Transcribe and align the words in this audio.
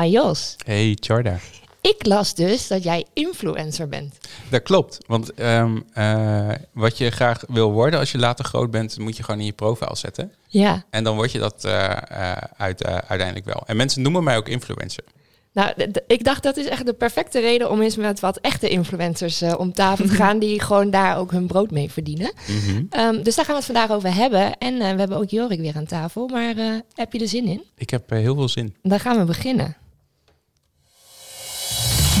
Hi 0.00 0.10
Jos. 0.10 0.56
Hey 0.64 0.96
Charda. 1.00 1.38
Ik 1.80 2.06
las 2.06 2.34
dus 2.34 2.66
dat 2.66 2.82
jij 2.82 3.06
influencer 3.12 3.88
bent. 3.88 4.18
Dat 4.50 4.62
klopt, 4.62 4.98
want 5.06 5.34
ehm, 5.34 5.80
eh, 5.92 6.48
wat 6.72 6.98
je 6.98 7.10
graag 7.10 7.44
wil 7.48 7.72
worden 7.72 7.98
als 7.98 8.12
je 8.12 8.18
later 8.18 8.44
groot 8.44 8.70
bent, 8.70 8.98
moet 8.98 9.16
je 9.16 9.22
gewoon 9.22 9.40
in 9.40 9.46
je 9.46 9.52
profiel 9.52 9.96
zetten. 9.96 10.32
Ja. 10.46 10.84
En 10.90 11.04
dan 11.04 11.16
word 11.16 11.32
je 11.32 11.38
dat 11.38 11.64
eh, 11.64 11.90
eh, 11.92 12.36
uit, 12.56 12.84
uiteindelijk 12.84 13.44
wel. 13.44 13.62
En 13.66 13.76
mensen 13.76 14.02
noemen 14.02 14.24
mij 14.24 14.36
ook 14.36 14.48
influencer. 14.48 15.04
Nou, 15.52 15.72
ik 16.06 16.24
dacht 16.24 16.42
dat 16.42 16.56
is 16.56 16.66
echt 16.66 16.86
de 16.86 16.92
perfecte 16.92 17.40
reden 17.40 17.70
om 17.70 17.82
eens 17.82 17.96
met 17.96 18.20
wat 18.20 18.36
echte 18.36 18.68
influencers 18.68 19.42
om 19.42 19.72
tafel 19.72 20.06
te 20.06 20.14
gaan, 20.22 20.38
die 20.38 20.60
gewoon 20.60 20.90
daar 20.90 21.18
ook 21.18 21.30
hun 21.30 21.46
brood 21.46 21.70
mee 21.70 21.90
verdienen. 21.90 22.32
Mhm. 22.46 22.84
Ehm, 22.90 23.22
dus 23.22 23.34
daar 23.34 23.44
gaan 23.44 23.54
we 23.54 23.60
het 23.60 23.72
vandaag 23.72 23.90
over 23.90 24.14
hebben. 24.14 24.58
En 24.58 24.78
we 24.78 24.84
hebben 24.84 25.16
ook 25.16 25.30
Jorik 25.30 25.60
weer 25.60 25.76
aan 25.76 25.86
tafel. 25.86 26.28
Maar 26.28 26.54
heb 26.94 27.12
je 27.12 27.18
er 27.18 27.28
zin 27.28 27.46
in? 27.46 27.62
Ik 27.76 27.90
heb 27.90 28.10
heel 28.10 28.34
veel 28.34 28.48
zin. 28.48 28.74
Dan 28.82 29.00
gaan 29.00 29.18
we 29.18 29.24
beginnen. 29.24 29.76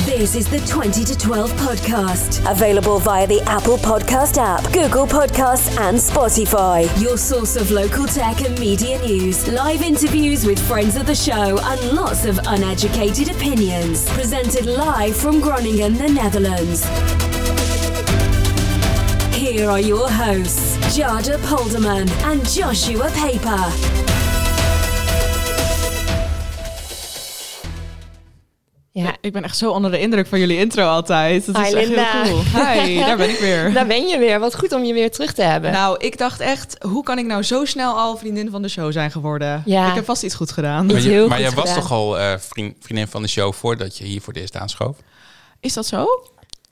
This 0.06 0.36
is 0.36 0.46
the 0.48 0.60
20 0.60 1.04
to 1.04 1.18
12 1.18 1.50
podcast. 1.54 2.48
Available 2.48 3.00
via 3.00 3.26
the 3.26 3.42
Apple 3.42 3.76
Podcast 3.76 4.38
app, 4.38 4.62
Google 4.72 5.04
Podcasts, 5.04 5.76
and 5.80 5.98
Spotify. 5.98 6.86
Your 7.02 7.18
source 7.18 7.56
of 7.56 7.72
local 7.72 8.06
tech 8.06 8.40
and 8.42 8.56
media 8.60 9.02
news, 9.02 9.48
live 9.48 9.82
interviews 9.82 10.46
with 10.46 10.64
friends 10.64 10.94
of 10.96 11.06
the 11.06 11.14
show, 11.14 11.58
and 11.60 11.90
lots 11.90 12.24
of 12.24 12.38
uneducated 12.46 13.34
opinions. 13.34 14.08
Presented 14.10 14.66
live 14.66 15.16
from 15.16 15.40
Groningen, 15.40 15.94
the 15.94 16.08
Netherlands. 16.08 16.84
Here 19.34 19.68
are 19.68 19.80
your 19.80 20.08
hosts, 20.08 20.76
Jada 20.96 21.36
Polderman 21.38 22.08
and 22.22 22.48
Joshua 22.48 23.10
Paper. 23.10 24.05
Ja, 29.02 29.16
Ik 29.20 29.32
ben 29.32 29.42
echt 29.44 29.56
zo 29.56 29.70
onder 29.70 29.90
de 29.90 29.98
indruk 30.00 30.26
van 30.26 30.38
jullie 30.38 30.58
intro 30.58 30.86
altijd. 30.86 31.46
Dat 31.46 31.56
is 31.58 31.68
Hi, 31.68 31.74
echt 31.76 31.86
Linda. 31.86 32.22
heel 32.22 32.42
cool. 32.52 32.66
Hi, 32.66 32.98
daar 33.06 33.16
ben 33.16 33.30
ik 33.30 33.38
weer. 33.38 33.72
daar 33.72 33.86
ben 33.86 34.06
je 34.06 34.18
weer. 34.18 34.40
Wat 34.40 34.56
goed 34.58 34.72
om 34.72 34.84
je 34.84 34.92
weer 34.92 35.10
terug 35.10 35.32
te 35.32 35.42
hebben. 35.42 35.72
Nou, 35.72 35.96
ik 35.98 36.18
dacht 36.18 36.40
echt, 36.40 36.76
hoe 36.82 37.02
kan 37.02 37.18
ik 37.18 37.26
nou 37.26 37.42
zo 37.42 37.64
snel 37.64 37.94
al 37.98 38.16
vriendin 38.16 38.50
van 38.50 38.62
de 38.62 38.68
show 38.68 38.92
zijn 38.92 39.10
geworden? 39.10 39.62
Ja. 39.64 39.88
Ik 39.88 39.94
heb 39.94 40.04
vast 40.04 40.22
iets 40.22 40.34
goed 40.34 40.50
gedaan. 40.52 40.86
Maar, 40.86 41.00
je- 41.02 41.08
heel 41.08 41.28
maar 41.28 41.36
goed 41.38 41.46
jij 41.46 41.54
was 41.54 41.68
gedaan. 41.68 41.82
toch 41.82 41.92
al 41.92 42.18
eh, 42.18 42.38
vriend, 42.38 42.76
vriendin 42.80 43.06
van 43.08 43.22
de 43.22 43.28
show 43.28 43.52
voordat 43.52 43.98
je 43.98 44.04
hier 44.04 44.20
voor 44.20 44.32
het 44.32 44.42
eerst 44.42 44.56
aanschoof? 44.56 44.96
Is 45.60 45.72
dat 45.72 45.86
zo? 45.86 46.06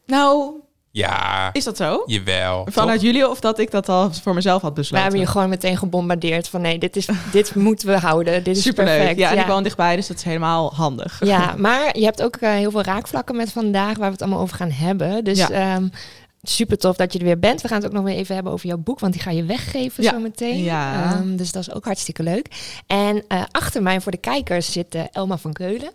Nou, 0.07 0.51
Ja, 0.97 1.51
is 1.53 1.65
dat 1.65 1.77
zo? 1.77 2.03
jawel. 2.07 2.67
Vanuit 2.71 2.99
toch? 3.01 3.07
jullie 3.07 3.29
of 3.29 3.41
dat 3.41 3.59
ik 3.59 3.71
dat 3.71 3.89
al 3.89 4.13
voor 4.13 4.35
mezelf 4.35 4.63
had 4.63 4.71
we 4.71 4.77
besloten? 4.77 5.03
hebben 5.03 5.21
je 5.23 5.27
gewoon 5.27 5.49
meteen 5.49 5.77
gebombardeerd 5.77 6.49
van 6.49 6.61
nee, 6.61 6.79
dit, 6.79 6.97
is, 6.97 7.09
dit 7.33 7.55
moeten 7.55 7.89
we 7.89 7.99
houden. 7.99 8.45
Dit 8.45 8.57
is 8.57 8.63
Superleuk. 8.63 8.97
perfect. 8.97 9.19
Ja, 9.19 9.31
en 9.33 9.39
ik 9.39 9.47
woon 9.47 9.63
dichtbij, 9.63 9.97
dus 9.97 10.07
dat 10.07 10.17
is 10.17 10.23
helemaal 10.23 10.75
handig. 10.75 11.21
Ja, 11.25 11.55
maar 11.59 11.99
je 11.99 12.05
hebt 12.05 12.23
ook 12.23 12.37
eh, 12.37 12.51
heel 12.53 12.71
veel 12.71 12.83
raakvlakken 12.83 13.37
met 13.37 13.53
vandaag 13.53 13.97
waar 13.97 14.07
we 14.07 14.13
het 14.13 14.23
allemaal 14.23 14.41
over 14.41 14.57
gaan 14.57 14.71
hebben. 14.71 15.25
Dus 15.25 15.39
Ja. 15.39 15.51
ehm, 15.51 15.89
super 16.43 16.79
tof 16.79 16.97
dat 16.97 17.13
je 17.13 17.19
er 17.19 17.25
weer 17.25 17.39
bent. 17.39 17.61
We 17.63 17.69
gaan 17.69 17.77
het 17.77 17.87
ook 17.87 17.93
nog 17.93 18.05
weer 18.05 18.17
even 18.17 18.35
hebben 18.35 18.53
over 18.53 18.67
jouw 18.67 18.79
boek, 18.79 19.01
want 19.01 19.13
die 19.13 19.23
ga 19.23 19.31
je 19.31 19.45
weggeven 19.45 20.03
Ja. 20.03 20.11
zo 20.11 20.19
meteen. 20.19 20.63
Ja. 20.63 21.13
Ehm, 21.13 21.37
dus 21.37 21.53
dat 21.53 21.63
is 21.63 21.75
ook 21.75 21.85
hartstikke 21.85 22.23
leuk. 22.23 22.49
En 22.87 23.25
eh, 23.29 23.43
achter 23.51 23.83
mij 23.83 24.01
voor 24.01 24.13
de 24.13 24.19
kijkers 24.19 24.73
zit 24.73 24.95
eh, 24.95 25.03
Elma 25.13 25.39
van 25.39 25.53
Keulen. 25.53 25.91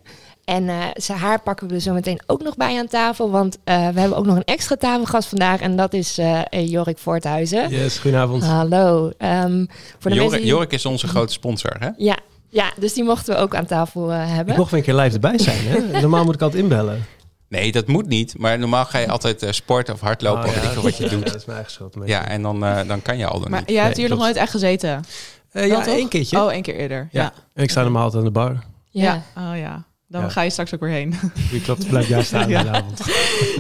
En 0.50 0.70
eh, 0.70 0.76
ze, 1.02 1.14
haar 1.14 1.42
pakken 1.42 1.68
we 1.68 1.74
er 1.74 1.80
zo 1.82 1.94
meteen 1.94 2.22
ook 2.28 2.42
nog 2.44 2.56
bij 2.56 2.80
aan 2.80 2.88
tafel. 2.88 3.30
Want 3.32 3.58
eh, 3.64 3.76
we 3.90 4.00
hebben 4.00 4.18
ook 4.18 4.26
nog 4.26 4.36
een 4.36 4.44
extra 4.44 4.76
tafelgast 4.76 5.30
vandaag. 5.30 5.60
En 5.62 5.76
dat 5.76 5.94
is 5.94 6.18
eh, 6.18 6.42
Jorik 6.50 6.98
Voorthuizen. 6.98 7.70
Yes, 7.70 7.98
goedenavond. 7.98 8.44
Hallo. 8.44 9.12
Ehm, 9.18 9.66
voor 10.00 10.12
de 10.12 10.16
Jorik, 10.18 10.20
mensen 10.20 10.40
die- 10.40 10.48
Jorik 10.48 10.72
is 10.72 10.86
onze 10.86 11.08
grote 11.08 11.34
sponsor, 11.34 11.76
hè? 11.80 11.90
Ja, 11.98 12.18
ja, 12.50 12.72
dus 12.80 12.94
die 12.94 13.04
mochten 13.04 13.36
we 13.36 13.40
ook 13.42 13.56
aan 13.56 13.66
tafel 13.66 14.12
eh, 14.12 14.18
hebben. 14.36 14.54
Ik 14.54 14.60
mocht 14.60 14.72
weer 14.72 14.80
een 14.80 14.86
keer 14.86 14.96
live 14.96 15.14
erbij 15.14 15.38
zijn. 15.38 15.58
Hè? 15.68 15.80
Normaal 16.02 16.24
moet 16.26 16.36
ik 16.36 16.42
altijd 16.42 16.62
inbellen. 16.64 17.06
Nee, 17.48 17.72
dat 17.72 17.88
moet 17.88 18.08
niet. 18.08 18.38
Maar 18.38 18.60
normaal 18.60 18.86
ga 18.86 18.98
je 19.00 19.08
altijd 19.10 19.44
eh, 19.44 19.52
sporten 19.52 19.94
of 19.94 20.00
hardlopen 20.00 20.44
Oh, 20.44 20.48
of 20.50 20.54
weet 20.56 20.64
ik 20.64 20.70
veel 20.70 20.82
wat 20.82 20.98
je 20.98 21.04
ja, 21.04 21.10
doet. 21.10 21.26
Dat 21.26 21.36
is 21.36 21.46
mijn 21.46 21.58
eigen 21.58 21.74
schuld. 21.76 21.96
Ja, 22.06 22.28
en 22.28 22.42
dan, 22.42 22.66
eh, 22.66 22.88
dan 22.88 23.02
kan 23.02 23.18
je 23.18 23.26
al 23.28 23.40
dan 23.40 23.50
Maar 23.52 23.60
niet. 23.60 23.70
jij 23.70 23.84
hebt 23.84 23.96
Nee, 23.98 24.06
hier 24.06 24.16
nog 24.16 24.24
nooit 24.24 24.36
echt 24.36 24.52
gezeten? 24.52 25.04
Eh, 25.52 25.68
ja, 25.68 25.86
één 25.86 26.08
keertje. 26.08 26.42
Oh, 26.44 26.52
één 26.52 26.62
keer 26.62 26.76
eerder. 26.76 27.08
ja. 27.12 27.22
Ja. 27.22 27.34
En 27.54 27.64
ik 27.64 27.70
sta 27.70 27.82
normaal 27.82 28.04
altijd 28.04 28.20
aan 28.20 28.28
de 28.28 28.34
bar. 28.34 28.64
ja. 28.90 29.22
Oh 29.38 29.58
ja. 29.58 29.84
Dan 30.12 30.22
Ja. 30.22 30.30
ga 30.30 30.42
je 30.42 30.50
straks 30.50 30.74
ook 30.74 30.80
weer 30.80 30.90
heen. 30.90 31.14
Wie 31.52 31.62
klopt, 31.62 31.88
blijf 31.88 32.08
jij 32.08 32.24
staan 32.24 32.50
Ja. 32.56 32.64
de 32.64 32.70
avond. 32.70 33.02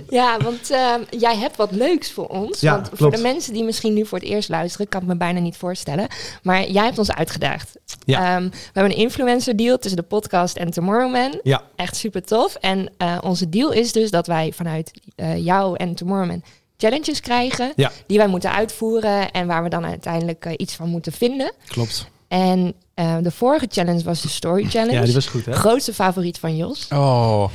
Ja, 0.09 0.37
want 0.37 0.69
ehm, 0.71 1.01
jij 1.09 1.37
hebt 1.37 1.55
wat 1.55 1.71
leuks 1.71 2.11
voor 2.11 2.27
ons. 2.27 2.59
Ja, 2.59 2.73
want 2.73 2.87
voor 2.87 2.97
klopt. 2.97 3.15
de 3.15 3.21
mensen 3.21 3.53
die 3.53 3.63
misschien 3.63 3.93
nu 3.93 4.05
voor 4.05 4.17
het 4.17 4.27
eerst 4.27 4.49
luisteren, 4.49 4.87
kan 4.87 5.01
ik 5.01 5.07
me 5.07 5.15
bijna 5.15 5.39
niet 5.39 5.57
voorstellen. 5.57 6.07
Maar 6.43 6.69
jij 6.69 6.83
hebt 6.85 6.97
ons 6.97 7.11
uitgedaagd. 7.11 7.77
Ja. 8.05 8.35
Ehm, 8.35 8.43
we 8.49 8.57
hebben 8.73 8.91
een 8.91 8.97
influencer 8.99 9.55
deal 9.55 9.77
tussen 9.77 9.99
de 10.01 10.07
podcast 10.07 10.55
en 10.57 10.71
Tomorrowman. 10.71 11.39
Ja, 11.43 11.61
Echt 11.75 11.95
super 11.95 12.23
tof. 12.23 12.55
En 12.55 12.89
eh, 12.97 13.17
onze 13.21 13.49
deal 13.49 13.71
is 13.71 13.91
dus 13.91 14.11
dat 14.11 14.27
wij 14.27 14.51
vanuit 14.55 14.91
eh, 15.15 15.37
jou 15.45 15.75
en 15.77 15.95
Tomorrowman 15.95 16.43
challenges 16.77 17.19
krijgen. 17.21 17.71
Ja. 17.75 17.91
Die 18.07 18.17
wij 18.17 18.27
moeten 18.27 18.51
uitvoeren 18.53 19.31
en 19.31 19.47
waar 19.47 19.63
we 19.63 19.69
dan 19.69 19.85
uiteindelijk 19.85 20.45
eh, 20.45 20.53
iets 20.57 20.75
van 20.75 20.89
moeten 20.89 21.11
vinden. 21.11 21.51
klopt. 21.67 22.07
En 22.27 22.73
eh, 22.99 23.15
de 23.21 23.31
vorige 23.31 23.65
challenge 23.69 24.03
was 24.03 24.21
de 24.21 24.29
Story 24.29 24.65
Challenge. 24.69 24.93
Ja, 24.99 25.03
die 25.03 25.13
was 25.13 25.27
goed, 25.27 25.45
hè? 25.45 25.53
Grootste 25.53 25.93
favoriet 25.93 26.37
van 26.39 26.55
Jos. 26.57 26.87
Oh, 26.93 27.49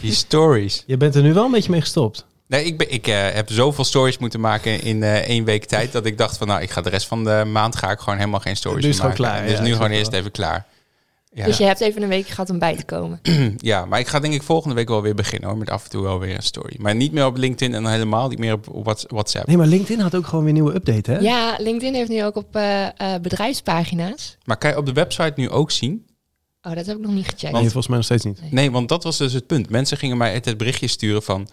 die 0.00 0.12
stories. 0.14 0.82
Je 0.86 0.96
bent 0.96 1.14
er 1.14 1.22
nu 1.22 1.32
wel 1.34 1.44
een 1.44 1.50
beetje 1.50 1.70
mee 1.70 1.80
gestopt. 1.80 2.24
Nee, 2.46 2.64
ik, 2.64 2.78
ben, 2.78 2.92
ik 2.92 3.06
eh, 3.06 3.14
heb 3.32 3.50
zoveel 3.50 3.84
stories 3.84 4.18
moeten 4.18 4.40
maken 4.40 4.82
in 4.82 5.02
eh, 5.02 5.14
één 5.16 5.44
week 5.44 5.64
tijd... 5.64 5.92
dat 5.92 6.06
ik 6.06 6.18
dacht 6.18 6.36
van, 6.36 6.46
nou, 6.46 6.60
ik 6.62 6.70
ga 6.70 6.80
de 6.80 6.90
rest 6.90 7.06
van 7.06 7.24
de 7.24 7.42
maand 7.52 7.76
ga 7.76 7.90
ik 7.90 7.98
gewoon 7.98 8.18
helemaal 8.18 8.40
geen 8.40 8.56
stories 8.56 8.82
Nu 8.84 8.90
is 8.90 8.96
het 8.96 9.06
meer 9.06 9.14
gewoon 9.16 9.30
maken. 9.30 9.44
klaar, 9.44 9.56
Dus 9.58 9.66
ja, 9.66 9.70
nu 9.72 9.76
gewoon 9.82 9.96
eerst 9.98 10.10
wel. 10.10 10.20
even 10.20 10.30
klaar. 10.30 10.66
Ja. 11.32 11.44
Dus 11.44 11.56
je 11.58 11.64
hebt 11.64 11.80
even 11.80 12.02
een 12.02 12.08
week 12.08 12.26
gehad 12.26 12.50
om 12.50 12.58
bij 12.58 12.76
te 12.76 12.84
komen. 12.84 13.20
ja, 13.56 13.84
maar 13.84 13.98
ik 14.00 14.06
ga 14.06 14.20
denk 14.20 14.34
ik 14.34 14.42
volgende 14.42 14.74
week 14.74 14.88
wel 14.88 15.02
weer 15.02 15.14
beginnen 15.14 15.48
hoor, 15.48 15.58
met 15.58 15.70
af 15.70 15.84
en 15.84 15.90
toe 15.90 16.02
wel 16.02 16.18
weer 16.18 16.34
een 16.34 16.42
story. 16.42 16.76
Maar 16.78 16.94
niet 16.94 17.12
meer 17.12 17.26
op 17.26 17.36
LinkedIn 17.36 17.74
en 17.74 17.82
dan 17.82 17.92
helemaal 17.92 18.28
niet 18.28 18.38
meer 18.38 18.52
op, 18.52 18.68
op 18.68 18.84
Whats- 18.84 19.04
WhatsApp. 19.08 19.46
Nee, 19.46 19.56
maar 19.56 19.66
LinkedIn 19.66 20.00
had 20.00 20.14
ook 20.14 20.26
gewoon 20.26 20.44
weer 20.44 20.52
nieuwe 20.52 20.74
update, 20.74 21.10
hè? 21.10 21.18
Ja, 21.18 21.56
LinkedIn 21.58 21.94
heeft 21.94 22.08
nu 22.10 22.24
ook 22.24 22.36
op 22.36 22.56
eh, 22.56 22.86
eh, 22.86 23.20
bedrijfspagina's. 23.22 24.36
Maar 24.44 24.56
kan 24.58 24.70
je 24.70 24.76
op 24.76 24.86
de 24.86 24.92
website 24.92 25.32
nu 25.36 25.50
ook 25.50 25.70
zien? 25.70 26.06
Oh, 26.62 26.74
dat 26.74 26.86
heb 26.86 26.96
ik 26.96 27.02
nog 27.02 27.12
niet 27.12 27.24
gecheckt. 27.28 27.52
Nee, 27.52 27.62
volgens 27.62 27.86
mij 27.86 27.96
nog 27.96 28.04
steeds 28.04 28.24
niet. 28.24 28.40
Nee, 28.52 28.70
want 28.70 28.88
dat 28.88 29.02
was 29.04 29.16
dus 29.16 29.32
het 29.32 29.46
punt. 29.46 29.70
Mensen 29.70 29.96
gingen 29.96 30.16
mij 30.16 30.32
het 30.32 30.56
berichtje 30.56 30.86
sturen 30.86 31.22
van... 31.22 31.48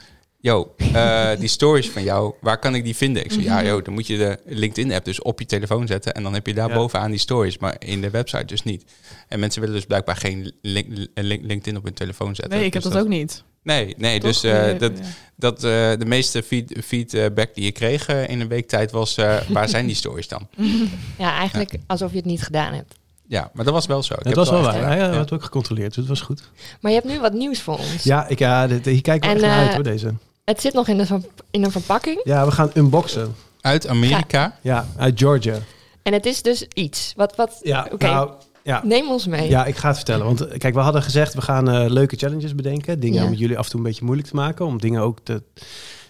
Yo, 0.47 0.73
eh, 0.93 1.29
die 1.39 1.47
stories 1.47 1.89
van 1.89 2.03
jou, 2.03 2.33
waar 2.41 2.59
kan 2.59 2.75
ik 2.75 2.83
die 2.83 2.95
vinden? 2.95 3.23
Ik 3.23 3.31
zei, 3.31 3.43
ja, 3.43 3.63
joh, 3.63 3.83
dan 3.83 3.93
moet 3.93 4.07
je 4.07 4.17
de 4.17 4.39
LinkedIn-app 4.45 5.05
dus 5.05 5.21
op 5.21 5.39
je 5.39 5.45
telefoon 5.45 5.87
zetten... 5.87 6.13
en 6.13 6.23
dan 6.23 6.33
heb 6.33 6.47
je 6.47 6.53
daar 6.53 6.69
Ja. 6.69 6.75
bovenaan 6.75 7.09
die 7.11 7.19
stories, 7.19 7.57
maar 7.57 7.75
in 7.79 8.01
de 8.01 8.09
website 8.09 8.45
dus 8.45 8.63
niet. 8.63 8.83
En 9.27 9.39
mensen 9.39 9.61
willen 9.61 9.75
dus 9.75 9.85
blijkbaar 9.85 10.15
geen 10.15 10.53
link- 10.61 10.87
link- 11.13 11.43
LinkedIn 11.45 11.77
op 11.77 11.83
hun 11.83 11.93
telefoon 11.93 12.35
zetten. 12.35 12.57
Nee, 12.57 12.65
ik 12.65 12.73
heb 12.73 12.83
Dus 12.83 12.91
dat 12.91 13.01
ook 13.01 13.07
niet. 13.07 13.43
Nee, 13.63 13.95
nee 13.97 14.19
Toch? 14.19 14.29
dus 14.31 14.43
eh, 14.43 14.79
dat, 14.79 14.91
ja. 14.97 15.03
dat 15.35 15.55
eh, 15.55 15.61
de 15.97 16.05
meeste 16.05 16.43
feed, 16.43 16.75
feedback 16.85 17.53
die 17.55 17.63
je 17.63 17.71
kreeg 17.71 18.07
in 18.07 18.39
een 18.39 18.47
week 18.47 18.67
tijd 18.67 18.91
was... 18.91 19.17
eh, 19.17 19.37
waar 19.49 19.69
zijn 19.69 19.85
die 19.85 19.95
stories 19.95 20.27
dan? 20.27 20.47
Ja, 21.17 21.37
eigenlijk 21.37 21.73
alsof 21.87 22.11
je 22.11 22.17
het 22.17 22.25
niet 22.25 22.41
gedaan 22.41 22.73
hebt. 22.73 22.93
Ja, 23.27 23.49
maar 23.53 23.65
dat 23.65 23.73
was 23.73 23.85
wel 23.85 24.03
zo. 24.03 24.13
Ik 24.13 24.19
Het 24.19 24.27
heb 24.27 24.35
was 24.35 24.49
wel 24.49 24.61
waar. 24.61 24.75
Ja, 24.79 24.93
Ja. 24.95 25.07
dat 25.07 25.15
had 25.15 25.31
ook 25.31 25.43
gecontroleerd, 25.43 25.87
dus 25.87 25.95
het 25.95 26.07
was 26.07 26.21
goed. 26.21 26.49
Maar 26.81 26.91
je 26.91 26.97
hebt 26.97 27.09
nu 27.09 27.19
wat 27.19 27.33
nieuws 27.33 27.61
voor 27.61 27.77
ons. 27.77 28.03
Ja, 28.03 28.27
ik, 28.27 28.39
ja 28.39 28.67
dit, 28.67 28.85
hier 28.85 29.01
kijken 29.01 29.29
we 29.29 29.35
En, 29.35 29.41
echt 29.43 29.51
naar 29.51 29.65
uit, 29.65 29.73
hoor, 29.73 29.83
deze. 29.83 30.13
Het 30.47 30.61
zit 30.61 30.73
nog 30.73 30.87
in, 30.87 30.97
de, 30.97 31.05
ver- 31.05 31.21
in 31.51 31.63
een 31.63 31.71
verpakking. 31.71 32.21
Ja, 32.23 32.45
we 32.45 32.51
gaan 32.51 32.71
unboxen. 32.73 33.35
Uit 33.61 33.87
Amerika. 33.87 34.57
Ja, 34.61 34.87
uit 34.97 35.19
Georgia. 35.19 35.57
En 36.03 36.13
het 36.13 36.25
is 36.25 36.41
dus 36.41 36.65
iets. 36.73 37.13
Wat, 37.15 37.35
wat, 37.35 37.59
Ja, 37.63 37.87
Oké. 37.91 38.05
nou, 38.05 38.31
ja. 38.63 38.81
Neem 38.83 39.09
ons 39.09 39.27
mee. 39.27 39.49
Ja, 39.49 39.65
ik 39.65 39.75
ga 39.75 39.87
het 39.87 39.95
vertellen. 39.95 40.25
Want 40.25 40.47
kijk, 40.57 40.73
we 40.73 40.79
hadden 40.79 41.03
gezegd, 41.03 41.33
we 41.33 41.41
gaan 41.41 41.69
eh, 41.69 41.89
leuke 41.89 42.15
challenges 42.15 42.55
bedenken. 42.55 42.99
Dingen 42.99 43.21
Ja. 43.23 43.27
om 43.27 43.33
jullie 43.33 43.57
af 43.57 43.63
en 43.65 43.69
toe 43.71 43.79
een 43.79 43.85
beetje 43.85 44.03
moeilijk 44.05 44.27
te 44.27 44.35
maken. 44.35 44.65
Om 44.65 44.77
dingen 44.79 45.01
ook 45.01 45.17
te, 45.23 45.31
nou 45.31 45.41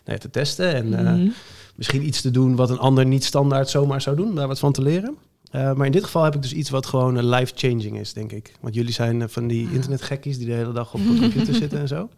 ja, 0.03 0.18
te 0.18 0.30
testen. 0.30 0.74
En 0.75 0.94
eh, 0.94 1.14
Mhm. 1.14 1.28
misschien 1.75 2.06
iets 2.08 2.22
te 2.22 2.31
doen 2.31 2.56
wat 2.56 2.69
een 2.69 2.80
ander 2.80 3.06
niet 3.06 3.24
standaard 3.24 3.69
zomaar 3.69 4.02
zou 4.02 4.16
doen. 4.16 4.36
Daar 4.36 4.48
wat 4.48 4.59
van 4.59 4.72
te 4.72 4.81
leren. 4.81 5.18
Eh, 5.52 5.74
maar 5.74 5.85
in 5.85 5.91
dit 5.91 6.03
geval 6.03 6.24
heb 6.24 6.35
ik 6.35 6.41
dus 6.41 6.53
iets 6.53 6.69
wat 6.69 6.85
gewoon 6.85 7.18
eh, 7.18 7.24
life-changing 7.24 8.00
is, 8.00 8.13
denk 8.13 8.31
ik. 8.31 8.52
Want 8.59 8.75
jullie 8.75 8.94
zijn 8.94 9.22
eh, 9.22 9.28
van 9.28 9.47
die 9.47 9.69
internetgekkies 9.74 10.38
die 10.38 10.47
de 10.47 10.53
hele 10.53 10.72
dag 10.74 10.94
op 10.94 11.00
de 11.00 11.18
computer 11.19 11.54
zitten 11.63 11.80
en 11.80 11.88
zo. 11.88 12.10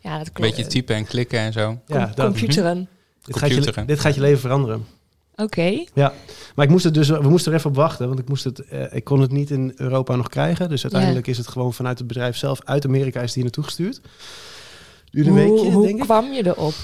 Ja, 0.00 0.18
dat 0.18 0.32
klopt. 0.32 0.50
beetje 0.56 0.70
typen 0.70 0.96
en 0.96 1.04
klikken 1.04 1.38
en 1.38 1.52
zo. 1.52 1.78
Ja, 1.86 2.12
Com- 2.16 2.24
computeren. 2.24 2.88
Dit 3.24 3.36
gaat, 3.38 3.50
je, 3.50 3.84
dit 3.86 4.00
gaat 4.00 4.14
je 4.14 4.20
leven 4.20 4.40
veranderen. 4.40 4.86
Oké. 5.36 5.84
Ja, 5.94 6.12
maar 6.54 6.64
ik 6.64 6.70
moest 6.70 6.84
het 6.84 6.94
dus, 6.94 7.08
we 7.08 7.28
moesten 7.28 7.52
er 7.52 7.58
even 7.58 7.70
op 7.70 7.76
wachten, 7.76 8.06
want 8.08 8.18
ik, 8.18 8.28
moest 8.28 8.44
het, 8.44 8.60
eh, 8.60 8.94
ik 8.94 9.04
kon 9.04 9.20
het 9.20 9.30
niet 9.32 9.50
in 9.50 9.72
Europa 9.76 10.16
nog 10.16 10.28
krijgen. 10.28 10.68
Dus 10.68 10.82
uiteindelijk 10.82 11.26
is 11.26 11.38
het 11.38 11.48
gewoon 11.48 11.72
vanuit 11.72 11.98
het 11.98 12.06
bedrijf 12.06 12.36
zelf 12.36 12.60
uit 12.64 12.84
Amerika 12.86 13.20
is 13.20 13.32
die 13.32 13.42
naartoe 13.42 13.64
gestuurd. 13.64 14.00
Duurde 15.10 15.30
een 15.30 15.36
Hoe, 15.36 15.50
weekje, 15.54 15.70
hoe 15.72 15.86
denk 15.86 15.98
ik. 15.98 16.02
kwam 16.04 16.32
je 16.32 16.46
erop? 16.46 16.74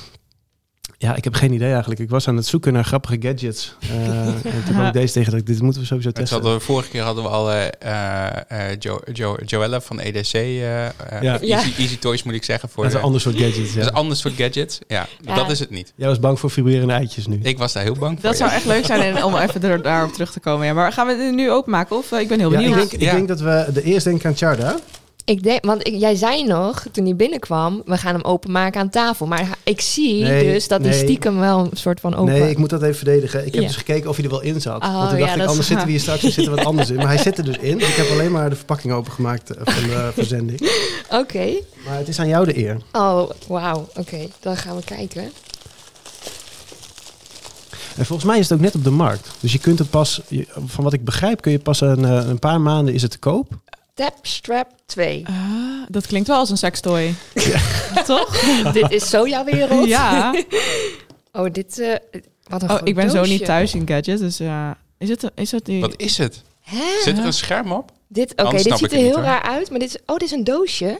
Ja, 1.01 1.17
ik 1.17 1.25
heb 1.25 1.35
geen 1.35 1.53
idee 1.53 1.71
eigenlijk. 1.71 2.01
Ik 2.01 2.11
was 2.11 2.29
aan 2.29 2.37
het 2.37 2.47
zoeken 2.47 2.73
naar 2.73 2.85
grappige 2.85 3.17
gadgets. 3.21 3.75
Eh, 3.91 4.27
en 4.27 4.65
toen 4.65 4.75
kwam 4.75 4.87
ik 4.87 4.93
deze 4.93 5.13
tegen 5.13 5.31
dat 5.31 5.41
ik 5.41 5.47
dit 5.47 5.63
moeten 5.63 5.81
we 5.81 5.87
sowieso 5.87 6.11
testen. 6.11 6.35
hadden 6.37 6.55
we, 6.59 6.65
vorige 6.65 6.89
keer 6.89 7.03
hadden 7.03 7.25
we 7.25 7.31
al 7.31 7.53
eh 7.53 7.67
eh, 7.79 8.71
eh, 8.71 8.77
jo, 8.79 9.01
jo, 9.13 9.37
Joella 9.47 9.81
van 9.81 9.99
EDC. 10.01 10.33
Ja. 10.33 10.93
Easy, 11.41 11.73
Easy 11.79 11.99
Toys 11.99 12.23
moet 12.23 12.35
ik 12.35 12.45
zeggen. 12.45 12.69
Voor 12.69 12.83
dat 12.85 12.93
is 12.93 12.99
een 12.99 13.05
ander 13.05 13.21
soort 13.21 13.37
gadgets. 13.37 13.75
dat 13.75 13.83
is 13.83 13.87
een 13.89 13.95
ander 13.95 14.17
soort 14.17 14.35
gadgets. 14.35 14.79
Ja, 14.87 15.07
Ja. 15.21 15.35
dat 15.35 15.51
is 15.51 15.59
het 15.59 15.71
niet. 15.71 15.93
Jij 15.97 16.09
was 16.09 16.19
bang 16.21 16.39
voor 16.41 16.51
vibrerende 16.51 16.93
eitjes 16.93 17.27
nu. 17.27 17.39
Ik 17.43 17.59
was 17.59 17.73
daar 17.73 17.83
heel 17.83 17.97
bang 17.99 18.21
voor. 18.21 18.29
Dat 18.29 18.39
zou 18.39 18.51
echt 18.51 18.65
leuk 18.65 18.85
zijn 18.85 19.17
en 19.17 19.25
om 19.25 19.37
even 19.37 19.63
er, 19.63 19.83
daarop 19.83 20.13
terug 20.13 20.33
te 20.33 20.41
komen. 20.41 20.67
Ja, 20.67 20.73
maar 20.75 20.93
gaan 20.93 21.07
we 21.07 21.13
het 21.25 21.35
nu 21.35 21.51
openmaken? 21.51 21.97
Of 21.97 22.13
ik 22.13 22.29
ben 22.29 22.39
heel 22.39 22.51
Ja, 22.53 22.59
ik, 22.59 22.65
benieuwd. 22.65 22.91
denk, 22.91 22.93
ik 23.03 23.09
Ja. 23.09 23.13
denk 23.15 23.29
dat 23.29 23.41
we 23.41 23.67
de 23.73 23.83
eerst 23.83 24.05
denk 24.05 24.19
ik 24.19 24.25
aan 24.27 24.37
Charda. 24.37 24.77
Ik 25.29 25.43
denk, 25.43 25.65
want 25.65 25.89
jij 25.93 26.15
zei 26.15 26.45
nog, 26.45 26.85
toen 26.93 27.05
hij 27.05 27.17
binnenkwam, 27.17 27.83
we 27.85 27.97
gaan 27.99 28.15
hem 28.15 28.25
openmaken 28.25 28.81
aan 28.81 28.91
tafel. 28.91 29.27
Maar 29.27 29.59
ik 29.63 29.81
zie 29.81 30.23
Nee, 30.23 30.53
dus 30.53 30.69
dat 30.69 30.81
hij 30.81 30.91
nee. 30.91 30.99
stiekem 30.99 31.39
wel 31.39 31.59
een 31.59 31.77
soort 31.77 32.01
van 32.01 32.15
open... 32.17 32.33
Nee, 32.33 32.51
ik 32.51 32.59
moet 32.59 32.71
dat 32.71 32.83
even 32.83 32.95
verdedigen. 32.95 33.47
Ik 33.47 33.53
heb 33.55 33.63
Ja. 33.63 33.69
dus 33.69 33.77
gekeken 33.77 34.09
of 34.11 34.17
hij 34.17 34.25
er 34.25 34.31
wel 34.31 34.41
in 34.43 34.61
zat. 34.61 34.83
Oh, 34.83 34.95
Want 34.95 35.09
toen 35.11 35.19
ja, 35.19 35.25
dacht 35.27 35.39
ik, 35.39 35.47
anders 35.47 35.67
zitten 35.67 35.87
we 35.87 35.93
hier 35.93 36.01
straks 36.01 36.37
er 36.37 36.51
wat 36.51 36.65
anders 36.71 36.91
in. 36.91 36.97
Maar 36.97 37.07
hij 37.07 37.19
zit 37.19 37.39
er 37.39 37.45
dus 37.45 37.59
in. 37.59 37.79
Ik 37.79 37.95
heb 37.95 38.11
alleen 38.11 38.33
maar 38.33 38.51
de 38.51 38.57
verpakking 38.57 38.93
opengemaakt 38.93 39.51
eh, 39.51 39.75
van 39.75 39.83
de 39.89 40.11
verzending. 40.15 40.71
Oké. 41.11 41.51
Maar 41.87 41.97
het 41.99 42.09
is 42.09 42.19
aan 42.19 42.29
jou 42.29 42.45
de 42.45 42.59
eer. 42.59 42.77
Oh, 42.93 43.31
wauw. 43.47 43.89
Oké, 43.97 44.19
dan 44.41 44.57
gaan 44.57 44.77
we 44.77 44.85
kijken. 44.85 45.23
En 47.97 48.07
volgens 48.07 48.29
mij 48.29 48.39
is 48.39 48.49
het 48.49 48.59
ook 48.59 48.65
net 48.65 48.75
op 48.75 48.85
de 48.85 48.91
markt. 48.91 49.29
Dus 49.41 49.53
je 49.53 49.59
kunt 49.59 49.79
het 49.79 49.91
pas, 49.91 50.21
van 50.67 50.85
wat 50.85 50.93
ik 50.93 51.05
begrijp, 51.05 51.41
kun 51.41 51.53
je 51.53 51.59
pas 51.59 51.81
een, 51.81 52.05
eh, 52.05 52.29
een 52.29 52.39
paar 52.39 52.61
maanden 52.61 52.95
is 52.95 53.03
het 53.03 53.11
te 53.11 53.19
koop. 53.19 53.47
Tapstrap 53.99 54.69
2. 54.87 55.25
Ah, 55.27 55.35
dat 55.89 56.07
klinkt 56.07 56.29
wel 56.29 56.37
als 56.37 56.51
een 56.51 56.57
sextoy. 56.57 57.15
Toch? 58.07 58.41
dit 58.73 58.91
is 58.91 59.11
zo 59.11 59.29
jouw 59.29 59.45
wereld. 59.45 59.89
Ja. 59.89 60.35
Oh, 61.33 61.53
dit... 61.53 61.79
eh, 61.79 61.95
wat 62.49 62.63
een 62.63 62.71
Oh, 62.71 62.81
ik 62.85 62.95
ben 62.95 63.11
zo 63.11 63.25
niet 63.25 63.45
thuis 63.45 63.75
in 63.75 63.89
gadgets, 63.89 64.21
dus 64.21 64.37
ja. 64.37 64.77
Is 64.99 65.09
het, 65.09 65.31
is 65.35 65.51
het 65.51 65.65
die... 65.65 65.81
Wat 65.81 65.95
is 65.97 66.19
het? 66.19 66.43
Hè? 66.61 67.01
Zit 67.03 67.19
er 67.19 67.25
een 67.25 67.33
scherm 67.33 67.73
op? 67.73 67.93
Dit, 68.09 68.33
oké, 68.43 68.63
dit 68.63 68.79
ziet 68.79 68.93
er 68.93 68.99
heel 68.99 69.17
niet, 69.17 69.25
raar 69.25 69.43
uit, 69.43 69.71
maar 69.71 69.79
dit 69.79 69.89
is... 69.89 69.97
Oh, 70.07 70.17
dit 70.17 70.23
is 70.23 70.31
een 70.31 70.45
doosje. 70.45 70.99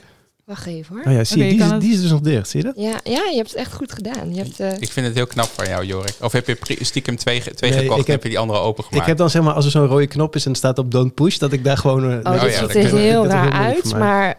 Wacht 0.49 0.67
even 0.67 0.95
hoor. 0.97 1.05
Oh 1.07 1.13
ja, 1.13 1.25
zie 1.25 1.45
je, 1.45 1.51
die, 1.51 1.59
is, 1.65 1.71
het- 1.71 1.81
die 1.81 1.93
is 1.93 2.01
dus 2.01 2.11
nog 2.11 2.21
dicht, 2.21 2.49
zie 2.49 2.61
je 2.61 2.67
dat? 2.67 2.75
Ja, 2.77 3.01
ja, 3.05 3.25
je 3.31 3.37
hebt 3.37 3.49
het 3.49 3.59
echt 3.59 3.73
goed 3.73 3.93
gedaan. 3.93 4.35
Je 4.35 4.41
hebt, 4.43 4.61
eh, 4.61 4.73
Ik 4.73 4.93
vind 4.93 5.07
het 5.07 5.15
heel 5.15 5.27
knap 5.27 5.49
van 5.55 5.67
jou, 5.67 5.85
Jorik. 5.85 6.15
Of 6.21 6.33
heb 6.33 6.47
je 6.47 6.57
stiekem 6.81 7.17
twee, 7.17 7.41
twee 7.55 7.71
Nee, 7.71 7.81
gekocht 7.81 8.01
ik 8.01 8.07
en 8.07 8.13
heb- 8.13 8.21
heb 8.21 8.23
je 8.23 8.29
die 8.29 8.39
andere 8.39 8.59
opengemaakt? 8.59 9.01
Ik 9.03 9.09
heb 9.09 9.17
dan 9.17 9.31
zeg 9.31 9.43
maar, 9.43 9.53
als 9.55 9.65
er 9.65 9.71
zo'n 9.71 9.87
rode 9.87 10.07
knop 10.07 10.35
is 10.35 10.45
en 10.45 10.49
het 10.51 10.59
staat 10.59 10.79
op 10.79 10.91
don't 10.91 11.15
push, 11.15 11.37
dat 11.37 11.53
ik 11.53 11.65
daar 11.65 11.77
gewoon... 11.77 12.03
eh, 12.03 12.17
oh, 12.19 12.23
nee, 12.25 12.35
Oh 12.35 12.41
dit 12.43 12.53
ja, 12.53 12.59
ziet 12.59 12.75
er 12.75 12.97
heel 12.99 13.27
raar 13.27 13.53
uit, 13.53 13.95
maar 13.95 14.37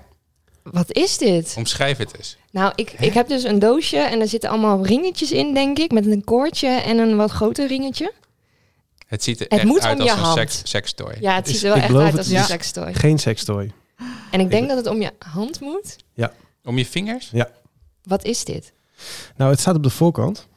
wat 0.64 0.94
is 0.94 1.18
dit? 1.18 1.54
Omschrijf 1.58 1.98
het 1.98 2.18
eens. 2.18 2.38
Nou, 2.52 2.72
ik, 2.76 2.94
ik 3.00 3.14
heb 3.14 3.28
dus 3.28 3.44
een 3.44 3.60
doosje 3.60 3.98
en 3.98 4.20
er 4.22 4.28
zitten 4.28 4.50
allemaal 4.50 4.86
ringetjes 4.86 5.32
in, 5.32 5.54
denk 5.54 5.80
ik, 5.80 5.92
met 5.92 6.06
een 6.06 6.24
koordje 6.24 6.68
en 6.68 6.98
een 6.98 7.16
wat 7.16 7.32
groter 7.32 7.68
ringetje. 7.68 8.12
Het 9.08 9.24
ziet 9.24 9.40
er 9.40 9.46
Het 9.50 9.54
echt 9.60 9.64
moet 9.68 9.82
uit 9.82 10.00
als 10.00 10.10
je 10.10 10.16
een 10.16 10.22
hand. 10.24 10.38
seks, 10.38 10.62
sekstoy. 10.64 11.14
Ja, 11.20 11.36
het 11.36 11.46
Het 11.46 11.48
is- 11.48 11.54
ziet 11.54 11.64
er 11.64 11.68
wel 11.76 11.78
echt 11.84 11.94
uit 11.96 12.18
als 12.18 12.28
het 12.28 12.36
een 12.38 12.44
sextoy. 12.44 12.94
Geen 12.94 13.20
sextoy. 13.20 13.72
En 14.32 14.40
ik 14.40 14.50
denk 14.50 14.68
dat 14.68 14.78
het 14.78 14.88
om 14.88 15.02
je 15.02 15.12
hand 15.20 15.60
moet. 15.60 15.96
Om 16.64 16.78
je 16.78 16.86
vingers? 16.86 17.32
Wat 18.04 18.24
is 18.24 18.44
dit? 18.44 18.74
Nou, 19.38 19.52
het 19.52 19.60
staat 19.60 19.76
op 19.76 19.84
de 19.84 19.90
voorkant. 19.90 20.48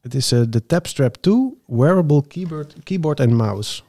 Het 0.00 0.14
is 0.14 0.32
eh, 0.32 0.40
de 0.48 0.66
Tapstrap 0.66 1.16
2 1.16 1.58
Wearable 1.66 2.26
Keyboard, 2.26 2.74
keyboard 2.82 3.20
and 3.20 3.30
Mouse. 3.30 3.82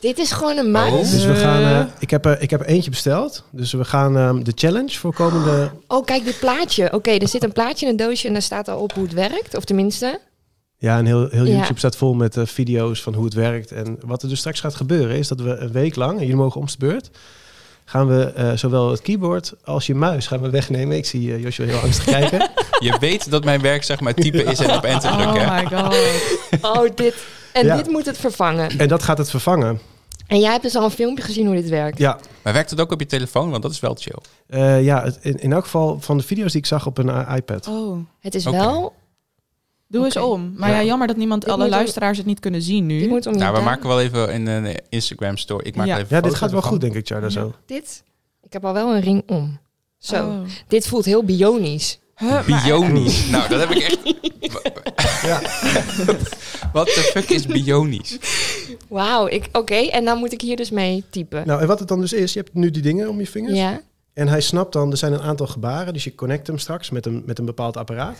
Dit 0.00 0.18
is 0.18 0.32
gewoon 0.32 0.56
een 0.56 0.70
muis. 0.70 0.92
Oh. 0.92 1.10
Dus 1.10 1.24
we 1.24 1.34
gaan, 1.34 1.62
eh, 1.62 1.92
ik, 1.98 2.10
heb 2.10 2.24
er, 2.24 2.40
ik 2.40 2.50
heb 2.50 2.66
eentje 2.66 2.90
besteld. 2.90 3.44
Dus 3.50 3.72
we 3.72 3.84
gaan 3.84 4.16
ehm, 4.16 4.42
de 4.42 4.52
challenge 4.54 4.98
voor 4.98 5.14
komende... 5.14 5.70
Oh, 5.86 6.04
kijk 6.04 6.24
dit 6.24 6.38
plaatje. 6.38 6.92
Oké, 6.92 7.10
er 7.10 7.28
zit 7.28 7.42
een 7.42 7.52
plaatje 7.52 7.86
in 7.86 7.92
een 7.92 7.98
doosje 7.98 8.26
en 8.26 8.32
daar 8.32 8.42
staat 8.42 8.68
al 8.68 8.80
op 8.80 8.92
hoe 8.92 9.04
het 9.04 9.12
werkt. 9.12 9.56
Of 9.56 9.64
tenminste, 9.64 10.20
Ja, 10.78 10.98
en 10.98 11.06
heel, 11.06 11.28
heel 11.28 11.44
Ja. 11.44 11.52
YouTube 11.52 11.78
staat 11.78 11.96
vol 11.96 12.14
met 12.14 12.36
video's 12.42 13.02
van 13.02 13.14
hoe 13.14 13.24
het 13.24 13.34
werkt. 13.34 13.72
En 13.72 13.98
wat 14.04 14.22
er 14.22 14.28
dus 14.28 14.38
straks 14.38 14.60
gaat 14.60 14.74
gebeuren 14.74 15.16
is 15.16 15.28
dat 15.28 15.40
we 15.40 15.56
een 15.56 15.72
week 15.72 15.96
lang, 15.96 16.12
en 16.12 16.20
jullie 16.20 16.36
mogen 16.36 16.60
om 16.60 16.66
de 16.66 16.74
beurt, 16.78 17.10
gaan 17.84 18.06
we 18.06 18.24
eh, 18.24 18.52
zowel 18.54 18.90
het 18.90 19.00
keyboard 19.02 19.52
als 19.64 19.86
je 19.86 19.94
muis 19.94 20.26
gaan 20.26 20.40
we 20.40 20.50
wegnemen. 20.50 20.96
Ik 20.96 21.06
zie 21.06 21.32
eh, 21.34 21.42
Joshua 21.42 21.66
heel 21.66 21.78
angstig 21.78 22.04
kijken. 22.04 22.38
Je 22.78 22.96
weet 23.00 23.30
dat 23.30 23.44
mijn 23.44 23.60
werk 23.60 23.82
zeg 23.84 24.00
maar 24.00 24.14
typen 24.14 24.46
is 24.46 24.58
en 24.60 24.76
op 24.76 24.84
enter 24.84 25.12
drukken. 25.12 25.42
Oh 25.42 25.54
my 25.56 25.66
god. 25.66 25.94
oh 26.76 26.88
dit. 26.94 27.14
En 27.52 27.66
Ja. 27.66 27.76
dit 27.76 27.88
moet 27.88 28.06
het 28.06 28.16
vervangen. 28.18 28.78
En 28.78 28.88
dat 28.88 29.02
gaat 29.02 29.18
het 29.18 29.30
vervangen. 29.30 29.80
En 30.26 30.40
jij 30.40 30.50
hebt 30.50 30.62
dus 30.62 30.74
al 30.76 30.84
een 30.84 30.90
filmpje 30.90 31.24
gezien 31.24 31.46
hoe 31.46 31.54
dit 31.54 31.68
werkt. 31.68 31.98
Ja, 31.98 32.18
Maar 32.42 32.52
werkt 32.52 32.70
het 32.70 32.80
ook 32.80 32.92
op 32.92 33.00
je 33.00 33.06
telefoon? 33.06 33.50
Want 33.50 33.62
dat 33.62 33.72
is 33.72 33.80
wel 33.80 33.96
chill. 33.98 34.18
eh, 34.46 34.84
ja 34.84 35.10
in, 35.20 35.40
in 35.40 35.52
elk 35.52 35.64
geval 35.64 35.96
van 36.00 36.16
de 36.16 36.22
video's 36.24 36.52
die 36.52 36.60
ik 36.60 36.66
zag 36.66 36.86
op 36.86 36.98
een 36.98 37.26
iPad. 37.36 37.68
Oh. 37.68 37.98
Het 38.20 38.34
is 38.34 38.44
wel... 38.44 38.94
Doe 39.88 40.04
eens 40.04 40.16
om. 40.16 40.54
Maar 40.56 40.70
ja, 40.70 40.78
Ja. 40.78 40.84
jammer 40.84 41.06
dat 41.06 41.16
niemand, 41.16 41.42
Dit 41.42 41.50
alle 41.50 41.64
om- 41.64 41.70
luisteraars 41.70 42.16
het 42.18 42.26
niet 42.26 42.40
kunnen 42.40 42.62
zien 42.62 42.86
nu. 42.86 43.08
Moet 43.08 43.26
om 43.26 43.36
Nou, 43.36 43.56
we 43.56 43.60
maken 43.62 43.88
wel 43.88 44.00
even 44.00 44.34
een, 44.34 44.46
een 44.46 44.76
Instagram 44.88 45.36
story. 45.36 45.66
Ik 45.66 45.76
maak 45.76 45.86
Ja. 45.86 45.96
even 45.98 46.16
Ja, 46.16 46.20
dit 46.20 46.34
gaat 46.34 46.50
wel 46.50 46.62
goed, 46.62 46.80
denk 46.80 46.94
ik, 46.94 47.06
Charda, 47.06 47.28
zo. 47.28 47.52
Dit? 47.66 48.02
Ik 48.42 48.52
heb 48.52 48.64
al 48.64 48.72
wel 48.72 48.94
een 48.94 49.00
ring 49.00 49.22
om. 49.26 49.58
Zo. 49.98 50.26
Oh. 50.26 50.40
Dit 50.68 50.86
voelt 50.86 51.04
heel 51.04 51.24
bionisch. 51.24 51.98
Huh, 52.16 52.30
maar- 52.48 52.62
Bionisch. 52.64 53.26
nou, 53.30 53.48
dat 53.48 53.60
heb 53.60 53.70
ik 53.70 53.78
echt... 53.82 53.98
Ja. 55.22 55.40
Wat 56.72 56.86
de 56.86 57.10
fuck 57.12 57.30
is 57.30 57.46
bionisch? 57.46 58.18
Wauw, 58.88 59.26
ik 59.26 59.48
oké. 59.52 59.74
En 59.74 60.04
dan 60.04 60.18
moet 60.18 60.32
ik 60.32 60.40
hier 60.40 60.56
dus 60.56 60.70
mee 60.70 61.04
typen. 61.10 61.46
Nou, 61.46 61.60
en 61.60 61.66
wat 61.66 61.78
het 61.78 61.88
dan 61.88 62.00
dus 62.00 62.12
is, 62.12 62.32
je 62.32 62.38
hebt 62.38 62.54
nu 62.54 62.70
die 62.70 62.82
dingen 62.82 63.08
om 63.08 63.18
je 63.18 63.26
vingers. 63.26 63.56
ja. 63.58 63.80
En 64.12 64.28
hij 64.28 64.40
snapt 64.40 64.72
dan, 64.72 64.90
er 64.90 64.96
zijn 64.96 65.12
een 65.12 65.20
aantal 65.22 65.46
gebaren, 65.46 65.92
dus 65.92 66.04
je 66.04 66.14
connect 66.14 66.46
hem 66.46 66.58
straks 66.58 66.90
met 66.90 67.06
een, 67.06 67.22
met 67.26 67.38
een 67.38 67.44
bepaald 67.44 67.76
apparaat. 67.76 68.16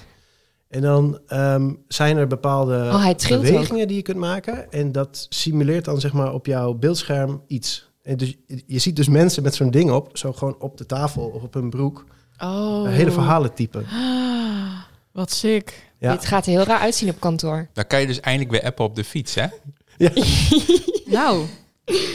En 0.75 0.81
dan 0.81 1.19
ehm, 1.27 1.73
zijn 1.89 2.17
er 2.17 2.27
bepaalde 2.27 2.75
Oh, 2.75 3.03
hij 3.03 3.15
trilt 3.15 3.43
bewegingen 3.43 3.89
die 3.89 3.97
je 3.97 4.03
kunt 4.03 4.19
maken. 4.19 4.73
En 4.73 4.93
dat 4.93 5.27
simuleert 5.29 5.85
dan 5.85 6.01
zeg 6.01 6.13
maar 6.13 6.33
op 6.33 6.47
jouw 6.47 6.73
beeldscherm 6.75 7.43
iets. 7.47 7.91
En 8.03 8.17
dus, 8.17 8.37
je 8.67 8.79
ziet 8.79 8.97
dus 8.97 9.09
mensen 9.09 9.43
met 9.43 9.55
zo'n 9.55 9.71
ding 9.71 9.91
op, 9.91 10.17
zo 10.17 10.33
gewoon 10.33 10.57
op 10.59 10.77
de 10.77 10.87
tafel 10.87 11.23
of 11.23 11.43
op 11.43 11.55
hun 11.55 11.71
broek, 11.71 12.05
Oh. 12.39 12.89
hele 12.89 13.11
verhalen 13.11 13.55
typen. 13.55 13.87
Ah, 13.93 14.79
Wat 15.13 15.33
sick. 15.33 15.91
Ja. 15.99 16.13
Dit 16.13 16.25
gaat 16.25 16.47
er 16.47 16.53
heel 16.53 16.63
raar 16.63 16.81
uitzien 16.81 17.09
op 17.09 17.21
kantoor. 17.21 17.69
Dan 17.73 17.87
kan 17.87 18.01
je 18.01 18.07
dus 18.07 18.21
eindelijk 18.21 18.51
weer 18.51 18.65
appen 18.65 18.85
op 18.85 18.95
de 18.97 19.05
fiets, 19.05 19.35
hè? 19.35 19.47
Nou, 21.05 21.45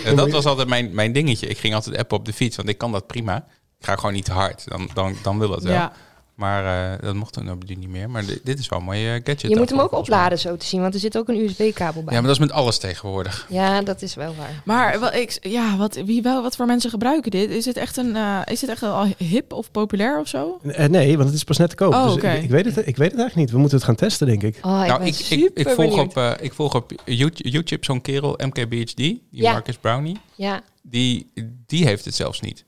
En 0.03 0.15
dat 0.15 0.31
was 0.31 0.45
altijd 0.45 0.67
mijn, 0.67 0.93
mijn 0.93 1.11
dingetje. 1.11 1.47
Ik 1.47 1.57
ging 1.57 1.73
altijd 1.73 1.97
appen 1.97 2.17
op 2.17 2.25
de 2.25 2.33
fiets, 2.33 2.55
want 2.55 2.69
ik 2.69 2.77
kan 2.77 2.91
dat 2.91 3.07
prima. 3.07 3.37
Ik 3.79 3.85
ga 3.85 3.95
gewoon 3.95 4.13
niet 4.13 4.25
te 4.25 4.31
hard. 4.31 4.67
Dan, 4.67 4.89
dan, 4.93 5.15
dan 5.23 5.39
wil 5.39 5.49
dat 5.49 5.63
wel. 5.63 5.73
ja. 5.73 5.93
Maar 6.39 6.91
eh, 6.93 7.01
dat 7.05 7.15
mocht 7.15 7.33
toen 7.33 7.51
op 7.51 7.67
die 7.67 7.77
niet 7.77 7.89
meer. 7.89 8.09
Maar 8.09 8.25
di- 8.25 8.39
dit 8.43 8.59
is 8.59 8.69
wel 8.69 8.79
een 8.79 8.85
mooie 8.85 9.21
gadget. 9.23 9.41
Je 9.41 9.57
moet 9.57 9.69
hem 9.69 9.79
ook 9.79 9.91
opladen 9.91 10.39
zo 10.39 10.57
te 10.57 10.65
zien, 10.65 10.81
want 10.81 10.93
er 10.93 10.99
zit 10.99 11.17
ook 11.17 11.27
een 11.29 11.39
USB-kabel 11.39 12.03
bij. 12.03 12.13
Ja, 12.13 12.19
maar 12.19 12.29
dat 12.29 12.39
is 12.39 12.47
met 12.47 12.51
alles 12.51 12.77
tegenwoordig. 12.77 13.45
Ja, 13.49 13.81
dat 13.81 14.01
is 14.01 14.15
wel 14.15 14.35
waar. 14.37 14.61
Maar 14.65 14.99
wel, 14.99 15.13
ik, 15.13 15.37
ja, 15.41 15.77
wat, 15.77 15.95
wie 16.05 16.21
wel, 16.21 16.41
wat 16.41 16.55
voor 16.55 16.65
mensen 16.65 16.89
gebruiken 16.89 17.31
dit? 17.31 17.49
Is 17.49 17.65
het 17.65 17.77
echt 17.77 17.97
een, 17.97 18.15
eh, 18.15 18.39
is 18.45 18.61
het 18.61 18.69
echt 18.69 18.83
al 18.83 19.07
hip 19.17 19.53
of 19.53 19.71
populair 19.71 20.19
of 20.19 20.27
zo? 20.27 20.59
Eh, 20.63 20.87
nee, 20.87 21.15
want 21.17 21.27
het 21.29 21.37
is 21.37 21.43
pas 21.43 21.57
net 21.57 21.69
te 21.69 21.75
koop. 21.75 21.93
Oh, 21.93 22.03
dus 22.03 22.13
oké. 22.13 22.31
ik, 22.31 22.43
ik, 22.43 22.49
weet 22.49 22.65
het, 22.65 22.77
ik 22.77 22.97
weet 22.97 23.11
het 23.11 23.19
eigenlijk 23.19 23.35
niet. 23.35 23.51
We 23.51 23.57
moeten 23.57 23.77
het 23.77 23.85
gaan 23.85 23.95
testen, 23.95 24.27
denk 24.27 24.43
ik. 24.43 24.57
Oh, 24.61 24.81
ik 24.81 24.87
nou, 24.87 25.03
ik, 25.05 25.15
ik, 25.29 25.51
ik, 25.53 25.65
volg 25.69 25.75
benieuwd. 25.77 25.99
op, 25.99 26.17
eh, 26.17 26.31
ik 26.39 26.53
volg 26.53 26.75
op 26.75 26.91
YouTube, 27.05 27.49
YouTube 27.49 27.85
zo'n 27.85 28.01
kerel, 28.01 28.39
MKBHD, 28.45 28.95
die 28.95 29.23
Ja. 29.29 29.51
Marcus 29.51 29.77
Brownie. 29.77 30.17
Ja. 30.35 30.61
Die, 30.81 31.31
die 31.65 31.85
heeft 31.85 32.05
het 32.05 32.15
zelfs 32.15 32.39
niet. 32.41 32.65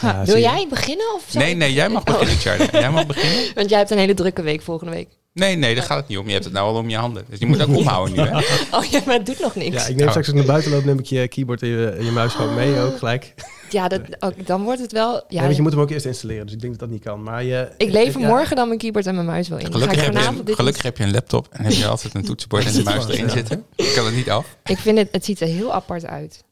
Ja, 0.00 0.24
Wil 0.24 0.38
jij 0.38 0.66
beginnen? 0.70 1.06
Of 1.14 1.34
Nee, 1.34 1.50
ik- 1.50 1.56
nee, 1.56 1.72
jij 1.72 1.88
mag 1.88 2.00
Oh. 2.00 2.06
beginnen, 2.06 2.36
Charlie. 2.36 2.68
Jij 2.72 2.90
mag 2.90 3.06
beginnen. 3.06 3.50
Want 3.54 3.68
jij 3.68 3.78
hebt 3.78 3.90
een 3.90 3.98
hele 3.98 4.14
drukke 4.14 4.42
week 4.42 4.62
volgende 4.62 4.92
week. 4.92 5.08
Nee, 5.32 5.56
nee, 5.56 5.74
daar 5.74 5.84
gaat 5.84 5.96
het 5.98 6.08
niet 6.08 6.18
om. 6.18 6.26
Je 6.26 6.32
hebt 6.32 6.44
het 6.44 6.52
nou 6.52 6.68
al 6.68 6.74
om 6.76 6.88
je 6.88 6.96
handen. 6.96 7.24
Dus 7.28 7.38
je 7.38 7.46
moet 7.46 7.62
ook 7.62 7.76
omhouden 7.82 8.16
nu, 8.16 8.22
hè? 8.22 8.36
Oh 8.76 8.84
ja, 8.84 9.00
maar 9.06 9.14
het 9.16 9.26
doet 9.26 9.40
nog 9.40 9.54
niks. 9.54 9.74
Ja, 9.74 9.80
Ja, 9.82 9.86
ik 9.86 9.96
neem 9.96 10.04
Oh. 10.04 10.10
straks 10.10 10.16
als 10.16 10.28
ik 10.28 10.34
naar 10.34 10.44
buiten 10.44 10.70
loop, 10.72 10.84
neem 10.84 10.98
ik 10.98 11.04
je 11.06 11.28
keyboard 11.28 11.62
en 11.62 11.68
je, 11.68 11.86
en 11.88 12.04
je 12.04 12.10
muis 12.10 12.32
gewoon 12.32 12.54
mee 12.54 12.78
ook 12.80 12.98
gelijk. 12.98 13.34
dat, 13.70 14.00
ook, 14.18 14.46
dan 14.46 14.62
wordt 14.62 14.80
het 14.80 14.92
wel... 14.92 15.12
Ja, 15.14 15.22
Ja, 15.28 15.42
want 15.42 15.56
je 15.56 15.62
moet 15.62 15.72
hem 15.72 15.80
ook 15.80 15.90
eerst 15.90 16.06
installeren, 16.06 16.44
dus 16.46 16.54
ik 16.54 16.60
denk 16.60 16.72
dat 16.72 16.80
dat 16.80 16.90
niet 16.90 17.02
kan. 17.04 17.22
Maar 17.22 17.44
je, 17.44 17.68
ik 17.76 17.90
lever 17.92 18.20
ja, 18.20 18.26
morgen 18.26 18.56
dan 18.56 18.66
mijn 18.66 18.78
keyboard 18.78 19.06
en 19.06 19.14
mijn 19.14 19.26
muis 19.26 19.48
wel 19.48 19.58
in. 19.58 19.66
Gelukkig, 19.72 19.88
ga 19.88 19.92
ik 19.92 20.00
heb 20.04 20.06
je, 20.06 20.12
vanavond 20.18 20.38
een, 20.38 20.44
dit 20.44 20.54
gelukkig 20.54 20.82
heb 20.82 20.96
je 20.96 21.02
een 21.04 21.10
laptop 21.12 21.48
en 21.50 21.64
heb 21.64 21.72
je 21.72 21.86
altijd 21.86 22.14
een 22.14 22.24
toetsenbord 22.24 22.66
en 22.66 22.72
de 22.72 22.82
muis 22.82 23.04
erin 23.08 23.24
Ja. 23.24 23.30
zitten. 23.30 23.64
Je 23.76 23.92
kan 23.94 24.04
het 24.06 24.14
niet 24.14 24.30
af. 24.30 24.56
Ik 24.64 24.78
vind 24.78 24.98
het, 24.98 25.08
het 25.12 25.24
ziet 25.24 25.40
er 25.40 25.46
heel 25.46 25.72
apart 25.74 26.06
uit. 26.06 26.44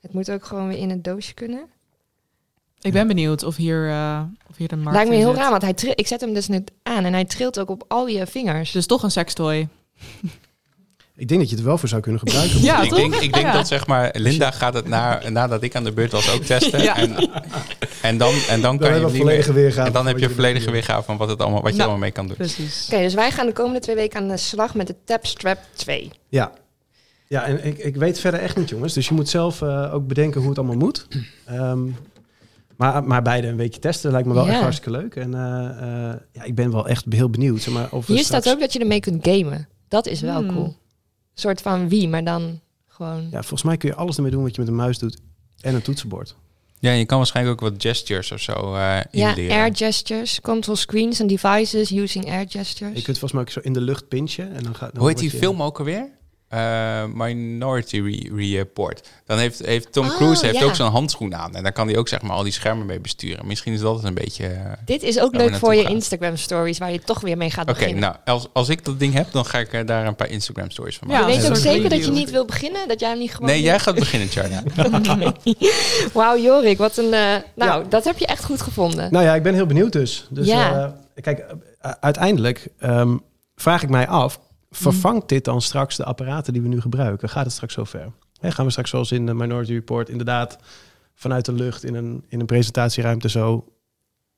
Het 0.00 0.12
moet 0.12 0.30
ook 0.30 0.44
gewoon 0.44 0.68
weer 0.68 0.78
in 0.78 0.90
een 0.90 1.02
doosje 1.02 1.34
kunnen. 1.34 1.60
Ik 2.84 2.92
ben 2.92 3.06
benieuwd 3.06 3.42
of 3.42 3.56
hier, 3.56 3.88
eh, 3.88 4.20
of 4.50 4.56
hier 4.56 4.68
de 4.68 4.76
markt 4.76 4.92
Lijkt 4.92 5.10
me 5.10 5.16
heel 5.16 5.30
zit. 5.30 5.38
raar, 5.40 5.50
want 5.50 5.62
hij 5.62 5.74
ik 5.94 6.06
zet 6.06 6.20
hem 6.20 6.34
dus 6.34 6.48
net 6.48 6.70
aan 6.82 7.04
en 7.04 7.12
hij 7.12 7.24
trilt 7.24 7.58
ook 7.60 7.70
op 7.70 7.84
al 7.88 8.06
je 8.08 8.26
vingers. 8.26 8.70
Dus 8.72 8.86
toch 8.86 9.02
een 9.02 9.10
sextoy. 9.10 9.68
Ik 11.16 11.28
denk 11.28 11.40
dat 11.40 11.48
je 11.48 11.54
het 11.54 11.64
er 11.64 11.70
wel 11.70 11.78
voor 11.78 11.88
zou 11.88 12.00
kunnen 12.00 12.20
gebruiken. 12.20 12.60
Ja, 12.60 12.82
ik 12.82 12.88
toch? 12.88 12.98
denk, 12.98 13.14
ik 13.14 13.32
denk 13.32 13.46
Ja. 13.46 13.52
dat 13.52 13.68
zeg 13.68 13.86
maar, 13.86 14.10
Linda 14.18 14.50
gaat 14.50 14.74
het 14.74 14.88
na, 14.88 15.28
nadat 15.28 15.62
ik 15.62 15.74
aan 15.76 15.84
de 15.84 15.92
beurt 15.92 16.12
was 16.12 16.30
ook 16.34 16.42
testen. 16.42 16.82
Ja. 16.82 16.96
En, 16.96 17.30
en 18.02 18.18
dan, 18.18 18.34
en 18.48 18.60
dan 18.60 18.76
Dan 18.76 18.90
kan 18.90 19.00
je 19.00 19.08
volledige 19.16 19.52
meer. 19.52 19.62
weergave. 19.62 19.86
En 19.86 19.92
dan 19.92 20.06
heb 20.06 20.18
je 20.18 20.28
je 20.28 20.34
volledige 20.34 20.70
weergave 20.70 21.02
van 21.02 21.16
wat, 21.16 21.28
het 21.28 21.40
allemaal, 21.40 21.62
wat 21.62 21.74
je 21.76 21.80
allemaal 21.82 21.98
mee 22.00 22.10
kan 22.10 22.26
doen. 22.26 22.36
Precies. 22.36 22.88
Oké, 22.92 23.02
dus 23.02 23.14
wij 23.14 23.30
gaan 23.30 23.46
de 23.46 23.52
komende 23.52 23.78
twee 23.80 23.94
weken 23.96 24.20
aan 24.20 24.28
de 24.28 24.36
slag 24.36 24.74
met 24.74 24.86
de 24.86 24.94
Tapstrap 25.04 25.58
2. 25.74 26.10
Ja. 26.28 26.52
Ja, 27.28 27.44
en 27.44 27.64
ik, 27.64 27.78
ik 27.78 27.96
weet 27.96 28.20
verder 28.20 28.40
echt 28.40 28.56
niet, 28.56 28.68
jongens. 28.68 28.92
Dus 28.92 29.08
je 29.08 29.14
moet 29.14 29.28
zelf 29.28 29.62
eh, 29.62 29.94
ook 29.94 30.06
bedenken 30.06 30.40
hoe 30.40 30.48
het 30.48 30.58
allemaal 30.58 30.76
moet. 30.76 31.06
Ehm, 31.44 31.82
maar, 32.76 33.04
maar 33.04 33.22
beide 33.22 33.46
een 33.48 33.56
weekje 33.56 33.80
testen 33.80 34.10
lijkt 34.10 34.26
me 34.28 34.34
wel 34.34 34.44
Ja. 34.46 34.52
echt 34.52 34.60
hartstikke 34.62 34.90
leuk. 34.98 35.16
En 35.16 35.34
eh, 35.34 36.10
eh, 36.10 36.16
ja, 36.32 36.42
ik 36.42 36.54
ben 36.54 36.72
wel 36.72 36.88
echt 36.88 37.04
heel 37.08 37.30
benieuwd. 37.30 37.60
Zeg 37.62 37.74
maar, 37.74 37.88
of 37.90 38.06
Hier 38.06 38.18
straks- 38.18 38.42
staat 38.44 38.54
ook 38.54 38.60
dat 38.60 38.72
je 38.72 38.78
ermee 38.78 39.00
kunt 39.00 39.28
gamen. 39.28 39.68
Dat 39.88 40.06
is 40.06 40.20
wel 40.20 40.42
Hmm. 40.42 40.52
cool. 40.52 40.64
Een 40.64 40.74
soort 41.34 41.60
van 41.60 41.88
wie, 41.88 42.08
maar 42.08 42.24
dan 42.24 42.60
gewoon... 42.88 43.22
Ja, 43.30 43.38
volgens 43.40 43.62
mij 43.62 43.76
kun 43.76 43.88
je 43.88 43.94
alles 43.94 44.16
ermee 44.16 44.30
doen 44.30 44.42
wat 44.42 44.54
je 44.54 44.60
met 44.60 44.70
een 44.70 44.76
muis 44.76 44.98
doet. 44.98 45.18
En 45.60 45.74
een 45.74 45.82
toetsenbord. 45.82 46.36
Ja, 46.78 46.92
je 46.92 47.04
kan 47.04 47.16
waarschijnlijk 47.18 47.62
ook 47.62 47.70
wat 47.70 47.82
gestures 47.82 48.32
of 48.32 48.40
zo 48.40 48.52
eh 48.74 49.00
Ja, 49.10 49.34
air 49.36 49.76
gestures, 49.76 50.40
control 50.40 50.76
screens 50.76 51.20
and 51.20 51.28
devices 51.28 51.90
using 51.92 52.26
air 52.30 52.44
gestures. 52.48 52.96
Je 52.96 53.02
kunt 53.02 53.18
volgens 53.18 53.32
mij 53.32 53.40
ook 53.42 53.50
zo 53.50 53.60
in 53.60 53.72
de 53.72 53.80
lucht 53.80 54.08
pinchen. 54.08 54.52
En 54.54 54.62
dan 54.62 54.74
gaat, 54.74 54.90
dan 54.92 55.00
Hoe 55.00 55.08
heet 55.10 55.18
die 55.18 55.30
je- 55.30 55.36
film 55.38 55.62
ook 55.62 55.78
alweer? 55.78 56.08
Eh, 56.54 57.04
Minority 57.14 58.00
Re- 58.00 58.56
Report. 58.56 59.08
Dan 59.26 59.38
heeft, 59.38 59.66
heeft 59.66 59.92
Tom 59.92 60.06
Oh, 60.06 60.16
Cruise 60.16 60.46
heeft 60.46 60.58
ja. 60.58 60.64
ook 60.64 60.74
zo'n 60.74 60.90
handschoen 60.90 61.34
aan. 61.34 61.54
En 61.54 61.62
daar 61.62 61.72
kan 61.72 61.86
hij 61.88 61.96
ook 61.96 62.08
zeg 62.08 62.22
maar 62.22 62.36
al 62.36 62.42
die 62.42 62.52
schermen 62.52 62.86
mee 62.86 63.00
besturen. 63.00 63.46
Misschien 63.46 63.72
is 63.72 63.80
dat 63.80 64.04
een 64.04 64.14
beetje... 64.14 64.46
eh, 64.46 64.72
Dit 64.84 65.02
is 65.02 65.20
ook 65.20 65.34
leuk 65.34 65.54
voor 65.56 65.74
je. 65.74 65.82
Instagram 65.88 66.36
stories, 66.36 66.78
waar 66.78 66.92
je 66.92 67.00
toch 67.00 67.20
weer 67.20 67.36
mee 67.36 67.50
gaat 67.50 67.68
Oké, 67.68 67.78
beginnen. 67.78 68.00
nou, 68.02 68.14
als, 68.24 68.46
als 68.52 68.68
ik 68.68 68.84
dat 68.84 68.98
ding 68.98 69.14
heb, 69.14 69.32
dan 69.32 69.46
ga 69.46 69.58
ik 69.58 69.72
eh, 69.72 69.86
daar 69.86 70.06
een 70.06 70.14
paar 70.16 70.30
Instagram 70.30 70.70
stories 70.70 70.96
van 70.98 71.08
Ja, 71.08 71.18
maken. 71.18 71.34
je 71.34 71.40
weet 71.40 71.48
ook 71.50 71.56
zeker 71.56 71.88
dat 71.88 72.04
je 72.04 72.10
niet 72.10 72.30
wil 72.30 72.44
beginnen? 72.44 72.88
Dat 72.88 73.00
jij 73.00 73.08
hem 73.08 73.18
niet 73.18 73.34
gewoon... 73.34 73.48
Nee, 73.48 73.62
jij 73.62 73.78
gaat 73.78 73.94
beginnen, 73.94 74.28
Charna. 74.28 74.62
Wauw, 76.12 76.38
Jorik, 76.38 76.78
wat 76.78 76.96
een... 76.96 77.12
eh, 77.12 77.34
nou, 77.54 77.84
dat 77.88 78.04
heb 78.04 78.18
je 78.18 78.26
echt 78.26 78.44
goed 78.44 78.60
gevonden. 78.62 79.12
Nou 79.12 79.24
ja, 79.24 79.34
ik 79.34 79.42
ben 79.42 79.54
heel 79.54 79.66
benieuwd 79.66 79.92
dus. 79.92 80.26
dus 80.30 80.46
Ja. 80.46 80.92
eh, 81.14 81.22
kijk, 81.22 81.44
uiteindelijk 82.00 82.68
ehm, 82.78 83.16
vraag 83.56 83.82
ik 83.82 83.88
mij 83.88 84.08
af... 84.08 84.40
vervangt 84.76 85.28
dit 85.28 85.44
dan 85.44 85.60
straks 85.62 85.96
de 85.96 86.04
apparaten 86.04 86.52
die 86.52 86.62
we 86.62 86.68
nu 86.68 86.80
gebruiken? 86.80 87.28
Gaat 87.28 87.44
het 87.44 87.52
straks 87.52 87.74
zover? 87.74 88.12
Hè, 88.40 88.50
gaan 88.50 88.64
we 88.64 88.70
straks 88.70 88.90
zoals 88.90 89.12
in 89.12 89.26
de 89.26 89.34
Minority 89.34 89.72
Report... 89.72 90.08
inderdaad 90.08 90.58
vanuit 91.14 91.44
de 91.44 91.52
lucht 91.52 91.84
in 91.84 91.94
een, 91.94 92.24
in 92.28 92.40
een 92.40 92.46
presentatieruimte 92.46 93.28
zo... 93.28 93.64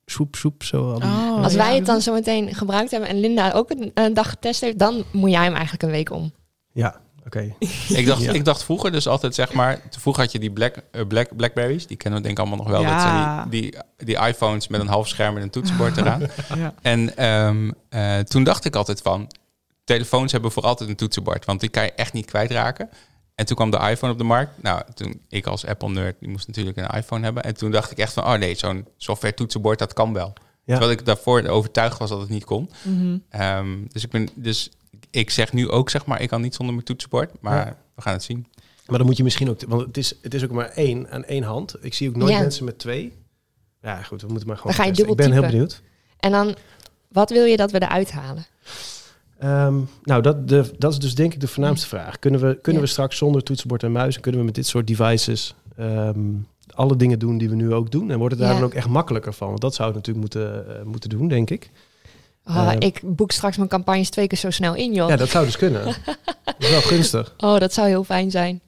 soep, 0.05 0.37
soep, 0.37 0.63
zo... 0.63 0.93
al 0.93 0.99
die- 1.01 1.09
Oh, 1.09 1.43
Als 1.43 1.55
wij 1.55 1.75
het 1.75 1.87
dan 1.87 2.01
zo 2.01 2.13
meteen 2.13 2.55
gebruikt 2.55 2.91
hebben 2.91 3.09
en 3.09 3.21
Linda 3.21 3.51
ook 3.53 3.71
een, 3.71 3.91
een 3.95 4.15
dag 4.15 4.29
getest 4.31 4.61
heeft, 4.61 4.79
dan 4.79 5.05
moet 5.13 5.31
jij 5.31 5.43
hem 5.45 5.53
eigenlijk 5.55 5.83
een 5.83 5.91
week 5.91 6.11
om. 6.11 6.33
Ja, 6.73 7.01
oké. 7.27 7.55
ik, 7.89 8.07
dacht, 8.07 8.23
Ja. 8.23 8.33
ik 8.33 8.45
dacht 8.45 8.65
vroeger 8.65 8.93
dus 8.93 9.09
altijd, 9.09 9.35
zeg 9.35 9.53
maar... 9.53 9.81
Vroeger 9.99 10.23
had 10.23 10.33
je 10.33 10.39
die 10.39 10.51
Black, 10.53 10.77
eh, 10.91 11.07
Black, 11.07 11.37
Blackberries. 11.37 11.87
Die 11.87 11.97
kennen 11.97 12.21
we 12.21 12.27
denk 12.27 12.39
ik 12.39 12.45
allemaal 12.47 12.65
nog 12.65 12.75
wel. 12.75 12.83
Dat 12.83 12.91
Ja. 12.93 13.01
zijn 13.37 13.49
die, 13.51 13.61
die, 13.61 13.81
die 14.07 14.19
iPhones 14.27 14.69
met 14.69 14.81
een 14.81 14.87
half 14.87 15.09
scherm 15.09 15.37
en 15.37 15.43
een 15.43 15.51
toetsenbord 15.51 15.97
eraan. 15.97 16.21
Ja. 16.57 16.75
En 16.83 17.17
ehm, 17.17 17.71
eh, 17.89 18.19
toen 18.19 18.45
dacht 18.45 18.65
ik 18.65 18.77
altijd 18.77 19.01
van... 19.03 19.31
Telefoons 19.87 20.33
hebben 20.33 20.51
voor 20.53 20.63
altijd 20.63 20.89
een 20.89 20.97
toetsenbord. 20.97 21.45
Want 21.45 21.61
die 21.61 21.69
kan 21.69 21.83
je 21.85 21.93
echt 21.93 22.13
niet 22.13 22.27
kwijtraken. 22.27 22.89
En 23.35 23.47
toen 23.47 23.57
kwam 23.57 23.71
de 23.71 23.77
iPhone 23.91 24.13
op 24.13 24.19
de 24.19 24.25
markt. 24.25 24.63
Nou, 24.63 24.83
toen 24.95 25.21
ik 25.29 25.47
als 25.47 25.67
Apple-nerd, 25.67 26.17
die 26.21 26.29
moest 26.29 26.47
natuurlijk 26.47 26.77
een 26.77 26.89
iPhone 26.89 27.25
hebben. 27.25 27.43
En 27.45 27.55
toen 27.57 27.71
dacht 27.71 27.91
ik 27.91 27.99
echt 27.99 28.13
van, 28.13 28.25
oh 28.25 28.35
nee, 28.35 28.55
zo'n 28.55 28.87
software 28.97 29.35
toetsenbord, 29.35 29.79
dat 29.79 29.93
kan 29.93 30.13
wel. 30.13 30.33
Ja. 30.65 30.77
Terwijl 30.77 30.91
ik 30.91 31.05
daarvoor 31.05 31.47
overtuigd 31.47 31.99
was 31.99 32.11
dat 32.11 32.21
het 32.21 32.29
niet 32.29 32.45
kon. 32.45 32.71
Mhm. 32.83 33.19
Ehm, 33.29 33.69
dus 33.89 34.05
ik 34.05 34.11
ben, 34.11 34.29
dus 34.35 34.71
ik 35.11 35.31
zeg 35.31 35.53
nu 35.53 35.71
ook, 35.71 35.91
zeg 35.91 36.07
maar, 36.07 36.21
ik 36.21 36.29
kan 36.29 36.41
niet 36.41 36.55
zonder 36.55 36.75
mijn 36.75 36.87
toetsenbord. 36.87 37.31
Maar 37.41 37.67
Ja. 37.67 37.77
we 37.95 38.03
gaan 38.03 38.13
het 38.13 38.23
zien. 38.23 38.47
Maar 38.87 38.99
dan 38.99 39.07
moet 39.07 39.17
je 39.17 39.23
misschien 39.23 39.51
ook... 39.51 39.61
Want 39.69 39.87
het 39.87 39.97
is, 39.97 40.15
het 40.23 40.35
is 40.35 40.45
ook 40.45 40.51
maar 40.51 40.69
één 40.69 41.11
aan 41.11 41.25
één 41.25 41.43
hand. 41.43 41.75
Ik 41.81 41.95
zie 41.95 42.09
ook 42.09 42.17
nooit 42.17 42.33
Ja. 42.33 42.39
mensen 42.41 42.65
met 42.65 42.79
twee. 42.79 43.13
Ja, 43.83 44.03
goed, 44.03 44.21
we 44.23 44.29
moeten 44.29 44.47
maar 44.49 44.57
gewoon 44.57 44.73
Dan 44.73 44.81
ga 44.85 44.89
je 44.91 44.97
testen. 44.97 45.11
Ik 45.13 45.17
dubbel 45.19 45.35
ben 45.35 45.43
heel 45.43 45.51
benieuwd. 45.51 45.83
En 46.21 46.31
dan, 46.31 46.57
wat 47.09 47.31
wil 47.31 47.45
je 47.45 47.57
dat 47.57 47.71
we 47.71 47.83
eruit 47.83 48.11
halen? 48.11 48.47
Ehm, 49.39 49.75
nou, 50.03 50.23
dat, 50.23 50.49
de, 50.49 50.71
dat 50.79 50.93
is 50.93 50.99
dus 50.99 51.15
denk 51.15 51.35
ik 51.35 51.41
de 51.41 51.49
voornaamste 51.49 51.87
vraag. 51.87 52.19
Kunnen 52.19 52.41
we, 52.41 52.55
kunnen 52.63 52.81
Ja. 52.83 52.87
we 52.87 52.93
straks 52.93 53.17
zonder 53.17 53.43
toetsenbord 53.43 53.83
en 53.83 53.93
muis... 53.93 54.15
en 54.17 54.21
kunnen 54.21 54.41
we 54.41 54.47
met 54.47 54.55
dit 54.55 54.67
soort 54.67 54.87
devices 54.87 55.55
ehm, 55.77 56.19
alle 56.75 56.97
dingen 56.97 57.19
doen 57.19 57.39
die 57.39 57.49
we 57.49 57.55
nu 57.55 57.73
ook 57.73 57.91
doen? 57.91 58.11
En 58.11 58.19
wordt 58.19 58.35
het 58.35 58.43
daar 58.43 58.53
Ja. 58.53 58.59
dan 58.59 58.69
ook 58.69 58.75
echt 58.75 58.89
makkelijker 58.89 59.33
van? 59.33 59.49
Want 59.49 59.61
dat 59.61 59.75
zou 59.75 59.89
het 59.89 59.97
natuurlijk 59.97 60.35
moeten, 60.35 60.77
eh, 60.79 60.85
moeten 60.85 61.11
doen, 61.11 61.29
denk 61.29 61.51
ik. 61.51 61.71
Oh, 62.45 62.73
Eh. 62.73 62.77
ik 62.79 63.01
boek 63.05 63.31
straks 63.33 63.57
mijn 63.57 63.69
campagnes 63.69 64.11
twee 64.11 64.27
keer 64.27 64.39
zo 64.39 64.51
snel 64.51 64.75
in, 64.75 64.93
joh. 64.93 65.09
Ja, 65.09 65.17
dat 65.17 65.29
zou 65.29 65.45
dus 65.45 65.57
kunnen. 65.57 65.85
dat 65.85 66.55
is 66.59 66.71
wel 66.71 66.81
gunstig. 66.93 67.35
Oh, 67.39 67.59
dat 67.59 67.73
zou 67.73 67.89
heel 67.89 68.05
fijn 68.05 68.31
zijn. 68.31 68.61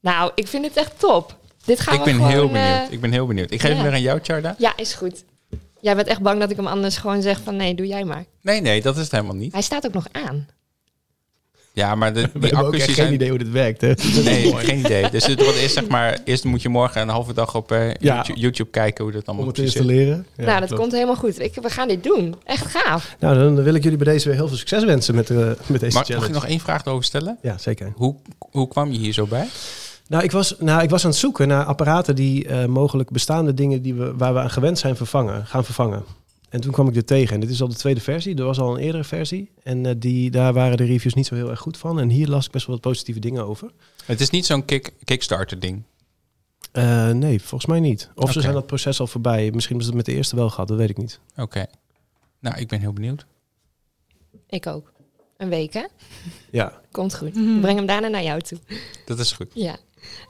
Nou, 0.00 0.32
ik 0.34 0.48
vind 0.48 0.64
het 0.64 0.76
echt 0.76 0.98
top. 0.98 1.36
Dit 1.64 1.80
gaan 1.80 1.94
ik 1.94 1.98
we 2.00 2.04
ben 2.04 2.14
gewoon... 2.14 2.30
heel 2.30 2.44
eh, 2.46 2.52
benieuwd. 2.52 2.92
Ik 2.92 3.00
ben 3.00 3.12
heel 3.12 3.26
benieuwd. 3.26 3.50
Ik 3.50 3.60
geef 3.60 3.68
ja. 3.70 3.74
hem 3.76 3.84
weer 3.84 3.92
aan 3.94 4.00
jou, 4.02 4.18
Charda. 4.22 4.54
ja, 4.58 4.76
is 4.76 4.94
goed. 4.94 5.24
Jij 5.82 5.94
bent 5.96 6.06
echt 6.08 6.20
bang 6.20 6.40
dat 6.40 6.50
ik 6.50 6.56
hem 6.56 6.66
anders 6.66 6.96
gewoon 6.96 7.22
zeg 7.22 7.40
van 7.44 7.56
nee, 7.56 7.74
doe 7.74 7.86
jij 7.86 8.04
maar. 8.04 8.24
Nee, 8.42 8.60
nee, 8.60 8.82
dat 8.82 8.96
is 8.96 9.02
het 9.02 9.10
helemaal 9.10 9.34
niet. 9.34 9.52
Hij 9.52 9.62
staat 9.62 9.86
ook 9.86 9.92
nog 9.92 10.06
aan. 10.12 10.46
Ja, 11.72 11.94
maar 11.94 12.12
de, 12.14 12.28
die 12.40 12.56
accu's 12.56 12.70
die 12.70 12.80
geen 12.82 12.94
zijn... 12.94 13.12
idee 13.12 13.28
hoe 13.28 13.38
dit 13.38 13.50
werkt. 13.50 13.80
Hè? 13.80 13.92
Nee, 14.24 14.56
geen 14.66 14.78
idee. 14.78 15.10
Dus 15.10 15.26
het 15.26 15.44
wat 15.44 15.54
is 15.54 15.72
zeg 15.72 15.88
maar, 15.88 16.18
eerst 16.24 16.44
moet 16.44 16.62
je 16.62 16.68
morgen 16.68 17.00
een 17.00 17.08
halve 17.08 17.32
dag 17.32 17.54
op 17.54 17.72
eh, 17.72 17.94
Ja. 17.94 18.24
YouTube, 18.34 18.70
kijken 18.70 19.04
hoe 19.04 19.12
dat 19.12 19.26
allemaal 19.26 19.44
Om 19.44 19.50
het 19.50 19.56
te 19.58 19.62
installeren. 19.64 20.26
Ja, 20.36 20.44
nou, 20.44 20.58
dat 20.58 20.66
klopt. 20.66 20.80
komt 20.82 20.92
helemaal 20.92 21.16
goed. 21.16 21.40
Ik, 21.40 21.54
we 21.54 21.70
gaan 21.70 21.88
dit 21.88 22.02
doen. 22.04 22.34
Echt 22.44 22.66
gaaf. 22.66 23.16
Nou, 23.18 23.38
dan 23.38 23.62
wil 23.62 23.74
ik 23.74 23.82
jullie 23.82 23.98
bij 23.98 24.12
deze 24.12 24.28
weer 24.28 24.36
heel 24.36 24.48
veel 24.48 24.56
succes 24.56 24.84
wensen 24.84 25.14
met, 25.14 25.30
eh, 25.30 25.36
met 25.36 25.56
deze 25.56 25.78
Maar 25.78 25.90
mag 25.92 26.04
challenge. 26.04 26.26
ik 26.26 26.32
nog 26.32 26.46
één 26.46 26.60
vraag 26.60 26.84
erover 26.84 27.04
stellen? 27.04 27.38
Ja, 27.42 27.58
zeker. 27.58 27.92
Hoe, 27.94 28.14
hoe 28.38 28.68
kwam 28.68 28.92
je 28.92 28.98
hier 28.98 29.12
zo 29.12 29.26
bij? 29.26 29.46
Nou 30.12 30.24
ik, 30.24 30.30
was, 30.30 30.54
nou, 30.58 30.82
ik 30.82 30.90
was 30.90 31.04
aan 31.04 31.10
het 31.10 31.18
zoeken 31.18 31.48
naar 31.48 31.64
apparaten 31.64 32.14
die 32.14 32.48
eh, 32.48 32.66
mogelijk 32.66 33.10
bestaande 33.10 33.54
dingen 33.54 33.82
die 33.82 33.94
we, 33.94 34.16
waar 34.16 34.34
we 34.34 34.40
aan 34.40 34.50
gewend 34.50 34.78
zijn 34.78 34.96
vervangen, 34.96 35.46
gaan 35.46 35.64
vervangen. 35.64 36.04
En 36.48 36.60
toen 36.60 36.72
kwam 36.72 36.88
ik 36.88 36.96
er 36.96 37.04
tegen. 37.04 37.34
En 37.34 37.40
dit 37.40 37.50
is 37.50 37.62
al 37.62 37.68
de 37.68 37.74
tweede 37.74 38.00
versie. 38.00 38.36
Er 38.36 38.44
was 38.44 38.58
al 38.58 38.74
een 38.74 38.80
eerdere 38.82 39.04
versie. 39.04 39.50
En 39.62 39.86
eh, 39.86 39.94
die, 39.96 40.30
daar 40.30 40.52
waren 40.52 40.76
de 40.76 40.84
reviews 40.84 41.14
niet 41.14 41.26
zo 41.26 41.34
heel 41.34 41.50
erg 41.50 41.60
goed 41.60 41.76
van. 41.76 42.00
En 42.00 42.08
hier 42.08 42.28
las 42.28 42.46
ik 42.46 42.52
best 42.52 42.66
wel 42.66 42.74
wat 42.74 42.84
positieve 42.84 43.20
dingen 43.20 43.46
over. 43.46 43.70
Het 44.04 44.20
is 44.20 44.30
niet 44.30 44.46
zo'n 44.46 44.64
kick, 44.64 44.92
Kickstarter 45.04 45.58
ding. 45.58 45.82
Eh, 46.72 47.10
nee, 47.10 47.40
volgens 47.42 47.70
mij 47.70 47.80
niet. 47.80 48.10
Of 48.14 48.32
ze 48.32 48.40
zijn 48.40 48.54
dat 48.54 48.66
proces 48.66 49.00
al 49.00 49.06
voorbij. 49.06 49.50
Misschien 49.50 49.60
hebben 49.62 49.84
ze 49.84 49.86
het 49.86 49.96
met 49.96 50.06
de 50.06 50.14
eerste 50.14 50.36
wel 50.36 50.50
gehad. 50.50 50.68
Dat 50.68 50.76
weet 50.76 50.90
ik 50.90 50.96
niet. 50.96 51.20
Oké. 51.36 51.66
Nou, 52.38 52.58
ik 52.58 52.68
ben 52.68 52.80
heel 52.80 52.92
benieuwd. 52.92 53.26
Ik 54.48 54.66
ook. 54.66 54.92
Een 55.36 55.48
week, 55.48 55.72
hè? 55.72 55.86
Ja, 56.50 56.80
Komt 56.90 57.14
goed. 57.14 57.34
Mhm. 57.34 57.54
Ik 57.54 57.60
breng 57.60 57.76
hem 57.76 57.86
daarna 57.86 58.08
naar 58.08 58.22
jou 58.22 58.40
toe. 58.40 58.58
Dat 59.06 59.18
is 59.18 59.32
goed. 59.32 59.50
Ja. 59.54 59.76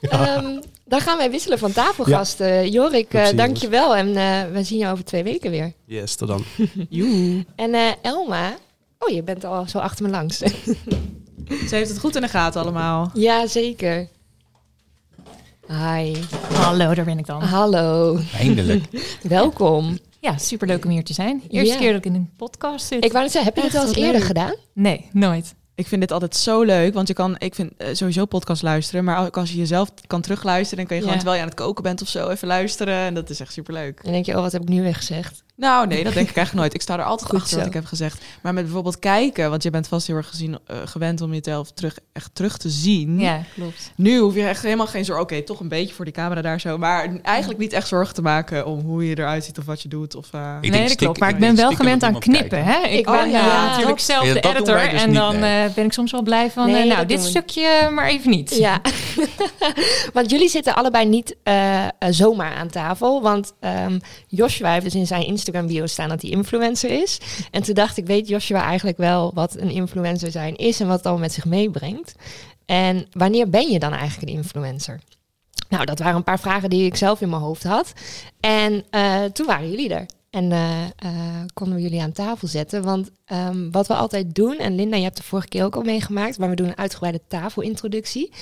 Ehm, 0.00 0.60
dan 0.84 1.00
gaan 1.00 1.16
wij 1.18 1.30
wisselen 1.30 1.58
van 1.58 1.72
tafelgasten. 1.72 2.70
Jorik, 2.70 3.08
plezier, 3.08 3.36
dank 3.36 3.56
je 3.56 3.68
wel. 3.68 3.96
En 3.96 4.16
eh, 4.16 4.52
we 4.52 4.62
zien 4.62 4.78
je 4.78 4.86
over 4.86 5.04
twee 5.04 5.22
weken 5.22 5.50
weer. 5.50 5.72
yes, 5.86 6.14
tot 6.14 6.28
dan. 6.28 6.44
En 7.56 7.74
eh, 7.74 7.88
Elma... 8.02 8.56
Oh, 8.98 9.14
je 9.14 9.22
bent 9.22 9.44
al 9.44 9.68
zo 9.68 9.78
achter 9.78 10.04
me 10.04 10.10
langs. 10.10 10.38
Ze 11.68 11.74
heeft 11.74 11.88
het 11.90 11.98
goed 11.98 12.16
in 12.16 12.22
de 12.22 12.28
gaten 12.28 12.60
allemaal. 12.62 13.10
ja, 13.14 13.46
zeker. 13.46 14.08
Hi. 15.68 16.14
Hallo, 16.52 16.94
daar 16.94 17.04
ben 17.04 17.18
ik 17.18 17.26
dan. 17.26 17.42
Hallo. 17.42 18.18
Eindelijk. 18.38 18.84
Welkom. 19.22 19.98
Ja, 20.20 20.38
superleuk 20.38 20.84
om 20.84 20.90
hier 20.90 21.04
te 21.04 21.12
zijn. 21.12 21.42
Eerste 21.48 21.72
Ja. 21.74 21.78
keer 21.80 21.92
dat 21.92 21.98
ik 22.04 22.04
in 22.06 22.14
een 22.14 22.30
podcast 22.36 22.86
zit. 22.86 23.04
Ik 23.04 23.10
wou 23.12 23.22
net 23.24 23.32
zeggen, 23.32 23.52
heb 23.54 23.62
je 23.62 23.70
dit 23.70 23.78
wel 23.80 23.88
eens 23.88 23.96
eerder 23.96 24.12
leuk. 24.18 24.24
gedaan? 24.24 24.54
Nee, 24.74 25.08
nooit. 25.12 25.54
Ik 25.74 25.86
vind 25.86 26.00
dit 26.00 26.12
altijd 26.12 26.36
zo 26.36 26.62
leuk, 26.62 26.94
want 26.94 27.08
je 27.08 27.14
kan, 27.14 27.34
ik 27.38 27.54
vind 27.54 27.72
eh, 27.76 27.94
sowieso 27.94 28.24
podcast 28.24 28.62
luisteren, 28.62 29.04
maar 29.04 29.26
ook 29.26 29.36
als 29.36 29.50
je 29.50 29.58
jezelf 29.58 29.92
kan 30.06 30.20
terugluisteren, 30.20 30.76
dan 30.76 30.86
kan 30.86 30.96
je 30.96 31.02
gewoon 31.02 31.16
terwijl 31.16 31.36
je 31.36 31.42
aan 31.42 31.50
het 31.50 31.60
koken 31.60 31.82
bent 31.82 32.02
of 32.02 32.08
zo 32.08 32.28
even 32.28 32.48
luisteren 32.48 32.94
en 32.94 33.14
dat 33.14 33.30
is 33.30 33.40
echt 33.40 33.52
superleuk. 33.52 33.96
En 33.96 34.02
dan 34.02 34.12
denk 34.12 34.26
je, 34.26 34.34
oh, 34.36 34.40
wat 34.40 34.52
heb 34.52 34.62
ik 34.62 34.68
nu 34.68 34.82
weer 34.82 34.94
gezegd? 34.94 35.42
Nou, 35.62 35.86
nee, 35.86 36.04
dat 36.04 36.14
denk 36.14 36.28
ik 36.28 36.36
eigenlijk 36.36 36.54
nooit. 36.66 36.74
Ik 36.74 36.82
sta 36.82 36.98
er 36.98 37.04
altijd 37.04 37.30
Goed 37.30 37.38
achter 37.38 37.50
zo. 37.52 37.58
wat 37.58 37.66
ik 37.66 37.72
heb 37.72 37.84
gezegd. 37.84 38.22
Maar 38.42 38.54
met 38.54 38.64
bijvoorbeeld 38.64 38.98
kijken, 38.98 39.50
want 39.50 39.62
je 39.62 39.70
bent 39.70 39.88
vast 39.88 40.06
heel 40.06 40.16
erg 40.16 40.28
gezien, 40.28 40.58
eh, 40.66 40.76
gewend 40.84 41.20
om 41.20 41.34
jezelf 41.34 41.70
terug, 41.72 41.98
echt 42.12 42.30
terug 42.32 42.56
te 42.58 42.68
zien. 42.70 43.20
Ja, 43.20 43.42
klopt. 43.54 43.92
Nu 43.96 44.18
hoef 44.18 44.34
je 44.34 44.42
echt 44.46 44.62
helemaal 44.62 44.86
geen 44.86 45.04
zorg. 45.04 45.20
Oké, 45.20 45.42
toch 45.42 45.60
een 45.60 45.68
beetje 45.68 45.94
voor 45.94 46.04
die 46.04 46.14
camera 46.14 46.42
daar 46.42 46.60
zo. 46.60 46.78
Maar 46.78 47.20
eigenlijk 47.22 47.60
niet 47.60 47.72
echt 47.72 47.88
zorgen 47.88 48.14
te 48.14 48.22
maken 48.22 48.66
om 48.66 48.80
hoe 48.80 49.08
je 49.08 49.18
eruit 49.18 49.44
ziet 49.44 49.58
of 49.58 49.64
wat 49.64 49.82
je 49.82 49.88
doet. 49.88 50.14
Of, 50.14 50.28
eh, 50.32 50.54
Ik 50.60 50.60
nee, 50.60 50.70
denk 50.70 50.88
dat 50.88 50.96
klopt. 50.96 51.18
Maar 51.18 51.30
ik 51.30 51.38
ben 51.38 51.56
wel 51.56 51.70
gewend 51.72 52.02
aan 52.02 52.18
knippen. 52.18 52.64
Hè? 52.64 52.86
Ik 52.86 53.08
Oh, 53.08 53.20
ben 53.20 53.30
ja, 53.30 53.40
eh, 53.40 53.70
natuurlijk 53.70 54.00
zelf 54.00 54.24
de 54.32 54.40
editor. 54.40 54.78
dus 54.90 55.02
en 55.02 55.08
niet, 55.08 55.18
dan 55.18 55.38
nee. 55.38 55.64
eh, 55.66 55.74
ben 55.74 55.84
ik 55.84 55.92
soms 55.92 56.12
wel 56.12 56.22
blij 56.22 56.50
van... 56.50 56.70
Nee, 56.70 56.88
nou, 56.88 57.06
dit 57.06 57.18
doen 57.18 57.26
stukje 57.28 57.90
maar 57.90 58.06
even 58.08 58.30
niet. 58.30 58.56
Ja, 58.56 58.80
want 60.12 60.30
jullie 60.30 60.48
zitten 60.48 60.74
allebei 60.74 61.06
niet 61.06 61.36
zomaar 62.10 62.54
aan 62.54 62.68
tafel. 62.68 63.22
Want 63.22 63.52
ehm, 63.60 63.98
Joshua 64.26 64.72
heeft 64.72 64.84
dus 64.84 64.94
in 64.94 65.06
zijn 65.06 65.26
Instagram 65.26 65.50
bio 65.66 65.86
staan 65.86 66.08
dat 66.08 66.22
hij 66.22 66.30
influencer 66.30 66.90
is. 67.02 67.20
En 67.50 67.62
toen 67.62 67.74
dacht 67.74 67.96
ik, 67.96 68.06
weet 68.06 68.28
Joshua 68.28 68.62
eigenlijk 68.62 68.98
wel 68.98 69.30
wat 69.34 69.56
een 69.58 69.70
influencer 69.70 70.30
zijn 70.30 70.56
is 70.56 70.80
en 70.80 70.86
wat 70.86 70.96
het 70.96 71.06
allemaal 71.06 71.24
met 71.24 71.32
zich 71.32 71.44
meebrengt? 71.44 72.14
En 72.66 73.06
wanneer 73.10 73.48
ben 73.48 73.70
je 73.70 73.78
dan 73.78 73.92
eigenlijk 73.92 74.30
een 74.30 74.36
influencer? 74.36 75.00
Nou, 75.68 75.84
dat 75.84 75.98
waren 75.98 76.16
een 76.16 76.24
paar 76.24 76.40
vragen 76.40 76.70
die 76.70 76.86
ik 76.86 76.96
zelf 76.96 77.20
in 77.20 77.28
mijn 77.28 77.42
hoofd 77.42 77.62
had. 77.62 77.92
En 78.40 78.84
eh, 78.90 79.24
toen 79.24 79.46
waren 79.46 79.70
jullie 79.70 79.94
er. 79.94 80.06
En 80.30 80.52
eh, 80.52 80.82
eh, 80.82 81.44
konden 81.54 81.76
we 81.76 81.82
jullie 81.82 82.02
aan 82.02 82.12
tafel 82.12 82.48
zetten. 82.48 82.82
Want 82.82 83.10
ehm, 83.24 83.70
wat 83.70 83.86
we 83.86 83.94
altijd 83.94 84.34
doen, 84.34 84.58
en 84.58 84.74
Linda, 84.74 84.96
je 84.96 85.02
hebt 85.02 85.16
de 85.16 85.22
vorige 85.22 85.48
keer 85.48 85.64
ook 85.64 85.76
al 85.76 85.82
meegemaakt, 85.82 86.38
maar 86.38 86.48
we 86.48 86.54
doen 86.54 86.68
een 86.68 86.78
uitgebreide 86.78 87.20
tafelintroductie. 87.28 88.32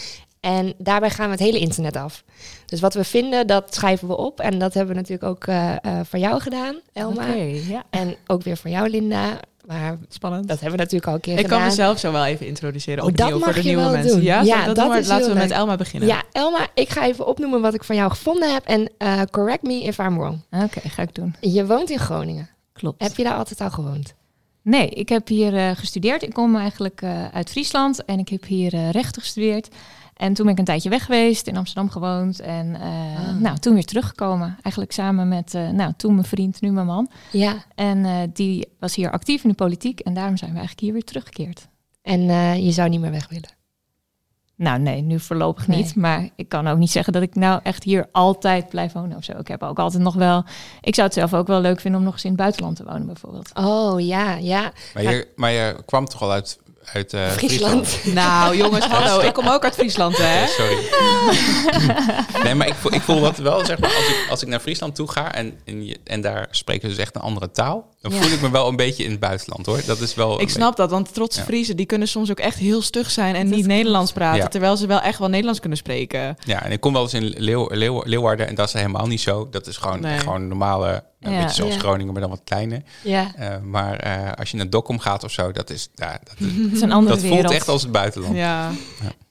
En 0.40 0.74
daarbij 0.78 1.10
gaan 1.10 1.24
we 1.24 1.30
het 1.30 1.40
hele 1.40 1.58
internet 1.58 1.96
af. 1.96 2.24
Dus 2.66 2.80
wat 2.80 2.94
we 2.94 3.04
vinden, 3.04 3.46
dat 3.46 3.74
schrijven 3.74 4.08
we 4.08 4.16
op. 4.16 4.40
En 4.40 4.58
dat 4.58 4.74
hebben 4.74 4.94
we 4.94 5.00
natuurlijk 5.00 5.30
ook 5.30 5.44
eh, 5.46 5.72
eh, 5.84 6.00
voor 6.04 6.18
jou 6.18 6.40
gedaan, 6.40 6.76
Elma. 6.92 7.28
Oké, 7.28 7.60
ja. 7.68 7.84
En 7.90 8.16
ook 8.26 8.42
weer 8.42 8.56
voor 8.56 8.70
jou, 8.70 8.88
Linda. 8.88 9.40
Maar 9.66 9.98
Spannend. 10.08 10.48
dat 10.48 10.60
hebben 10.60 10.78
we 10.78 10.82
natuurlijk 10.84 11.06
al 11.06 11.14
een 11.14 11.20
keer 11.20 11.32
ik 11.32 11.42
kan 11.42 11.48
gedaan. 11.52 11.66
mezelf 11.66 11.98
zo 11.98 12.12
wel 12.12 12.24
even 12.24 12.46
introduceren. 12.46 13.02
Oh, 13.04 13.08
opnieuw 13.10 13.28
dat 13.28 13.38
mag 13.38 13.44
voor 13.44 13.52
de 13.52 13.60
je 13.62 13.66
nieuwe 13.68 13.82
wel 13.82 13.92
mensen. 13.92 14.12
doen. 14.16 14.22
Ja, 14.22 14.40
Ja, 14.42 14.60
ik 14.60 14.74
dat? 14.74 14.88
Maar 14.88 15.02
laten 15.04 15.28
we 15.32 15.38
met. 15.38 15.50
Elma 15.50 15.76
beginnen. 15.76 16.08
Ja, 16.08 16.22
Elma, 16.32 16.66
ik 16.74 16.88
ga 16.88 17.04
even 17.06 17.26
opnoemen 17.26 17.60
wat 17.60 17.74
ik 17.74 17.84
van 17.84 17.96
jou 17.96 18.10
gevonden 18.10 18.52
heb. 18.52 18.64
En 18.64 18.90
eh, 18.98 19.20
correct 19.30 19.62
me 19.62 19.82
if 19.82 19.98
I'm 19.98 20.18
wrong. 20.18 20.40
Oké, 20.50 20.88
ga 20.88 21.02
ik 21.02 21.14
doen. 21.14 21.34
Je 21.40 21.66
woont 21.66 21.90
in 21.90 21.98
Groningen. 21.98 22.48
Klopt. 22.72 23.02
Heb 23.02 23.16
je 23.16 23.22
daar 23.22 23.34
altijd 23.36 23.60
al 23.60 23.70
gewoond? 23.70 24.14
Nee, 24.62 24.88
ik 24.88 25.08
heb 25.08 25.28
hier 25.28 25.76
gestudeerd. 25.76 26.22
Ik 26.22 26.32
kom 26.32 26.56
eigenlijk 26.56 27.02
uit 27.32 27.50
Friesland 27.50 28.04
en 28.04 28.18
ik 28.18 28.28
heb 28.28 28.44
hier 28.44 28.90
rechten 28.90 29.22
gestudeerd. 29.22 29.68
En 30.20 30.34
toen 30.34 30.44
ben 30.44 30.52
ik 30.54 30.58
een 30.58 30.64
tijdje 30.64 30.88
weg 30.88 31.04
geweest, 31.04 31.46
in 31.46 31.56
Amsterdam 31.56 31.90
gewoond. 31.90 32.40
En 32.40 32.74
eh, 32.80 32.88
Ah. 33.28 33.36
nou, 33.40 33.58
toen 33.58 33.74
weer 33.74 33.84
teruggekomen. 33.84 34.56
Eigenlijk 34.62 34.92
samen 34.92 35.28
met, 35.28 35.54
eh, 35.54 35.68
nou, 35.68 35.92
toen 35.96 36.14
mijn 36.14 36.26
vriend, 36.26 36.60
nu 36.60 36.70
mijn 36.70 36.86
man. 36.86 37.10
Ja. 37.32 37.54
En 37.74 38.04
eh, 38.04 38.16
die 38.32 38.68
was 38.80 38.94
hier 38.94 39.10
actief 39.10 39.42
in 39.42 39.48
de 39.48 39.54
politiek. 39.54 40.00
En 40.00 40.14
daarom 40.14 40.36
zijn 40.36 40.50
we 40.50 40.56
eigenlijk 40.56 40.84
hier 40.86 40.92
weer 40.92 41.04
teruggekeerd. 41.04 41.68
En 42.02 42.28
eh, 42.30 42.64
je 42.64 42.70
zou 42.70 42.88
niet 42.88 43.00
meer 43.00 43.10
weg 43.10 43.28
willen. 43.28 43.48
Nou 44.56 44.78
nee, 44.78 45.00
nu 45.02 45.20
voorlopig 45.20 45.66
Nee. 45.66 45.76
niet. 45.76 45.96
Maar 45.96 46.28
ik 46.36 46.48
kan 46.48 46.66
ook 46.66 46.78
niet 46.78 46.90
zeggen 46.90 47.12
dat 47.12 47.22
ik 47.22 47.34
nou 47.34 47.60
echt 47.62 47.84
hier 47.84 48.08
altijd 48.12 48.68
blijf 48.68 48.92
wonen 48.92 49.16
of 49.16 49.24
zo. 49.24 49.32
Ik 49.32 49.48
heb 49.48 49.62
ook 49.62 49.78
altijd 49.78 50.02
nog 50.02 50.14
wel... 50.14 50.44
Ik 50.80 50.94
zou 50.94 51.06
het 51.06 51.16
zelf 51.16 51.34
ook 51.34 51.46
wel 51.46 51.60
leuk 51.60 51.80
vinden 51.80 52.00
om 52.00 52.06
nog 52.06 52.14
eens 52.14 52.24
in 52.24 52.30
het 52.30 52.40
buitenland 52.40 52.76
te 52.76 52.84
wonen 52.84 53.06
bijvoorbeeld. 53.06 53.50
Oh 53.54 54.00
ja, 54.00 54.34
ja. 54.34 54.72
Maar 54.94 55.02
je, 55.02 55.28
maar 55.36 55.50
je 55.50 55.82
kwam 55.86 56.06
toch 56.06 56.22
al 56.22 56.32
uit, 56.32 56.58
uit 56.92 57.12
eh, 57.14 57.28
Friesland? 57.30 57.86
Friesland. 57.88 58.14
Nou, 58.14 58.56
jongens, 58.62 58.86
hallo. 58.86 59.20
Ik 59.20 59.32
kom 59.32 59.48
ook 59.48 59.64
uit 59.64 59.74
Friesland, 59.74 60.16
hè? 60.16 60.40
Ja, 60.40 60.46
sorry. 60.46 60.78
nee, 62.44 62.54
maar 62.54 62.66
ik 62.66 62.74
voel, 62.74 62.94
ik 62.94 63.02
voel 63.02 63.20
dat 63.20 63.36
wel, 63.36 63.64
zeg 63.64 63.78
maar, 63.78 63.94
als 63.94 64.06
ik, 64.08 64.26
als 64.30 64.42
ik 64.42 64.48
naar 64.48 64.60
Friesland 64.60 64.94
toe 64.94 65.10
ga 65.10 65.34
en, 65.34 65.60
en, 65.64 65.86
je- 65.86 66.00
en 66.04 66.20
daar 66.20 66.48
spreken 66.50 66.82
ze 66.90 66.94
dus 66.94 67.04
echt 67.04 67.14
een 67.14 67.20
andere 67.20 67.50
taal, 67.50 67.88
dan 68.00 68.12
Ja. 68.12 68.20
voel 68.20 68.30
ik 68.32 68.40
me 68.40 68.50
wel 68.50 68.68
een 68.68 68.76
beetje 68.76 69.04
in 69.04 69.10
het 69.10 69.20
buitenland, 69.20 69.66
hoor. 69.66 69.80
Dat 69.86 70.00
is 70.00 70.14
wel... 70.14 70.40
Ik 70.40 70.48
snap 70.50 70.76
dat, 70.76 70.90
want 70.90 71.14
trotse 71.14 71.38
Ja. 71.40 71.46
Friesen 71.46 71.76
die 71.76 71.86
kunnen 71.86 72.08
soms 72.08 72.30
ook 72.30 72.38
echt 72.38 72.58
heel 72.58 72.82
stug 72.82 73.10
zijn 73.10 73.34
en 73.34 73.46
Dat 73.48 73.56
niet. 73.56 73.66
Nederlands 73.66 74.12
praten, 74.12 74.40
Ja. 74.40 74.48
terwijl 74.48 74.76
ze 74.76 74.86
wel 74.86 75.00
echt 75.00 75.18
wel 75.18 75.28
Nederlands 75.28 75.60
kunnen 75.60 75.78
spreken. 75.78 76.36
Ja, 76.44 76.62
en 76.62 76.72
ik 76.72 76.80
kom 76.80 76.92
wel 76.92 77.02
eens 77.02 77.14
in 77.14 77.34
Leeuw, 77.36 77.68
Leeuw- 77.70 78.02
Leeuwarden 78.04 78.48
en 78.48 78.54
dat 78.54 78.66
is 78.66 78.72
helemaal 78.72 79.06
niet 79.06 79.20
zo. 79.20 79.48
Dat 79.50 79.66
is 79.66 79.76
gewoon, 79.76 80.00
Nee. 80.00 80.18
gewoon 80.18 80.40
een 80.40 80.48
normale, 80.48 81.04
een 81.20 81.32
Ja. 81.32 81.40
beetje 81.42 81.54
zoals 81.54 81.74
Ja. 81.74 81.80
Groningen, 81.80 82.12
maar 82.12 82.20
dan 82.22 82.30
wat 82.30 82.40
kleiner. 82.44 82.82
Ja. 83.02 83.32
Eh, 83.36 83.58
maar 83.62 83.96
eh, 83.96 84.32
als 84.38 84.50
je 84.50 84.56
naar 84.56 84.70
Dokkum 84.70 84.98
gaat 84.98 85.24
of 85.24 85.30
zo, 85.30 85.52
dat 85.52 85.70
is, 85.70 85.88
ja, 85.94 86.20
dat, 86.24 86.34
is- 86.48 86.62
Het 86.64 86.72
is 86.72 86.80
een 86.80 86.92
andere 86.92 87.14
dat 87.14 87.22
wereld. 87.24 87.40
voelt 87.40 87.52
echt 87.54 87.68
als 87.68 87.82
het 87.82 87.92
buitenland. 87.92 88.36
Ja. 88.36 88.70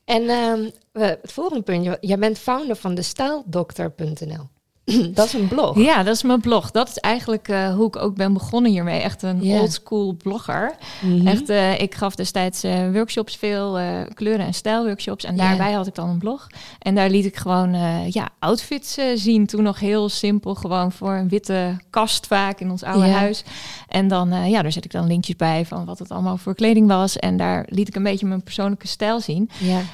En 0.06 0.30
ehm, 0.30 0.60
we- 0.92 1.18
het 1.22 1.32
volgende 1.32 1.64
puntje. 1.64 1.98
Jij 2.02 2.18
bent 2.20 2.38
founder 2.38 2.76
van 2.76 2.96
de 2.96 3.02
staaldokter.nl. 3.02 4.50
dat 5.14 5.26
is 5.26 5.34
een 5.34 5.48
blog. 5.48 5.78
Ja, 5.78 6.04
dat 6.04 6.16
is 6.16 6.24
mijn 6.24 6.40
blog. 6.42 6.72
Dat 6.72 6.88
is 6.90 6.98
eigenlijk 6.98 7.48
eh, 7.48 7.74
hoe 7.76 7.88
ik 7.88 7.96
ook 7.96 8.16
ben 8.16 8.34
begonnen 8.34 8.72
hiermee. 8.72 9.02
Echt 9.02 9.24
een 9.24 9.44
Ja. 9.44 9.60
oldschool 9.60 10.14
blogger. 10.14 10.76
Mhm. 11.02 11.28
Echt, 11.28 11.50
eh, 11.50 11.80
ik 11.80 11.96
gaf 11.96 12.16
destijds 12.16 12.64
eh, 12.64 12.92
workshops, 12.94 13.36
veel 13.36 13.80
kleuren- 14.14 14.46
en 14.46 14.54
stijlworkshops. 14.54 15.24
En 15.24 15.38
daarbij 15.38 15.72
had 15.72 15.88
ik 15.88 15.96
dan 15.96 16.10
een 16.10 16.18
blog. 16.18 16.48
En 16.80 16.96
daar 16.96 17.10
liet 17.10 17.26
ik 17.26 17.36
gewoon 17.36 17.74
ja, 18.12 18.30
outfits 18.40 18.98
zien. 19.16 19.46
Toen 19.46 19.64
nog 19.64 19.80
heel 19.80 20.10
simpel, 20.10 20.56
gewoon 20.56 20.92
voor 20.92 21.14
een 21.14 21.30
witte 21.30 21.78
kast 21.90 22.28
vaak 22.28 22.60
in 22.60 22.72
ons 22.72 22.84
oude 22.84 23.08
huis. 23.08 23.44
En 23.88 24.08
dan, 24.08 24.50
ja, 24.50 24.62
daar 24.62 24.72
zet 24.72 24.86
ik 24.86 24.92
dan 24.92 25.08
linkjes 25.08 25.36
bij 25.36 25.66
van 25.66 25.86
wat 25.86 26.00
het 26.00 26.12
allemaal 26.12 26.38
voor 26.38 26.56
kleding 26.56 26.88
was. 26.88 27.18
En 27.18 27.38
daar 27.38 27.66
liet 27.70 27.88
ik 27.88 27.96
een 27.96 28.04
beetje 28.04 28.26
mijn 28.26 28.44
persoonlijke 28.44 28.88
stijl 28.88 29.20
zien. 29.20 29.50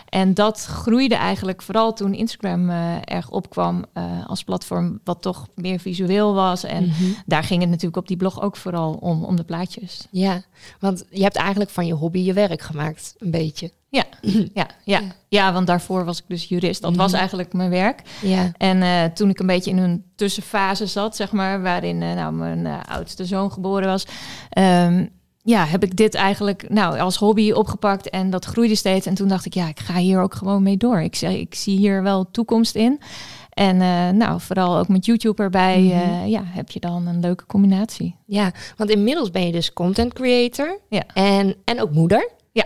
En 0.10 0.34
dat 0.34 0.66
groeide 0.66 1.16
eigenlijk 1.16 1.62
vooral 1.62 1.94
toen 1.94 2.14
Instagram 2.14 2.70
erg 3.04 3.30
opkwam 3.30 3.84
als 4.28 4.44
platform 4.44 4.85
wat 5.04 5.22
toch 5.22 5.48
meer 5.56 5.80
visueel 5.80 6.34
was. 6.34 6.64
En 6.64 6.84
Mhm. 6.86 7.04
daar 7.26 7.44
ging 7.44 7.62
het 7.62 7.70
natuurlijk 7.70 7.98
op 7.98 8.08
die 8.08 8.18
blog 8.18 8.42
ook 8.42 8.56
vooral 8.58 8.94
om, 8.94 9.24
om 9.24 9.36
de 9.36 9.44
plaatjes. 9.44 10.08
ja, 10.12 10.42
want 10.80 11.06
je 11.10 11.24
hebt 11.24 11.36
eigenlijk 11.36 11.70
van 11.70 11.86
je 11.86 11.94
hobby 11.94 12.20
je 12.20 12.34
werk 12.34 12.62
gemaakt, 12.62 13.16
een 13.18 13.32
beetje. 13.32 13.72
Ja, 13.90 14.04
ja, 14.54 14.68
ja. 14.84 15.02
ja, 15.28 15.54
want 15.54 15.68
daarvoor 15.68 16.06
was 16.06 16.18
ik 16.18 16.24
dus 16.28 16.46
jurist. 16.48 16.82
Dat 16.82 16.96
was 16.96 17.10
Mhm. 17.12 17.20
eigenlijk 17.20 17.54
mijn 17.54 17.70
werk. 17.70 18.02
Ja. 18.22 18.52
En 18.58 18.82
eh, 18.82 19.04
toen 19.04 19.30
ik 19.30 19.40
een 19.40 19.48
beetje 19.48 19.72
in 19.72 19.78
een 19.78 20.04
tussenfase 20.16 20.86
zat, 20.86 21.16
zeg 21.16 21.32
maar, 21.32 21.62
waarin 21.62 22.02
eh, 22.02 22.14
nou, 22.14 22.34
mijn 22.34 22.66
eh, 22.66 22.78
oudste 22.90 23.26
zoon 23.26 23.52
geboren 23.52 23.88
was, 23.88 24.06
ehm, 24.50 25.06
ja, 25.44 25.66
heb 25.66 25.84
ik 25.84 25.96
dit 25.96 26.14
eigenlijk 26.16 26.70
nou, 26.70 27.00
als 27.00 27.16
hobby 27.18 27.52
opgepakt 27.52 28.10
en 28.10 28.30
dat 28.30 28.46
groeide 28.46 28.76
steeds. 28.76 29.06
En 29.06 29.14
toen 29.16 29.28
dacht 29.28 29.46
ik, 29.46 29.54
ja, 29.54 29.68
ik 29.68 29.80
ga 29.80 29.96
hier 29.98 30.22
ook 30.22 30.34
gewoon 30.36 30.64
mee 30.64 30.78
door. 30.78 31.02
Ik, 31.02 31.22
ik 31.22 31.56
zie 31.56 31.78
hier 31.78 32.04
wel 32.04 32.32
toekomst 32.32 32.76
in. 32.76 33.00
En 33.56 33.82
eh, 33.82 34.10
nou, 34.10 34.42
vooral 34.42 34.78
ook 34.78 34.88
met 34.88 35.06
YouTube 35.06 35.44
erbij, 35.44 35.80
Mhm. 35.82 35.92
eh, 35.92 36.28
ja, 36.28 36.42
heb 36.46 36.70
je 36.70 36.80
dan 36.80 37.08
een 37.08 37.20
leuke 37.20 37.46
combinatie. 37.46 38.16
ja, 38.26 38.52
want 38.78 38.90
inmiddels 38.90 39.32
ben 39.32 39.46
je 39.46 39.52
dus 39.52 39.74
content 39.74 40.14
creator 40.14 40.80
Ja. 40.90 41.04
en, 41.14 41.56
en 41.66 41.82
ook 41.82 41.92
moeder. 41.92 42.30
Ja. 42.52 42.66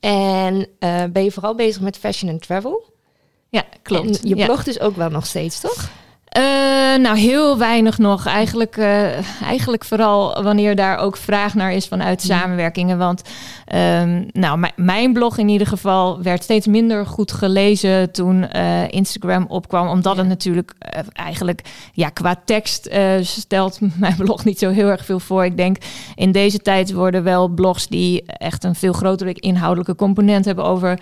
En 0.00 0.66
eh, 0.78 1.04
ben 1.12 1.24
je 1.24 1.32
vooral 1.32 1.54
bezig 1.54 1.82
met 1.82 1.96
fashion 1.96 2.30
en 2.30 2.38
travel. 2.40 2.92
Ja, 3.48 3.64
klopt. 3.82 4.22
En 4.22 4.28
je 4.28 4.36
Ja. 4.36 4.44
blogt 4.44 4.64
dus 4.64 4.80
ook 4.80 4.96
wel 4.96 5.10
nog 5.10 5.26
steeds, 5.26 5.60
toch? 5.60 5.90
Eh, 6.28 6.42
nou, 6.96 7.18
heel 7.18 7.58
weinig 7.58 7.98
nog. 7.98 8.26
Eigenlijk, 8.26 8.76
eh, 8.76 9.42
eigenlijk 9.42 9.84
vooral 9.84 10.42
wanneer 10.42 10.76
daar 10.76 10.98
ook 10.98 11.16
vraag 11.16 11.54
naar 11.54 11.72
is 11.72 11.86
vanuit 11.86 12.22
samenwerkingen. 12.22 12.98
Want 12.98 13.22
ehm, 13.66 14.24
nou, 14.32 14.66
mijn- 14.76 15.12
blog 15.12 15.38
in 15.38 15.48
ieder 15.48 15.66
geval 15.66 16.22
werd 16.22 16.42
steeds 16.42 16.66
minder 16.66 17.06
goed 17.06 17.32
gelezen 17.32 18.12
toen 18.12 18.48
eh, 18.48 18.88
Instagram 18.88 19.46
opkwam. 19.48 19.88
Omdat 19.88 20.16
het 20.16 20.26
natuurlijk 20.26 20.72
eigenlijk 21.12 21.62
ja, 21.92 22.08
qua 22.08 22.34
tekst 22.44 22.90
stelt 23.20 23.78
mijn 23.96 24.16
blog 24.16 24.44
niet 24.44 24.58
zo 24.58 24.70
heel 24.70 24.88
erg 24.88 25.04
veel 25.04 25.20
voor. 25.20 25.44
Ik 25.44 25.56
denk 25.56 25.76
in 26.14 26.32
deze 26.32 26.58
tijd 26.58 26.92
worden 26.92 27.22
wel 27.24 27.48
blogs 27.48 27.86
die 27.86 28.22
echt 28.26 28.64
een 28.64 28.74
veel 28.74 28.92
grotere 28.92 29.32
inhoudelijke 29.32 29.94
component 29.94 30.44
hebben 30.44 30.64
over 30.64 30.98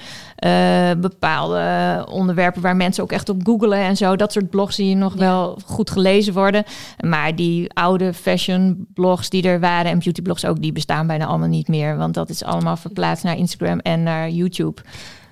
bepaalde 1.00 2.06
onderwerpen 2.10 2.62
waar 2.62 2.76
mensen 2.76 3.02
ook 3.02 3.12
echt 3.12 3.28
op 3.28 3.40
googelen 3.44 3.78
en 3.78 3.96
zo. 3.96 4.16
Dat 4.16 4.32
soort 4.32 4.50
blogs 4.50 4.76
die 4.76 4.96
nog 4.96 5.14
Ja. 5.15 5.15
Wel 5.18 5.58
goed 5.64 5.90
gelezen 5.90 6.34
worden. 6.34 6.64
Maar 7.00 7.36
die 7.36 7.72
oude 7.72 8.14
fashion 8.14 8.86
blogs 8.94 9.28
die 9.28 9.42
er 9.42 9.60
waren 9.60 9.90
en 9.90 9.98
beauty 9.98 10.22
blogs 10.22 10.44
ook, 10.44 10.62
die 10.62 10.72
bestaan 10.72 11.06
bijna 11.06 11.26
allemaal 11.26 11.48
niet 11.48 11.68
meer. 11.68 11.96
Want 11.96 12.14
dat 12.14 12.28
is 12.28 12.44
allemaal 12.44 12.76
verplaatst 12.76 13.24
naar 13.24 13.36
Instagram 13.36 13.78
en 13.78 14.02
naar 14.02 14.30
YouTube. 14.30 14.82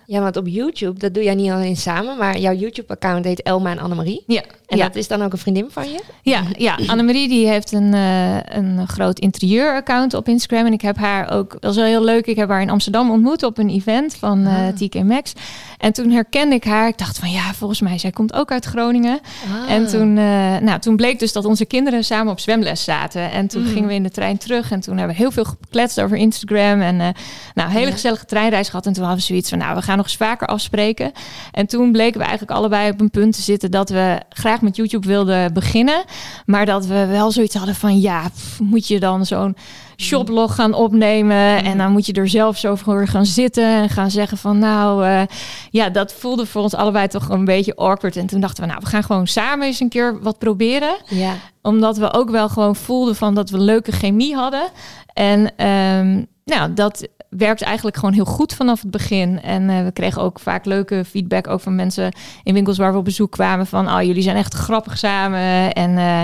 Ja, 0.06 0.20
want 0.20 0.36
op 0.36 0.46
YouTube, 0.48 0.98
dat 0.98 1.14
doe 1.14 1.22
jij 1.22 1.34
niet 1.34 1.50
alleen 1.50 1.76
samen, 1.76 2.18
maar 2.18 2.38
jouw 2.38 2.52
YouTube-account 2.54 3.24
heet 3.24 3.42
Elma 3.42 3.70
en 3.70 3.78
Annemarie. 3.78 4.22
Ja, 4.26 4.42
En 4.66 4.76
ja. 4.76 4.84
dat 4.86 4.96
is 4.96 5.08
dan 5.08 5.22
ook 5.22 5.32
een 5.32 5.38
vriendin 5.38 5.66
van 5.70 5.90
je? 5.90 6.00
Ja, 6.22 6.42
ja. 6.58 6.78
Annemarie 6.92 7.28
die 7.28 7.46
heeft 7.48 7.72
een, 7.72 7.94
eh, 7.94 8.36
een 8.56 8.88
groot 8.88 9.18
interieuraccount 9.18 10.14
op 10.14 10.28
Instagram. 10.28 10.66
En 10.66 10.72
ik 10.72 10.80
heb 10.80 10.96
haar 10.96 11.30
ook, 11.30 11.56
dat 11.60 11.70
is 11.70 11.76
wel 11.76 11.86
heel 11.86 12.04
leuk, 12.04 12.26
ik 12.26 12.36
heb 12.36 12.48
haar 12.48 12.60
in 12.60 12.70
Amsterdam 12.70 13.10
ontmoet 13.10 13.42
op 13.42 13.58
een 13.58 13.68
event 13.70 14.14
van 14.16 14.46
eh, 14.46 14.52
Ah. 14.54 14.68
TK 14.74 15.02
Maxx. 15.02 15.32
En 15.78 15.92
toen 15.92 16.10
herkende 16.10 16.54
ik 16.54 16.64
haar. 16.64 16.88
Ik 16.88 16.98
dacht 16.98 17.18
van 17.18 17.30
ja, 17.30 17.52
volgens 17.54 17.80
mij, 17.80 17.98
zij 17.98 18.10
komt 18.10 18.32
ook 18.32 18.50
uit 18.52 18.64
Groningen. 18.64 19.20
Ah. 19.64 19.70
En 19.72 19.86
toen, 19.86 20.18
eh, 20.18 20.56
nou, 20.58 20.78
toen 20.80 20.96
bleek 20.96 21.18
dus 21.18 21.32
dat 21.32 21.44
onze 21.44 21.64
kinderen 21.64 22.04
samen 22.04 22.32
op 22.32 22.40
zwemles 22.40 22.84
zaten. 22.84 23.30
En 23.30 23.46
toen 23.48 23.62
Mm. 23.62 23.68
gingen 23.68 23.88
we 23.88 23.94
in 23.94 24.02
de 24.02 24.10
trein 24.10 24.38
terug. 24.38 24.70
En 24.70 24.80
toen 24.80 24.96
hebben 24.96 25.16
we 25.16 25.22
heel 25.22 25.30
veel 25.30 25.44
gekletst 25.44 26.00
over 26.00 26.16
Instagram. 26.16 26.80
En 26.80 26.96
nou, 26.96 27.12
een 27.54 27.68
hele 27.68 27.86
Ja. 27.86 27.92
gezellige 27.92 28.24
treinreis 28.24 28.68
gehad. 28.68 28.86
En 28.86 28.92
toen 28.92 29.02
hadden 29.04 29.20
we 29.20 29.26
zoiets 29.26 29.48
van, 29.48 29.58
nou, 29.58 29.74
we 29.76 29.82
gaan 29.82 29.93
nog 29.96 30.04
eens 30.04 30.16
vaker 30.16 30.46
afspreken. 30.46 31.12
En 31.52 31.66
toen 31.66 31.92
bleken 31.92 32.18
we 32.18 32.26
eigenlijk 32.26 32.58
allebei 32.58 32.90
op 32.90 33.00
een 33.00 33.10
punt 33.10 33.34
te 33.34 33.42
zitten... 33.42 33.70
dat 33.70 33.90
we 33.90 34.20
graag 34.28 34.60
met 34.60 34.76
YouTube 34.76 35.06
wilden 35.06 35.52
beginnen. 35.52 36.04
Maar 36.46 36.66
dat 36.66 36.86
we 36.86 37.06
wel 37.06 37.30
zoiets 37.30 37.54
hadden 37.54 37.74
van, 37.74 38.00
ja, 38.00 38.28
pff, 38.28 38.60
moet 38.60 38.88
je 38.88 39.00
dan 39.00 39.26
zo'n 39.26 39.56
shoplog 39.96 40.54
gaan 40.54 40.74
opnemen... 40.74 41.64
en 41.64 41.78
dan 41.78 41.92
moet 41.92 42.06
je 42.06 42.12
er 42.12 42.28
zelf 42.28 42.58
zo 42.58 42.74
voor 42.74 43.08
gaan 43.08 43.26
zitten 43.26 43.64
en 43.64 43.88
gaan 43.88 44.10
zeggen 44.10 44.38
van... 44.38 44.58
nou, 44.58 45.04
eh, 45.06 45.22
ja, 45.70 45.88
dat 45.88 46.12
voelde 46.12 46.46
voor 46.46 46.62
ons 46.62 46.74
allebei 46.74 47.08
toch 47.08 47.28
een 47.28 47.44
beetje 47.44 47.76
awkward. 47.76 48.16
En 48.16 48.26
toen 48.26 48.40
dachten 48.40 48.62
we, 48.62 48.68
nou, 48.68 48.80
we 48.82 48.88
gaan 48.88 49.04
gewoon 49.04 49.26
samen 49.26 49.66
eens 49.66 49.80
een 49.80 49.88
keer 49.88 50.22
wat 50.22 50.38
proberen 50.38 50.96
Ja, 51.08 51.34
omdat 51.62 51.96
we 51.96 52.12
ook 52.12 52.30
wel 52.30 52.48
gewoon 52.48 52.76
voelden 52.76 53.16
van 53.16 53.34
dat 53.34 53.50
we 53.50 53.58
leuke 53.58 53.92
chemie 53.92 54.34
hadden. 54.34 54.70
En 55.12 55.56
ehm, 55.56 56.22
nou, 56.44 56.74
dat 56.74 57.08
werkt 57.28 57.62
eigenlijk 57.62 57.96
gewoon 57.96 58.14
heel 58.14 58.24
goed 58.24 58.54
vanaf 58.54 58.80
het 58.82 58.90
begin. 58.90 59.42
En 59.42 59.70
eh, 59.70 59.84
we 59.84 59.92
kregen 59.92 60.22
ook 60.22 60.40
vaak 60.40 60.64
leuke 60.64 61.04
feedback 61.04 61.48
ook 61.48 61.60
van 61.60 61.74
mensen 61.74 62.12
in 62.42 62.54
winkels 62.54 62.78
waar 62.78 62.92
we 62.92 62.98
op 62.98 63.04
bezoek 63.04 63.30
kwamen. 63.30 63.66
Van, 63.66 63.88
oh, 63.90 64.02
jullie 64.02 64.22
zijn 64.22 64.36
echt 64.36 64.54
grappig 64.54 64.98
samen. 64.98 65.72
En 65.72 65.98
eh, 65.98 66.22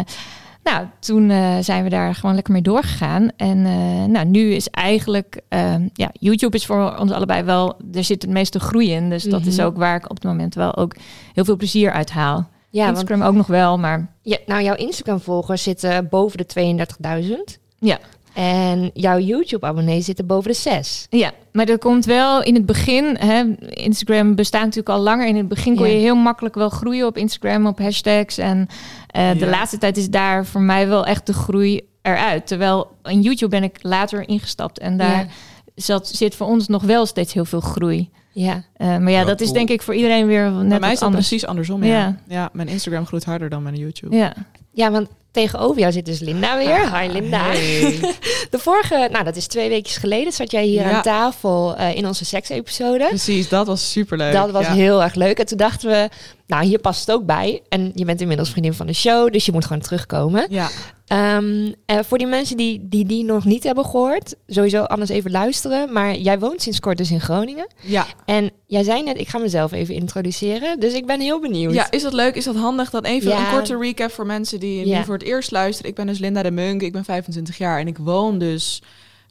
nou, 0.62 0.86
toen 1.00 1.30
eh, 1.30 1.56
zijn 1.60 1.84
we 1.84 1.90
daar 1.90 2.14
gewoon 2.14 2.34
lekker 2.34 2.52
mee 2.52 2.62
doorgegaan. 2.62 3.28
En 3.36 3.62
nou, 4.12 4.26
nu 4.26 4.52
is 4.52 4.68
eigenlijk, 4.68 5.40
ja, 5.92 6.10
YouTube 6.12 6.56
is 6.56 6.66
voor 6.66 6.96
ons 6.98 7.10
allebei 7.10 7.42
wel, 7.42 7.76
er 7.92 8.04
zit 8.04 8.22
het 8.22 8.30
meeste 8.30 8.60
groei 8.60 8.90
in. 8.92 9.10
Dus 9.10 9.22
dat 9.22 9.46
is 9.46 9.56
Mhm. 9.56 9.66
ook 9.66 9.76
waar 9.76 9.96
ik 9.96 10.04
op 10.10 10.16
het 10.16 10.24
moment 10.24 10.54
wel 10.54 10.76
ook 10.76 10.94
heel 11.32 11.44
veel 11.44 11.56
plezier 11.56 11.92
uit 11.92 12.10
haal. 12.10 12.48
ja 12.70 12.84
want 12.84 12.96
Instagram 12.98 13.26
ook 13.28 13.34
nog 13.34 13.46
wel, 13.46 13.78
maar 13.78 14.10
ja, 14.22 14.36
nou, 14.46 14.62
jouw 14.62 14.74
Instagram-volgers 14.74 15.62
zitten 15.62 16.08
boven 16.08 16.38
de 16.38 16.46
32.000. 16.46 17.58
ja. 17.78 17.98
En 18.34 18.90
jouw 18.94 19.18
YouTube-abonnees 19.18 20.04
zitten 20.04 20.26
boven 20.26 20.50
de 20.50 20.56
6. 20.56 21.06
Ja, 21.10 21.32
maar 21.52 21.68
er 21.68 21.78
komt 21.78 22.04
wel 22.04 22.42
in 22.42 22.54
het 22.54 22.66
begin, 22.66 23.16
hè, 23.18 23.42
Instagram 23.68 24.34
bestaat 24.34 24.60
natuurlijk 24.62 24.88
al 24.88 25.00
langer. 25.00 25.26
In 25.26 25.36
het 25.36 25.48
begin 25.48 25.76
kon 25.76 25.86
Ja. 25.86 25.92
je 25.92 25.98
heel 25.98 26.14
makkelijk 26.16 26.54
wel 26.54 26.68
groeien 26.68 27.06
op 27.06 27.16
Instagram, 27.16 27.66
op 27.66 27.78
hashtags. 27.78 28.38
En 28.38 28.66
eh, 29.06 29.30
de 29.38 29.46
laatste 29.46 29.78
tijd 29.78 29.96
is 29.96 30.10
daar 30.10 30.46
voor 30.46 30.60
mij 30.60 30.88
wel 30.88 31.06
echt 31.06 31.26
de 31.26 31.32
groei 31.32 31.80
eruit. 32.02 32.46
Terwijl 32.46 32.90
in 33.02 33.20
YouTube 33.20 33.50
ben 33.50 33.62
ik 33.62 33.78
later 33.82 34.28
ingestapt 34.28 34.78
en 34.78 34.96
daar 34.96 35.16
Ja. 35.18 35.26
zat, 35.74 36.08
zit 36.08 36.34
voor 36.34 36.46
ons 36.46 36.68
nog 36.68 36.82
wel 36.82 37.06
steeds 37.06 37.32
heel 37.32 37.44
veel 37.44 37.60
groei. 37.60 38.10
Ja, 38.32 38.62
Eh, 38.76 38.86
maar 38.86 39.10
ja, 39.10 39.18
Ja, 39.18 39.24
dat 39.24 39.40
is 39.40 39.52
denk 39.52 39.68
ik 39.68 39.82
voor 39.82 39.94
iedereen 39.94 40.26
weer 40.26 40.50
net 40.50 40.68
Bij 40.68 40.78
mij 40.80 40.92
is 40.92 40.98
dat 40.98 41.08
anders. 41.08 41.28
precies 41.28 41.46
andersom. 41.48 41.84
Ja. 41.84 41.94
Ja. 41.96 42.16
Ja. 42.28 42.48
mijn 42.52 42.68
Instagram 42.68 43.06
groeit 43.06 43.24
harder 43.24 43.48
dan 43.48 43.62
mijn 43.62 43.74
YouTube. 43.76 44.16
Ja. 44.16 44.34
Ja 44.72 44.90
want 44.90 45.08
tegenover 45.30 45.80
jou 45.80 45.92
zit 45.92 46.04
dus 46.04 46.18
Linda 46.20 46.56
weer. 46.56 46.98
Hi 46.98 47.08
Linda. 47.12 47.42
Hey. 47.42 48.00
De 48.50 48.58
vorige, 48.58 49.08
nou 49.12 49.24
dat 49.24 49.36
is 49.36 49.46
twee 49.46 49.68
weken 49.68 49.92
geleden, 49.92 50.32
zat 50.32 50.50
jij 50.50 50.64
hier 50.64 50.82
Ja. 50.82 50.90
aan 50.90 51.02
tafel 51.02 51.76
eh, 51.76 51.96
in 51.96 52.06
onze 52.06 52.24
seks-episode. 52.24 53.06
Precies, 53.08 53.48
dat 53.48 53.66
was 53.66 53.90
superleuk. 53.92 54.32
Dat 54.32 54.50
was 54.50 54.66
ja. 54.66 54.72
heel 54.72 55.02
erg 55.02 55.14
leuk. 55.14 55.38
En 55.38 55.46
toen 55.46 55.58
dachten 55.58 55.90
we, 55.90 56.08
nou, 56.50 56.64
hier 56.64 56.78
past 56.78 57.00
het 57.06 57.16
ook 57.16 57.26
bij. 57.26 57.62
En 57.68 57.92
je 57.94 58.04
bent 58.04 58.20
inmiddels 58.20 58.50
vriendin 58.50 58.74
van 58.74 58.86
de 58.86 58.92
show, 58.92 59.32
dus 59.32 59.46
je 59.46 59.52
moet 59.52 59.64
gewoon 59.64 59.82
terugkomen. 59.82 60.46
Ja, 60.50 60.68
Ehm, 61.06 61.72
en 61.86 62.04
voor 62.04 62.18
die 62.18 62.26
mensen 62.26 62.56
die, 62.56 62.86
die 62.88 63.04
die 63.06 63.24
nog 63.24 63.44
niet 63.44 63.62
hebben 63.64 63.84
gehoord, 63.84 64.34
sowieso 64.46 64.82
anders 64.82 65.10
even 65.10 65.30
luisteren. 65.30 65.92
Maar 65.92 66.16
jij 66.16 66.38
woont 66.38 66.62
sinds 66.62 66.80
kort 66.80 66.96
dus 66.98 67.10
in 67.10 67.20
Groningen. 67.20 67.66
ja. 67.82 68.06
En 68.24 68.50
jij 68.66 68.82
zei 68.82 69.02
net, 69.02 69.18
ik 69.20 69.28
ga 69.28 69.38
mezelf 69.38 69.72
even 69.72 69.94
introduceren. 69.94 70.80
Dus 70.80 70.92
ik 70.92 71.06
ben 71.06 71.20
heel 71.20 71.40
benieuwd. 71.40 71.74
Ja, 71.74 71.90
is 71.90 72.02
dat 72.02 72.12
leuk? 72.12 72.34
Is 72.34 72.44
dat 72.44 72.56
handig? 72.56 72.90
Dan 72.90 73.04
even 73.04 73.30
Ja. 73.30 73.38
een 73.46 73.52
korte 73.54 73.78
recap 73.78 74.10
voor 74.10 74.26
mensen 74.26 74.60
die 74.60 74.86
Ja. 74.86 75.04
voor 75.04 75.14
het 75.14 75.22
eerst 75.22 75.50
luisteren. 75.50 75.90
Ik 75.90 75.96
ben 75.96 76.06
dus 76.06 76.18
Linda 76.18 76.42
de 76.42 76.50
Munk, 76.50 76.82
ik 76.82 76.92
ben 76.92 77.04
25 77.04 77.58
jaar 77.58 77.78
en 77.80 77.86
ik 77.86 77.98
woon 77.98 78.38
dus 78.38 78.82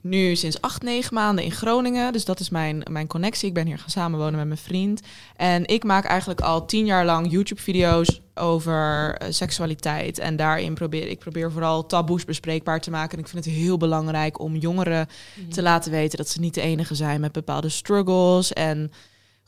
nu 0.01 0.35
sinds 0.35 0.62
acht, 0.62 0.81
negen 0.81 1.13
maanden 1.13 1.43
in 1.43 1.51
Groningen. 1.51 2.13
Dus 2.13 2.25
dat 2.25 2.39
is 2.39 2.49
mijn, 2.49 2.83
mijn 2.89 3.07
connectie. 3.07 3.47
Ik 3.47 3.53
ben 3.53 3.65
hier 3.65 3.77
gaan 3.77 3.89
samenwonen 3.89 4.35
met 4.35 4.47
mijn 4.47 4.59
vriend. 4.59 5.01
En 5.35 5.67
ik 5.67 5.83
maak 5.83 6.05
eigenlijk 6.05 6.41
al 6.41 6.65
tien 6.65 6.85
jaar 6.85 7.05
lang 7.05 7.31
YouTube-video's 7.31 8.21
over 8.35 9.15
eh, 9.15 9.31
seksualiteit. 9.31 10.19
En 10.19 10.35
daarin 10.35 10.73
probeer 10.73 11.07
ik 11.07 11.19
probeer 11.19 11.51
vooral 11.51 11.85
taboes 11.85 12.25
bespreekbaar 12.25 12.81
te 12.81 12.91
maken. 12.91 13.17
En 13.17 13.23
ik 13.23 13.29
vind 13.29 13.45
het 13.45 13.53
heel 13.53 13.77
belangrijk 13.77 14.39
om 14.39 14.55
jongeren 14.55 15.07
te 15.49 15.62
laten 15.62 15.91
weten 15.91 16.17
dat 16.17 16.29
ze 16.29 16.39
niet 16.39 16.53
de 16.53 16.62
enige 16.62 16.95
zijn 16.95 17.21
met 17.21 17.31
bepaalde 17.31 17.69
struggles. 17.69 18.53
En 18.53 18.91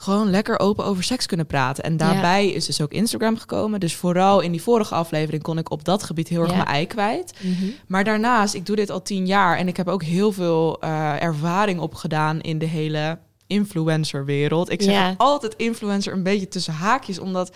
gewoon 0.02 0.30
lekker 0.30 0.60
open 0.60 0.86
over 0.86 1.04
seks 1.04 1.26
kunnen 1.26 1.46
praten. 1.46 1.84
En 1.84 1.98
daarbij 1.98 2.48
is 2.50 2.66
dus 2.66 2.82
ook 2.82 2.92
Instagram 2.92 3.38
gekomen. 3.38 3.80
Dus 3.80 3.96
vooral 3.96 4.40
in 4.40 4.52
die 4.52 4.62
vorige 4.62 4.96
aflevering 4.96 5.44
kon 5.44 5.58
ik 5.58 5.72
op 5.72 5.84
dat 5.86 6.04
gebied 6.04 6.28
heel 6.28 6.42
erg 6.42 6.50
Ja. 6.50 6.56
mijn 6.56 6.68
ei 6.68 6.88
kwijt. 6.88 7.34
Mhm. 7.42 7.66
Maar 7.88 8.04
daarnaast, 8.04 8.54
ik 8.54 8.66
doe 8.66 8.76
dit 8.76 8.90
al 8.90 9.02
tien 9.02 9.26
jaar 9.26 9.58
en 9.58 9.68
ik 9.68 9.78
heb 9.78 9.88
ook 9.88 10.04
heel 10.04 10.32
veel 10.32 10.80
eh, 10.82 11.22
ervaring 11.24 11.80
opgedaan 11.80 12.42
in 12.42 12.58
de 12.60 12.66
hele 12.66 13.18
influencerwereld. 13.48 14.72
Ik 14.72 14.82
zeg 14.82 14.94
Ja. 14.94 15.14
altijd 15.18 15.54
influencer 15.56 16.14
een 16.14 16.24
beetje 16.24 16.48
tussen 16.48 16.74
haakjes, 16.74 17.20
omdat 17.20 17.56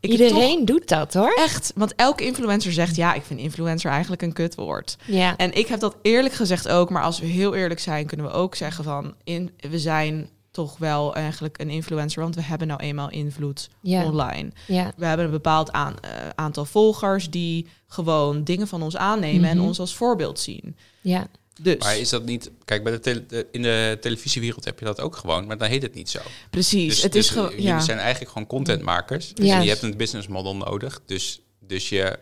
ik 0.00 0.10
Iedereen 0.10 0.64
doet 0.64 0.88
dat 0.88 1.14
hoor. 1.14 1.32
echt, 1.36 1.72
want 1.74 1.94
elke 1.96 2.24
influencer 2.24 2.72
zegt 2.72 2.96
ja, 2.96 3.14
ik 3.14 3.22
vind 3.22 3.40
influencer 3.40 3.90
eigenlijk 3.90 4.22
een 4.22 4.32
kutwoord. 4.32 4.96
Ja. 5.06 5.36
En 5.36 5.52
ik 5.56 5.66
heb 5.66 5.80
dat 5.80 5.96
eerlijk 6.02 6.34
gezegd 6.34 6.68
ook, 6.68 6.90
maar 6.90 7.02
als 7.02 7.20
we 7.20 7.26
heel 7.26 7.54
eerlijk 7.54 7.80
zijn, 7.80 8.06
kunnen 8.06 8.26
we 8.26 8.32
ook 8.32 8.54
zeggen 8.54 8.84
van 8.84 9.14
in, 9.24 9.50
we 9.70 9.78
zijn 9.78 10.28
toch 10.50 10.78
wel 10.78 11.14
eigenlijk 11.14 11.58
een 11.60 11.70
influencer, 11.70 12.22
want 12.22 12.34
we 12.34 12.42
hebben 12.42 12.66
nou 12.66 12.80
eenmaal 12.80 13.10
invloed 13.10 13.68
Ja. 13.80 14.04
online. 14.04 14.50
ja. 14.66 14.92
We 14.96 15.06
hebben 15.06 15.26
een 15.26 15.32
bepaald 15.32 15.72
aan, 15.72 15.98
eh, 16.00 16.10
aantal 16.34 16.64
volgers 16.64 17.30
die 17.30 17.66
gewoon 17.86 18.44
dingen 18.44 18.68
van 18.68 18.82
ons 18.82 18.96
aannemen 18.96 19.50
en 19.50 19.56
Mhm. 19.56 19.66
ons 19.66 19.78
als 19.80 19.94
voorbeeld 19.94 20.40
zien. 20.40 20.76
Ja. 21.00 21.26
Dus 21.62 21.76
Maar 21.78 21.98
is 21.98 22.08
dat 22.08 22.24
niet... 22.24 22.50
Kijk, 22.64 22.82
bij 22.82 22.92
de 22.92 22.98
tele- 23.00 23.26
de- 23.26 23.46
in 23.52 23.62
de 23.62 23.98
televisiewereld 24.00 24.64
heb 24.64 24.78
je 24.78 24.84
dat 24.84 25.00
ook 25.00 25.16
gewoon, 25.16 25.46
maar 25.46 25.58
dan 25.58 25.68
heet 25.68 25.82
het 25.82 25.94
niet 25.94 26.10
zo. 26.10 26.18
precies, 26.50 26.88
Dus, 26.94 27.02
het 27.02 27.12
dus 27.12 27.24
is 27.26 27.30
gewoon 27.30 27.50
jullie 27.50 27.64
ja. 27.66 27.80
zijn 27.80 27.98
eigenlijk 27.98 28.30
gewoon 28.32 28.48
contentmakers. 28.48 29.34
Dus 29.34 29.46
Ja. 29.46 29.60
je 29.60 29.68
hebt 29.68 29.82
een 29.82 29.96
business 29.96 30.28
model 30.28 30.56
nodig. 30.56 31.00
Dus, 31.06 31.40
dus 31.60 31.88
je, 31.88 32.18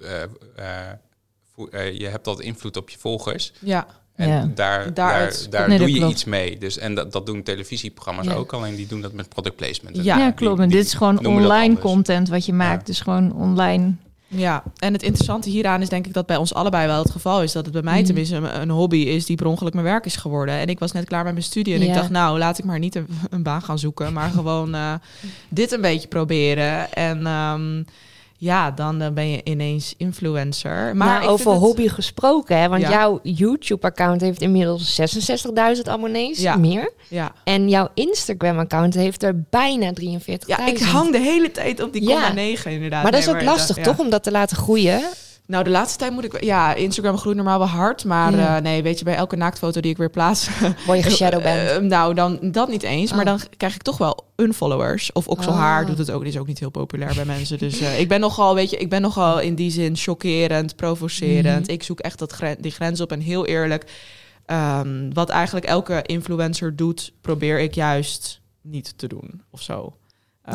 eh, 0.00 0.22
eh, 1.70 1.98
je 1.98 2.06
hebt 2.06 2.24
dat 2.24 2.40
invloed 2.40 2.76
op 2.76 2.90
je 2.90 2.98
volgers. 2.98 3.52
ja, 3.60 3.86
En 4.18 4.28
Ja. 4.28 4.50
daar, 4.54 4.94
daar, 4.94 5.32
daar, 5.50 5.68
Nee, 5.68 5.78
doe 5.78 5.90
je 5.92 5.96
klopt. 5.98 6.12
iets 6.12 6.24
mee. 6.24 6.58
Dus, 6.58 6.78
en 6.78 6.94
dat, 6.94 7.12
dat 7.12 7.26
doen 7.26 7.42
televisieprogramma's 7.42 8.26
Ja. 8.26 8.32
ook, 8.32 8.52
alleen 8.52 8.76
die 8.76 8.86
doen 8.86 9.00
dat 9.00 9.12
met 9.12 9.28
product 9.28 9.56
placement. 9.56 9.96
En 9.96 10.02
Ja, 10.04 10.16
die- 10.24 10.34
klopt. 10.34 10.54
die- 10.56 10.64
En 10.64 10.70
dit 10.70 10.84
is 10.86 10.94
gewoon 10.94 11.26
online 11.26 11.78
content 11.78 12.28
wat 12.28 12.46
je 12.46 12.52
maakt. 12.52 12.80
Ja. 12.80 12.84
Dus 12.86 13.00
gewoon 13.00 13.32
online. 13.34 13.92
ja. 14.26 14.62
En 14.76 14.92
het 14.92 15.02
interessante 15.02 15.50
hieraan 15.50 15.82
is 15.82 15.88
denk 15.88 16.06
ik 16.06 16.12
dat 16.12 16.26
bij 16.26 16.36
ons 16.36 16.54
allebei 16.54 16.86
wel 16.86 17.02
het 17.02 17.10
geval 17.10 17.42
is 17.42 17.52
dat 17.52 17.64
het 17.64 17.72
bij 17.74 17.82
mij 17.82 17.96
Mhm. 17.96 18.04
tenminste 18.04 18.36
een, 18.36 18.60
een 18.60 18.70
hobby 18.70 18.96
is 18.98 19.26
die 19.26 19.36
per 19.36 19.46
ongeluk 19.46 19.72
mijn 19.72 19.84
werk 19.84 20.04
is 20.04 20.16
geworden. 20.16 20.54
En 20.54 20.66
ik 20.66 20.78
was 20.78 20.92
net 20.92 21.04
klaar 21.04 21.24
met 21.24 21.32
mijn 21.32 21.44
studie 21.44 21.74
en 21.74 21.80
Ja. 21.80 21.86
ik 21.86 21.94
dacht 21.94 22.10
nou 22.10 22.38
laat 22.38 22.58
ik 22.58 22.64
maar 22.64 22.78
niet 22.78 22.94
een, 22.94 23.06
een 23.30 23.42
baan 23.42 23.62
gaan 23.62 23.78
zoeken, 23.78 24.12
maar 24.12 24.30
gewoon 24.30 24.74
eh, 24.74 24.94
dit 25.48 25.72
een 25.72 25.80
beetje 25.80 26.08
proberen. 26.08 26.92
En 26.92 27.26
ehm, 27.26 27.82
ja, 28.40 28.70
dan 28.70 29.00
eh, 29.02 29.10
ben 29.10 29.28
je 29.30 29.40
ineens 29.44 29.94
influencer. 29.96 30.96
Maar 30.96 31.18
vind 31.18 31.30
over 31.30 31.50
het- 31.50 31.60
hobby 31.60 31.88
gesproken, 31.88 32.58
hè? 32.60 32.68
want 32.68 32.82
Ja. 32.82 32.90
jouw 32.90 33.18
YouTube-account 33.22 34.20
heeft 34.20 34.40
inmiddels 34.40 34.94
66.000 34.94 35.88
abonnees, 35.88 36.40
Ja. 36.40 36.56
meer. 36.56 36.92
Ja. 37.08 37.32
En 37.44 37.68
jouw 37.68 37.88
Instagram-account 37.94 38.94
heeft 38.94 39.22
er 39.22 39.42
bijna 39.50 39.92
43.000. 39.92 40.58
Ja, 40.58 40.66
ik 40.66 40.78
hang 40.78 41.12
de 41.12 41.18
hele 41.20 41.50
tijd 41.50 41.82
op 41.82 41.92
die 41.92 42.02
Ja. 42.02 42.12
komma 42.12 42.32
9 42.32 42.70
inderdaad. 42.70 43.02
Maar 43.02 43.12
dat 43.12 43.20
is 43.20 43.28
ook 43.28 43.42
lastig, 43.42 43.76
toch, 43.76 43.98
om 43.98 44.10
dat 44.10 44.22
te 44.22 44.30
laten 44.30 44.56
groeien? 44.56 45.00
Nou, 45.48 45.64
de 45.64 45.70
laatste 45.70 45.98
tijd 45.98 46.12
moet 46.12 46.24
ik... 46.24 46.44
Ja, 46.44 46.74
Instagram 46.74 47.16
groeit 47.18 47.36
normaal 47.36 47.58
wel 47.58 47.68
hard. 47.68 48.04
Maar 48.04 48.36
Ja. 48.36 48.56
eh, 48.56 48.62
nee, 48.62 48.82
weet 48.82 48.98
je, 48.98 49.04
bij 49.04 49.14
elke 49.14 49.36
naaktfoto 49.36 49.80
die 49.80 49.90
ik 49.90 49.96
weer 49.96 50.10
plaats... 50.10 50.48
Word 50.86 50.98
je 50.98 51.04
geshadowband? 51.04 51.68
eh, 51.70 51.76
nou, 51.78 52.14
dan 52.14 52.38
dat 52.42 52.68
niet 52.68 52.82
eens. 52.82 53.10
Maar 53.10 53.20
Oh. 53.20 53.26
dan 53.26 53.40
krijg 53.56 53.74
ik 53.74 53.82
toch 53.82 53.98
wel 53.98 54.24
unfollowers. 54.36 55.12
Of 55.12 55.28
okselhaar 55.28 55.80
Oh. 55.82 55.86
doet 55.88 55.98
het 55.98 56.10
ook. 56.10 56.20
Die 56.22 56.32
is 56.32 56.38
ook 56.38 56.46
niet 56.46 56.58
heel 56.58 56.70
populair 56.70 57.14
bij 57.14 57.24
mensen. 57.24 57.58
Dus 57.58 57.80
eh, 57.80 58.00
ik 58.00 58.08
ben 58.08 58.20
nogal, 58.20 58.54
weet 58.54 58.70
je, 58.70 58.76
ik 58.76 58.88
ben 58.88 59.02
nogal 59.02 59.40
in 59.40 59.54
die 59.54 59.70
zin 59.70 59.96
chockerend, 59.96 60.76
provocerend. 60.76 61.62
Mhm. 61.66 61.70
Ik 61.72 61.82
zoek 61.82 62.00
echt 62.00 62.18
dat 62.18 62.32
gren- 62.32 62.60
die 62.62 62.70
grens 62.72 63.00
op. 63.00 63.12
En 63.12 63.20
heel 63.20 63.46
eerlijk, 63.46 63.84
ehm, 64.46 65.10
wat 65.12 65.28
eigenlijk 65.28 65.66
elke 65.66 66.02
influencer 66.02 66.76
doet, 66.76 67.12
probeer 67.20 67.60
ik 67.60 67.74
juist 67.74 68.40
niet 68.62 68.98
te 68.98 69.06
doen 69.06 69.42
of 69.50 69.62
zo. 69.62 69.96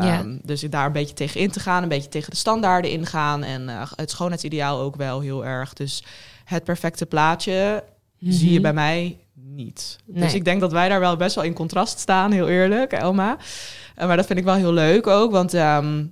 Ja. 0.02 0.18
Ehm, 0.18 0.36
Dus 0.42 0.60
daar 0.60 0.86
een 0.86 0.92
beetje 0.92 1.14
tegen 1.14 1.40
in 1.40 1.50
te 1.50 1.60
gaan, 1.60 1.82
een 1.82 1.88
beetje 1.88 2.08
tegen 2.08 2.30
de 2.30 2.36
standaarden 2.36 2.90
ingaan. 2.90 3.42
En 3.42 3.68
eh, 3.68 3.82
het 3.94 4.10
schoonheidsideaal 4.10 4.80
ook 4.80 4.96
wel 4.96 5.20
heel 5.20 5.44
erg. 5.44 5.72
Dus 5.72 6.04
het 6.44 6.64
perfecte 6.64 7.06
plaatje 7.06 7.84
zie 8.18 8.48
je 8.48 8.52
Mhm. 8.52 8.62
bij 8.62 8.72
mij 8.72 9.18
niet. 9.34 9.98
Dus 10.06 10.34
ik 10.34 10.44
denk 10.44 10.60
dat 10.60 10.72
wij 10.72 10.88
daar 10.88 11.00
wel 11.00 11.16
best 11.16 11.34
wel 11.34 11.44
in 11.44 11.52
contrast 11.52 11.98
staan, 11.98 12.32
heel 12.32 12.48
eerlijk, 12.48 12.92
Elma. 12.92 13.36
Eh, 13.94 14.06
maar 14.06 14.16
dat 14.16 14.26
vind 14.26 14.38
ik 14.38 14.44
wel 14.44 14.54
heel 14.54 14.72
leuk 14.72 15.06
ook, 15.06 15.30
want 15.30 15.54
ehm, 15.54 16.04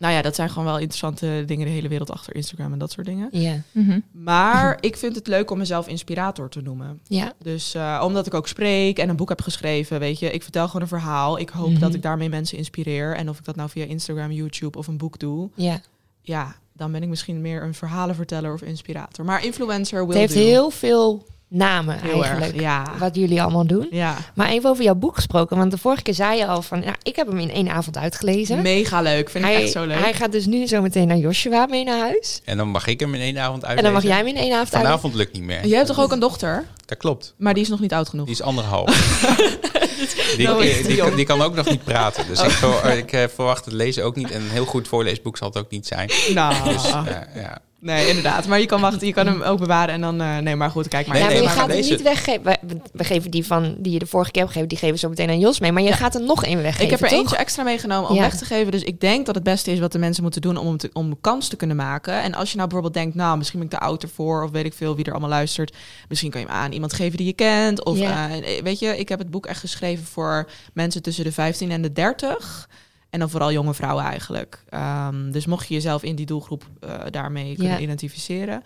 nou 0.00 0.14
ja, 0.14 0.22
dat 0.22 0.34
zijn 0.34 0.48
gewoon 0.48 0.64
wel 0.64 0.78
interessante 0.78 1.42
dingen 1.46 1.66
de 1.66 1.72
hele 1.72 1.88
wereld 1.88 2.10
achter 2.10 2.34
Instagram 2.34 2.72
en 2.72 2.78
dat 2.78 2.90
soort 2.92 3.06
dingen. 3.06 3.28
Ja, 3.30 3.62
Mhm. 3.72 4.00
Maar 4.12 4.78
ik 4.80 4.96
vind 4.96 5.14
het 5.14 5.26
leuk 5.26 5.50
om 5.50 5.58
mezelf 5.58 5.88
inspirator 5.88 6.48
te 6.48 6.60
noemen. 6.60 7.00
ja. 7.06 7.32
Dus 7.42 7.74
eh, 7.74 8.02
omdat 8.04 8.26
ik 8.26 8.34
ook 8.34 8.48
spreek 8.48 8.98
en 8.98 9.08
een 9.08 9.16
boek 9.16 9.28
heb 9.28 9.40
geschreven, 9.40 9.98
weet 9.98 10.18
je, 10.18 10.30
ik 10.32 10.42
vertel 10.42 10.66
gewoon 10.66 10.82
een 10.82 10.88
verhaal. 10.88 11.38
Ik 11.38 11.48
hoop 11.48 11.70
Mhm. 11.70 11.80
dat 11.80 11.94
ik 11.94 12.02
daarmee 12.02 12.28
mensen 12.28 12.58
inspireer. 12.58 13.16
En 13.16 13.28
of 13.28 13.38
ik 13.38 13.44
dat 13.44 13.56
nou 13.56 13.70
via 13.70 13.84
Instagram, 13.84 14.30
YouTube 14.32 14.78
of 14.78 14.86
een 14.86 14.98
boek 14.98 15.18
doe, 15.18 15.50
ja. 15.54 15.80
ja, 16.20 16.54
dan 16.72 16.92
ben 16.92 17.02
ik 17.02 17.08
misschien 17.08 17.40
meer 17.40 17.62
een 17.62 17.74
verhalenverteller 17.74 18.52
of 18.52 18.62
inspirator. 18.62 19.24
Maar 19.24 19.44
influencer 19.44 19.98
wil 19.98 20.08
Het 20.08 20.16
heeft 20.16 20.34
heel 20.34 20.70
veel 20.70 21.26
namen 21.50 22.00
Heel 22.00 22.24
eigenlijk, 22.24 22.52
erg, 22.52 22.62
ja. 22.62 22.84
wat 22.98 23.16
jullie 23.16 23.42
allemaal 23.42 23.66
doen. 23.66 23.86
Ja, 23.90 24.16
Maar 24.34 24.48
even 24.48 24.70
over 24.70 24.84
jouw 24.84 24.94
boek 24.94 25.14
gesproken, 25.14 25.56
want 25.56 25.70
de 25.70 25.78
vorige 25.78 26.02
keer 26.02 26.14
zei 26.14 26.38
je 26.38 26.46
al 26.46 26.62
van, 26.62 26.78
nou, 26.78 26.94
ik 27.02 27.16
heb 27.16 27.26
hem 27.26 27.38
in 27.38 27.50
één 27.50 27.68
avond 27.68 27.96
uitgelezen. 27.96 28.62
mega 28.62 29.00
leuk. 29.02 29.30
Vind 29.30 29.44
ik 29.44 29.50
hij, 29.50 29.62
echt 29.62 29.72
zo 29.72 29.84
leuk. 29.86 29.98
hij 29.98 30.12
gaat 30.14 30.32
dus 30.32 30.46
nu 30.46 30.66
zo 30.66 30.80
meteen 30.82 31.08
naar 31.08 31.16
Joshua 31.16 31.66
mee 31.66 31.84
naar 31.84 31.98
huis. 31.98 32.40
En 32.44 32.56
dan 32.56 32.68
mag 32.68 32.86
ik 32.86 33.00
hem 33.00 33.14
in 33.14 33.20
één 33.20 33.38
avond 33.38 33.64
uitlezen. 33.64 33.76
En 33.76 33.84
dan 33.84 33.92
mag 33.92 34.02
jij 34.02 34.16
hem 34.16 34.26
in 34.26 34.36
één 34.36 34.52
avond 34.52 34.74
uitlezen. 34.74 34.86
Vanavond 34.86 35.14
lukt 35.14 35.32
niet 35.32 35.42
meer. 35.42 35.66
Jij 35.66 35.76
hebt 35.76 35.88
toch 35.88 36.00
ook 36.00 36.12
een 36.12 36.20
dochter? 36.20 36.64
Dat 36.90 36.98
klopt. 36.98 37.34
Maar 37.38 37.54
die 37.54 37.62
is 37.62 37.68
nog 37.68 37.80
niet 37.80 37.92
oud 37.92 38.08
genoeg. 38.08 38.26
Die 38.26 38.34
is 38.34 38.42
anderhalf. 38.42 38.86
die, 40.36 40.46
Nou, 40.46 40.62
die, 40.62 40.86
die 40.86 41.14
die, 41.14 41.24
kan 41.24 41.42
ook 41.42 41.54
nog 41.54 41.68
niet 41.70 41.84
praten. 41.84 42.26
Dus 42.26 42.42
ik, 42.42 42.50
ver- 42.50 42.96
ik 42.96 43.12
eh, 43.12 43.24
verwacht 43.34 43.64
het 43.64 43.74
lezen 43.74 44.04
ook 44.04 44.16
niet. 44.16 44.30
En 44.30 44.40
een 44.42 44.50
heel 44.50 44.64
goed 44.64 44.88
voorleesboek 44.88 45.36
zal 45.36 45.48
het 45.48 45.58
ook 45.58 45.70
niet 45.70 45.86
zijn. 45.86 46.10
Nou, 46.34 46.64
Dus 46.64 46.84
eh, 46.86 47.04
ja. 47.34 47.58
nee, 47.80 48.08
inderdaad. 48.08 48.46
Maar 48.46 48.60
je 48.60 48.66
kan 48.66 48.80
wachten, 48.80 49.06
je 49.06 49.12
kan 49.12 49.26
hem 49.26 49.42
ook 49.42 49.58
bewaren 49.58 49.94
en 49.94 50.00
dan... 50.00 50.20
eh, 50.20 50.38
nee, 50.38 50.56
maar 50.56 50.70
goed, 50.70 50.88
kijk 50.88 51.06
maar. 51.06 51.16
Nee, 51.16 51.24
ja, 51.24 51.30
nee, 51.30 51.42
maar 51.42 51.48
je 51.50 51.56
maar 51.56 51.64
gaat 51.66 51.72
hem 51.74 51.82
deze- 51.82 51.92
niet 51.92 52.02
weggeven. 52.02 52.42
We, 52.44 52.76
we 52.92 53.04
geven 53.04 53.30
die 53.30 53.46
van 53.46 53.74
die 53.78 53.92
je 53.92 53.98
de 53.98 54.06
vorige 54.06 54.30
keer 54.30 54.40
hebt 54.42 54.52
gegeven, 54.52 54.74
die 54.76 54.86
geven 54.86 54.98
zo 54.98 55.08
meteen 55.08 55.28
aan 55.28 55.38
Jos 55.38 55.60
mee. 55.60 55.72
Maar 55.72 55.82
je 55.82 55.92
gaat 55.92 56.14
er 56.14 56.22
nog 56.22 56.44
één 56.44 56.62
weggeven, 56.62 56.84
Ik 56.84 56.90
heb 56.90 57.00
er 57.02 57.08
toch? 57.08 57.18
eentje 57.18 57.36
extra 57.36 57.62
meegenomen 57.62 58.10
om 58.10 58.16
Ja. 58.16 58.22
weg 58.22 58.36
te 58.36 58.44
geven. 58.44 58.72
Dus 58.72 58.82
ik 58.82 59.00
denk 59.00 59.26
dat 59.26 59.34
het 59.34 59.44
beste 59.44 59.72
is 59.72 59.78
wat 59.78 59.92
de 59.92 59.98
mensen 59.98 60.22
moeten 60.22 60.40
doen 60.40 60.56
om, 60.56 60.76
te, 60.76 60.90
om 60.92 61.20
kans 61.20 61.48
te 61.48 61.56
kunnen 61.56 61.76
maken. 61.76 62.22
En 62.22 62.34
als 62.34 62.50
je 62.50 62.56
nou 62.56 62.68
bijvoorbeeld 62.68 63.02
denkt, 63.02 63.16
nou, 63.16 63.36
misschien 63.38 63.58
ben 63.58 63.68
ik 63.68 63.74
te 63.78 63.80
oud 63.84 64.02
ervoor. 64.02 64.42
Of 64.44 64.50
weet 64.50 64.64
ik 64.64 64.74
veel 64.74 64.96
wie 64.96 65.04
er 65.04 65.10
allemaal 65.10 65.30
luistert. 65.30 65.76
Misschien 66.08 66.30
kan 66.30 66.40
je 66.40 66.46
hem 66.46 66.56
aan 66.56 66.72
iemand 66.80 66.92
geven 66.92 67.16
die 67.16 67.26
je 67.26 67.32
kent. 67.32 67.84
Of 67.84 67.98
Ja. 67.98 68.30
eh, 68.30 68.62
weet 68.62 68.78
je, 68.78 68.98
ik 68.98 69.08
heb 69.08 69.18
het 69.18 69.30
boek 69.30 69.46
echt 69.46 69.60
geschreven 69.60 70.04
voor 70.04 70.50
mensen 70.72 71.02
tussen 71.02 71.24
de 71.24 71.32
15 71.32 71.70
en 71.70 71.82
de 71.82 71.92
30. 71.92 72.68
En 73.10 73.18
dan 73.18 73.30
vooral 73.30 73.52
jonge 73.52 73.74
vrouwen 73.74 74.04
eigenlijk. 74.04 74.64
Ehm, 74.68 75.30
dus 75.30 75.46
mocht 75.46 75.68
je 75.68 75.74
jezelf 75.74 76.02
in 76.02 76.14
die 76.16 76.26
doelgroep 76.26 76.64
eh, 76.80 77.00
daarmee 77.10 77.54
kunnen 77.54 77.72
Ja. 77.76 77.78
identificeren. 77.80 78.62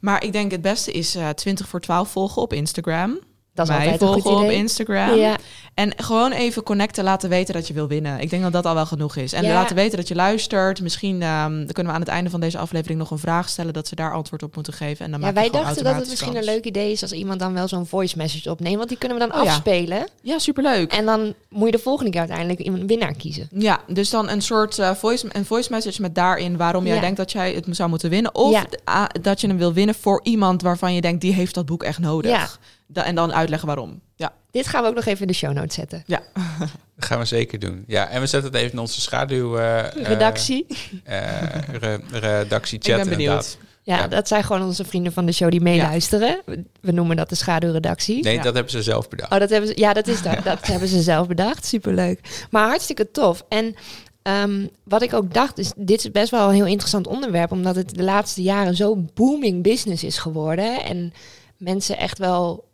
Maar 0.00 0.24
ik 0.24 0.32
denk 0.32 0.50
het 0.50 0.62
beste 0.62 0.92
is 0.92 1.14
eh 1.14 1.28
20 1.28 1.68
voor 1.68 1.80
12 1.80 2.10
volgen 2.10 2.42
op 2.42 2.52
Instagram. 2.52 3.18
Dat 3.54 3.68
is 3.68 3.76
Mij 3.76 3.98
volgen 3.98 4.36
op. 4.36 4.50
Instagram. 4.50 5.14
Ja, 5.14 5.36
En 5.74 5.92
gewoon 5.96 6.32
even 6.32 6.62
connecten, 6.62 7.04
laten 7.04 7.28
weten 7.28 7.54
dat 7.54 7.66
je 7.66 7.74
wil 7.74 7.88
winnen. 7.88 8.20
Ik 8.20 8.30
denk 8.30 8.42
dat 8.42 8.52
dat 8.52 8.66
al 8.66 8.74
wel 8.74 8.86
genoeg 8.86 9.16
is. 9.16 9.32
En 9.32 9.44
Ja. 9.44 9.52
laten 9.52 9.76
weten 9.76 9.96
dat 9.98 10.08
je 10.08 10.14
luistert. 10.14 10.80
Misschien 10.80 11.22
ehm, 11.22 11.66
kunnen 11.66 11.86
we 11.86 11.92
aan 11.92 12.00
het 12.00 12.08
einde 12.08 12.30
van 12.30 12.40
deze 12.40 12.58
aflevering 12.58 12.98
nog 12.98 13.10
een 13.10 13.18
vraag 13.18 13.48
stellen... 13.48 13.72
dat 13.72 13.88
ze 13.88 13.94
daar 13.94 14.12
antwoord 14.12 14.42
op 14.42 14.54
moeten 14.54 14.72
geven. 14.72 15.04
En 15.04 15.10
dan 15.10 15.20
ja 15.20 15.32
wij 15.32 15.50
dachten 15.50 15.84
dat 15.84 15.94
het 15.94 16.08
misschien 16.08 16.36
een 16.36 16.44
leuk 16.44 16.64
idee 16.64 16.92
is 16.92 17.02
als 17.02 17.12
iemand 17.12 17.40
dan 17.40 17.54
wel 17.54 17.68
zo'n 17.68 17.86
voice 17.86 18.16
message 18.16 18.50
opneemt. 18.50 18.76
Want 18.76 18.88
die 18.88 18.98
kunnen 18.98 19.18
we 19.18 19.26
dan 19.28 19.40
Oh 19.40 19.46
afspelen. 19.46 20.08
Ja, 20.22 20.38
superleuk. 20.38 20.92
En 20.92 21.04
dan 21.04 21.34
moet 21.48 21.66
je 21.66 21.76
de 21.76 21.82
volgende 21.82 22.10
keer 22.10 22.20
uiteindelijk 22.20 22.66
een 22.66 22.86
winnaar 22.86 23.14
kiezen. 23.14 23.48
Ja, 23.52 23.80
dus 23.86 24.10
dan 24.10 24.28
een 24.28 24.42
soort 24.42 24.78
eh, 24.78 24.94
voice, 24.94 25.26
een 25.32 25.44
voice 25.44 25.70
message 25.70 26.00
met 26.00 26.14
daarin 26.14 26.56
waarom 26.56 26.86
jij 26.86 27.00
denkt 27.00 27.16
dat 27.16 27.32
jij 27.32 27.52
het 27.52 27.66
zou 27.70 27.88
moeten 27.88 28.10
winnen. 28.10 28.34
Of 28.34 28.64
ah, 28.84 29.04
dat 29.20 29.40
je 29.40 29.46
hem 29.46 29.58
wil 29.58 29.72
winnen 29.72 29.94
voor 29.94 30.20
iemand 30.22 30.62
waarvan 30.62 30.94
je 30.94 31.00
denkt, 31.00 31.20
die 31.20 31.32
heeft 31.32 31.54
dat 31.54 31.66
boek 31.66 31.82
echt 31.82 31.98
nodig. 31.98 32.58
Da- 32.86 33.04
en 33.04 33.14
dan 33.14 33.32
uitleggen 33.34 33.66
waarom. 33.68 34.00
Ja, 34.16 34.32
Dit 34.50 34.66
gaan 34.66 34.82
we 34.82 34.88
ook 34.88 34.94
nog 34.94 35.04
even 35.04 35.20
in 35.20 35.26
de 35.26 35.32
show 35.32 35.52
notes 35.52 35.74
zetten. 35.74 36.02
ja. 36.06 36.22
Dat 36.96 37.04
gaan 37.04 37.18
we 37.18 37.24
zeker 37.24 37.58
doen. 37.58 37.84
Ja, 37.86 38.08
en 38.08 38.20
we 38.20 38.26
zetten 38.26 38.50
het 38.52 38.60
even 38.60 38.72
in 38.72 38.78
onze 38.78 39.00
schaduw... 39.00 39.56
eh, 39.58 39.78
eh, 39.78 39.92
Redactie. 40.06 40.66
eh, 41.04 41.42
re- 41.72 42.00
redactie 42.12 42.78
ik 42.78 42.84
chat 42.84 42.96
ben 42.96 43.08
benieuwd. 43.08 43.20
inderdaad. 43.20 43.58
Ja, 43.82 43.96
Ja. 43.96 44.08
dat 44.08 44.28
zijn 44.28 44.44
gewoon 44.44 44.62
onze 44.62 44.84
vrienden 44.84 45.12
van 45.12 45.26
de 45.26 45.32
show 45.32 45.50
die 45.50 45.60
meeluisteren. 45.60 46.42
We- 46.44 46.64
We 46.80 46.92
noemen 46.92 47.16
dat 47.16 47.28
de 47.28 47.34
schaduwredactie. 47.34 48.22
Nee, 48.22 48.34
Ja. 48.36 48.42
dat 48.42 48.54
hebben 48.54 48.72
ze 48.72 48.82
zelf 48.82 49.08
bedacht. 49.08 49.32
Oh, 49.32 49.38
dat 49.38 49.50
hebben 49.50 49.68
ze, 49.68 49.78
ja, 49.80 49.92
dat 49.92 50.06
is 50.06 50.22
dat. 50.22 50.44
Dat 50.44 50.66
hebben 50.66 50.88
ze 50.88 51.02
zelf 51.02 51.26
bedacht. 51.26 51.66
Superleuk. 51.66 52.46
Maar 52.50 52.66
hartstikke 52.68 53.10
tof. 53.10 53.44
En 53.48 53.74
ehm, 54.22 54.66
wat 54.84 55.02
ik 55.02 55.12
ook 55.14 55.34
dacht, 55.34 55.58
is 55.58 55.72
dit 55.76 55.98
is 56.04 56.10
best 56.10 56.30
wel 56.30 56.48
een 56.48 56.54
heel 56.54 56.66
interessant 56.66 57.06
onderwerp, 57.06 57.52
omdat 57.52 57.76
het 57.76 57.94
de 57.94 58.02
laatste 58.02 58.42
jaren 58.42 58.76
zo 58.76 58.96
booming 59.14 59.62
business 59.62 60.04
is 60.04 60.18
geworden. 60.18 60.84
En 60.84 61.12
mensen 61.56 61.98
echt 61.98 62.18
wel, 62.18 62.64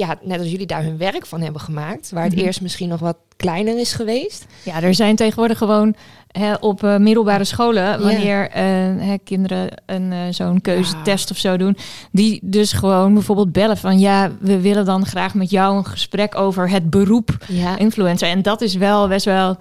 ja, 0.00 0.18
net 0.22 0.38
als 0.40 0.50
jullie 0.50 0.66
daar 0.66 0.82
hun 0.82 0.96
werk 0.98 1.26
van 1.26 1.40
hebben 1.40 1.60
gemaakt, 1.60 2.10
waar 2.10 2.24
het 2.24 2.34
Mhm. 2.34 2.44
eerst 2.44 2.60
misschien 2.60 2.88
nog 2.88 3.00
wat 3.00 3.16
kleiner 3.36 3.78
is 3.78 3.92
geweest. 3.92 4.46
Ja, 4.64 4.82
er 4.82 4.94
zijn 4.94 5.16
tegenwoordig 5.16 5.58
gewoon 5.58 5.94
hè, 6.30 6.54
op 6.54 6.82
eh, 6.84 6.96
middelbare 6.96 7.44
scholen, 7.44 8.00
wanneer 8.02 8.48
eh, 8.50 8.62
hè, 8.98 9.14
kinderen 9.24 9.68
een 9.86 10.12
eh, 10.12 10.18
zo'n 10.30 10.60
keuzetest 10.60 11.30
of 11.30 11.36
zo 11.36 11.56
doen, 11.56 11.76
die 12.12 12.38
dus 12.42 12.72
gewoon 12.72 13.14
bijvoorbeeld 13.14 13.52
bellen 13.52 13.76
van 13.76 13.98
ja, 13.98 14.30
we 14.40 14.60
willen 14.60 14.84
dan 14.84 15.06
graag 15.06 15.34
met 15.34 15.50
jou 15.50 15.76
een 15.76 15.86
gesprek 15.86 16.36
over 16.36 16.70
het 16.70 16.90
beroep 16.90 17.36
Ja, 17.48 17.78
influencer. 17.78 18.28
En 18.28 18.42
dat 18.42 18.60
is 18.60 18.74
wel 18.74 19.08
best 19.08 19.24
wel, 19.24 19.56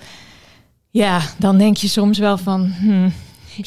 ja, 0.89 1.19
dan 1.37 1.57
denk 1.57 1.77
je 1.77 1.87
soms 1.87 2.17
wel 2.17 2.37
van. 2.37 2.73
hmm, 2.79 3.13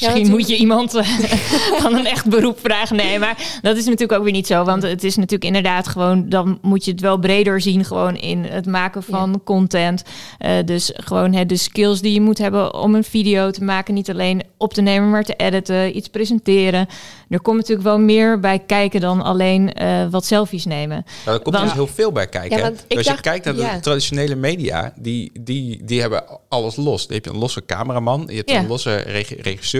Misschien 0.01 0.29
moet 0.29 0.47
je 0.47 0.55
iemand 0.57 0.95
eh, 0.95 1.07
van 1.81 1.93
een 1.95 2.05
echt 2.05 2.29
beroep 2.29 2.59
vragen. 2.63 2.95
Nee, 2.95 3.19
maar 3.19 3.59
dat 3.61 3.77
is 3.77 3.85
natuurlijk 3.85 4.11
ook 4.19 4.23
weer 4.23 4.33
niet 4.33 4.47
zo. 4.47 4.63
Want 4.63 4.83
het 4.83 5.03
is 5.03 5.15
natuurlijk 5.15 5.43
inderdaad 5.43 5.87
gewoon... 5.87 6.29
dan 6.29 6.59
moet 6.61 6.85
je 6.85 6.91
het 6.91 7.01
wel 7.01 7.17
breder 7.17 7.61
zien... 7.61 7.85
gewoon 7.85 8.15
in 8.15 8.43
het 8.43 8.65
maken 8.65 9.03
van 9.03 9.41
content. 9.43 10.03
Eh, 10.37 10.51
dus 10.65 10.91
gewoon 10.95 11.33
hè, 11.33 11.45
de 11.45 11.57
skills 11.57 12.01
die 12.01 12.13
je 12.13 12.21
moet 12.21 12.37
hebben... 12.37 12.73
om 12.73 12.95
een 12.95 13.03
video 13.03 13.51
te 13.51 13.63
maken. 13.63 13.93
Niet 13.93 14.09
alleen 14.09 14.41
op 14.57 14.73
te 14.73 14.81
nemen, 14.81 15.09
maar 15.09 15.23
te 15.23 15.33
editen. 15.35 15.97
Iets 15.97 16.07
presenteren. 16.07 16.87
Er 17.29 17.41
komt 17.41 17.57
natuurlijk 17.57 17.87
wel 17.87 17.99
meer 17.99 18.39
bij 18.39 18.59
kijken... 18.59 19.01
dan 19.01 19.21
alleen 19.21 19.73
eh, 19.73 20.05
wat 20.09 20.25
selfies 20.25 20.65
nemen. 20.65 21.05
Maar 21.25 21.33
er 21.33 21.39
komt 21.39 21.55
Want- 21.55 21.67
dus 21.67 21.73
heel 21.77 21.87
veel 21.87 22.11
bij 22.11 22.27
kijken. 22.27 22.57
Ja, 22.57 22.63
hè? 22.63 22.69
want 22.69 22.85
ik 22.87 22.97
Als 22.97 23.05
dacht- 23.05 23.17
je 23.17 23.23
kijkt 23.23 23.45
naar 23.45 23.55
de 23.55 23.61
ja. 23.61 23.79
traditionele 23.79 24.35
media, 24.35 24.93
die, 24.95 25.31
die, 25.39 25.81
die 25.83 26.01
hebben 26.01 26.23
alles 26.49 26.75
los. 26.75 27.07
Dan 27.07 27.15
heb 27.15 27.25
je 27.25 27.31
een 27.31 27.37
losse 27.37 27.65
cameraman, 27.65 28.23
je 28.29 28.35
hebt 28.35 28.49
Ja. 28.49 28.59
een 28.59 28.67
losse 28.67 28.95
reg- 28.95 29.35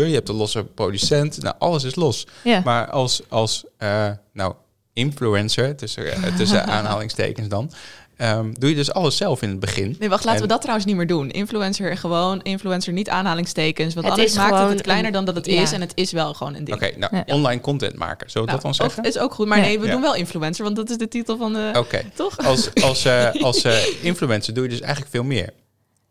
je 0.08 0.14
hebt 0.14 0.30
een 0.30 0.36
losse 0.36 0.64
producent. 0.64 1.42
Nou, 1.42 1.56
alles 1.60 1.84
is 1.84 1.96
los. 1.96 2.28
Ja. 2.44 2.62
Maar 2.64 2.90
als, 2.90 3.22
als 3.30 3.64
eh, 3.78 4.10
nou, 4.34 4.54
influencer, 4.94 5.76
tussen, 5.76 6.12
eh, 6.12 6.36
tussen 6.38 6.66
aanhalingstekens 6.78 7.48
dan, 7.48 7.72
ehm, 8.18 8.52
doe 8.54 8.70
je 8.70 8.76
dus 8.76 8.94
alles 8.94 9.18
zelf 9.18 9.42
in 9.42 9.50
het 9.50 9.60
begin. 9.60 9.96
Nee, 10.00 10.10
wacht, 10.10 10.24
laten 10.24 10.36
En- 10.42 10.48
we 10.48 10.52
dat 10.54 10.62
trouwens 10.62 10.88
niet 10.88 10.96
meer 10.96 11.08
doen. 11.08 11.32
Influencer, 11.32 11.98
gewoon 11.98 12.42
influencer, 12.42 12.94
niet 12.94 13.10
aanhalingstekens. 13.10 13.94
Want 13.94 14.06
Het 14.06 14.14
anders 14.16 14.32
is 14.32 14.38
maakt 14.38 14.50
het 14.50 14.58
gewoon 14.60 14.74
het 14.74 14.82
kleiner 14.84 15.08
een- 15.08 15.14
dan 15.14 15.26
dat 15.26 15.36
het 15.36 15.46
ja. 15.46 15.62
is. 15.62 15.72
En 15.72 15.82
het 15.82 15.92
is 15.96 16.12
wel 16.12 16.34
gewoon 16.34 16.56
een 16.56 16.64
ding. 16.64 16.78
Oké, 16.78 16.92
nou, 16.98 17.16
Ja. 17.16 17.24
online 17.36 17.62
content 17.62 17.96
maken, 17.96 18.30
zullen 18.30 18.48
we 18.48 18.54
Nou, 18.54 18.64
dat 18.68 18.78
dan 18.78 18.88
zeggen? 18.88 19.04
is 19.12 19.18
ook 19.20 19.34
goed, 19.34 19.48
maar 19.48 19.60
nee, 19.60 19.80
we 19.80 19.86
Ja. 19.86 19.92
doen 19.92 20.02
wel 20.02 20.16
influencer, 20.16 20.64
want 20.64 20.76
dat 20.76 20.90
is 20.90 20.98
de 20.98 21.08
titel 21.08 21.38
van 21.38 21.54
de... 21.54 21.72
Oké, 21.78 22.02
Toch? 22.16 22.38
als, 22.38 22.70
als, 22.84 23.06
eh, 23.06 23.32
als 23.42 23.62
eh, 23.64 23.78
influencer 24.02 24.54
doe 24.54 24.64
je 24.64 24.70
dus 24.70 24.82
eigenlijk 24.82 25.12
veel 25.12 25.24
meer. 25.24 25.50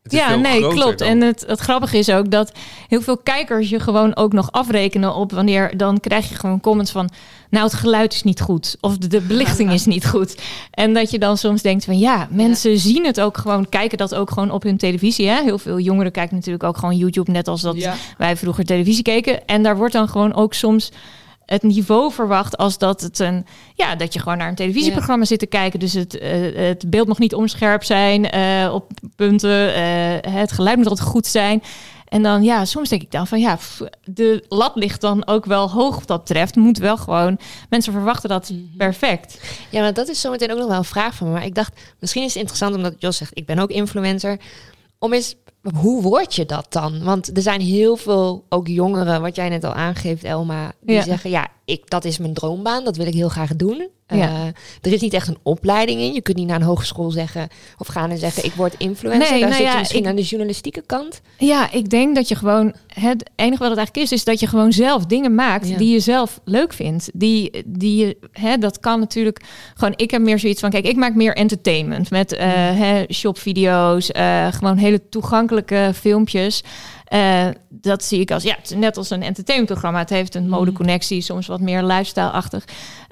Het 0.02 0.12
is 0.12 0.18
Ja, 0.18 0.28
veel 0.28 0.38
nee, 0.38 0.68
klopt. 0.68 0.98
dan- 0.98 1.08
En 1.08 1.20
het, 1.20 1.44
het 1.46 1.58
grappige 1.60 1.98
is 1.98 2.10
ook 2.10 2.30
dat 2.30 2.52
heel 2.88 3.00
veel 3.02 3.16
kijkers 3.18 3.68
je 3.68 3.80
gewoon 3.80 4.16
ook 4.16 4.32
nog 4.32 4.52
afrekenen 4.52 5.14
op 5.14 5.32
wanneer 5.32 5.76
dan 5.76 6.00
krijg 6.00 6.28
je 6.28 6.34
gewoon 6.34 6.60
comments 6.60 6.90
van, 6.90 7.10
nou 7.50 7.64
het 7.64 7.74
geluid 7.74 8.12
is 8.12 8.22
niet 8.22 8.40
goed 8.40 8.76
of 8.80 8.98
de, 8.98 9.06
de 9.06 9.20
belichting 9.20 9.72
is 9.72 9.84
niet 9.86 10.06
goed. 10.06 10.40
En 10.70 10.94
dat 10.94 11.10
je 11.10 11.18
dan 11.18 11.36
soms 11.36 11.62
denkt 11.62 11.84
van 11.84 11.98
ja, 11.98 12.28
mensen 12.30 12.78
zien 12.78 13.04
het 13.06 13.20
ook 13.20 13.36
gewoon, 13.38 13.68
kijken 13.68 13.98
dat 13.98 14.14
ook 14.14 14.30
gewoon 14.30 14.50
op 14.50 14.62
hun 14.62 14.76
televisie. 14.76 15.28
Hè? 15.28 15.42
Heel 15.42 15.58
veel 15.58 15.78
jongeren 15.78 16.12
kijken 16.12 16.34
natuurlijk 16.36 16.64
ook 16.64 16.76
gewoon 16.76 16.96
YouTube, 16.96 17.30
net 17.30 17.48
als 17.48 17.60
dat 17.60 17.76
Ja. 17.76 17.94
wij 18.18 18.36
vroeger 18.36 18.64
televisie 18.64 19.02
keken. 19.02 19.46
En 19.46 19.62
daar 19.62 19.76
wordt 19.76 19.92
dan 19.92 20.08
gewoon 20.08 20.34
ook 20.34 20.54
soms 20.54 20.90
het 21.52 21.62
niveau 21.62 22.12
verwacht 22.12 22.56
als 22.56 22.78
dat 22.78 23.00
het 23.00 23.18
een 23.18 23.46
ja 23.74 23.96
dat 23.96 24.12
je 24.12 24.18
gewoon 24.18 24.38
naar 24.38 24.48
een 24.48 24.54
televisieprogramma 24.54 25.24
zit 25.24 25.38
te 25.38 25.46
kijken. 25.46 25.78
Dus 25.78 25.92
het, 25.92 26.18
eh, 26.18 26.54
het 26.54 26.90
beeld 26.90 27.08
mag 27.08 27.18
niet 27.18 27.34
omscherp 27.34 27.84
zijn 27.84 28.30
eh, 28.30 28.74
op 28.74 28.90
punten 29.16 29.74
eh, 29.74 30.32
het 30.34 30.52
geluid 30.52 30.76
moet 30.76 30.86
altijd 30.88 31.08
goed 31.08 31.26
zijn. 31.26 31.62
En 32.08 32.22
dan 32.22 32.42
ja 32.42 32.64
soms 32.64 32.88
denk 32.88 33.02
ik 33.02 33.10
dan 33.10 33.26
van 33.26 33.40
ja 33.40 33.58
de 34.04 34.44
lat 34.48 34.72
ligt 34.74 35.00
dan 35.00 35.26
ook 35.26 35.44
wel 35.44 35.70
hoog 35.70 35.94
wat 35.94 36.06
dat 36.06 36.24
betreft. 36.24 36.56
Moet 36.56 36.78
wel 36.78 36.96
gewoon 36.96 37.38
mensen 37.68 37.92
verwachten 37.92 38.28
dat 38.28 38.52
perfect. 38.76 39.40
Ja, 39.70 39.80
maar 39.80 39.92
dat 39.92 40.08
is 40.08 40.20
zometeen 40.20 40.52
ook 40.52 40.58
nog 40.58 40.68
wel 40.68 40.78
een 40.78 40.84
vraag 40.84 41.14
van 41.14 41.26
me. 41.26 41.32
Maar 41.32 41.44
ik 41.44 41.54
dacht, 41.54 41.80
misschien 41.98 42.22
is 42.22 42.28
het 42.28 42.38
interessant 42.38 42.74
omdat 42.74 42.94
Jos 42.98 43.16
zegt, 43.16 43.38
ik 43.38 43.46
ben 43.46 43.58
ook 43.58 43.70
influencer. 43.70 44.38
Om 44.98 45.12
eens, 45.12 45.34
hoe 45.80 46.02
word 46.02 46.34
je 46.34 46.46
dat 46.46 46.66
dan? 46.68 47.02
Want 47.04 47.36
er 47.36 47.42
zijn 47.42 47.60
heel 47.60 47.96
veel, 47.96 48.44
ook 48.48 48.68
jongeren, 48.68 49.20
wat 49.20 49.36
jij 49.36 49.48
net 49.48 49.64
al 49.64 49.72
aangeeft, 49.72 50.24
Elma, 50.24 50.72
die 50.80 50.94
Ja. 50.94 51.02
zeggen, 51.02 51.30
ja, 51.30 51.48
ik, 51.64 51.90
dat 51.90 52.04
is 52.04 52.18
mijn 52.18 52.34
droombaan, 52.34 52.84
dat 52.84 52.96
wil 52.96 53.06
ik 53.06 53.14
heel 53.14 53.28
graag 53.28 53.56
doen. 53.56 53.88
Ja. 54.16 54.28
Eh, 54.28 54.46
er 54.80 54.92
is 54.92 55.00
niet 55.00 55.12
echt 55.14 55.28
een 55.28 55.38
opleiding 55.42 56.00
in. 56.00 56.12
Je 56.12 56.20
kunt 56.22 56.36
niet 56.36 56.46
naar 56.46 56.60
een 56.60 56.66
hogeschool 56.66 57.10
zeggen 57.10 57.48
of 57.78 57.86
gaan 57.86 58.10
en 58.10 58.18
zeggen, 58.18 58.44
ik 58.44 58.52
word 58.52 58.74
influencer. 58.78 59.30
Nee, 59.30 59.40
Daar 59.40 59.48
nou 59.48 59.52
zit 59.52 59.62
ja, 59.66 59.72
je 59.72 59.78
misschien 59.78 60.00
ik- 60.02 60.06
aan 60.08 60.16
de 60.16 60.22
journalistieke 60.22 60.82
kant. 60.86 61.20
Ja, 61.38 61.70
ik 61.72 61.88
denk 61.90 62.14
dat 62.14 62.28
je 62.28 62.34
gewoon 62.34 62.74
het 62.86 63.30
enige 63.36 63.58
wat 63.62 63.68
het 63.68 63.78
eigenlijk 63.78 63.96
is, 63.96 64.12
is 64.18 64.24
dat 64.24 64.40
je 64.40 64.46
gewoon 64.46 64.72
zelf 64.72 65.06
dingen 65.06 65.34
maakt 65.34 65.68
Ja. 65.68 65.76
die 65.76 65.92
je 65.92 66.00
zelf 66.00 66.40
leuk 66.44 66.72
vindt. 66.72 67.10
Die, 67.14 67.62
die 67.66 68.06
je, 68.06 68.16
hè, 68.32 68.58
dat 68.58 68.80
kan 68.80 68.98
natuurlijk 69.00 69.40
gewoon. 69.74 69.92
Ik 69.96 70.10
heb 70.10 70.22
meer 70.22 70.38
zoiets 70.38 70.60
van, 70.60 70.70
kijk, 70.70 70.86
ik 70.86 70.96
maak 70.96 71.14
meer 71.14 71.36
entertainment 71.36 72.10
met 72.10 72.32
eh 72.32 72.48
hè, 72.54 73.04
shopvideo's, 73.12 74.10
eh, 74.10 74.46
gewoon 74.52 74.76
hele 74.76 75.08
toegankelijke 75.08 75.90
filmpjes. 75.94 76.62
Dat 77.68 78.04
zie 78.04 78.20
ik 78.20 78.30
als, 78.30 78.42
ja, 78.42 78.54
het 78.60 78.70
is 78.70 78.76
net 78.76 78.96
als 78.96 79.10
een 79.10 79.22
entertainmentprogramma. 79.22 79.98
Het 79.98 80.10
heeft 80.10 80.34
een 80.34 80.48
modeconnectie, 80.48 81.20
soms 81.20 81.46
wat 81.46 81.60
meer 81.60 81.82
lifestyle-achtig. 81.82 82.64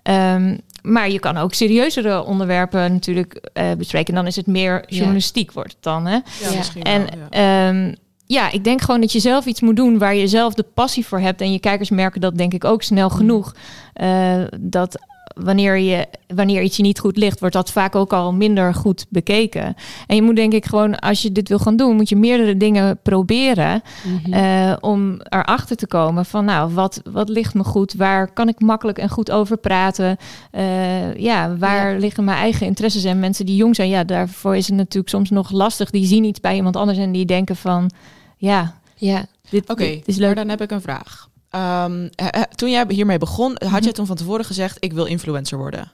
Ehm, 0.02 0.56
maar 0.82 1.10
je 1.10 1.18
kan 1.18 1.36
ook 1.36 1.54
serieuzere 1.54 2.24
onderwerpen 2.24 2.92
natuurlijk 2.92 3.48
eh, 3.52 3.72
bespreken. 3.78 4.08
En 4.08 4.14
dan 4.14 4.26
is 4.26 4.36
het 4.36 4.46
meer 4.46 4.84
journalistiek, 4.86 5.52
wordt 5.52 5.72
het 5.72 5.82
dan. 5.82 6.06
Hè? 6.06 6.14
Ja, 6.14 6.22
Ja. 6.50 6.56
misschien 6.56 6.82
En 6.82 7.00
wel, 7.00 7.40
ja. 7.42 7.70
ja. 7.70 7.92
ja, 8.26 8.50
ik 8.50 8.64
denk 8.64 8.80
gewoon 8.80 9.00
dat 9.00 9.12
je 9.12 9.20
zelf 9.20 9.46
iets 9.46 9.60
moet 9.60 9.76
doen 9.76 9.98
waar 9.98 10.14
je 10.14 10.28
zelf 10.28 10.54
de 10.54 10.66
passie 10.74 11.06
voor 11.06 11.20
hebt. 11.20 11.40
En 11.40 11.52
je 11.52 11.60
kijkers 11.60 11.90
merken 11.90 12.20
dat 12.20 12.38
denk 12.38 12.52
ik 12.52 12.64
ook 12.64 12.82
snel 12.82 13.10
genoeg. 13.10 13.54
Eh, 13.92 14.42
dat 14.60 14.98
wanneer, 15.34 15.76
je, 15.78 16.06
wanneer 16.34 16.62
iets 16.62 16.76
je 16.76 16.82
niet 16.82 16.98
goed 16.98 17.16
ligt, 17.16 17.40
wordt 17.40 17.54
dat 17.54 17.70
vaak 17.72 17.94
ook 17.94 18.12
al 18.12 18.32
minder 18.32 18.74
goed 18.74 19.06
bekeken. 19.08 19.74
En 20.06 20.16
je 20.16 20.22
moet 20.22 20.36
denk 20.36 20.52
ik 20.52 20.66
gewoon, 20.66 20.98
als 20.98 21.22
je 21.22 21.32
dit 21.32 21.48
wil 21.48 21.58
gaan 21.58 21.76
doen, 21.76 21.96
moet 21.96 22.08
je 22.08 22.16
meerdere 22.16 22.56
dingen 22.56 22.98
proberen. 23.02 23.82
eh, 24.30 24.76
om 24.80 25.20
erachter 25.22 25.76
te 25.76 25.86
komen 25.86 26.24
van 26.24 26.44
nou, 26.44 26.74
wat, 26.74 27.00
wat 27.12 27.28
ligt 27.28 27.54
me 27.54 27.64
goed? 27.64 27.94
Waar 27.94 28.32
kan 28.32 28.48
ik 28.48 28.60
makkelijk 28.60 28.98
en 28.98 29.08
goed 29.08 29.30
over 29.30 29.56
praten? 29.56 30.16
Eh, 30.50 31.14
ja, 31.14 31.56
waar 31.56 31.98
liggen 31.98 32.24
mijn 32.24 32.38
eigen 32.38 32.66
interesses 32.66 33.04
en 33.04 33.20
mensen 33.20 33.46
die 33.46 33.56
jong 33.56 33.74
zijn? 33.76 33.88
Ja, 33.88 34.04
daarvoor 34.04 34.56
is 34.56 34.66
het 34.66 34.76
natuurlijk 34.76 35.08
soms 35.08 35.30
nog 35.30 35.50
lastig. 35.50 35.90
Die 35.90 36.06
zien 36.06 36.24
iets 36.24 36.40
bij 36.40 36.54
iemand 36.54 36.76
anders 36.76 36.98
en 36.98 37.12
die 37.12 37.24
denken 37.26 37.56
van 37.56 37.90
ja, 38.36 38.78
Ja, 38.96 39.26
dit, 39.50 39.70
Oké, 39.70 39.84
dit 39.84 40.08
is 40.08 40.16
maar 40.18 40.26
leuk. 40.26 40.36
dan 40.36 40.48
heb 40.48 40.60
ik 40.60 40.70
een 40.70 40.80
vraag. 40.80 41.28
Ehm, 41.50 42.08
eh, 42.14 42.26
eh, 42.30 42.42
toen 42.42 42.70
jij 42.70 42.84
hiermee 42.88 43.18
begon, 43.18 43.52
Mhm. 43.52 43.72
had 43.72 43.84
jij 43.84 43.92
toen 43.92 44.06
van 44.06 44.16
tevoren 44.16 44.44
gezegd, 44.44 44.76
ik 44.80 44.92
wil 44.92 45.04
influencer 45.04 45.58
worden? 45.58 45.92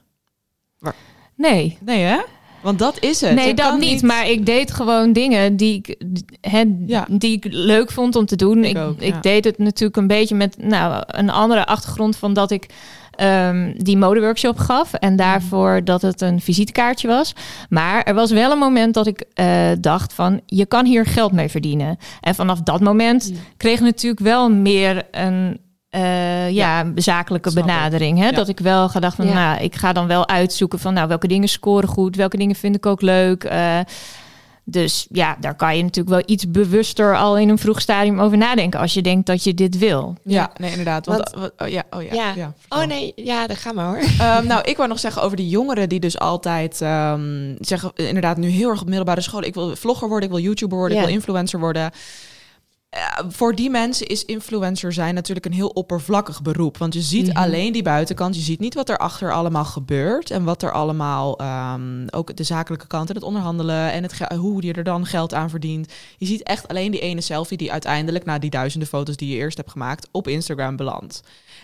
Nee. 1.35 1.77
Nee 1.81 2.03
hè? 2.03 2.17
Want 2.61 2.79
dat 2.79 2.99
is 2.99 3.21
het. 3.21 3.35
Nee, 3.35 3.47
Je 3.47 3.53
dat 3.53 3.79
niet. 3.79 4.01
Maar 4.01 4.29
ik 4.29 4.45
deed 4.45 4.71
gewoon 4.73 5.13
dingen 5.13 5.55
die 5.55 5.77
ik, 5.77 5.95
Ja. 6.85 7.07
die 7.09 7.31
ik 7.35 7.45
leuk 7.49 7.91
vond 7.91 8.15
om 8.15 8.25
te 8.25 8.35
doen. 8.35 8.63
Ik 8.63 8.75
Ik, 8.75 8.77
ook, 8.77 8.99
ik 9.01 9.13
ja. 9.13 9.19
deed 9.19 9.43
het 9.45 9.57
natuurlijk 9.57 9.97
een 9.97 10.07
beetje 10.07 10.35
met 10.35 10.57
nou, 10.57 11.03
een 11.07 11.29
andere 11.29 11.65
achtergrond 11.65 12.15
van 12.15 12.33
dat 12.33 12.51
ik 12.51 12.67
ehm, 13.17 13.73
die 13.77 13.97
modeworkshop 13.97 14.57
gaf. 14.57 14.93
En 14.93 15.15
daarvoor 15.15 15.81
dat 15.83 16.01
het 16.01 16.21
een 16.21 16.41
visitekaartje 16.41 17.07
was. 17.07 17.33
Maar 17.69 18.03
er 18.03 18.13
was 18.13 18.31
wel 18.31 18.51
een 18.51 18.57
moment 18.57 18.93
dat 18.93 19.07
ik 19.07 19.25
eh, 19.33 19.47
dacht 19.79 20.13
van 20.13 20.41
je 20.45 20.65
kan 20.65 20.85
hier 20.85 21.05
geld 21.05 21.31
mee 21.31 21.49
verdienen. 21.49 21.97
En 22.21 22.35
vanaf 22.35 22.61
dat 22.61 22.81
moment 22.81 23.31
kreeg 23.57 23.77
ik 23.77 23.85
natuurlijk 23.85 24.21
wel 24.21 24.49
meer 24.49 25.03
een 25.11 25.59
eh, 25.89 26.49
ja, 26.51 26.91
zakelijke 26.95 27.53
benadering. 27.53 28.17
Hè? 28.17 28.25
Ja. 28.25 28.31
Dat 28.31 28.47
ik 28.47 28.59
wel 28.59 28.89
gedacht 28.89 29.15
van, 29.15 29.27
Ja. 29.27 29.33
nou, 29.33 29.63
ik 29.63 29.75
ga 29.75 29.93
dan 29.93 30.07
wel 30.07 30.27
uitzoeken 30.27 30.79
van, 30.79 30.93
nou, 30.93 31.07
welke 31.07 31.27
dingen 31.27 31.47
scoren 31.47 31.89
goed, 31.89 32.15
welke 32.15 32.37
dingen 32.37 32.55
vind 32.55 32.75
ik 32.75 32.85
ook 32.85 33.01
leuk. 33.01 33.43
Eh, 33.43 33.79
dus 34.69 35.07
ja, 35.11 35.37
daar 35.39 35.55
kan 35.55 35.77
je 35.77 35.83
natuurlijk 35.83 36.15
wel 36.15 36.35
iets 36.35 36.51
bewuster 36.51 37.17
al 37.17 37.37
in 37.37 37.49
een 37.49 37.57
vroeg 37.57 37.81
stadium 37.81 38.19
over 38.19 38.37
nadenken 38.37 38.79
als 38.79 38.93
je 38.93 39.01
denkt 39.01 39.25
dat 39.27 39.43
je 39.43 39.53
dit 39.53 39.77
wil. 39.77 40.15
Ja, 40.23 40.51
nee, 40.57 40.69
inderdaad. 40.69 41.05
Want, 41.05 41.35
oh, 41.35 41.67
ja, 41.67 41.83
oh 41.89 42.03
ja. 42.03 42.33
ja. 42.35 42.53
oh 42.69 42.83
nee, 42.83 43.13
ja, 43.15 43.47
dat 43.47 43.57
ga 43.57 43.71
maar 43.71 43.85
hoor. 43.85 43.97
Ehm, 44.19 44.47
nou, 44.47 44.61
ik 44.63 44.77
wou 44.77 44.89
nog 44.89 44.99
zeggen 44.99 45.21
over 45.21 45.37
die 45.37 45.49
jongeren 45.49 45.89
die 45.89 45.99
dus 45.99 46.19
altijd 46.19 46.81
ehm, 46.81 47.55
zeggen, 47.59 47.91
inderdaad, 47.95 48.37
nu 48.37 48.47
heel 48.47 48.69
erg 48.69 48.81
op 48.81 48.87
middelbare 48.87 49.21
school. 49.21 49.43
Ik 49.43 49.53
wil 49.53 49.75
vlogger 49.75 50.07
worden, 50.07 50.29
ik 50.29 50.35
wil 50.35 50.43
YouTuber 50.43 50.77
worden, 50.77 50.97
Ja. 50.97 51.03
ik 51.03 51.07
wil 51.07 51.17
influencer 51.17 51.59
worden. 51.59 51.91
Eh, 52.97 53.25
voor 53.29 53.55
die 53.55 53.69
mensen 53.69 54.07
is 54.07 54.25
influencer 54.25 54.93
zijn 54.93 55.13
natuurlijk 55.13 55.45
een 55.45 55.53
heel 55.53 55.67
oppervlakkig 55.69 56.41
beroep. 56.41 56.77
Want 56.77 56.93
je 56.93 57.01
ziet 57.01 57.27
Mhm. 57.27 57.37
alleen 57.37 57.73
die 57.73 57.83
buitenkant. 57.83 58.35
Je 58.35 58.41
ziet 58.41 58.59
niet 58.59 58.73
wat 58.73 58.89
er 58.89 58.97
achter 58.97 59.33
allemaal 59.33 59.65
gebeurt. 59.65 60.31
En 60.31 60.43
wat 60.43 60.63
er 60.63 60.71
allemaal, 60.71 61.37
ehm, 61.39 62.07
ook 62.09 62.35
de 62.35 62.43
zakelijke 62.43 62.87
kant 62.87 63.09
en 63.09 63.15
het 63.15 63.23
onderhandelen. 63.23 63.91
En 63.91 64.03
het 64.03 64.19
hoe 64.35 64.63
je 64.65 64.73
er 64.73 64.83
dan 64.83 65.05
geld 65.05 65.33
aan 65.33 65.49
verdient. 65.49 65.93
Je 66.17 66.25
ziet 66.25 66.43
echt 66.43 66.67
alleen 66.67 66.91
die 66.91 66.99
ene 66.99 67.21
selfie 67.21 67.57
die 67.57 67.71
uiteindelijk, 67.71 68.25
na 68.25 68.39
die 68.39 68.49
duizenden 68.49 68.87
foto's 68.87 69.15
die 69.15 69.29
je 69.29 69.35
eerst 69.35 69.57
hebt 69.57 69.71
gemaakt, 69.71 70.07
op 70.11 70.27
Instagram 70.27 70.75
belandt. 70.75 71.21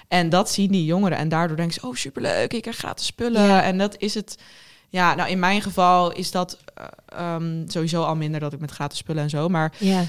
En 0.08 0.30
dat 0.30 0.50
zien 0.50 0.72
die 0.72 0.86
jongeren. 0.86 1.18
En 1.18 1.30
daardoor 1.30 1.58
denken 1.58 1.74
ze, 1.82 1.88
oh 1.88 1.96
superleuk, 1.96 2.54
ik 2.54 2.62
krijg 2.62 2.78
gratis 2.78 3.06
spullen. 3.06 3.44
Ja. 3.48 3.64
En 3.64 3.78
dat 3.78 3.96
is 3.98 4.14
het... 4.14 4.38
Ja, 4.90 5.16
nou 5.16 5.30
in 5.30 5.40
mijn 5.40 5.62
geval 5.62 6.12
is 6.12 6.32
dat 6.32 6.58
eh, 6.76 6.86
ehm, 7.36 7.64
sowieso 7.68 8.04
al 8.04 8.16
minder 8.16 8.40
dat 8.40 8.54
ik 8.54 8.60
met 8.60 8.72
gratis 8.72 8.98
spullen 8.98 9.24
en 9.24 9.30
zo. 9.30 9.50
Maar 9.50 9.74
Ja. 9.78 10.04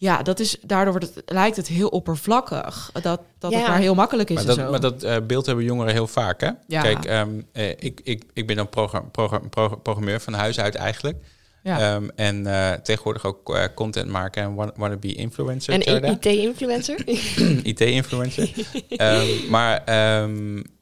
Ja, 0.00 0.22
dat 0.22 0.40
is, 0.40 0.56
daardoor 0.62 0.92
wordt 0.98 1.14
het, 1.14 1.30
lijkt 1.32 1.56
het 1.56 1.68
heel 1.68 1.88
oppervlakkig. 1.88 2.90
Dat, 3.02 3.20
dat 3.38 3.50
Ja. 3.52 3.58
het 3.58 3.68
maar 3.68 3.78
heel 3.78 3.94
makkelijk 3.94 4.30
is 4.30 4.34
Maar 4.34 4.44
en 4.44 4.48
dat, 4.56 4.64
zo. 4.64 4.70
maar 4.70 4.80
dat 4.80 5.02
eh, 5.02 5.16
beeld 5.26 5.46
hebben 5.46 5.64
jongeren 5.64 5.92
heel 5.92 6.06
vaak, 6.06 6.40
hè? 6.40 6.50
Ja. 6.66 6.82
Kijk, 6.82 7.04
ehm, 7.04 7.28
eh, 7.52 7.68
ik, 7.68 8.00
ik, 8.04 8.24
ik 8.32 8.46
ben 8.46 8.56
dan 8.56 8.68
program, 8.68 9.10
program, 9.10 9.48
program- 9.48 9.82
programmeur 9.82 10.20
van 10.20 10.32
huis 10.32 10.60
uit 10.60 10.74
eigenlijk. 10.74 11.16
ja. 11.62 11.78
Ehm, 11.94 12.08
en 12.16 12.46
eh, 12.46 12.72
tegenwoordig 12.72 13.24
ook 13.24 13.54
eh, 13.56 13.64
content 13.74 14.08
maken 14.10 14.42
en 14.42 14.54
wanna- 14.54 14.72
wannabe 14.76 15.14
influencer. 15.14 15.74
Een 15.74 15.80
Jarda. 15.80 16.08
IT-influencer? 16.20 17.02
IT-influencer. 17.70 18.50
Ehm, 18.88 19.26
maar 19.50 19.84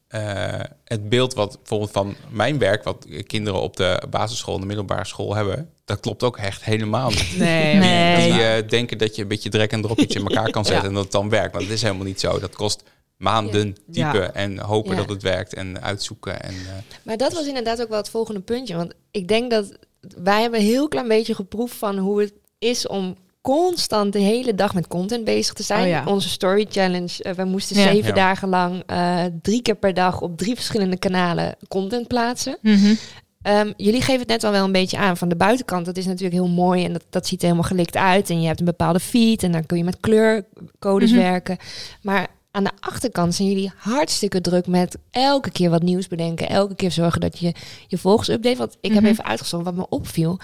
eh, 0.08 0.60
het 0.84 1.08
beeld 1.08 1.34
wat 1.34 1.56
bijvoorbeeld 1.56 1.90
van 1.90 2.14
mijn 2.30 2.58
werk, 2.58 2.84
wat 2.84 3.06
kinderen 3.26 3.60
op 3.60 3.76
de 3.76 4.02
basisschool 4.10 4.54
en 4.54 4.60
de 4.60 4.66
middelbare 4.66 5.04
school 5.06 5.34
hebben, 5.34 5.70
dat 5.84 6.00
klopt 6.00 6.22
ook 6.22 6.36
echt 6.36 6.64
helemaal 6.64 7.08
niet. 7.10 7.34
nee, 7.38 7.74
Nee. 7.74 8.32
Die 8.32 8.42
eh, 8.42 8.68
denken 8.68 8.98
dat 8.98 9.16
je 9.16 9.22
een 9.22 9.28
beetje 9.28 9.48
drek 9.50 9.72
en 9.72 9.82
drop 9.82 9.98
iets 9.98 10.14
in 10.14 10.26
elkaar 10.26 10.50
kan 10.50 10.64
zetten 10.64 10.82
Ja. 10.82 10.88
en 10.88 10.94
dat 10.94 11.02
het 11.02 11.12
dan 11.12 11.28
werkt. 11.28 11.52
Want 11.52 11.64
dat 11.64 11.74
is 11.74 11.82
helemaal 11.82 12.04
niet 12.06 12.20
zo. 12.20 12.38
Dat 12.38 12.54
kost 12.54 12.82
maanden 13.16 13.76
Ja. 13.90 14.10
typen 14.12 14.34
en 14.34 14.58
hopen 14.58 14.90
Ja. 14.90 14.96
dat 14.96 15.08
het 15.08 15.22
werkt 15.22 15.54
en 15.54 15.82
uitzoeken. 15.82 16.42
En, 16.42 16.54
eh, 16.54 16.72
Maar 17.02 17.16
dat 17.16 17.32
was 17.32 17.46
inderdaad 17.46 17.82
ook 17.82 17.88
wel 17.88 17.98
het 17.98 18.10
volgende 18.10 18.40
puntje. 18.40 18.76
Want 18.76 18.92
ik 19.10 19.28
denk 19.28 19.50
dat 19.50 19.78
wij 20.22 20.40
hebben 20.40 20.60
een 20.60 20.66
heel 20.66 20.88
klein 20.88 21.08
beetje 21.08 21.34
geproefd 21.34 21.76
van 21.76 21.98
hoe 21.98 22.20
het 22.20 22.32
is 22.58 22.86
om 22.86 23.16
constant 23.56 24.12
de 24.12 24.18
hele 24.18 24.54
dag 24.54 24.74
met 24.74 24.86
content 24.88 25.24
bezig 25.24 25.52
te 25.54 25.62
zijn. 25.62 25.82
Oh 25.82 25.88
ja. 25.88 26.04
Onze 26.06 26.28
story 26.28 26.66
challenge. 26.70 27.22
eh, 27.22 27.32
we 27.32 27.44
moesten 27.44 27.76
Ja. 27.76 27.82
zeven 27.82 28.08
Ja. 28.08 28.14
dagen 28.14 28.48
lang 28.48 28.82
eh, 28.86 29.24
drie 29.42 29.62
keer 29.62 29.74
per 29.76 29.94
dag 29.94 30.20
op 30.20 30.36
drie 30.36 30.54
verschillende 30.54 30.96
kanalen 30.98 31.56
content 31.68 32.08
plaatsen. 32.08 32.58
Mhm. 32.62 32.94
Ehm, 33.42 33.72
jullie 33.76 34.00
geven 34.02 34.20
het 34.20 34.28
net 34.28 34.44
al 34.44 34.50
wel 34.50 34.64
een 34.64 34.72
beetje 34.72 34.98
aan. 34.98 35.16
Van 35.16 35.28
de 35.28 35.36
buitenkant, 35.36 35.86
dat 35.86 35.96
is 35.96 36.06
natuurlijk 36.06 36.34
heel 36.34 36.48
mooi 36.48 36.84
en 36.84 36.92
dat, 36.92 37.02
dat 37.10 37.26
ziet 37.26 37.38
er 37.40 37.46
helemaal 37.48 37.68
gelikt 37.68 37.96
uit. 37.96 38.30
En 38.30 38.40
je 38.40 38.46
hebt 38.46 38.58
een 38.60 38.64
bepaalde 38.64 39.00
feed 39.00 39.42
en 39.42 39.52
dan 39.52 39.66
kun 39.66 39.76
je 39.78 39.84
met 39.84 39.96
kleurcodes 40.00 41.10
Mhm. 41.10 41.20
werken. 41.20 41.56
Maar 42.02 42.26
aan 42.50 42.64
de 42.64 42.70
achterkant 42.80 43.34
zijn 43.34 43.48
jullie 43.48 43.72
hartstikke 43.76 44.40
druk 44.40 44.66
met 44.66 44.96
elke 45.10 45.50
keer 45.50 45.70
wat 45.70 45.82
nieuws 45.82 46.08
bedenken. 46.08 46.48
Elke 46.48 46.74
keer 46.74 46.90
zorgen 46.90 47.20
dat 47.20 47.38
je 47.38 47.54
je 47.86 47.98
volgers 47.98 48.28
update. 48.28 48.56
Want 48.56 48.76
ik 48.80 48.92
heb 48.92 49.02
Mhm. 49.02 49.10
even 49.12 49.24
uitgezocht 49.24 49.64
wat 49.64 49.74
me 49.74 49.88
opviel. 49.88 50.38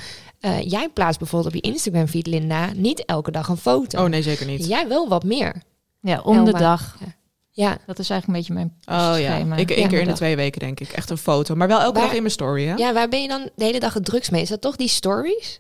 Eh, 0.45 0.61
jij 0.71 0.89
plaatst 0.89 1.19
bijvoorbeeld 1.19 1.55
op 1.55 1.63
je 1.63 1.71
Instagram 1.71 2.07
feed, 2.07 2.27
Linda, 2.27 2.71
niet 2.75 3.05
elke 3.05 3.31
dag 3.31 3.49
een 3.49 3.57
foto. 3.57 4.03
Oh 4.03 4.09
nee, 4.09 4.23
zeker 4.23 4.47
niet. 4.47 4.67
Jij 4.67 4.89
wel 4.89 5.09
wat 5.09 5.25
meer. 5.25 5.63
Ja, 6.01 6.21
om 6.21 6.45
de 6.45 6.53
dag. 6.53 6.97
Ja, 7.51 7.79
Dat 7.87 7.99
is 7.99 8.11
eigenlijk 8.11 8.27
een 8.27 8.33
beetje 8.55 8.71
mijn 8.87 9.03
Oh 9.13 9.21
ja, 9.21 9.57
ik 9.57 9.71
één 9.71 9.81
Ja, 9.83 9.89
keer 9.89 10.01
in 10.01 10.07
de 10.07 10.13
twee 10.13 10.37
weken 10.37 10.61
denk 10.61 10.81
ik. 10.81 10.89
Echt 10.89 11.11
een 11.11 11.19
foto. 11.19 11.55
Maar 11.55 11.69
wel 11.69 11.81
elke 11.81 11.93
Waar- 11.99 12.03
dag 12.07 12.15
in 12.15 12.23
mijn 12.23 12.35
story, 12.35 12.65
hè? 12.67 12.75
ja, 12.75 12.93
waar 12.93 13.09
ben 13.09 13.23
je 13.23 13.29
dan 13.29 13.51
de 13.57 13.65
hele 13.65 13.81
dag 13.81 13.95
het 13.95 14.05
drukst 14.05 14.31
mee? 14.31 14.43
Is 14.43 14.49
dat 14.49 14.61
toch 14.61 14.77
die 14.77 14.89
stories? 14.89 15.59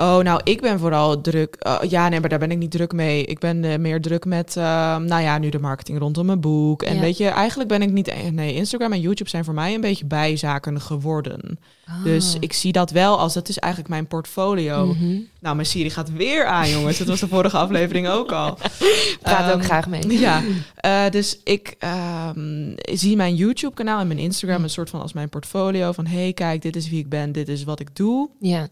Oh, 0.00 0.18
nou, 0.18 0.40
ik 0.44 0.60
ben 0.60 0.78
vooral 0.78 1.20
druk. 1.20 1.56
uh, 1.66 1.78
ja, 1.88 2.08
nee, 2.08 2.20
maar 2.20 2.28
daar 2.28 2.38
ben 2.38 2.50
ik 2.50 2.58
niet 2.58 2.70
druk 2.70 2.92
mee. 2.92 3.24
Ik 3.24 3.38
ben 3.38 3.64
eh, 3.64 3.78
meer 3.78 4.00
druk 4.00 4.24
met, 4.24 4.56
ehm, 4.56 5.04
nou 5.04 5.22
ja, 5.22 5.38
nu 5.38 5.48
de 5.48 5.58
marketing 5.58 5.98
rondom 5.98 6.26
mijn 6.26 6.40
boek. 6.40 6.82
En 6.82 6.94
Ja. 6.94 7.00
weet 7.00 7.16
je, 7.16 7.28
eigenlijk 7.28 7.68
ben 7.68 7.82
ik 7.82 7.90
niet. 7.92 8.08
eh, 8.08 8.16
Nee, 8.30 8.54
Instagram 8.54 8.92
en 8.92 9.00
YouTube 9.00 9.30
zijn 9.30 9.44
voor 9.44 9.54
mij 9.54 9.74
een 9.74 9.80
beetje 9.80 10.04
bijzaken 10.04 10.80
geworden. 10.80 11.58
Dus 12.04 12.34
Oh. 12.34 12.40
ik 12.40 12.52
zie 12.52 12.72
dat 12.72 12.90
wel 12.90 13.18
als 13.18 13.34
dat 13.34 13.48
is 13.48 13.58
eigenlijk 13.58 13.92
mijn 13.92 14.06
portfolio. 14.06 14.86
Mhm. 14.86 15.18
Nou, 15.40 15.54
mijn 15.54 15.66
Siri 15.66 15.90
gaat 15.90 16.12
weer 16.12 16.44
aan, 16.46 16.70
jongens. 16.70 16.98
Dat 16.98 17.06
was 17.06 17.20
de 17.20 17.28
vorige 17.28 17.56
aflevering 17.56 18.08
ook 18.08 18.32
al. 18.32 18.58
Praat 19.22 19.46
ook 19.52 19.58
Ehm, 19.58 19.64
graag 19.64 19.86
mee. 19.88 20.18
Ja, 20.26 20.42
eh, 20.76 21.10
dus 21.10 21.40
ik 21.44 21.74
ehm, 21.78 22.72
zie 22.92 23.16
mijn 23.16 23.34
YouTube-kanaal 23.34 24.00
en 24.00 24.06
mijn 24.06 24.18
Instagram 24.18 24.62
een 24.62 24.70
soort 24.70 24.90
van 24.90 25.00
als 25.00 25.12
mijn 25.12 25.28
portfolio. 25.28 25.92
Van 25.92 26.06
hey, 26.06 26.32
kijk, 26.32 26.62
dit 26.62 26.76
is 26.76 26.88
wie 26.90 26.98
ik 26.98 27.08
ben, 27.08 27.32
dit 27.32 27.48
is 27.48 27.64
wat 27.64 27.80
ik 27.80 27.96
doe. 27.96 28.28
Ja. 28.40 28.68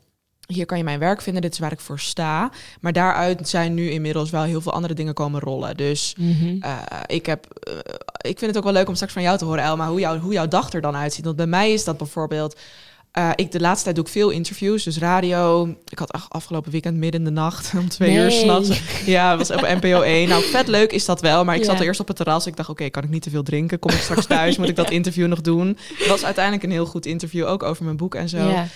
Hier 0.46 0.66
kan 0.66 0.78
je 0.78 0.85
mijn 0.85 0.98
werk 0.98 1.22
vinden, 1.22 1.42
dit 1.42 1.52
is 1.52 1.59
waar 1.59 1.72
ik 1.72 1.80
voor 1.80 1.98
sta. 2.00 2.50
Maar 2.80 2.92
daaruit 2.92 3.48
zijn 3.48 3.74
nu 3.74 3.90
inmiddels 3.90 4.30
wel 4.30 4.42
heel 4.42 4.61
veel 4.61 4.72
andere 4.72 4.94
dingen 4.94 5.14
komen 5.14 5.40
rollen. 5.40 5.76
Dus 5.76 6.14
Mhm. 6.18 6.56
eh, 6.61 6.72
ik, 7.06 7.26
heb, 7.26 7.46
eh, 7.62 7.74
ik 8.30 8.38
vind 8.38 8.40
het 8.40 8.56
ook 8.56 8.64
wel 8.64 8.72
leuk 8.72 8.88
om 8.88 8.94
straks 8.94 9.12
van 9.12 9.22
jou 9.22 9.38
te 9.38 9.44
horen, 9.44 9.62
Elma, 9.64 9.88
hoe, 9.88 10.00
jou, 10.00 10.18
hoe 10.18 10.32
jouw 10.32 10.48
dag 10.48 10.72
er 10.72 10.80
dan 10.80 10.96
uitziet. 10.96 11.24
Want 11.24 11.37
bij 11.37 11.46
mij 11.46 11.72
is 11.72 11.85
dat 11.85 11.96
bijvoorbeeld... 11.96 12.56
eh, 13.12 13.30
ik 13.35 13.52
de 13.52 13.61
laatste 13.61 13.85
tijd 13.85 13.96
doe 13.96 14.04
ik 14.04 14.11
veel 14.11 14.30
interviews, 14.30 14.82
dus 14.85 14.98
radio. 14.98 15.68
Ik 15.88 15.98
had 15.98 16.12
ach- 16.12 16.26
afgelopen 16.30 16.70
weekend 16.72 16.96
midden 16.96 17.20
in 17.20 17.26
de 17.26 17.32
nacht 17.40 17.72
om 17.78 17.88
twee 17.88 18.14
uur 18.14 18.30
s'nachts. 18.30 18.80
Ja, 19.06 19.37
was 19.37 19.50
op 19.50 19.61
NPO 19.61 20.00
1. 20.00 20.28
Nou, 20.28 20.42
vet 20.42 20.68
leuk 20.68 20.92
is 20.92 21.04
dat 21.04 21.20
wel. 21.20 21.44
Maar 21.44 21.56
ik 21.56 21.64
zat 21.64 21.74
Ja. 21.74 21.80
er 21.80 21.87
eerst 21.87 22.00
op 22.00 22.09
het 22.09 22.16
terras. 22.16 22.46
Ik 22.46 22.56
dacht, 22.56 22.68
oké, 22.68 22.88
kan 22.88 23.02
ik 23.02 23.11
niet 23.11 23.22
te 23.22 23.30
veel 23.30 23.42
drinken? 23.42 23.78
Kom 23.78 23.90
ik 23.90 24.00
straks 24.00 24.26
thuis? 24.37 24.56
Moet 24.56 24.68
ik 24.68 24.76
dat 24.76 24.90
interview 24.90 25.26
nog 25.26 25.40
doen? 25.40 25.78
Het 25.98 26.09
was 26.09 26.24
uiteindelijk 26.24 26.64
een 26.64 26.70
heel 26.70 26.87
goed 26.87 27.06
interview, 27.06 27.46
ook 27.46 27.62
over 27.62 27.85
mijn 27.85 27.96
boek 27.96 28.14
en 28.14 28.28
zo. 28.28 28.48
Ja. 28.48 28.66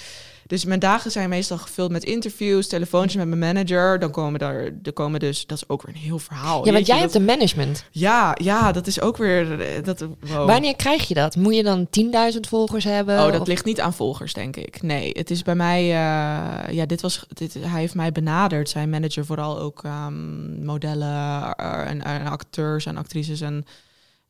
Dus 0.50 0.64
mijn 0.64 0.80
dagen 0.80 1.10
zijn 1.10 1.28
meestal 1.28 1.58
gevuld 1.58 1.90
met 1.90 2.04
interviews, 2.04 2.68
telefoontjes 2.68 3.14
met 3.24 3.28
mijn 3.38 3.54
manager. 3.54 3.98
Dan 3.98 4.10
komen 4.10 4.38
daar, 4.40 4.70
er 4.82 4.92
komen 4.92 5.20
dus, 5.20 5.46
dat 5.46 5.56
is 5.56 5.68
ook 5.68 5.82
weer 5.82 5.94
een 5.94 6.00
heel 6.00 6.18
verhaal. 6.18 6.66
ja, 6.66 6.72
want 6.72 6.86
jij 6.86 6.94
dat- 6.94 7.04
hebt 7.04 7.14
een 7.14 7.24
management. 7.24 7.84
ja, 7.90 8.36
ja, 8.42 8.72
dat 8.72 8.86
is 8.86 9.00
ook 9.00 9.16
weer. 9.16 9.60
eh, 9.60 9.84
Dat, 9.84 10.00
wow. 10.20 10.46
Wanneer 10.46 10.76
krijg 10.76 11.08
je 11.08 11.14
dat? 11.14 11.36
Moet 11.36 11.54
je 11.54 11.62
dan 11.62 11.86
10.000 11.90 12.40
volgers 12.48 12.84
hebben? 12.84 13.24
Oh, 13.24 13.32
dat 13.32 13.40
Of- 13.40 13.46
ligt 13.46 13.64
niet 13.64 13.80
aan 13.80 13.92
volgers, 13.94 14.32
denk 14.32 14.56
ik. 14.56 14.82
Nee, 14.82 15.10
het 15.12 15.30
is 15.30 15.42
bij 15.42 15.54
mij. 15.54 15.82
eh, 15.82 16.72
ja, 16.74 16.86
dit 16.86 17.00
was. 17.00 17.24
Dit, 17.28 17.54
hij 17.54 17.80
heeft 17.80 17.94
mij 17.94 18.12
benaderd. 18.12 18.68
Zijn 18.68 18.90
manager, 18.90 19.24
vooral 19.24 19.58
ook 19.58 19.84
ehm, 19.84 20.64
modellen 20.64 21.54
eh, 21.56 21.90
en, 21.90 22.02
en 22.04 22.26
acteurs 22.26 22.86
en 22.86 22.96
actrices. 22.96 23.40
En 23.40 23.64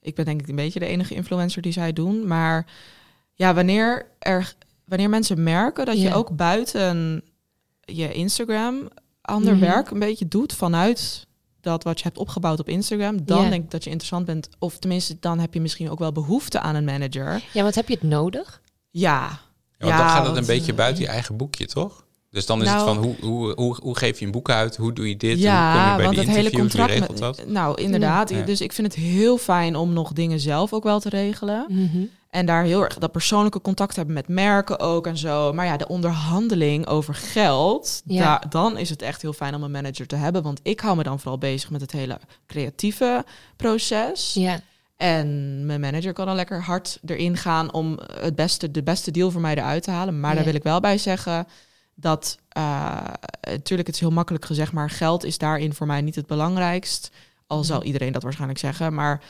ik 0.01 0.15
ben 0.15 0.25
denk 0.25 0.41
ik 0.41 0.49
een 0.49 0.57
beetje 0.57 0.81
de 0.81 0.87
enige 0.87 1.15
influencer 1.15 1.63
die 1.63 1.73
zij 1.73 1.93
doen. 1.93 2.27
Maar 2.27 2.67
ja, 3.35 3.55
wanneer 3.55 4.07
er. 4.19 4.55
Wanneer 4.91 5.09
mensen 5.09 5.43
merken 5.43 5.87
dat 5.87 5.97
je 5.97 6.03
Ja. 6.09 6.15
ook 6.15 6.37
buiten 6.37 7.23
je 7.81 8.13
Instagram 8.13 8.89
ander 9.21 9.53
Mhm. 9.53 9.61
werk 9.65 9.91
een 9.91 9.99
beetje 9.99 10.29
doet 10.29 10.53
vanuit 10.53 11.27
dat 11.61 11.85
wat 11.85 11.99
je 11.99 12.05
hebt 12.05 12.19
opgebouwd 12.19 12.61
op 12.61 12.69
Instagram, 12.69 13.25
dan 13.25 13.43
Ja. 13.43 13.49
denk 13.51 13.65
ik 13.65 13.71
dat 13.71 13.85
je 13.85 13.91
interessant 13.91 14.27
bent. 14.27 14.49
Of 14.59 14.79
tenminste, 14.79 15.17
dan 15.21 15.39
heb 15.39 15.55
je 15.55 15.61
misschien 15.61 15.91
ook 15.91 15.99
wel 15.99 16.13
behoefte 16.13 16.61
aan 16.61 16.75
een 16.75 16.85
manager. 16.85 17.43
Ja, 17.53 17.63
want 17.63 17.75
heb 17.75 17.89
je 17.89 17.95
het 17.95 18.03
nodig? 18.03 18.61
Ja. 18.91 19.29
ja, 19.79 19.87
want 19.87 19.99
dan 19.99 20.09
gaat 20.09 20.27
het 20.27 20.37
een 20.37 20.47
beetje 20.47 20.71
eh, 20.73 20.77
buiten 20.79 21.03
je 21.03 21.09
eigen 21.09 21.37
boekje, 21.37 21.67
toch? 21.67 22.05
Dus 22.31 22.47
dan 22.47 22.61
is 22.63 22.67
Nou- 22.67 22.79
het 22.79 22.89
van, 22.89 23.05
hoe, 23.05 23.15
hoe, 23.21 23.53
hoe, 23.55 23.77
hoe 23.83 23.97
geef 23.97 24.19
je 24.19 24.25
een 24.25 24.31
boek 24.33 24.51
uit? 24.51 24.77
Hoe 24.77 24.93
doe 24.93 25.09
je 25.09 25.17
dit? 25.17 25.31
hoe 25.31 25.39
kom 25.39 25.53
Ja, 25.53 25.91
je 25.91 25.97
bij 25.97 26.05
want 26.05 26.17
het 26.17 26.29
hele 26.29 26.51
contract. 26.51 26.91
regelt 26.91 27.11
Met, 27.11 27.19
dat? 27.19 27.47
nou, 27.47 27.83
inderdaad. 27.83 28.31
Ja. 28.31 28.43
Dus 28.43 28.61
ik 28.61 28.73
vind 28.73 28.87
het 28.95 28.97
heel 29.03 29.39
fijn 29.39 29.77
om 29.77 29.93
nog 29.93 30.13
dingen 30.13 30.41
zelf 30.41 30.73
ook 30.73 30.83
wel 30.85 31.01
te 31.01 31.09
regelen. 31.09 31.67
Mhm. 31.69 32.03
En 32.31 32.47
daar 32.47 32.65
heel 32.65 32.83
erg 32.83 32.99
dat 32.99 33.13
persoonlijke 33.13 33.61
contact 33.61 33.97
hebben 33.97 34.15
met 34.15 34.29
merken 34.29 34.79
ook 34.79 35.07
en 35.07 35.17
zo. 35.17 35.53
Maar 35.53 35.67
ja, 35.67 35.77
de 35.77 35.89
onderhandeling 35.89 36.87
over 36.87 37.15
geld, 37.15 38.03
Ja. 38.05 38.23
daar, 38.23 38.51
dan 38.51 38.79
is 38.79 38.91
het 38.91 39.03
echt 39.03 39.23
heel 39.23 39.33
fijn 39.33 39.55
om 39.55 39.63
een 39.63 39.71
manager 39.71 40.07
te 40.07 40.17
hebben. 40.17 40.43
Want 40.43 40.61
ik 40.63 40.81
hou 40.81 40.97
me 40.97 41.03
dan 41.03 41.19
vooral 41.21 41.39
bezig 41.39 41.71
met 41.71 41.81
het 41.81 41.93
hele 41.93 42.19
creatieve 42.47 43.25
proces. 43.57 44.35
Ja. 44.35 44.61
En 44.97 45.27
mijn 45.67 45.81
manager 45.81 46.13
kan 46.13 46.27
dan 46.27 46.35
lekker 46.35 46.63
hard 46.63 46.99
erin 47.07 47.37
gaan 47.37 47.73
om 47.73 47.99
het 48.21 48.35
beste, 48.35 48.71
de 48.71 48.83
beste 48.83 49.11
deal 49.11 49.31
voor 49.31 49.41
mij 49.41 49.55
eruit 49.55 49.83
te 49.83 49.91
halen. 49.91 50.21
Maar 50.21 50.31
Ja. 50.31 50.37
daar 50.37 50.45
wil 50.45 50.55
ik 50.55 50.63
wel 50.63 50.81
bij 50.81 50.99
zeggen 50.99 51.47
dat 51.95 52.39
uh, 52.59 53.05
natuurlijk 53.41 53.87
het 53.87 53.95
is 53.95 54.01
heel 54.01 54.11
makkelijk 54.11 54.45
gezegd, 54.45 54.73
maar 54.73 54.91
geld 54.91 55.25
is 55.25 55.39
daarin 55.39 55.75
voor 55.75 55.87
mij 55.87 56.01
niet 56.01 56.15
het 56.15 56.27
belangrijkst. 56.27 57.11
Al 57.47 57.65
zal 57.65 57.83
iedereen 57.83 58.13
dat 58.13 58.23
waarschijnlijk 58.23 58.61
zeggen, 58.61 58.95
maar 58.95 59.21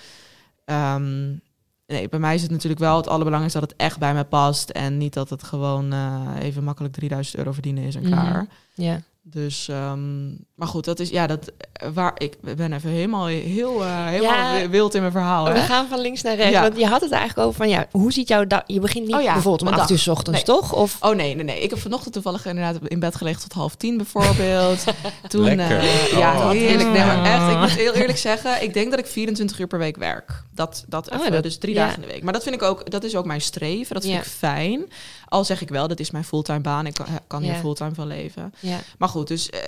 um, 0.64 1.40
nee, 1.90 2.08
bij 2.08 2.18
mij 2.18 2.34
is 2.34 2.42
het 2.42 2.50
natuurlijk 2.50 2.80
wel 2.80 2.96
het 2.96 3.08
allerbelangrijkste 3.08 3.60
dat 3.60 3.70
het 3.70 3.78
echt 3.78 3.98
bij 3.98 4.14
me 4.14 4.24
past 4.24 4.70
en 4.70 4.96
niet 4.96 5.12
dat 5.14 5.30
het 5.30 5.42
gewoon 5.42 5.94
uh, 5.94 6.30
even 6.40 6.64
makkelijk 6.64 6.94
3000 6.94 7.36
euro 7.36 7.52
verdienen 7.52 7.84
is 7.84 7.94
en 7.94 8.02
klaar. 8.02 8.42
Mhm. 8.42 8.82
Ja. 8.82 9.00
Dus, 9.32 9.68
um, 9.70 10.44
maar 10.54 10.68
goed, 10.68 10.84
dat 10.84 11.00
is 11.00 11.08
ja, 11.08 11.26
dat 11.26 11.52
waar 11.94 12.12
ik 12.16 12.36
ben 12.56 12.72
even 12.72 12.90
helemaal 12.90 13.26
heel, 13.26 13.82
uh, 13.82 14.06
helemaal 14.06 14.56
Ja. 14.56 14.68
wild 14.68 14.94
in 14.94 15.00
mijn 15.00 15.12
verhaal. 15.12 15.44
We 15.44 15.50
Hè? 15.50 15.64
gaan 15.66 15.88
van 15.88 16.00
links 16.00 16.22
naar 16.22 16.36
rechts. 16.36 16.52
Ja. 16.52 16.60
Want 16.62 16.76
je 16.78 16.86
had 16.86 17.00
het 17.00 17.10
eigenlijk 17.12 17.46
over 17.48 17.56
van 17.60 17.68
ja, 17.68 17.86
hoe 17.90 18.12
ziet 18.12 18.28
jouw 18.28 18.46
dag? 18.46 18.62
Je 18.66 18.80
begint 18.80 19.06
niet 19.06 19.14
Oh 19.14 19.22
ja, 19.22 19.32
bijvoorbeeld 19.32 19.70
om 19.72 19.78
acht 19.78 19.90
uur 19.90 20.04
ochtends, 20.10 20.44
Nee. 20.44 20.56
toch? 20.56 20.72
Of 20.74 20.96
Oh 21.00 21.14
nee, 21.14 21.34
nee, 21.34 21.44
nee. 21.44 21.60
Ik 21.60 21.70
heb 21.70 21.78
vanochtend 21.78 22.12
toevallig 22.14 22.46
inderdaad 22.46 22.76
in 22.88 23.00
bed 23.00 23.16
gelegen 23.16 23.40
tot 23.40 23.52
half 23.52 23.74
tien 23.74 23.96
bijvoorbeeld. 23.96 24.84
Toen, 25.28 25.44
Lekker. 25.44 25.78
eh, 25.78 26.08
ja, 26.18 26.36
Oh, 26.36 26.44
wat 26.44 26.52
heerlijk. 26.52 26.90
Nee, 26.90 27.04
maar 27.04 27.24
echt, 27.24 27.52
ik 27.52 27.58
moet 27.58 27.70
heel 27.70 27.92
eerlijk 27.92 28.18
zeggen, 28.30 28.62
ik 28.62 28.74
denk 28.74 28.90
dat 28.90 28.98
ik 28.98 29.06
24 29.06 29.58
uur 29.58 29.66
per 29.66 29.78
week 29.78 29.96
werk. 29.96 30.42
Dat 30.54 30.84
dat, 30.88 31.04
dat, 31.04 31.14
Oh, 31.14 31.20
even, 31.20 31.32
dat- 31.32 31.42
dus 31.42 31.58
drie 31.58 31.74
ja. 31.74 31.84
dagen 31.84 32.02
in 32.02 32.08
de 32.08 32.14
week. 32.14 32.22
Maar 32.22 32.32
dat 32.32 32.42
vind 32.42 32.54
ik 32.54 32.62
ook, 32.62 32.90
dat 32.90 33.04
is 33.04 33.16
ook 33.16 33.24
mijn 33.24 33.40
streven. 33.40 33.94
Dat 33.94 34.02
vind 34.04 34.14
Ja. 34.14 34.20
ik 34.20 34.26
fijn. 34.26 34.84
Al 35.30 35.44
zeg 35.44 35.60
ik 35.60 35.68
wel, 35.68 35.88
dat 35.88 36.00
is 36.00 36.10
mijn 36.10 36.24
fulltime 36.24 36.60
baan. 36.60 36.86
Ik 36.86 36.94
kan, 36.94 37.06
kan 37.26 37.42
hier 37.42 37.52
Ja. 37.52 37.58
fulltime 37.58 37.94
van 37.94 38.06
leven. 38.06 38.54
Ja. 38.60 38.78
Maar 38.98 39.08
goed, 39.08 39.28
dus 39.28 39.50
eh, 39.50 39.60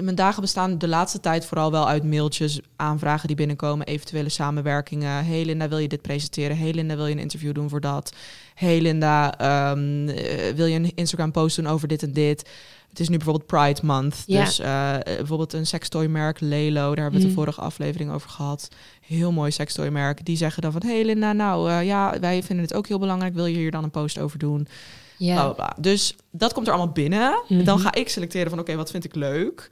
mijn 0.00 0.14
dagen 0.16 0.40
bestaan 0.40 0.78
de 0.78 0.88
laatste 0.88 1.20
tijd 1.20 1.46
vooral 1.46 1.70
wel 1.70 1.88
uit 1.88 2.04
mailtjes, 2.04 2.60
aanvragen 2.76 3.26
die 3.26 3.36
binnenkomen, 3.36 3.86
eventuele 3.86 4.28
samenwerkingen. 4.28 5.24
Hey 5.24 5.44
Linda, 5.44 5.68
wil 5.68 5.78
je 5.78 5.88
dit 5.88 6.02
presenteren? 6.02 6.58
Hey 6.58 6.72
Linda, 6.72 6.96
wil 6.96 7.06
je 7.06 7.12
een 7.14 7.18
interview 7.20 7.54
doen 7.54 7.68
voor 7.68 7.80
dat? 7.80 8.12
Hey 8.54 8.80
Linda, 8.80 9.38
ehm, 9.38 10.08
eh, 10.08 10.54
wil 10.54 10.66
je 10.66 10.76
een 10.78 10.92
Instagram 10.94 11.30
post 11.32 11.56
doen 11.56 11.66
over 11.66 11.88
dit 11.88 12.02
en 12.02 12.12
dit? 12.12 12.48
Het 12.88 13.00
is 13.00 13.08
nu 13.08 13.16
bijvoorbeeld 13.16 13.46
Pride 13.46 13.80
Month. 13.86 14.22
Ja. 14.26 14.44
Dus 14.44 14.58
eh, 14.58 14.94
eh, 14.94 15.02
bijvoorbeeld 15.02 15.52
een 15.52 15.66
sextoymerk, 15.66 16.40
Lelo, 16.40 16.94
daar 16.94 17.02
hebben 17.02 17.04
we 17.04 17.12
het 17.12 17.20
de 17.20 17.26
Mhm. 17.26 17.34
vorige 17.34 17.60
aflevering 17.60 18.10
over 18.12 18.30
gehad. 18.30 18.68
Heel 19.00 19.32
mooi 19.32 19.50
sextoymerk. 19.50 20.24
Die 20.24 20.36
zeggen 20.36 20.62
dan 20.62 20.72
van, 20.72 20.82
hey 20.84 21.04
Linda, 21.04 21.32
nou 21.32 21.70
eh, 21.70 21.84
ja, 21.84 22.16
wij 22.20 22.42
vinden 22.42 22.64
het 22.64 22.74
ook 22.74 22.86
heel 22.86 22.98
belangrijk. 22.98 23.34
Wil 23.34 23.46
je 23.46 23.56
hier 23.56 23.70
dan 23.70 23.84
een 23.84 23.90
post 23.90 24.18
over 24.18 24.38
doen? 24.38 24.66
Ja. 25.18 25.34
Bla, 25.34 25.44
bla, 25.44 25.52
bla. 25.54 25.76
Dus 25.82 26.16
dat 26.30 26.52
komt 26.52 26.66
er 26.66 26.72
allemaal 26.72 26.92
binnen. 26.92 27.42
Mhm. 27.48 27.64
Dan 27.64 27.78
ga 27.78 27.94
ik 27.94 28.08
selecteren 28.08 28.50
van 28.50 28.58
oké, 28.58 28.76
wat 28.76 28.90
vind 28.90 29.04
ik 29.04 29.14
leuk. 29.14 29.70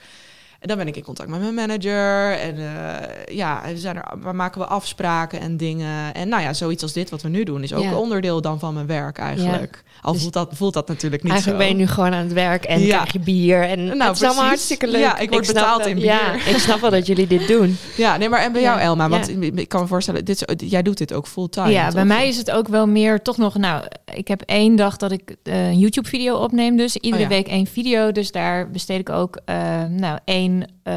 En 0.64 0.70
dan 0.70 0.78
ben 0.78 0.88
ik 0.88 0.96
in 0.96 1.02
contact 1.02 1.28
met 1.28 1.40
mijn 1.40 1.54
manager. 1.54 2.32
En 2.38 2.56
eh, 2.58 3.36
ja, 3.36 3.62
we, 3.66 3.78
zijn 3.78 3.96
er, 3.96 4.04
waar 4.20 4.34
maken 4.34 4.60
we 4.60 4.66
afspraken 4.66 5.40
en 5.40 5.56
dingen. 5.56 6.14
En 6.14 6.28
nou 6.28 6.42
ja, 6.42 6.52
zoiets 6.52 6.82
als 6.82 6.92
dit 6.92 7.10
wat 7.10 7.22
we 7.22 7.28
nu 7.28 7.44
doen 7.44 7.62
is 7.62 7.72
ook 7.74 7.82
Ja. 7.82 7.96
onderdeel 7.96 8.40
dan 8.40 8.58
van 8.58 8.74
mijn 8.74 8.86
werk 8.86 9.18
eigenlijk. 9.18 9.82
Al 10.02 10.12
Dus- 10.12 10.20
voelt, 10.20 10.32
dat, 10.32 10.48
voelt 10.52 10.74
dat 10.74 10.88
natuurlijk 10.88 11.22
niet 11.22 11.32
Eigenlijk 11.32 11.62
zo. 11.62 11.68
ben 11.68 11.78
je 11.78 11.84
nu 11.84 11.90
gewoon 11.90 12.12
aan 12.14 12.22
het 12.24 12.32
werk 12.32 12.64
en 12.64 12.80
Ja. 12.80 12.96
krijg 12.96 13.12
je 13.12 13.18
bier. 13.18 13.62
En 13.62 13.84
Nou, 13.84 14.02
het 14.02 14.16
is 14.16 14.22
allemaal 14.22 14.44
hartstikke 14.44 14.86
leuk. 14.88 15.00
Ja, 15.00 15.18
ik 15.18 15.30
word 15.30 15.46
betaald 15.46 15.86
in 15.86 15.94
bier. 15.94 16.04
Ja, 16.04 16.32
ik 16.34 16.56
snap 16.58 16.80
wel 16.80 16.90
dat 16.90 17.06
jullie 17.06 17.26
dit 17.26 17.48
doen. 17.48 17.76
Ja, 17.96 18.16
nee, 18.16 18.28
maar 18.28 18.40
en 18.40 18.52
bij 18.52 18.60
Ja. 18.62 18.68
jou 18.70 18.80
Elma, 18.80 19.08
want 19.08 19.26
Ja. 19.40 19.50
ik 19.54 19.68
kan 19.68 19.80
me 19.80 19.86
voorstellen, 19.86 20.24
dit, 20.24 20.44
is- 20.56 20.70
jij 20.70 20.82
doet 20.82 20.98
dit 20.98 21.12
ook 21.12 21.26
fulltime. 21.26 21.70
ja, 21.70 21.90
bij 21.92 22.04
mij 22.04 22.28
is 22.28 22.36
het 22.36 22.50
ook 22.50 22.68
wel 22.68 22.86
meer 22.86 23.22
toch 23.22 23.36
nog. 23.36 23.56
Nou, 23.56 23.84
ik 24.14 24.28
heb 24.28 24.40
één 24.46 24.76
dag 24.76 24.96
dat 24.96 25.12
ik 25.12 25.36
eh, 25.42 25.66
een 25.68 25.78
YouTube-video 25.78 26.36
opneem, 26.36 26.76
dus 26.76 26.96
iedere 26.96 27.22
Oh 27.24 27.28
ja. 27.30 27.34
week 27.36 27.46
één 27.48 27.66
video. 27.66 28.12
Dus 28.12 28.30
daar 28.32 28.70
besteed 28.70 29.00
ik 29.00 29.08
ook, 29.10 29.38
eh, 29.44 29.56
nou, 29.90 30.18
één 30.24 30.53
eh, 30.82 30.94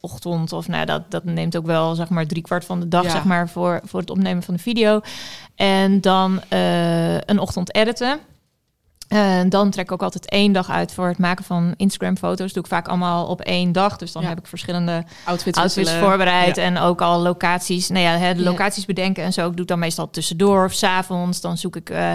ochtend 0.00 0.52
of 0.52 0.68
nou, 0.68 0.86
dat, 0.86 1.10
dat 1.10 1.24
neemt 1.24 1.56
ook 1.56 1.66
wel 1.66 1.94
zeg 1.94 2.08
maar 2.08 2.26
drie 2.26 2.42
kwart 2.42 2.64
van 2.64 2.80
de 2.80 2.88
dag 2.88 3.02
Ja. 3.04 3.10
zeg 3.10 3.24
maar 3.24 3.48
voor, 3.48 3.80
voor 3.84 4.00
het 4.00 4.10
opnemen 4.10 4.42
van 4.42 4.54
de 4.54 4.60
video. 4.60 5.00
En 5.54 6.00
dan 6.00 6.40
eh, 6.48 7.14
een 7.20 7.38
ochtend 7.38 7.74
editen. 7.74 8.18
En 9.12 9.48
dan 9.48 9.70
trek 9.70 9.84
ik 9.84 9.92
ook 9.92 10.02
altijd 10.02 10.28
één 10.30 10.52
dag 10.52 10.70
uit 10.70 10.92
voor 10.92 11.08
het 11.08 11.18
maken 11.18 11.44
van 11.44 11.74
Instagram-foto's. 11.76 12.52
Doe 12.52 12.62
ik 12.62 12.68
vaak 12.68 12.88
allemaal 12.88 13.26
op 13.26 13.40
één 13.40 13.72
dag. 13.72 13.96
Dus 13.96 14.12
dan 14.12 14.22
Ja. 14.22 14.28
heb 14.28 14.38
ik 14.38 14.46
verschillende 14.46 15.04
outfits, 15.24 15.90
voorbereid 15.92 16.56
Ja. 16.56 16.62
en 16.62 16.78
ook 16.78 17.00
al 17.00 17.20
locaties. 17.20 17.88
Nou 17.88 18.04
ja, 18.04 18.16
hè, 18.16 18.34
de 18.34 18.42
Ja. 18.42 18.50
locaties 18.50 18.84
bedenken 18.84 19.24
en 19.24 19.32
zo. 19.32 19.48
Ik 19.48 19.56
doe 19.56 19.66
dan 19.66 19.78
meestal 19.78 20.10
tussendoor 20.10 20.64
of 20.64 20.72
's 20.72 20.82
avonds. 20.82 21.40
Dan 21.40 21.56
zoek 21.56 21.76
ik 21.76 21.90
eh, 21.90 22.12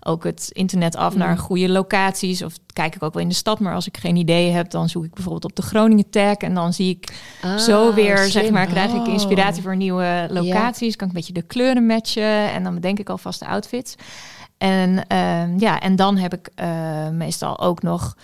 ook 0.00 0.24
het 0.24 0.48
internet 0.52 0.96
af 0.96 1.16
naar 1.16 1.30
Mm. 1.30 1.38
goede 1.38 1.68
locaties. 1.68 2.42
Of 2.42 2.54
kijk 2.72 2.94
ik 2.94 3.02
ook 3.02 3.12
wel 3.14 3.22
in 3.22 3.28
de 3.28 3.34
stad. 3.34 3.60
Maar 3.60 3.74
als 3.74 3.86
ik 3.86 3.96
geen 3.96 4.16
idee 4.16 4.50
heb, 4.50 4.70
dan 4.70 4.88
zoek 4.88 5.04
ik 5.04 5.14
bijvoorbeeld 5.14 5.44
op 5.44 5.56
de 5.56 5.62
Groningen 5.62 6.10
tag. 6.10 6.34
En 6.36 6.54
dan 6.54 6.72
zie 6.72 6.90
ik 6.90 7.12
zo 7.58 7.94
weer, 7.94 8.18
zeg 8.18 8.50
maar, 8.50 8.66
krijg 8.66 8.90
ik 8.92 9.00
Oh. 9.06 9.12
inspiratie 9.12 9.62
voor 9.62 9.76
nieuwe 9.76 10.26
locaties. 10.30 10.96
Kan 10.96 11.08
ik 11.08 11.14
een 11.14 11.18
beetje 11.20 11.32
de 11.40 11.42
kleuren 11.46 11.86
matchen. 11.86 12.50
En 12.52 12.62
dan 12.64 12.74
bedenk 12.74 12.98
ik 12.98 13.08
alvast 13.08 13.38
de 13.40 13.46
outfits. 13.46 13.94
En 14.60 15.06
ehm, 15.06 15.58
ja, 15.58 15.80
en 15.80 15.96
dan 15.96 16.16
heb 16.16 16.32
ik 16.32 16.50
eh, 16.54 17.08
meestal 17.08 17.60
ook 17.60 17.82
nog 17.82 18.16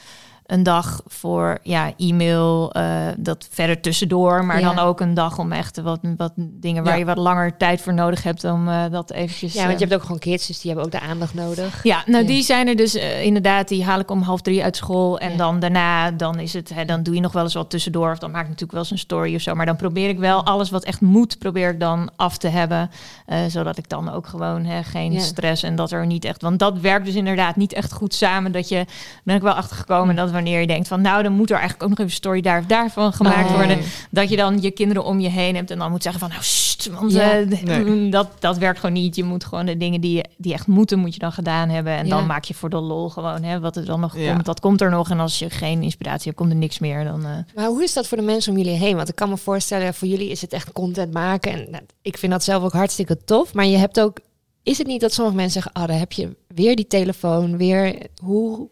een 0.47 0.63
dag 0.63 1.01
voor 1.07 1.59
ja, 1.63 1.93
e-mail, 1.97 2.73
eh, 2.73 3.07
dat 3.17 3.49
verder 3.51 3.81
tussendoor. 3.81 4.45
Maar 4.45 4.61
Ja. 4.61 4.75
dan 4.75 4.85
ook 4.85 5.01
een 5.01 5.15
dag 5.15 5.39
om 5.39 5.53
echt 5.53 5.81
wat, 5.81 5.99
wat 6.17 6.33
dingen 6.37 6.83
waar 6.85 6.93
Ja. 6.93 6.99
je 6.99 7.05
wat 7.05 7.17
langer 7.17 7.57
tijd 7.57 7.81
voor 7.81 7.95
nodig 7.95 8.23
hebt 8.23 8.45
om 8.45 8.69
eh, 8.69 8.85
dat 8.91 9.11
eventjes... 9.13 9.53
Ja, 9.53 9.59
want 9.61 9.73
eh, 9.73 9.79
je 9.79 9.85
hebt 9.85 9.97
ook 9.97 10.03
gewoon 10.03 10.19
kids, 10.19 10.47
dus 10.47 10.61
die 10.61 10.71
hebben 10.73 10.87
ook 10.95 11.01
de 11.01 11.07
aandacht 11.09 11.35
nodig. 11.35 11.83
ja, 11.83 12.03
nou 12.07 12.23
Ja. 12.23 12.29
die 12.29 12.43
zijn 12.43 12.69
er 12.69 12.77
dus 12.77 12.95
eh, 12.95 13.23
inderdaad, 13.25 13.69
die 13.69 13.85
haal 13.85 13.99
ik 14.01 14.11
om 14.11 14.23
half 14.23 14.41
drie 14.41 14.63
uit 14.65 14.77
school. 14.77 15.19
En 15.19 15.37
dan 15.37 15.61
daarna, 15.61 16.11
dan 16.11 16.39
is 16.39 16.53
het, 16.53 16.71
hè, 16.75 16.85
dan 16.85 17.03
doe 17.03 17.15
je 17.15 17.21
nog 17.21 17.33
wel 17.33 17.43
eens 17.43 17.55
wat 17.55 17.71
tussendoor. 17.71 18.11
Of 18.11 18.19
dan 18.19 18.31
maak 18.31 18.41
ik 18.43 18.47
natuurlijk 18.49 18.73
wel 18.73 18.81
eens 18.83 18.91
een 18.91 18.99
story 18.99 19.35
of 19.35 19.41
zo. 19.41 19.55
Maar 19.55 19.67
dan 19.67 19.77
probeer 19.77 20.09
ik 20.09 20.19
wel 20.19 20.45
alles 20.45 20.71
wat 20.71 20.85
echt 20.85 21.01
moet, 21.01 21.39
probeer 21.39 21.71
ik 21.71 21.81
dan 21.81 22.11
af 22.17 22.39
te 22.39 22.49
hebben. 22.49 22.91
eh, 23.27 23.39
zodat 23.49 23.79
ik 23.79 23.89
dan 23.89 24.13
ook 24.13 24.27
gewoon 24.27 24.65
hè, 24.65 24.83
geen 24.83 25.21
stress 25.21 25.63
en 25.63 25.77
dat 25.77 25.91
er 25.91 26.07
niet 26.07 26.25
echt. 26.25 26.43
Want 26.43 26.59
dat 26.59 26.79
werkt 26.79 27.05
dus 27.07 27.15
inderdaad 27.15 27.57
niet 27.57 27.73
echt 27.73 27.93
goed 27.93 28.15
samen. 28.15 28.53
Dat 28.53 28.69
je, 28.69 28.85
ben 29.25 29.37
ik 29.37 29.43
wel 29.43 29.53
achtergekomen 29.53 30.17
dat 30.17 30.31
wanneer 30.37 30.61
je 30.61 30.67
denkt 30.67 30.89
van 30.89 31.01
nou, 31.01 31.23
dan 31.23 31.33
moet 31.33 31.51
er 31.51 31.57
eigenlijk 31.57 31.83
ook 31.83 31.89
nog 31.89 31.99
even 31.99 32.11
een 32.11 32.17
story 32.17 32.41
daar 32.41 32.59
of 32.59 32.67
daarvan 32.67 33.13
gemaakt 33.13 33.49
Oh. 33.51 33.55
worden. 33.57 33.79
Dat 34.11 34.29
je 34.29 34.37
dan 34.37 34.61
je 34.61 34.71
kinderen 34.71 35.05
om 35.05 35.21
je 35.21 35.29
heen 35.29 35.55
hebt 35.55 35.71
en 35.71 35.79
dan 35.79 35.91
moet 35.91 36.03
zeggen 36.03 36.21
van 36.21 36.31
nou, 36.31 36.43
sst, 36.43 36.87
want 36.87 37.13
Ja. 37.13 37.33
eh, 37.33 37.47
Nee. 37.63 38.09
dat, 38.19 38.29
dat 38.39 38.59
werkt 38.59 38.79
gewoon 38.81 38.95
niet. 38.95 39.17
Je 39.17 39.25
moet 39.25 39.45
gewoon 39.45 39.67
de 39.67 39.77
dingen 39.77 40.01
die, 40.01 40.17
je- 40.17 40.25
die 40.37 40.53
echt 40.53 40.67
moeten, 40.67 40.99
moet 40.99 41.13
je 41.15 41.19
dan 41.21 41.33
gedaan 41.33 41.69
hebben. 41.69 41.93
En 41.93 42.07
Ja. 42.07 42.17
dan 42.17 42.27
maak 42.27 42.45
je 42.45 42.55
voor 42.55 42.71
de 42.71 42.77
lol 42.81 43.09
gewoon 43.09 43.43
hè, 43.43 43.61
wat 43.61 43.77
er 43.77 43.85
dan 43.85 44.01
nog 44.01 44.19
Ja. 44.19 44.33
komt. 44.33 44.45
Dat 44.45 44.61
komt 44.61 44.81
er 44.81 44.91
nog. 44.91 45.11
En 45.11 45.21
als 45.21 45.39
je 45.39 45.51
geen 45.51 45.83
inspiratie 45.83 46.25
hebt, 46.25 46.37
komt 46.37 46.51
er 46.51 46.57
niks 46.57 46.79
meer. 46.79 47.05
Dan, 47.05 47.25
eh, 47.25 47.31
Maar 47.55 47.67
hoe 47.67 47.83
is 47.83 47.93
dat 47.93 48.07
voor 48.09 48.17
de 48.19 48.25
mensen 48.25 48.53
om 48.53 48.59
jullie 48.59 48.79
heen? 48.79 48.97
Want 48.97 49.09
ik 49.09 49.15
kan 49.15 49.29
me 49.29 49.37
voorstellen, 49.37 49.95
voor 49.95 50.09
jullie 50.09 50.29
is 50.31 50.41
het 50.41 50.53
echt 50.53 50.73
content 50.73 51.13
maken. 51.13 51.53
En 51.53 51.71
nou, 51.71 51.83
ik 52.03 52.19
vind 52.19 52.33
dat 52.33 52.45
zelf 52.45 52.63
ook 52.65 52.73
hartstikke 52.73 53.25
tof. 53.25 53.55
Maar 53.55 53.67
je 53.67 53.77
hebt 53.77 54.01
ook... 54.01 54.19
Is 54.63 54.79
het 54.79 54.87
niet 54.87 55.01
dat 55.01 55.13
sommige 55.13 55.37
mensen 55.37 55.63
zeggen... 55.63 55.83
Oh, 55.83 55.89
dan 55.89 55.99
heb 55.99 56.13
je 56.13 56.37
weer 56.49 56.77
die 56.77 56.87
telefoon, 56.87 57.57
weer... 57.57 57.97
Hoe... 58.23 58.69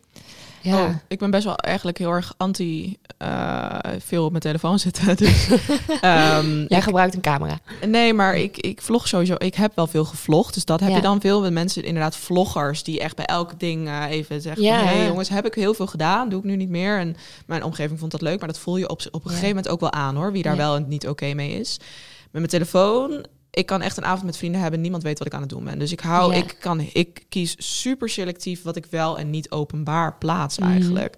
Ja. 0.65 0.83
Oh, 0.85 0.89
ik 1.09 1.19
ben 1.19 1.31
best 1.31 1.45
wel 1.45 1.57
eigenlijk 1.57 1.99
heel 1.99 2.11
erg 2.11 2.35
anti 2.37 2.97
eh, 3.19 3.79
veel 3.99 4.25
op 4.25 4.31
mijn 4.31 4.43
telefoon 4.43 4.79
zitten. 4.79 5.17
Dus, 5.17 5.49
ehm, 6.01 6.65
Jij 6.69 6.83
gebruikt 6.83 7.15
een 7.15 7.21
camera. 7.21 7.59
nee, 7.87 8.15
maar 8.15 8.37
ik, 8.37 8.57
ik 8.57 8.83
vlog 8.83 9.09
sowieso. 9.09 9.35
Ik 9.39 9.55
heb 9.55 9.73
wel 9.75 9.87
veel 9.87 10.05
gevlogd. 10.05 10.55
Dus 10.55 10.65
dat 10.65 10.81
heb 10.81 10.89
Ja. 10.89 10.97
je 10.97 11.03
dan 11.03 11.21
veel 11.21 11.41
met 11.41 11.53
mensen, 11.53 11.85
inderdaad 11.85 12.17
vloggers, 12.17 12.83
die 12.83 13.01
echt 13.01 13.17
bij 13.17 13.25
elk 13.27 13.61
ding 13.61 13.89
eh, 13.89 14.05
even 14.11 14.41
zeggen: 14.41 14.63
Ja. 14.63 14.79
van, 14.79 14.87
hey, 14.89 15.07
jongens, 15.07 15.29
heb 15.29 15.47
ik 15.47 15.55
heel 15.55 15.75
veel 15.75 15.87
gedaan, 15.87 16.29
doe 16.29 16.39
ik 16.39 16.45
nu 16.45 16.57
niet 16.57 16.69
meer. 16.69 16.99
En 16.99 17.17
mijn 17.47 17.63
omgeving 17.65 17.99
vond 17.99 18.11
dat 18.11 18.23
leuk, 18.23 18.39
maar 18.39 18.49
dat 18.49 18.59
voel 18.59 18.77
je 18.77 18.89
op, 18.89 19.01
op 19.11 19.25
een 19.25 19.31
gegeven 19.31 19.49
moment 19.49 19.69
ook 19.69 19.81
wel 19.81 19.93
aan 19.93 20.17
hoor, 20.17 20.33
wie 20.33 20.43
daar 20.43 20.57
wel 20.57 20.77
en 20.77 20.89
niet 20.89 21.09
oké 21.09 21.35
mee 21.35 21.61
is. 21.61 21.77
Met 22.23 22.33
mijn 22.33 22.47
telefoon. 22.49 23.25
Ik 23.55 23.67
kan 23.67 23.83
echt 23.83 23.97
een 23.97 24.05
avond 24.05 24.25
met 24.25 24.37
vrienden 24.37 24.61
hebben. 24.61 24.81
Niemand 24.81 25.03
weet 25.03 25.19
wat 25.19 25.27
ik 25.27 25.35
aan 25.35 25.41
het 25.41 25.49
doen 25.49 25.65
ben. 25.65 25.79
Dus 25.79 25.93
ik 25.93 26.01
hou, 26.01 26.35
ik 26.35 26.57
kan, 26.61 26.81
ik 26.93 27.23
kies 27.29 27.55
super 27.79 28.09
selectief 28.09 28.63
wat 28.63 28.77
ik 28.77 28.87
wel 28.91 29.19
en 29.19 29.31
niet 29.31 29.51
openbaar 29.51 30.15
plaats 30.19 30.59
Mhm. 30.59 30.71
eigenlijk. 30.71 31.17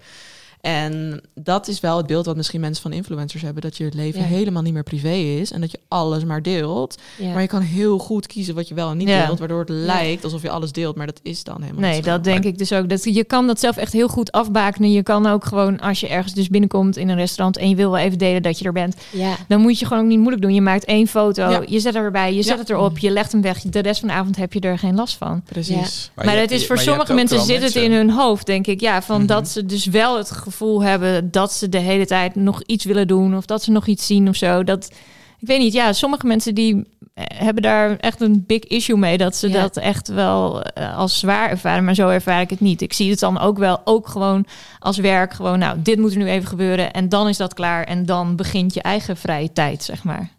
En 0.60 1.20
dat 1.34 1.68
is 1.68 1.80
wel 1.80 1.96
het 1.96 2.06
beeld 2.06 2.26
wat 2.26 2.36
misschien 2.36 2.60
mensen 2.60 2.82
van 2.82 2.92
influencers 2.92 3.42
hebben. 3.42 3.62
Dat 3.62 3.76
je 3.76 3.84
het 3.84 3.94
leven 3.94 4.20
Ja. 4.20 4.26
helemaal 4.26 4.62
niet 4.62 4.72
meer 4.72 4.82
privé 4.82 5.12
is. 5.14 5.52
En 5.52 5.60
dat 5.60 5.70
je 5.70 5.78
alles 5.88 6.24
maar 6.24 6.42
deelt. 6.42 6.98
Ja. 7.18 7.32
Maar 7.32 7.42
je 7.42 7.48
kan 7.48 7.60
heel 7.60 7.98
goed 7.98 8.26
kiezen 8.26 8.54
wat 8.54 8.68
je 8.68 8.74
wel 8.74 8.90
en 8.90 8.96
niet 8.96 9.08
Ja. 9.08 9.26
deelt. 9.26 9.38
Waardoor 9.38 9.60
het 9.60 9.68
lijkt 9.68 10.24
alsof 10.24 10.42
je 10.42 10.50
alles 10.50 10.72
deelt. 10.72 10.96
Maar 10.96 11.06
dat 11.06 11.20
is 11.22 11.44
dan 11.44 11.60
helemaal 11.62 11.80
nee, 11.80 11.94
niet 11.94 12.04
zo. 12.04 12.10
dat 12.10 12.24
denk 12.24 12.44
ik 12.44 12.58
dus 12.58 12.72
ook. 12.72 12.88
Dat, 12.88 13.04
je 13.04 13.24
kan 13.24 13.46
dat 13.46 13.60
zelf 13.60 13.76
echt 13.76 13.92
heel 13.92 14.08
goed 14.08 14.32
afbakenen. 14.32 14.92
Je 14.92 15.02
kan 15.02 15.26
ook 15.26 15.44
gewoon, 15.44 15.80
als 15.80 16.00
je 16.00 16.08
ergens 16.08 16.34
dus 16.34 16.48
binnenkomt 16.48 16.96
in 16.96 17.08
een 17.08 17.16
restaurant... 17.16 17.56
en 17.56 17.68
je 17.68 17.74
wil 17.74 17.90
wel 17.90 18.00
even 18.00 18.18
delen 18.18 18.42
dat 18.42 18.58
je 18.58 18.64
er 18.64 18.72
bent... 18.72 18.96
ja. 19.12 19.36
dan 19.48 19.60
moet 19.60 19.78
je 19.78 19.86
gewoon 19.86 20.02
ook 20.02 20.08
niet 20.08 20.18
moeilijk 20.18 20.42
doen. 20.42 20.54
Je 20.54 20.60
maakt 20.60 20.84
één 20.84 21.06
foto, 21.06 21.50
Ja. 21.50 21.62
je 21.66 21.80
zet 21.80 21.94
er 21.94 22.02
erbij, 22.04 22.34
je 22.34 22.42
zet 22.42 22.52
Ja. 22.54 22.58
het 22.58 22.70
erop... 22.70 22.98
je 22.98 23.10
legt 23.10 23.32
hem 23.32 23.42
weg. 23.42 23.60
De 23.60 23.78
rest 23.80 24.00
van 24.00 24.08
de 24.08 24.14
avond 24.14 24.36
heb 24.36 24.52
je 24.52 24.60
er 24.60 24.78
geen 24.78 24.94
last 24.94 25.16
van. 25.16 25.42
Precies. 25.44 26.10
Maar, 26.14 26.34
je 26.34 26.40
het 26.40 26.50
is 26.50 26.66
voor 26.66 26.78
sommige 26.78 27.14
mensen 27.14 27.40
zit 27.40 27.62
het 27.62 27.74
in 27.74 27.92
hun 27.92 28.10
hoofd, 28.10 28.46
denk 28.46 28.66
ik. 28.66 28.80
Ja, 28.80 29.02
van 29.02 29.16
Mhm. 29.18 29.26
dat 29.26 29.48
ze 29.48 29.66
dus 29.66 29.86
wel 29.86 30.16
het 30.16 30.30
gevoel 30.30 30.54
hebben 30.58 31.30
dat 31.30 31.52
ze 31.52 31.68
de 31.68 31.78
hele 31.78 32.06
tijd 32.06 32.34
nog 32.34 32.62
iets 32.62 32.84
willen 32.84 33.06
doen 33.08 33.36
of 33.36 33.46
dat 33.46 33.62
ze 33.62 33.70
nog 33.70 33.86
iets 33.86 34.06
zien 34.06 34.28
of 34.28 34.36
zo. 34.36 34.64
Dat 34.64 34.90
ik 35.38 35.46
weet 35.46 35.58
niet. 35.58 35.72
Ja, 35.72 35.92
sommige 35.92 36.26
mensen 36.26 36.54
die 36.54 36.84
eh, 37.14 37.24
hebben 37.34 37.62
daar 37.62 37.96
echt 37.96 38.20
een 38.20 38.44
big 38.46 38.64
issue 38.64 38.96
mee 38.96 39.18
dat 39.18 39.36
ze 39.36 39.48
Ja. 39.48 39.60
dat 39.60 39.76
echt 39.76 40.08
wel 40.08 40.62
eh, 40.62 40.96
als 40.96 41.18
zwaar 41.18 41.50
ervaren, 41.50 41.84
maar 41.84 41.94
zo 41.94 42.08
ervaar 42.08 42.40
ik 42.40 42.50
het 42.50 42.60
niet. 42.60 42.82
Ik 42.82 42.92
zie 42.92 43.10
het 43.10 43.18
dan 43.18 43.38
ook 43.38 43.58
wel 43.58 43.80
ook 43.84 44.08
gewoon 44.08 44.46
als 44.78 44.96
werk. 44.98 45.32
Gewoon, 45.32 45.58
nou, 45.58 45.82
dit 45.82 45.98
moet 45.98 46.12
er 46.12 46.18
nu 46.18 46.28
even 46.28 46.48
gebeuren 46.48 46.92
en 46.92 47.08
dan 47.08 47.28
is 47.28 47.36
dat 47.36 47.54
klaar 47.54 47.84
en 47.84 48.06
dan 48.06 48.36
begint 48.36 48.74
je 48.74 48.82
eigen 48.82 49.16
vrije 49.16 49.52
tijd, 49.52 49.82
zeg 49.82 50.04
maar. 50.04 50.30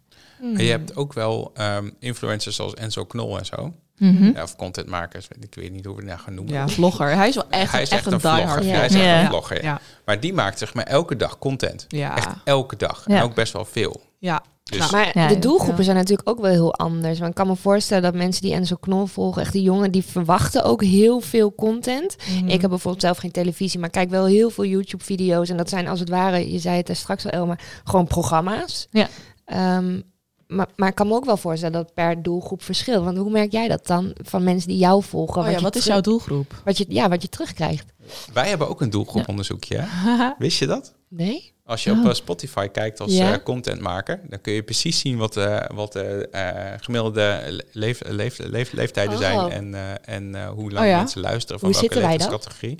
Maar 0.53 0.61
je 0.63 0.69
hebt 0.69 0.95
ook 0.95 1.13
wel 1.13 1.51
ehm, 1.53 1.89
influencers 1.99 2.55
zoals 2.55 2.73
Enzo 2.73 3.05
Knol 3.05 3.37
en 3.37 3.45
zo. 3.45 3.73
Mhm. 3.97 4.23
Ja, 4.35 4.43
of 4.43 4.55
contentmakers, 4.55 5.27
ik 5.39 5.55
weet 5.55 5.71
niet 5.71 5.85
hoe 5.85 5.95
we 5.95 6.01
het 6.01 6.09
nou 6.09 6.19
gaan 6.21 6.33
noemen. 6.33 6.53
Ja, 6.53 6.67
vlogger. 6.67 7.15
Hij 7.15 7.27
is 7.27 7.35
wel 7.35 7.45
echt, 7.49 7.71
hij 7.71 7.81
is 7.81 7.89
echt, 7.89 8.05
echt 8.05 8.11
een 8.13 8.19
diehard. 8.19 8.63
Ja. 8.63 8.69
Hij 8.75 8.85
is 8.85 8.93
echt 8.93 9.03
Ja. 9.03 9.21
een 9.21 9.27
vlogger. 9.27 9.63
Ja. 9.63 9.79
Maar 10.05 10.19
die 10.19 10.33
maakt 10.33 10.57
zeg 10.59 10.73
maar 10.73 10.83
elke 10.85 11.15
dag 11.15 11.37
content. 11.37 11.85
Ja. 11.87 12.17
Echt 12.17 12.27
elke 12.43 12.75
dag. 12.75 13.03
Ja. 13.07 13.15
En 13.17 13.23
ook 13.23 13.33
best 13.35 13.53
wel 13.53 13.65
veel. 13.65 14.01
ja. 14.19 14.41
Dus 14.63 14.91
Maar 14.91 15.11
Ja, 15.13 15.27
de 15.27 15.39
doelgroepen 15.39 15.77
ja. 15.77 15.83
zijn 15.83 15.95
natuurlijk 15.95 16.29
ook 16.29 16.39
wel 16.39 16.51
heel 16.51 16.73
anders. 16.73 17.17
Want 17.17 17.29
ik 17.29 17.35
kan 17.35 17.47
me 17.47 17.55
voorstellen 17.55 18.03
dat 18.03 18.13
mensen 18.15 18.41
die 18.41 18.53
Enzo 18.53 18.75
Knol 18.75 19.05
volgen, 19.05 19.41
echt 19.41 19.53
die 19.53 19.61
jongen, 19.61 19.91
die 19.91 20.03
verwachten 20.03 20.63
ook 20.63 20.83
heel 20.83 21.19
veel 21.19 21.55
content. 21.55 22.15
Mhm. 22.29 22.47
Ik 22.47 22.61
heb 22.61 22.69
bijvoorbeeld 22.69 23.03
zelf 23.03 23.17
geen 23.17 23.31
televisie, 23.31 23.79
maar 23.79 23.89
kijk 23.89 24.09
wel 24.09 24.25
heel 24.25 24.49
veel 24.49 24.65
YouTube-video's. 24.65 25.49
En 25.49 25.57
dat 25.57 25.69
zijn 25.69 25.87
als 25.87 25.99
het 25.99 26.09
ware, 26.09 26.51
je 26.51 26.59
zei 26.59 26.77
het 26.77 26.89
er 26.89 26.95
straks 26.95 27.25
al, 27.25 27.31
Elma, 27.31 27.57
gewoon 27.83 28.07
programma's. 28.07 28.87
Ja. 28.91 29.07
Ehm, 29.45 30.01
maar, 30.47 30.67
maar 30.75 30.89
ik 30.89 30.95
kan 30.95 31.07
me 31.07 31.13
ook 31.13 31.25
wel 31.25 31.37
voorstellen 31.37 31.73
dat 31.83 31.93
per 31.93 32.23
doelgroep 32.23 32.63
verschilt. 32.63 33.03
Want 33.03 33.17
hoe 33.17 33.31
merk 33.31 33.51
jij 33.51 33.67
dat 33.67 33.87
dan 33.87 34.13
van 34.23 34.43
mensen 34.43 34.69
die 34.69 34.77
jou 34.77 35.03
volgen? 35.03 35.41
Oh 35.41 35.51
ja, 35.51 35.59
wat 35.59 35.75
is 35.75 35.85
jouw 35.85 36.01
doelgroep? 36.01 36.61
Wat 36.65 36.77
je, 36.77 36.85
ja, 36.89 37.09
wat 37.09 37.21
je 37.21 37.29
terugkrijgt. 37.29 37.85
wij 38.33 38.49
hebben 38.49 38.69
ook 38.69 38.81
een 38.81 38.89
doelgroeponderzoekje. 38.89 39.77
hè? 39.79 40.31
Wist 40.45 40.59
je 40.59 40.65
dat? 40.67 40.93
Nee? 41.09 41.55
Als 41.65 41.83
je 41.83 41.91
op 41.91 41.97
Oh. 41.97 42.07
eh, 42.07 42.13
Spotify 42.13 42.67
kijkt 42.67 42.99
als 42.99 43.13
Ja. 43.17 43.33
eh, 43.33 43.43
contentmaker, 43.43 44.21
dan 44.29 44.41
kun 44.41 44.53
je 44.53 44.63
precies 44.63 44.99
zien 44.99 45.17
wat, 45.17 45.37
eh, 45.37 45.59
wat 45.73 45.93
de 45.93 46.27
eh, 46.31 46.73
gemiddelde 46.79 47.41
leef, 47.71 48.01
leef, 48.07 48.37
leef, 48.37 48.71
leeftijden 48.71 49.13
Oh. 49.13 49.19
zijn 49.19 49.49
en, 49.51 49.73
eh, 49.75 50.15
en 50.15 50.35
eh, 50.35 50.49
hoe 50.49 50.71
lang 50.71 50.85
Oh 50.85 50.91
ja? 50.91 50.97
mensen 50.97 51.21
luisteren 51.21 51.59
van 51.59 51.69
Hoe 51.71 51.79
welke 51.79 51.93
zitten 51.95 52.09
wij 52.09 52.17
dan? 52.17 52.27
leeftijdscategorie. 52.29 52.79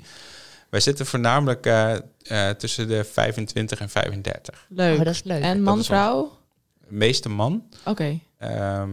Wij 0.70 0.80
zitten 0.80 1.06
voornamelijk 1.06 1.66
eh, 1.66 1.94
eh, 2.22 2.56
tussen 2.56 2.88
de 2.88 3.04
25 3.04 3.80
en 3.80 3.88
35. 3.88 4.66
Leuk. 4.68 4.98
Oh, 4.98 5.04
dat 5.04 5.14
is 5.14 5.22
leuk. 5.24 5.42
en 5.42 5.62
man, 5.62 5.78
is 5.78 5.86
vrouw? 5.86 6.37
Meeste 6.88 7.28
man. 7.28 7.62
Oké. 7.84 8.18
Ehm, 8.38 8.90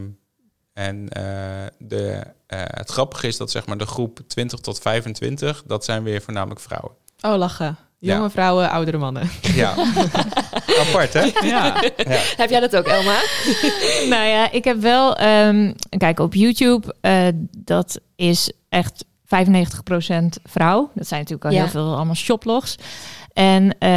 en 0.74 1.10
eh, 1.10 1.24
de, 1.80 2.24
eh, 2.48 2.60
het 2.66 2.90
grappige 2.90 3.28
is 3.28 3.38
dat 3.38 3.52
zeg 3.52 3.66
maar 3.66 3.78
de 3.78 3.86
groep 3.86 4.20
20 4.28 4.60
tot 4.60 4.80
25, 4.80 5.64
dat 5.66 5.86
zijn 5.86 6.04
weer 6.04 6.22
voornamelijk 6.22 6.60
vrouwen. 6.60 6.92
Oh, 7.22 7.36
lachen. 7.38 7.78
Jonge 8.00 8.22
Ja. 8.22 8.30
vrouwen, 8.30 8.70
oudere 8.70 8.98
mannen. 8.98 9.30
Ja, 9.56 9.70
apart 10.80 11.14
hè? 11.14 11.22
ja. 11.44 11.82
Heb 12.38 12.50
jij 12.50 12.60
dat 12.60 12.76
ook, 12.76 12.86
Elma? 12.86 13.20
nou 14.16 14.28
ja, 14.28 14.52
ik 14.52 14.64
heb 14.64 14.82
wel... 14.82 15.16
ehm, 15.16 15.74
kijk, 15.98 16.20
op 16.20 16.34
YouTube, 16.34 16.96
eh, 17.02 17.28
dat 17.58 18.00
is 18.16 18.52
echt 18.70 19.06
95% 19.26 20.40
vrouw. 20.44 20.92
Dat 20.94 21.08
zijn 21.08 21.20
natuurlijk 21.20 21.46
al 21.46 21.52
Ja. 21.52 21.62
heel 21.62 21.72
veel 21.72 21.96
allemaal 21.96 22.16
shoplogs. 22.16 22.76
En 23.36 23.78
eh, 23.80 23.90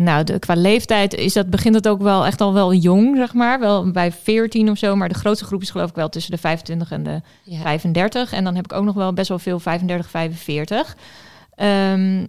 nou, 0.00 0.24
de, 0.24 0.38
qua 0.38 0.54
leeftijd 0.54 1.14
is 1.14 1.32
dat, 1.32 1.50
begint 1.50 1.74
het 1.74 1.88
ook 1.88 2.02
wel 2.02 2.26
echt 2.26 2.40
al 2.40 2.52
wel 2.52 2.74
jong, 2.74 3.16
zeg 3.16 3.34
maar. 3.34 3.60
Wel 3.60 3.90
bij 3.90 4.12
14 4.12 4.70
of 4.70 4.78
zo. 4.78 4.96
Maar 4.96 5.08
de 5.08 5.14
grootste 5.14 5.44
groep 5.44 5.62
is 5.62 5.70
geloof 5.70 5.88
ik 5.88 5.94
wel 5.94 6.08
tussen 6.08 6.30
de 6.30 6.38
25 6.38 6.90
en 6.90 7.02
de 7.02 7.20
Ja. 7.42 7.60
35. 7.60 8.32
En 8.32 8.44
dan 8.44 8.54
heb 8.54 8.64
ik 8.64 8.72
ook 8.72 8.84
nog 8.84 8.94
wel 8.94 9.12
best 9.12 9.28
wel 9.28 9.38
veel 9.38 9.58
35, 9.58 10.10
45. 10.10 10.96
Ehm, 11.54 12.26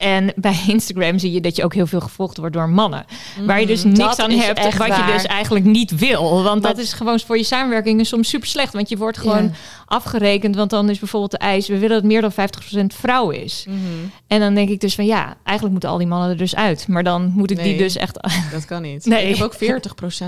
en 0.00 0.32
bij 0.36 0.64
Instagram 0.66 1.18
zie 1.18 1.32
je 1.32 1.40
dat 1.40 1.56
je 1.56 1.64
ook 1.64 1.74
heel 1.74 1.86
veel 1.86 2.00
gevolgd 2.00 2.36
wordt 2.36 2.54
door 2.54 2.68
mannen. 2.68 3.04
Waar 3.46 3.60
je 3.60 3.66
dus 3.66 3.84
niks 3.84 3.98
Mm, 3.98 4.04
Dat 4.06 4.18
aan 4.20 4.30
hebt, 4.30 4.76
wat 4.76 4.96
je 4.96 5.12
dus 5.12 5.24
eigenlijk 5.26 5.64
niet 5.64 5.98
wil. 5.98 6.42
Want 6.42 6.62
Maar- 6.62 6.70
dat 6.74 6.80
is 6.84 6.92
gewoon 6.92 7.20
voor 7.20 7.36
je 7.36 7.44
samenwerking 7.44 8.06
soms 8.06 8.28
super 8.28 8.48
slecht. 8.48 8.72
Want 8.72 8.88
je 8.88 8.96
wordt 8.96 9.18
gewoon 9.18 9.52
afgerekend. 9.86 10.56
Want 10.56 10.70
dan 10.70 10.90
is 10.90 10.98
bijvoorbeeld 10.98 11.30
de 11.30 11.38
eis, 11.38 11.68
we 11.68 11.78
willen 11.78 11.96
dat 11.96 12.04
meer 12.04 12.20
dan 12.20 12.32
50% 12.32 12.94
vrouw 12.94 13.30
is. 13.30 13.64
Mhm. 13.68 13.78
En 14.26 14.40
dan 14.40 14.54
denk 14.54 14.68
ik 14.68 14.80
dus 14.80 14.94
van 14.94 15.06
ja, 15.06 15.24
eigenlijk 15.44 15.70
moeten 15.70 15.90
al 15.90 15.98
die 15.98 16.06
mannen 16.06 16.30
er 16.30 16.36
dus 16.36 16.54
uit. 16.56 16.88
Maar 16.88 17.02
dan 17.04 17.32
moet 17.36 17.50
ik 17.50 17.62
die 17.62 17.76
dus 17.78 17.96
echt... 17.96 18.18
Dat 18.52 18.64
kan 18.64 18.82
niet. 18.82 19.04
Nee. 19.10 19.28
Ik 19.28 19.36
heb 19.36 19.44
ook 19.46 19.54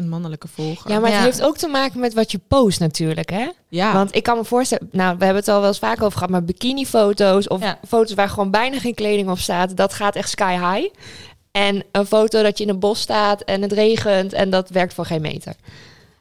40% 0.02 0.04
mannelijke 0.08 0.48
volgers. 0.54 0.92
Ja, 0.92 0.98
maar 1.00 1.10
Ja. 1.10 1.16
het 1.16 1.24
heeft 1.24 1.42
ook 1.42 1.56
te 1.56 1.68
maken 1.68 2.00
met 2.00 2.14
wat 2.14 2.32
je 2.32 2.40
post 2.48 2.80
natuurlijk, 2.80 3.30
hè? 3.30 3.46
Ja. 3.74 3.92
Want 3.92 4.14
ik 4.14 4.22
kan 4.22 4.36
me 4.36 4.44
voorstellen, 4.44 4.88
nou, 4.92 5.18
we 5.18 5.24
hebben 5.24 5.42
het 5.42 5.52
al 5.52 5.58
wel 5.60 5.68
eens 5.68 5.78
vaak 5.78 6.02
over 6.02 6.12
gehad, 6.12 6.30
maar 6.30 6.44
bikinifoto's 6.44 7.48
of 7.48 7.60
Ja. 7.62 7.78
foto's 7.88 8.14
waar 8.14 8.28
gewoon 8.28 8.50
bijna 8.50 8.78
geen 8.78 8.94
kleding 8.94 9.30
op 9.30 9.38
staat, 9.38 9.76
dat 9.76 9.92
gaat 9.92 10.16
echt 10.16 10.28
sky 10.30 10.52
high. 10.52 10.94
En 11.52 11.84
een 11.92 12.06
foto 12.06 12.42
dat 12.42 12.58
je 12.58 12.64
in 12.64 12.70
een 12.70 12.78
bos 12.78 13.00
staat 13.00 13.40
en 13.42 13.62
het 13.62 13.72
regent 13.72 14.32
en 14.32 14.50
dat 14.50 14.68
werkt 14.68 14.94
voor 14.94 15.06
geen 15.06 15.20
meter. 15.20 15.54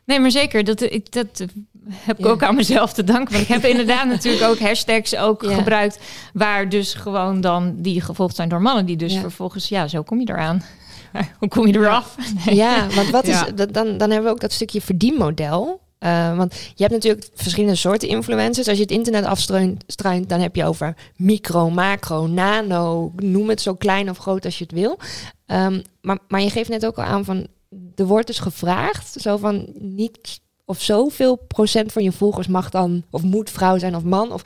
Nee, 0.05 0.19
maar 0.19 0.31
zeker. 0.31 0.63
Dat, 0.63 0.81
ik, 0.81 1.11
dat 1.11 1.45
heb 1.91 2.19
ik 2.19 2.25
Ja. 2.25 2.31
ook 2.31 2.43
aan 2.43 2.55
mezelf 2.55 2.93
te 2.93 3.03
danken. 3.03 3.31
Want 3.33 3.43
ik 3.49 3.53
heb 3.53 3.63
inderdaad 3.65 4.05
natuurlijk 4.15 4.43
ook 4.43 4.59
hashtags 4.59 5.15
ook 5.15 5.41
Ja. 5.43 5.53
gebruikt... 5.55 5.99
waar 6.33 6.69
dus 6.69 6.93
gewoon 6.93 7.41
dan 7.41 7.75
die 7.77 8.01
gevolgd 8.01 8.35
zijn 8.35 8.49
door 8.49 8.61
mannen. 8.61 8.85
Die 8.85 8.95
dus 8.97 9.13
Ja. 9.13 9.19
vervolgens, 9.19 9.69
ja, 9.69 9.87
zo 9.87 10.01
kom 10.03 10.19
je 10.19 10.29
eraan. 10.29 10.63
Hoe 11.39 11.47
kom 11.49 11.67
je 11.67 11.73
eraf? 11.77 12.15
Nee. 12.45 12.55
Ja, 12.55 12.87
want 12.95 13.09
wat 13.09 13.27
is, 13.33 13.43
dan, 13.55 13.71
dan 13.97 14.09
hebben 14.09 14.23
we 14.23 14.29
ook 14.29 14.39
dat 14.41 14.51
stukje 14.51 14.81
verdienmodel. 14.81 15.79
Eh, 16.01 16.37
want 16.37 16.53
je 16.53 16.83
hebt 16.83 16.91
natuurlijk 16.93 17.27
verschillende 17.33 17.75
soorten 17.75 18.07
influencers. 18.07 18.67
Als 18.67 18.77
je 18.77 18.83
het 18.83 18.91
internet 18.91 19.25
afstruint, 19.25 19.83
struint, 19.87 20.29
dan 20.29 20.39
heb 20.39 20.55
je 20.55 20.65
over 20.65 20.95
micro, 21.15 21.69
macro, 21.69 22.27
nano. 22.27 23.11
Noem 23.15 23.49
het 23.49 23.61
zo 23.61 23.75
klein 23.75 24.09
of 24.09 24.17
groot 24.17 24.45
als 24.45 24.57
je 24.57 24.63
het 24.63 24.73
wil. 24.73 24.97
Ehm, 25.45 25.81
maar, 26.01 26.17
maar 26.27 26.41
je 26.41 26.49
geeft 26.49 26.69
net 26.69 26.85
ook 26.85 26.97
al 26.97 27.03
aan 27.03 27.25
van... 27.25 27.47
Er 27.95 28.05
wordt 28.05 28.27
dus 28.27 28.39
gevraagd, 28.39 29.21
zo 29.21 29.37
van 29.37 29.67
niet 29.79 30.41
of 30.65 30.81
zoveel 30.81 31.35
procent 31.35 31.91
van 31.91 32.03
je 32.03 32.11
volgers 32.11 32.47
mag 32.47 32.69
dan... 32.69 33.03
of 33.09 33.23
moet 33.23 33.49
vrouw 33.49 33.77
zijn 33.77 33.95
of 33.95 34.03
man. 34.03 34.31
Of 34.31 34.41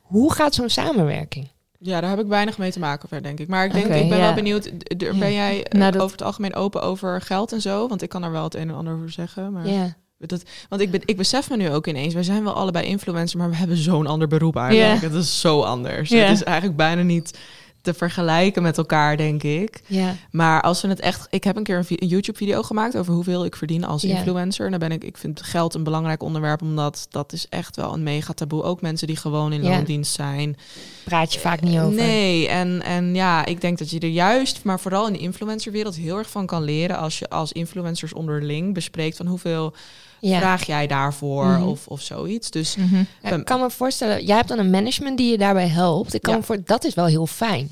hoe 0.00 0.32
gaat 0.32 0.54
zo'n 0.54 0.68
samenwerking? 0.68 1.48
Ja, 1.78 2.00
daar 2.00 2.10
heb 2.10 2.18
ik 2.20 2.26
weinig 2.26 2.58
mee 2.58 2.70
te 2.72 2.78
maken 2.78 3.08
verder, 3.08 3.26
denk 3.26 3.40
ik. 3.40 3.48
Maar 3.48 3.64
ik 3.64 3.72
denk, 3.72 3.84
ik 3.84 4.08
ben 4.08 4.18
ja. 4.18 4.24
wel 4.24 4.34
benieuwd. 4.34 4.70
Ben 5.18 5.32
jij 5.32 5.64
eh, 5.64 5.78
Nou, 5.78 5.92
dat- 5.92 6.02
over 6.02 6.16
het 6.16 6.26
algemeen 6.26 6.54
open 6.54 6.82
over 6.82 7.20
geld 7.20 7.52
en 7.52 7.60
zo? 7.60 7.88
Want 7.88 8.02
ik 8.02 8.08
kan 8.08 8.22
er 8.22 8.32
wel 8.32 8.44
het 8.44 8.54
een 8.54 8.68
en 8.68 8.74
ander 8.74 8.94
over 8.94 9.10
zeggen. 9.10 9.52
Maar 9.52 9.68
Ja. 9.68 9.96
Dat, 10.28 10.42
want 10.68 10.82
ik, 10.82 10.90
ben, 10.90 11.00
ik 11.04 11.16
besef 11.16 11.50
me 11.50 11.56
nu 11.56 11.70
ook 11.70 11.86
ineens, 11.86 12.14
wij 12.14 12.22
zijn 12.22 12.44
wel 12.44 12.54
allebei 12.54 12.86
influencer, 12.86 13.38
maar 13.38 13.50
we 13.50 13.56
hebben 13.56 13.76
zo'n 13.76 14.06
ander 14.06 14.28
beroep 14.28 14.56
eigenlijk. 14.56 15.00
Het 15.02 15.14
is 15.14 15.40
zo 15.40 15.60
anders. 15.62 16.10
Het 16.10 16.36
is 16.36 16.42
eigenlijk 16.42 16.76
bijna 16.76 17.02
niet 17.02 17.38
te 17.82 17.94
vergelijken 17.94 18.62
met 18.62 18.78
elkaar, 18.78 19.16
denk 19.16 19.42
ik. 19.42 19.82
Maar 20.30 20.62
als 20.62 20.80
we 20.82 20.88
het 20.88 21.00
echt... 21.00 21.26
Ik 21.30 21.44
heb 21.44 21.56
een 21.56 21.62
keer 21.62 21.76
een, 21.76 21.84
vi- 21.84 21.96
een 21.98 22.08
YouTube-video 22.08 22.62
gemaakt 22.62 22.96
over 22.96 23.12
hoeveel 23.14 23.44
ik 23.44 23.56
verdien 23.56 23.84
als 23.84 24.04
influencer. 24.04 24.64
En 24.64 24.70
dan 24.70 24.80
ben 24.80 24.92
ik... 24.92 25.04
Ik 25.04 25.16
vind 25.16 25.42
geld 25.42 25.74
een 25.74 25.82
belangrijk 25.82 26.22
onderwerp, 26.22 26.62
omdat 26.62 27.06
dat 27.10 27.32
is 27.32 27.46
echt 27.48 27.76
wel 27.76 27.92
een 27.92 28.02
mega 28.02 28.32
taboe. 28.32 28.62
Ook 28.62 28.80
mensen 28.80 29.06
die 29.06 29.16
gewoon 29.16 29.52
in 29.52 29.62
loondienst 29.62 30.14
zijn. 30.14 30.56
Praat 31.04 31.32
je 31.32 31.40
vaak 31.40 31.60
niet 31.60 31.78
over. 31.78 31.94
Nee, 31.94 32.48
en, 32.48 32.82
en 32.82 33.14
ja, 33.14 33.44
ik 33.44 33.60
denk 33.60 33.78
dat 33.78 33.90
je 33.90 33.98
er 34.00 34.08
juist, 34.08 34.64
maar 34.64 34.80
vooral 34.80 35.06
in 35.06 35.12
de 35.12 35.18
influencerwereld 35.18 35.96
heel 35.96 36.16
erg 36.18 36.30
van 36.30 36.46
kan 36.46 36.62
leren 36.62 36.98
als 36.98 37.18
je 37.18 37.28
als 37.30 37.52
influencers 37.52 38.12
onderling 38.12 38.74
bespreekt 38.74 39.16
van 39.16 39.26
hoeveel 39.26 39.74
Ja. 40.20 40.38
vraag 40.38 40.66
jij 40.66 40.86
daarvoor 40.86 41.44
Mhm. 41.46 41.62
of, 41.62 41.86
of 41.86 42.00
zoiets. 42.00 42.50
Dus 42.50 42.76
Mhm. 42.76 43.02
Ja, 43.22 43.30
ik 43.36 43.44
kan 43.44 43.60
me 43.60 43.70
voorstellen, 43.70 44.24
jij 44.24 44.36
hebt 44.36 44.48
dan 44.48 44.58
een 44.58 44.70
management 44.70 45.16
die 45.16 45.30
je 45.30 45.38
daarbij 45.38 45.68
helpt. 45.68 46.14
Ik 46.14 46.22
kan 46.22 46.34
Ja. 46.36 46.42
voor, 46.42 46.56
dat 46.64 46.84
is 46.84 46.94
wel 46.94 47.06
heel 47.06 47.26
fijn. 47.26 47.70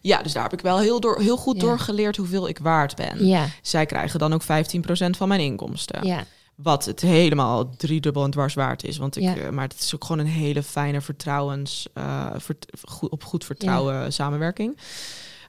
ja, 0.00 0.22
dus 0.22 0.32
daar 0.32 0.42
heb 0.42 0.52
ik 0.52 0.60
wel 0.60 0.78
heel, 0.78 1.00
door, 1.00 1.20
heel 1.20 1.36
goed 1.36 1.60
door 1.60 1.78
geleerd 1.78 2.16
hoeveel 2.16 2.48
ik 2.48 2.58
waard 2.58 2.96
ben. 2.96 3.26
Ja, 3.26 3.46
Zij 3.62 3.86
krijgen 3.86 4.18
dan 4.18 4.32
ook 4.32 4.42
15% 4.42 5.16
van 5.16 5.28
mijn 5.28 5.40
inkomsten. 5.40 6.06
ja, 6.06 6.24
Wat 6.54 6.84
het 6.84 7.00
helemaal 7.00 7.70
driedubbel 7.76 8.24
en 8.24 8.30
dwars 8.30 8.54
waard 8.54 8.84
is. 8.84 8.96
Want 8.96 9.16
ik, 9.16 9.22
Ja. 9.22 9.36
eh, 9.36 9.48
maar 9.48 9.64
het 9.68 9.78
is 9.80 9.94
ook 9.94 10.04
gewoon 10.04 10.20
een 10.26 10.32
hele 10.32 10.62
fijne 10.62 11.00
vertrouwens, 11.00 11.86
eh, 11.94 12.26
vert- 12.36 12.66
goed, 12.88 13.10
op 13.10 13.24
goed 13.24 13.44
vertrouwen 13.44 14.12
samenwerking 14.12 14.76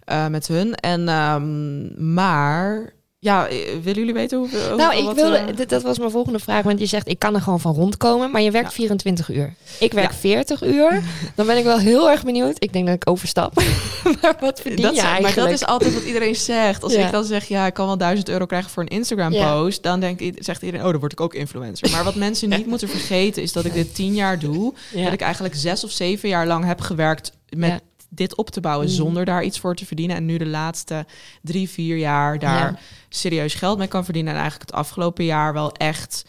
eh, 0.06 0.28
met 0.28 0.48
hun. 0.48 0.76
En 0.76 1.08
ehm, 1.10 2.14
maar 2.14 2.94
ja, 3.24 3.48
eh, 3.48 3.58
willen 3.84 4.00
jullie 4.00 4.14
weten 4.14 4.38
hoeveel? 4.38 4.76
Nou, 4.76 4.96
ik 4.98 5.16
wilde, 5.16 5.38
eh, 5.38 5.68
dat 5.68 5.82
was 5.82 5.98
mijn 6.00 6.12
volgende 6.12 6.40
vraag. 6.40 6.64
Want 6.64 6.80
je 6.80 6.86
zegt, 6.86 7.08
ik 7.08 7.20
kan 7.20 7.36
er 7.36 7.42
gewoon 7.42 7.60
van 7.60 7.74
rondkomen. 7.74 8.32
Maar 8.32 8.42
je 8.42 8.52
werkt 8.52 8.68
Ja. 8.68 8.74
24 8.76 9.30
uur. 9.30 9.54
Ik 9.80 9.94
werk 9.94 10.12
Ja. 10.12 10.18
40 10.18 10.64
uur. 10.64 11.02
Dan 11.36 11.46
ben 11.46 11.58
ik 11.58 11.64
wel 11.64 11.78
heel 11.80 12.10
erg 12.10 12.24
benieuwd. 12.24 12.56
Ik 12.64 12.74
denk 12.74 12.86
dat 12.86 12.96
ik 12.96 13.10
overstap. 13.10 13.54
maar 14.22 14.36
wat 14.40 14.62
verdien 14.62 14.82
dat, 14.86 14.96
je 14.96 15.02
eigenlijk? 15.02 15.36
Maar 15.36 15.46
dat 15.46 15.54
is 15.54 15.66
altijd 15.66 15.94
wat 15.94 16.04
iedereen 16.04 16.36
zegt. 16.36 16.84
Als 16.84 16.94
Ja. 16.94 17.06
ik 17.06 17.12
dan 17.12 17.24
zeg, 17.24 17.46
ja, 17.48 17.66
ik 17.66 17.74
kan 17.74 17.86
wel 17.88 17.98
1000 17.98 18.30
euro 18.30 18.46
krijgen 18.46 18.70
voor 18.72 18.84
een 18.84 18.90
Instagram 18.90 19.32
Ja. 19.34 19.54
post, 19.54 19.84
dan 19.84 20.00
denk 20.00 20.20
ik, 20.20 20.36
zegt 20.40 20.62
iedereen, 20.62 20.86
oh, 20.86 20.92
dan 20.92 21.00
word 21.00 21.12
ik 21.12 21.22
ook 21.22 21.34
influencer. 21.34 21.92
Maar 21.92 22.04
wat 22.04 22.16
mensen 22.16 22.50
niet 22.50 22.66
moeten 22.66 22.90
vergeten 22.90 23.42
is 23.42 23.52
dat 23.54 23.66
ik 23.66 23.74
dit 23.74 23.96
tien 23.96 24.14
jaar 24.14 24.40
doe. 24.40 24.74
Dat 24.94 25.14
ik 25.14 25.22
eigenlijk 25.22 25.56
zes 25.56 25.84
of 25.84 25.92
zeven 25.92 26.30
jaar 26.30 26.48
lang 26.48 26.66
heb 26.66 26.82
gewerkt 26.82 27.32
met. 27.50 27.82
Dit 28.14 28.36
op 28.36 28.50
te 28.50 28.60
bouwen 28.62 28.86
Mhm. 28.88 28.96
zonder 28.96 29.26
daar 29.26 29.44
iets 29.44 29.60
voor 29.60 29.76
te 29.76 29.86
verdienen. 29.86 30.16
En 30.16 30.26
nu 30.26 30.38
de 30.38 30.46
laatste 30.46 31.06
drie, 31.42 31.70
vier 31.70 31.98
jaar 31.98 32.40
daar 32.40 32.72
Ja. 32.72 32.78
serieus 33.10 33.54
geld 33.54 33.78
mee 33.78 33.88
kan 33.88 34.04
verdienen. 34.04 34.34
En 34.34 34.40
eigenlijk 34.40 34.70
het 34.72 34.80
afgelopen 34.80 35.26
jaar 35.26 35.54
wel 35.54 35.72
echt. 35.72 36.26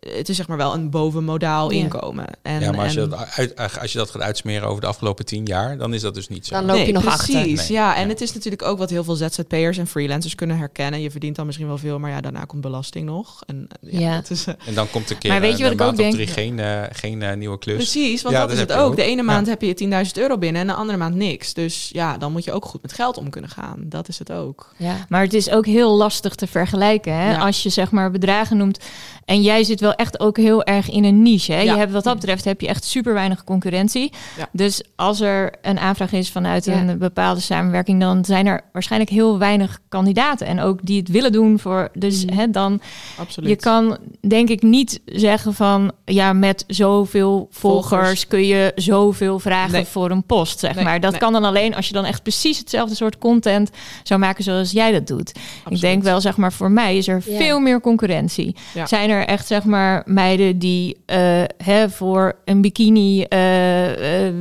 Het 0.00 0.28
is 0.28 0.36
zeg 0.36 0.48
maar 0.48 0.56
wel 0.56 0.74
een 0.74 0.90
bovenmodaal 0.90 1.72
Ja. 1.72 1.78
inkomen. 1.82 2.26
En, 2.42 2.60
ja, 2.60 2.70
maar 2.72 2.84
als 2.84 2.92
je, 2.92 3.06
dat 3.08 3.26
uit, 3.36 3.78
als 3.80 3.92
je 3.92 3.98
dat 3.98 4.10
gaat 4.10 4.22
uitsmeren 4.22 4.68
over 4.68 4.80
de 4.80 4.86
afgelopen 4.86 5.24
tien 5.24 5.44
jaar, 5.46 5.78
dan 5.78 5.94
is 5.94 6.00
dat 6.00 6.14
dus 6.14 6.28
niet 6.28 6.46
zo. 6.46 6.54
Dan 6.54 6.64
loop 6.64 6.86
je 6.86 6.92
nog 6.92 7.02
precies, 7.02 7.20
achter. 7.34 7.54
Nee. 7.54 7.66
Ja, 7.68 7.96
en 7.96 8.02
Ja. 8.02 8.08
het 8.08 8.20
is 8.20 8.32
natuurlijk 8.32 8.62
ook 8.62 8.78
wat 8.78 8.90
heel 8.90 9.04
veel 9.04 9.14
ZZP'ers 9.14 9.78
en 9.78 9.86
freelancers 9.86 10.34
kunnen 10.34 10.58
herkennen. 10.58 11.00
Je 11.00 11.10
verdient 11.10 11.36
dan 11.36 11.46
misschien 11.46 11.66
wel 11.66 11.78
veel, 11.78 11.98
maar 11.98 12.10
ja, 12.10 12.20
daarna 12.20 12.44
komt 12.44 12.60
belasting 12.62 13.06
nog. 13.06 13.42
En 13.46 13.68
ja, 13.80 13.98
Ja. 14.00 14.22
is, 14.28 14.46
eh, 14.46 14.54
En 14.66 14.74
dan 14.74 14.90
komt 14.90 15.10
een 15.10 15.18
keer 15.18 15.30
Maar 15.30 15.40
weet 15.40 15.58
je 15.58 15.64
een 15.64 15.76
wat 15.76 15.80
ik 15.80 15.86
ook 15.92 15.96
denk? 15.96 16.12
drie 16.12 16.26
geen, 16.26 16.58
eh, 16.58 16.82
geen 16.92 17.22
eh, 17.22 17.36
nieuwe 17.36 17.58
klus. 17.58 17.76
precies, 17.76 18.22
want 18.22 18.34
Ja, 18.34 18.40
dat 18.40 18.50
dat 18.50 18.58
is 18.58 18.62
het 18.64 18.72
ook. 18.82 18.86
ook. 18.90 18.96
De 18.96 19.02
ene 19.02 19.22
maand 19.22 19.46
Ja. 19.46 19.52
heb 19.52 19.62
je 19.62 19.74
10.000 19.74 20.18
euro 20.18 20.38
binnen 20.38 20.60
en 20.60 20.66
de 20.66 20.74
andere 20.74 20.98
maand 20.98 21.14
niks. 21.14 21.54
Dus 21.54 21.90
ja, 21.92 22.18
dan 22.18 22.32
moet 22.32 22.44
je 22.44 22.52
ook 22.52 22.64
goed 22.64 22.82
met 22.82 22.92
geld 22.92 23.16
om 23.16 23.30
kunnen 23.30 23.50
gaan. 23.50 23.76
Dat 23.84 24.08
is 24.08 24.18
het 24.18 24.32
ook. 24.32 24.72
Ja. 24.76 25.06
Maar 25.08 25.22
het 25.22 25.34
is 25.34 25.50
ook 25.50 25.66
heel 25.66 25.96
lastig 25.96 26.34
te 26.34 26.46
vergelijken. 26.46 27.14
Hè? 27.14 27.30
Ja. 27.30 27.38
Als 27.38 27.62
je 27.62 27.68
zeg 27.68 27.90
maar 27.90 28.10
bedragen 28.10 28.56
noemt. 28.56 28.78
En 29.24 29.42
jij 29.42 29.64
zit 29.64 29.80
wel 29.80 29.89
echt 29.94 30.20
ook 30.20 30.36
heel 30.36 30.64
erg 30.64 30.90
in 30.90 31.04
een 31.04 31.22
niche. 31.22 31.52
Hè? 31.52 31.60
Ja. 31.60 31.72
Je 31.72 31.78
hebt, 31.78 31.92
wat 31.92 32.04
dat 32.04 32.14
betreft 32.14 32.44
heb 32.44 32.60
je 32.60 32.66
echt 32.68 32.84
super 32.84 33.12
weinig 33.14 33.44
concurrentie. 33.44 34.12
Ja. 34.38 34.48
Dus 34.52 34.82
als 34.96 35.20
er 35.20 35.52
een 35.62 35.78
aanvraag 35.78 36.12
is 36.12 36.30
vanuit 36.30 36.64
Ja. 36.64 36.72
een 36.80 36.98
bepaalde 36.98 37.40
samenwerking, 37.40 38.00
dan 38.00 38.24
zijn 38.24 38.46
er 38.46 38.60
waarschijnlijk 38.72 39.10
heel 39.10 39.38
weinig 39.38 39.78
kandidaten. 39.88 40.46
En 40.46 40.60
ook 40.60 40.78
die 40.82 40.98
het 40.98 41.08
willen 41.08 41.32
doen 41.32 41.58
voor. 41.58 41.88
Dus 41.94 42.24
Mhm. 42.24 42.34
hè, 42.36 42.50
dan 42.50 42.80
Absoluut. 43.18 43.48
je 43.50 43.56
kan 43.56 43.98
denk 44.28 44.48
ik 44.48 44.62
niet 44.62 45.00
zeggen 45.04 45.54
van 45.54 45.92
ja, 46.04 46.32
met 46.32 46.64
zoveel 46.66 47.48
volgers, 47.50 47.88
Volgers. 48.00 48.26
kun 48.26 48.46
je 48.46 48.72
zoveel 48.74 49.38
vragen 49.38 49.72
Nee. 49.72 49.84
voor 49.84 50.10
een 50.10 50.24
post. 50.24 50.58
Zeg 50.58 50.74
Nee, 50.74 50.84
maar. 50.84 51.00
Dat 51.00 51.10
nee. 51.10 51.20
kan 51.20 51.32
dan 51.32 51.44
alleen 51.44 51.74
als 51.74 51.86
je 51.86 51.92
dan 51.92 52.04
echt 52.04 52.22
precies 52.22 52.58
hetzelfde 52.58 52.94
soort 52.94 53.18
content 53.18 53.70
zou 54.02 54.20
maken 54.20 54.44
zoals 54.44 54.70
jij 54.70 54.92
dat 54.92 55.06
doet. 55.06 55.32
Ik 55.68 55.80
denk 55.80 56.02
wel, 56.02 56.20
zeg 56.20 56.36
maar, 56.36 56.52
voor 56.52 56.70
mij 56.70 56.96
is 56.96 57.08
er 57.08 57.22
veel 57.22 57.60
meer 57.60 57.80
concurrentie. 57.80 58.56
Zijn 58.84 59.10
er 59.10 59.26
echt, 59.26 59.46
zeg 59.46 59.64
maar, 59.64 59.79
maar 59.80 60.02
meiden 60.06 60.58
die 60.58 60.96
eh, 61.06 61.42
hè, 61.64 61.90
voor 61.90 62.36
een 62.44 62.60
bikini 62.60 63.22
eh, 63.22 64.26
eh, 64.28 64.34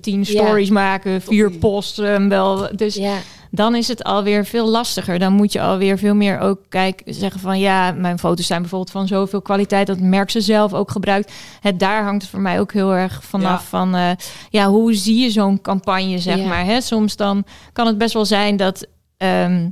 tien 0.00 0.18
Ja. 0.18 0.24
stories 0.24 0.70
maken, 0.70 1.20
vier 1.22 1.50
posten 1.50 2.28
wel. 2.28 2.68
Dus 2.76 2.94
Ja, 2.94 3.16
dan 3.50 3.74
is 3.74 3.88
het 3.88 4.04
alweer 4.04 4.44
veel 4.44 4.68
lastiger. 4.68 5.18
Dan 5.18 5.32
moet 5.32 5.52
je 5.52 5.60
alweer 5.60 5.98
veel 5.98 6.14
meer 6.14 6.38
ook 6.38 6.58
kijk, 6.68 7.02
zeggen 7.04 7.40
van 7.40 7.58
ja, 7.58 7.92
mijn 7.92 8.18
foto's 8.18 8.46
zijn 8.46 8.60
bijvoorbeeld 8.60 8.90
van 8.90 9.06
zoveel 9.06 9.42
kwaliteit 9.42 9.86
dat 9.86 9.96
het 9.96 10.04
merk 10.04 10.30
ze 10.30 10.40
zelf 10.40 10.72
ook 10.74 10.90
gebruikt. 10.90 11.32
Het 11.60 11.78
daar 11.78 12.04
hangt 12.04 12.22
het 12.22 12.30
voor 12.30 12.40
mij 12.40 12.60
ook 12.60 12.72
heel 12.72 12.94
erg 12.94 13.24
vanaf 13.24 13.60
Ja. 13.62 13.78
van 13.78 14.16
ja, 14.50 14.68
hoe 14.68 14.94
zie 14.94 15.22
je 15.22 15.30
zo'n 15.30 15.60
campagne 15.60 16.18
zeg 16.18 16.44
maar. 16.44 16.64
Hè? 16.64 16.80
Soms 16.80 17.16
dan 17.16 17.44
kan 17.72 17.86
het 17.86 17.98
best 17.98 18.14
wel 18.14 18.24
zijn 18.24 18.56
dat 18.56 18.86
ehm, 19.16 19.68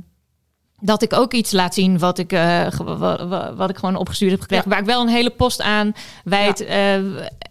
dat 0.85 1.01
ik 1.01 1.13
ook 1.13 1.33
iets 1.33 1.51
laat 1.51 1.73
zien 1.73 1.99
wat 1.99 2.17
ik, 2.17 2.31
eh, 2.31 2.67
wat 3.55 3.69
ik 3.69 3.77
gewoon 3.77 3.95
opgestuurd 3.95 4.31
heb 4.31 4.41
gekregen. 4.41 4.69
Waar 4.69 4.79
ik 4.79 4.85
wel 4.85 5.01
een 5.01 5.07
hele 5.07 5.29
post 5.29 5.61
aan 5.61 5.93
wijd. 6.23 6.65
eh, 6.65 6.93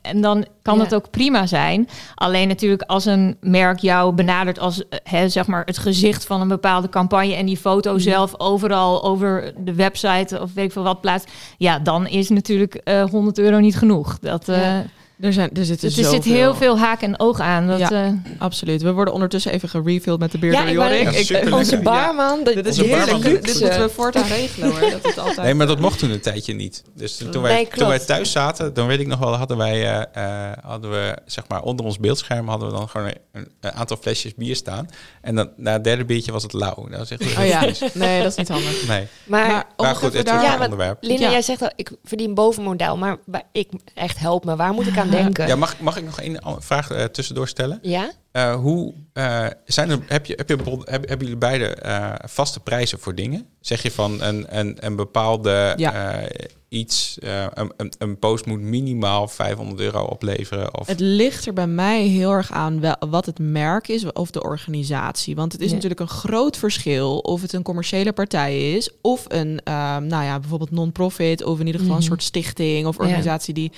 en 0.02 0.20
dan 0.20 0.46
kan 0.62 0.76
Ja. 0.76 0.82
het 0.82 0.94
ook 0.94 1.10
prima 1.10 1.46
zijn. 1.46 1.88
Alleen 2.14 2.48
natuurlijk 2.48 2.82
als 2.82 3.04
een 3.04 3.36
merk 3.40 3.78
jou 3.78 4.12
benadert 4.14 4.58
als 4.58 4.88
eh, 4.88 4.98
hè, 5.04 5.28
zeg 5.28 5.46
maar 5.46 5.62
het 5.64 5.78
gezicht 5.78 6.24
van 6.26 6.40
een 6.40 6.48
bepaalde 6.48 6.88
campagne. 6.88 7.34
En 7.34 7.46
die 7.46 7.56
foto 7.56 7.98
zelf 7.98 8.38
overal 8.40 9.04
over 9.04 9.52
de 9.58 9.74
website 9.74 10.40
of 10.40 10.52
weet 10.54 10.64
ik 10.64 10.72
veel 10.72 10.82
wat 10.82 11.00
plaatst. 11.00 11.30
Ja, 11.58 11.78
dan 11.78 12.06
is 12.06 12.28
natuurlijk 12.28 12.74
eh 12.74 13.04
100 13.04 13.38
euro 13.38 13.58
niet 13.58 13.76
genoeg. 13.76 14.18
Dat, 14.18 14.46
Ja. 14.46 14.84
Er, 15.22 15.32
zijn, 15.32 15.50
er 15.54 15.64
zitten 15.64 15.88
dus 15.88 15.98
er 15.98 16.04
zit 16.04 16.24
heel 16.24 16.54
veel 16.54 16.78
haak 16.78 17.02
en 17.02 17.20
oog 17.20 17.40
aan. 17.40 17.66
Dat, 17.66 17.78
Ja. 17.78 17.90
eh, 17.90 18.08
Absoluut. 18.38 18.82
We 18.82 18.92
worden 18.92 19.14
ondertussen 19.14 19.52
even 19.52 19.68
gerefilled 19.68 20.18
met 20.18 20.32
de 20.32 20.38
bier 20.38 20.52
Ja, 20.52 20.72
door 20.72 20.84
ik 20.84 21.10
Ik- 21.30 21.54
onze 21.54 21.78
barman. 21.78 22.44
dat- 22.44 22.54
Dit 22.54 22.66
is 22.66 22.76
heerlijk. 22.76 23.22
Dit 23.22 23.60
moeten 23.60 23.80
we 23.80 23.88
voortaan 23.88 24.26
regelen 24.26 24.70
hoor. 24.70 24.80
Dat 24.90 25.02
het 25.02 25.18
altijd... 25.18 25.36
Nee, 25.42 25.54
maar 25.54 25.66
dat 25.66 25.78
mocht 25.80 25.98
toen 25.98 26.10
een 26.10 26.20
tijdje 26.20 26.54
niet. 26.54 26.82
Dus 26.94 27.16
toen, 27.16 27.30
toen 27.30 27.42
wij, 27.42 27.52
Nee, 27.54 27.68
toen 27.68 27.88
wij 27.88 27.98
thuis 27.98 28.30
zaten, 28.32 28.74
dan 28.74 28.86
weet 28.86 29.00
ik 29.00 29.06
nog 29.06 29.18
wel, 29.18 29.34
hadden 29.36 29.56
wij, 29.56 29.82
eh, 30.12 30.48
eh, 30.50 30.52
hadden 30.62 30.90
we 30.90 31.16
zeg 31.26 31.44
maar 31.48 31.62
onder 31.62 31.84
ons 31.86 31.98
beeldscherm 31.98 32.48
hadden 32.48 32.68
we 32.70 32.74
dan 32.76 32.88
gewoon 32.88 33.06
een, 33.32 33.48
een 33.60 33.72
aantal 33.72 33.96
flesjes 33.96 34.34
bier 34.34 34.56
staan. 34.56 34.88
En 35.20 35.34
dan 35.34 35.50
na 35.56 35.72
het 35.72 35.84
derde 35.84 36.04
biertje 36.04 36.32
was 36.32 36.42
het 36.42 36.52
lauw. 36.52 36.86
Dat 36.88 36.98
was 36.98 37.10
echt 37.10 37.38
Oh 37.38 37.46
ja, 37.46 37.60
nee, 37.94 38.22
dat 38.22 38.30
is 38.30 38.36
niet 38.36 38.48
handig. 38.48 38.86
Nee. 38.88 39.06
Maar, 39.24 39.64
Maar, 39.76 39.94
goed, 39.96 40.12
het 40.12 40.26
daar... 40.26 40.42
is 40.44 40.48
Ja, 40.50 40.58
onderwerp. 40.64 40.98
Linda, 41.00 41.24
Ja. 41.24 41.30
jij 41.30 41.42
zegt 41.42 41.62
al, 41.62 41.70
ik 41.76 41.90
verdien 42.04 42.34
bovenmodel. 42.34 42.96
Maar 42.96 43.16
ik, 43.52 43.68
echt 43.94 44.18
help 44.18 44.44
me. 44.44 44.56
Waar 44.56 44.72
moet 44.72 44.86
ik 44.86 44.98
aan 44.98 45.10
denken? 45.16 45.46
Ja, 45.46 45.56
mag, 45.56 45.80
mag 45.80 45.96
ik 45.96 46.04
nog 46.04 46.20
één 46.20 46.38
vraag 46.58 46.90
eh, 46.90 47.04
tussendoor 47.04 47.48
stellen? 47.48 47.78
Ja? 47.82 48.10
Eh, 48.32 48.54
hoe 48.54 48.94
eh, 49.12 49.46
zijn 49.64 49.90
er, 49.90 49.98
heb 50.06 50.26
je, 50.26 50.34
heb 50.36 50.48
je 50.48 50.56
hebben 50.84 51.18
jullie 51.18 51.36
beide 51.36 51.66
eh, 51.66 52.12
vaste 52.24 52.60
prijzen 52.60 52.98
voor 52.98 53.14
dingen? 53.14 53.46
Zeg 53.60 53.82
je 53.82 53.90
van 53.90 54.22
een, 54.22 54.58
een, 54.58 54.76
een 54.80 54.96
bepaalde 54.96 55.72
Ja. 55.76 56.14
eh, 56.14 56.46
iets, 56.68 57.18
eh, 57.18 57.44
een, 57.54 57.72
een, 57.76 57.92
een 57.98 58.18
post 58.18 58.46
moet 58.46 58.60
minimaal 58.60 59.28
500 59.28 59.80
euro 59.80 60.02
opleveren? 60.04 60.78
Of, 60.78 60.86
Het 60.86 61.00
ligt 61.00 61.46
er 61.46 61.52
bij 61.52 61.66
mij 61.66 62.02
heel 62.06 62.30
erg 62.30 62.52
aan 62.52 62.80
wel, 62.80 62.96
wat 63.10 63.26
het 63.26 63.38
merk 63.38 63.88
is 63.88 64.12
of 64.12 64.30
de 64.30 64.42
organisatie. 64.42 65.34
Want 65.34 65.52
het 65.52 65.60
is 65.60 65.68
Ja. 65.68 65.74
natuurlijk 65.74 66.00
een 66.00 66.08
groot 66.08 66.56
verschil 66.56 67.18
of 67.18 67.42
het 67.42 67.52
een 67.52 67.62
commerciële 67.62 68.12
partij 68.12 68.72
is... 68.72 68.90
of 69.00 69.24
een, 69.28 69.60
ehm, 69.64 70.06
nou 70.06 70.24
ja, 70.24 70.38
bijvoorbeeld 70.40 70.70
non-profit 70.70 71.44
of 71.44 71.60
in 71.60 71.66
ieder 71.66 71.80
geval 71.80 71.94
Mhm. 71.96 72.02
een 72.04 72.08
soort 72.10 72.22
stichting 72.22 72.86
of 72.86 72.96
Ja. 72.98 73.04
organisatie 73.04 73.54
die... 73.54 73.72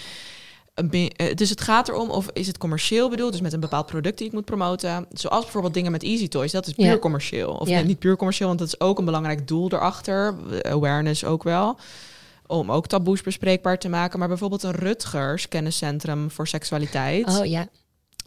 eh, 0.75 1.35
Dus 1.35 1.51
het 1.51 1.61
gaat 1.61 1.89
erom 1.89 2.11
of 2.11 2.27
is 2.33 2.47
het 2.47 2.59
commercieel 2.59 3.11
bedoeld, 3.11 3.33
dus 3.33 3.41
met 3.41 3.53
een 3.53 3.61
bepaald 3.61 3.87
product 3.87 4.19
die 4.19 4.27
ik 4.27 4.33
moet 4.33 4.45
promoten. 4.45 5.07
Zoals 5.13 5.43
bijvoorbeeld 5.43 5.75
dingen 5.75 5.93
met 5.93 6.03
Easy 6.03 6.29
Toys, 6.29 6.53
dat 6.53 6.67
is 6.67 6.73
puur 6.73 6.85
Ja. 6.87 6.99
commercieel. 6.99 7.53
Of 7.53 7.69
Ja. 7.69 7.75
nee, 7.75 7.85
niet 7.85 7.99
puur 7.99 8.17
commercieel, 8.17 8.49
want 8.49 8.61
dat 8.61 8.69
is 8.69 8.81
ook 8.81 8.99
een 8.99 9.05
belangrijk 9.05 9.49
doel 9.49 9.73
erachter. 9.73 10.35
Awareness 10.63 11.25
ook 11.25 11.43
wel 11.43 11.79
om 12.47 12.73
ook 12.73 12.87
taboes 12.87 13.23
bespreekbaar 13.23 13.79
te 13.79 13.89
maken. 13.89 14.19
Maar 14.19 14.29
bijvoorbeeld 14.29 14.63
een 14.63 14.71
Rutgers 14.73 15.49
kenniscentrum 15.49 16.31
voor 16.31 16.49
seksualiteit. 16.49 17.39
Oh 17.39 17.45
ja. 17.47 17.67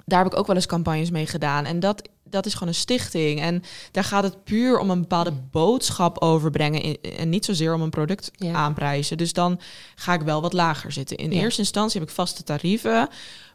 Daar 0.06 0.24
heb 0.24 0.32
ik 0.34 0.40
ook 0.40 0.48
wel 0.48 0.56
eens 0.56 0.66
campagnes 0.66 1.10
mee 1.10 1.26
gedaan. 1.26 1.66
En 1.66 1.80
dat, 1.80 2.10
dat 2.30 2.46
is 2.46 2.54
gewoon 2.54 2.68
een 2.68 2.74
stichting. 2.80 3.40
En 3.42 3.64
daar 3.92 4.04
gaat 4.04 4.24
het 4.24 4.44
puur 4.44 4.80
om 4.80 4.90
een 4.90 5.02
bepaalde 5.02 5.32
boodschap 5.52 6.22
overbrengen. 6.22 6.82
in- 6.82 6.98
En 7.18 7.30
niet 7.30 7.46
zozeer 7.46 7.74
om 7.74 7.82
een 7.82 7.90
product 7.90 8.32
Ja. 8.36 8.54
aanprijzen. 8.54 9.18
Dus 9.18 9.34
dan 9.34 9.60
ga 9.96 10.14
ik 10.14 10.22
wel 10.22 10.42
wat 10.42 10.54
lager 10.54 10.92
zitten. 10.92 11.18
In 11.18 11.32
Ja. 11.32 11.42
eerste 11.42 11.62
instantie 11.62 12.00
heb 12.00 12.10
ik 12.10 12.16
vaste 12.16 12.44
tarieven. 12.44 13.10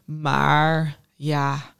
Maar 0.05 0.97
ja, 1.15 1.73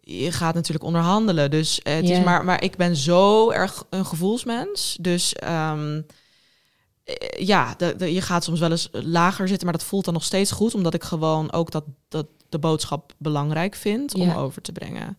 je 0.00 0.32
gaat 0.32 0.54
natuurlijk 0.54 0.84
onderhandelen. 0.84 1.50
Dus 1.50 1.82
eh, 1.82 1.94
het 1.94 2.08
is 2.08 2.20
maar, 2.24 2.44
maar 2.44 2.62
ik 2.62 2.76
ben 2.76 2.96
zo 2.96 3.50
erg 3.50 3.84
een 3.90 4.06
gevoelsmens. 4.06 4.96
Dus 5.00 5.32
ehm, 5.32 6.00
eh, 7.04 7.46
ja, 7.46 7.74
de, 7.76 7.94
de- 7.96 8.12
je 8.12 8.20
gaat 8.20 8.44
soms 8.44 8.60
wel 8.60 8.70
eens 8.70 8.88
lager 8.92 9.48
zitten, 9.48 9.66
maar 9.66 9.76
dat 9.78 9.86
voelt 9.86 10.04
dan 10.04 10.14
nog 10.14 10.24
steeds 10.24 10.50
goed, 10.50 10.74
omdat 10.74 10.94
ik 10.94 11.02
gewoon 11.04 11.52
ook 11.52 11.70
dat, 11.70 11.84
dat 12.08 12.26
de 12.48 12.58
boodschap 12.58 13.12
belangrijk 13.18 13.74
vind 13.74 14.14
om 14.14 14.30
over 14.30 14.62
te 14.62 14.72
brengen. 14.72 15.18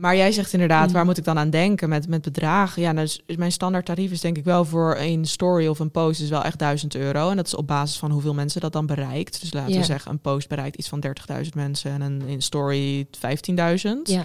Maar 0.00 0.16
jij 0.16 0.32
zegt 0.32 0.52
inderdaad, 0.52 0.86
Mm. 0.86 0.92
waar 0.92 1.04
moet 1.04 1.18
ik 1.18 1.24
dan 1.24 1.38
aan 1.38 1.50
denken 1.50 1.88
met, 1.88 2.08
met 2.08 2.22
bedragen? 2.22 2.82
Ja, 2.82 2.92
nou, 2.92 3.06
dus 3.06 3.22
is 3.26 3.36
mijn 3.36 3.52
standaard 3.52 3.86
tarief 3.86 4.10
is 4.10 4.20
denk 4.20 4.36
ik 4.36 4.44
wel 4.44 4.64
voor 4.64 4.96
een 4.98 5.24
story 5.26 5.66
of 5.66 5.78
een 5.78 5.90
post 5.90 6.20
is 6.20 6.28
wel 6.28 6.42
echt 6.44 6.58
1000 6.58 6.94
euro. 6.94 7.30
En 7.30 7.36
dat 7.36 7.46
is 7.46 7.54
op 7.54 7.66
basis 7.66 7.96
van 7.98 8.10
hoeveel 8.10 8.34
mensen 8.34 8.60
dat 8.60 8.72
dan 8.72 8.86
bereikt. 8.86 9.40
Dus 9.40 9.52
laten 9.52 9.76
we 9.76 9.84
zeggen, 9.84 10.10
een 10.10 10.18
post 10.20 10.48
bereikt 10.48 10.76
iets 10.76 10.88
van 10.88 11.00
30.000 11.00 11.54
mensen 11.54 11.90
en 11.92 12.00
een, 12.00 12.22
een 12.28 12.42
story 12.42 13.06
15.000. 13.10 13.88
Ja. 14.02 14.24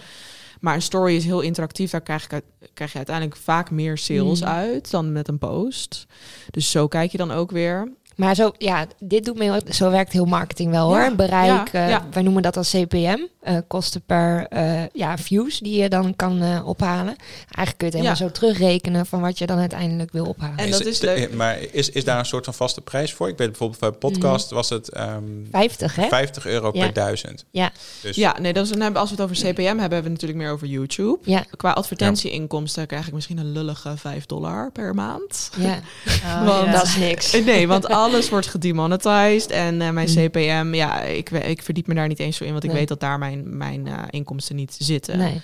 Maar 0.59 0.75
een 0.75 0.81
story 0.81 1.15
is 1.15 1.25
heel 1.25 1.41
interactief. 1.41 1.91
Daar 1.91 2.01
krijg, 2.01 2.27
ik 2.29 2.41
krijg 2.73 2.91
je 2.91 2.97
uiteindelijk 2.97 3.35
vaak 3.37 3.71
meer 3.71 3.97
sales 3.97 4.39
Mhm. 4.41 4.49
uit 4.49 4.91
dan 4.91 5.11
met 5.11 5.27
een 5.27 5.37
post. 5.37 6.05
Dus 6.51 6.71
zo 6.71 6.87
kijk 6.87 7.11
je 7.11 7.17
dan 7.17 7.31
ook 7.31 7.51
weer. 7.51 7.91
Maar 8.15 8.35
zo, 8.35 8.51
ja, 8.57 8.85
dit 8.99 9.25
doet 9.25 9.37
me 9.37 9.43
heel, 9.43 9.59
zo 9.69 9.89
werkt 9.91 10.11
heel 10.11 10.25
marketing 10.25 10.71
wel 10.71 10.87
hoor. 10.87 10.99
Ja, 11.01 11.15
Bereik, 11.15 11.71
ja, 11.71 11.83
eh, 11.83 11.89
ja. 11.89 12.05
wij 12.11 12.23
noemen 12.23 12.41
dat 12.41 12.57
als 12.57 12.69
CPM, 12.69 13.17
eh, 13.41 13.57
kosten 13.67 14.01
per 14.05 14.47
eh, 14.49 14.81
ja, 14.93 15.17
views 15.17 15.59
die 15.59 15.81
je 15.81 15.89
dan 15.89 16.15
kan 16.15 16.41
eh, 16.41 16.67
ophalen. 16.67 17.15
Eigenlijk 17.15 17.77
kun 17.77 17.77
je 17.77 17.85
het 17.85 17.93
helemaal 17.93 18.11
Ja. 18.11 18.25
zo 18.25 18.31
terugrekenen 18.31 19.05
van 19.05 19.21
wat 19.21 19.37
je 19.37 19.45
dan 19.45 19.57
uiteindelijk 19.59 20.11
wil 20.11 20.25
ophalen. 20.25 20.57
En 20.57 20.71
dat 20.71 20.85
is 20.85 21.01
leuk. 21.01 21.33
Maar 21.33 21.57
is, 21.71 21.89
is 21.89 22.03
daar 22.03 22.19
een 22.19 22.25
soort 22.25 22.45
van 22.45 22.53
vaste 22.53 22.81
prijs 22.81 23.13
voor? 23.13 23.27
Ik 23.27 23.37
weet 23.37 23.47
bijvoorbeeld 23.47 23.79
bij 23.79 23.91
podcast 23.91 24.49
was 24.51 24.69
het 24.69 24.89
ehm, 24.89 25.23
50 25.51 25.95
hè? 25.95 26.07
50 26.07 26.45
euro 26.45 26.69
Ja. 26.73 26.83
per 26.83 26.93
duizend. 26.93 27.45
Ja. 27.51 27.71
Dus 28.01 28.15
Ja, 28.15 28.35
nee, 28.39 28.53
dat 28.53 28.63
is, 28.63 28.69
dan 28.71 28.81
hebben- 28.81 29.01
als 29.01 29.09
we 29.09 29.15
het 29.21 29.25
over 29.31 29.35
CPM 29.43 29.63
hebben, 29.63 29.79
hebben 29.79 30.03
we 30.03 30.09
natuurlijk 30.09 30.39
meer 30.39 30.51
over 30.51 30.67
YouTube. 30.67 31.17
Ja, 31.23 31.43
Qua 31.57 31.71
advertentieinkomsten 31.71 32.87
krijg 32.87 33.07
ik 33.07 33.13
misschien 33.13 33.37
een 33.37 33.51
lullige 33.51 33.97
5 33.97 34.25
dollar 34.25 34.71
per 34.71 34.95
maand. 34.95 35.49
ja. 35.57 35.79
Want- 36.45 36.71
dat 36.71 36.83
is 36.83 36.95
niks. 36.95 37.31
Nee, 37.43 37.67
want 37.67 37.87
alles 38.03 38.29
wordt 38.29 38.47
gedemonetized. 38.47 39.51
En 39.51 39.81
eh, 39.81 39.89
mijn. 39.89 40.07
CPM, 40.07 40.73
ja, 40.73 41.01
ik, 41.01 41.29
ik 41.29 41.61
verdiep 41.61 41.87
me 41.87 41.93
daar 41.93 42.07
niet 42.07 42.19
eens 42.19 42.37
zo 42.37 42.43
in, 42.43 42.51
want 42.51 42.63
ik 42.63 42.69
Nee. 42.69 42.79
weet 42.79 42.87
dat 42.87 42.99
daar 42.99 43.19
mijn, 43.19 43.57
mijn 43.57 43.87
eh, 43.87 43.93
inkomsten 44.09 44.55
niet 44.55 44.75
zitten. 44.79 45.17
Nee. 45.17 45.41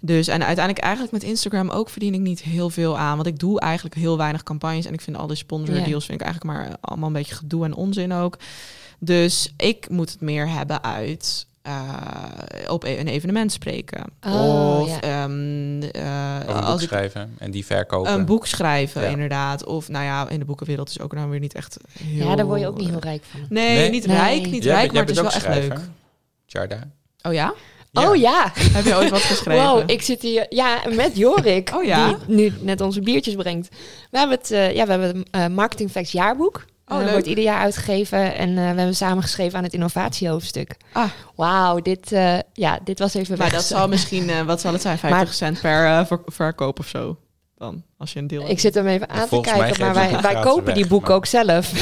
Dus 0.00 0.26
en 0.28 0.44
uiteindelijk 0.44 0.84
eigenlijk 0.84 1.12
met 1.12 1.22
Instagram 1.22 1.70
ook 1.70 1.88
verdien 1.90 2.14
ik 2.14 2.20
niet 2.20 2.42
heel 2.42 2.70
veel 2.70 2.98
aan. 2.98 3.16
Want 3.16 3.28
ik 3.28 3.38
doe 3.38 3.60
eigenlijk 3.60 3.94
heel 3.94 4.16
weinig 4.16 4.42
campagnes. 4.42 4.86
En 4.86 4.92
ik 4.92 5.00
vind 5.00 5.16
al 5.16 5.26
die 5.26 5.36
sponsor 5.36 5.74
deals 5.84 6.06
vind 6.06 6.20
ik 6.20 6.26
eigenlijk 6.26 6.58
maar 6.58 6.76
allemaal 6.80 7.06
een 7.08 7.14
beetje 7.14 7.34
gedoe 7.34 7.64
en 7.64 7.74
onzin 7.74 8.12
ook. 8.12 8.38
Dus 8.98 9.52
ik 9.56 9.88
moet 9.90 10.10
het 10.10 10.20
meer 10.20 10.48
hebben 10.48 10.82
uit 10.82 11.46
eh, 11.62 11.72
op 12.68 12.84
e- 12.84 12.98
een 12.98 13.08
evenement 13.08 13.52
spreken. 13.52 14.04
Oh, 14.26 14.80
of 14.80 14.88
ja. 14.88 15.00
ehm, 15.00 15.82
eh, 15.82 16.40
of 16.40 16.48
een 16.48 16.54
boek 16.54 16.64
als 16.64 16.82
ik 16.82 16.88
schrijven 16.88 17.34
en 17.38 17.50
die 17.50 17.66
verkopen. 17.66 18.12
een 18.12 18.24
boek 18.24 18.46
schrijven, 18.46 19.02
Ja. 19.02 19.08
inderdaad. 19.08 19.64
Of 19.64 19.88
nou 19.88 20.04
ja, 20.04 20.28
in 20.28 20.38
de 20.38 20.44
boekenwereld 20.44 20.88
is 20.88 21.00
ook 21.00 21.12
nou 21.14 21.30
weer 21.30 21.40
niet 21.40 21.54
echt 21.54 21.76
heel... 21.98 22.26
Ja, 22.28 22.36
daar 22.36 22.46
word 22.46 22.60
je 22.60 22.66
ook 22.66 22.78
niet 22.78 22.88
heel 22.88 22.98
rijk 23.00 23.22
van. 23.30 23.40
Nee, 23.48 23.76
Nee? 23.76 23.90
niet 23.90 24.06
Nee. 24.06 24.16
rijk, 24.16 24.50
niet 24.50 24.64
Jij 24.64 24.72
rijk, 24.74 24.86
maar 24.92 24.94
jij 24.94 25.00
het 25.02 25.10
is 25.10 25.20
wel 25.20 25.52
echt 25.54 25.68
leuk. 25.68 25.78
Jarda. 26.46 26.78
Oh 27.22 27.32
ja? 27.32 27.54
Oh 27.92 28.16
ja, 28.16 28.52
Heb 28.76 28.84
je 28.84 28.94
ooit 28.94 29.10
wat 29.10 29.20
geschreven? 29.32 29.64
wow, 29.64 29.90
ik 29.90 30.02
zit 30.02 30.22
hier 30.22 30.46
ja, 30.48 30.82
met 30.94 31.16
Jorik, 31.16 31.70
Oh 31.74 31.84
ja? 31.84 32.08
die 32.08 32.16
nu 32.36 32.52
net 32.60 32.80
onze 32.80 33.00
biertjes 33.00 33.34
brengt. 33.34 33.68
We 34.10 34.18
hebben 34.18 34.38
het, 34.38 34.50
eh, 34.50 34.74
ja, 34.74 34.84
we 34.84 34.90
hebben 34.90 35.16
het 35.16 35.28
eh, 35.30 35.46
Marketing 35.46 35.90
Facts 35.90 36.12
jaarboek. 36.12 36.64
Oh, 36.92 36.98
Eh, 36.98 37.02
leuk. 37.04 37.12
wordt 37.12 37.26
ieder 37.26 37.44
jaar 37.44 37.60
uitgegeven 37.60 38.34
en 38.36 38.48
eh, 38.48 38.54
we 38.54 38.60
hebben 38.60 38.94
samen 38.96 39.22
geschreven 39.22 39.58
aan 39.58 39.64
het 39.64 39.72
innovatiehoofdstuk. 39.72 40.76
Ah. 40.92 41.08
Wauw, 41.36 41.80
dit, 41.80 42.12
eh, 42.12 42.38
ja, 42.52 42.78
dit 42.84 42.98
was 42.98 43.14
even 43.14 43.38
Maar 43.38 43.50
dat 43.50 43.64
zal 43.64 43.88
misschien, 43.88 44.30
eh, 44.30 44.40
wat 44.42 44.60
zal 44.60 44.72
het 44.72 44.82
zijn, 44.82 44.98
50 44.98 45.18
Maar- 45.26 45.34
cent 45.34 45.60
per 45.60 45.86
eh, 45.86 46.04
ver- 46.06 46.22
verkoop 46.26 46.78
of 46.78 46.86
zo? 46.86 47.16
Dan, 47.62 47.82
als 47.98 48.12
je 48.12 48.18
een 48.18 48.26
deel 48.26 48.48
Ik 48.48 48.60
zit 48.60 48.74
hem 48.74 48.86
even 48.86 49.08
aan 49.08 49.28
te 49.28 49.40
kijken, 49.40 49.80
maar 49.84 49.94
wij, 49.94 50.20
wij 50.20 50.34
kopen 50.42 50.74
die 50.74 50.86
boeken 50.86 51.08
maar- 51.08 51.16
ook 51.16 51.26
zelf. 51.26 51.72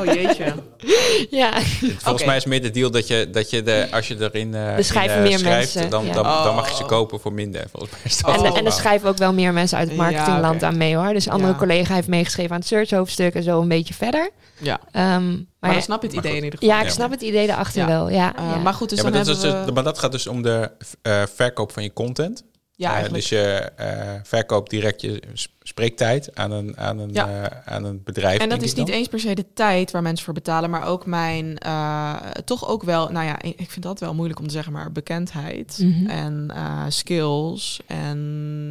Oh 0.00 0.04
jeetje. 0.04 0.54
ja. 1.40 1.60
Volgens 1.98 2.24
mij 2.24 2.36
is 2.36 2.44
meer 2.44 2.62
de 2.62 2.70
deal 2.70 2.90
dat 2.90 3.06
je, 3.06 3.30
dat 3.30 3.50
je 3.50 3.62
de, 3.62 3.88
als 3.90 4.08
je 4.08 4.16
erin 4.20 4.48
uh, 4.52 4.94
Er 5.04 5.22
meer 5.22 5.42
mensen, 5.42 5.90
dan, 5.90 6.04
ja. 6.06 6.12
dan, 6.12 6.22
dan 6.24 6.54
mag 6.54 6.68
je 6.68 6.74
ze 6.76 6.82
Oh. 6.82 6.88
kopen 6.88 7.20
voor 7.20 7.32
minder. 7.32 7.64
Volgens 7.70 7.92
mij 7.92 8.00
is 8.04 8.16
dat 8.22 8.56
En, 8.56 8.64
er 8.66 8.72
schrijven 8.72 9.08
ook 9.08 9.16
wel 9.16 9.32
meer 9.32 9.52
mensen 9.52 9.78
uit 9.78 9.88
het 9.88 9.96
Ja, 9.96 10.02
marketingland 10.02 10.62
aan 10.62 10.76
mee 10.76 10.96
hoor. 10.96 11.12
Dus 11.12 11.26
een 11.26 11.32
andere 11.32 11.52
Ja. 11.52 11.58
collega 11.58 11.94
heeft 11.94 12.08
meegeschreven 12.08 12.52
aan 12.52 12.58
het 12.58 12.66
search-hoofdstuk 12.68 13.34
en 13.34 13.42
zo 13.42 13.60
een 13.60 13.68
beetje 13.68 13.94
verder. 13.94 14.30
Ja, 14.58 14.80
Ehm, 14.92 15.04
maar, 15.30 15.44
maar 15.60 15.72
dan 15.72 15.82
snap 15.82 16.00
je 16.02 16.06
het 16.08 16.16
idee 16.16 16.30
goed. 16.30 16.38
in 16.38 16.44
ieder 16.44 16.58
geval. 16.58 16.76
ja, 16.76 16.84
ik 16.84 16.90
snap 16.90 17.10
het 17.10 17.22
idee 17.22 17.48
erachter 17.48 17.80
Ja. 17.80 17.86
wel. 17.86 18.08
Ja, 18.10 18.36
Eh, 18.36 18.44
ja. 18.50 18.56
Maar 18.56 18.74
goed, 18.74 18.88
dus 18.88 18.98
ja, 18.98 19.04
maar, 19.04 19.12
dan 19.12 19.24
dat 19.24 19.40
dus- 19.40 19.64
we... 19.64 19.72
maar 19.72 19.84
dat 19.84 19.98
gaat 19.98 20.12
dus 20.12 20.26
om 20.26 20.42
de 20.42 20.70
eh, 21.02 21.22
verkoop 21.34 21.72
van 21.72 21.82
je 21.82 21.92
content. 21.92 22.44
Ja, 22.78 22.90
eigenlijk. 22.92 23.14
dus 23.14 23.28
je 23.28 23.42
eh, 23.76 24.14
verkoopt 24.22 24.70
direct 24.70 25.00
je 25.00 25.22
spreektijd 25.62 26.30
aan 26.36 26.50
een, 26.50 26.78
aan 26.78 26.98
een, 26.98 27.10
Ja. 27.12 27.42
eh, 27.50 27.72
aan 27.74 27.84
een 27.84 28.00
bedrijf. 28.04 28.38
En 28.40 28.48
dat 28.48 28.62
is 28.62 28.74
niet 28.74 28.86
dan. 28.86 28.96
eens 28.96 29.08
per 29.08 29.20
se 29.20 29.34
de 29.34 29.52
tijd 29.54 29.90
waar 29.90 30.02
mensen 30.02 30.24
voor 30.24 30.34
betalen, 30.34 30.70
maar 30.70 30.86
ook 30.86 31.06
mijn, 31.06 31.58
eh, 31.58 32.14
toch 32.44 32.68
ook 32.68 32.82
wel, 32.82 33.08
nou 33.10 33.26
ja, 33.26 33.42
ik 33.42 33.70
vind 33.70 33.82
dat 33.84 34.00
wel 34.00 34.14
moeilijk 34.14 34.38
om 34.40 34.46
te 34.46 34.52
zeggen, 34.52 34.72
maar 34.72 34.92
bekendheid 34.92 35.78
Mhm. 35.82 36.06
en 36.06 36.50
eh, 36.54 36.84
skills 36.88 37.80
en... 37.86 38.18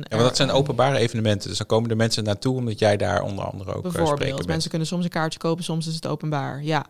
Ja, 0.09 0.15
maar 0.15 0.25
dat 0.25 0.35
zijn 0.35 0.51
openbare 0.51 0.97
evenementen. 0.97 1.49
Dus 1.49 1.57
dan 1.57 1.67
komen 1.67 1.89
de 1.89 1.95
mensen 1.95 2.23
naartoe 2.23 2.55
omdat 2.55 2.79
jij 2.79 2.97
daar 2.97 3.21
onder 3.21 3.45
andere 3.45 3.69
ook 3.73 3.77
spreker 3.77 3.97
Bijvoorbeeld, 3.99 4.35
bent. 4.35 4.47
mensen 4.47 4.69
kunnen 4.69 4.87
soms 4.87 5.03
een 5.03 5.09
kaartje 5.09 5.39
kopen, 5.39 5.63
soms 5.63 5.87
is 5.87 5.95
het 5.95 6.07
openbaar, 6.07 6.63
ja. 6.63 6.85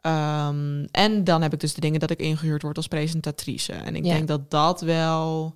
Ehm, 0.00 0.84
en 0.90 1.24
dan 1.24 1.42
heb 1.42 1.52
ik 1.52 1.60
dus 1.60 1.74
de 1.74 1.80
dingen 1.80 2.00
dat 2.00 2.10
ik 2.10 2.18
ingehuurd 2.20 2.62
word 2.62 2.76
als 2.76 2.88
presentatrice. 2.88 3.72
En 3.72 3.96
ik 3.96 4.04
Ja. 4.04 4.12
denk 4.12 4.28
dat 4.28 4.50
dat 4.50 4.80
wel 4.80 5.54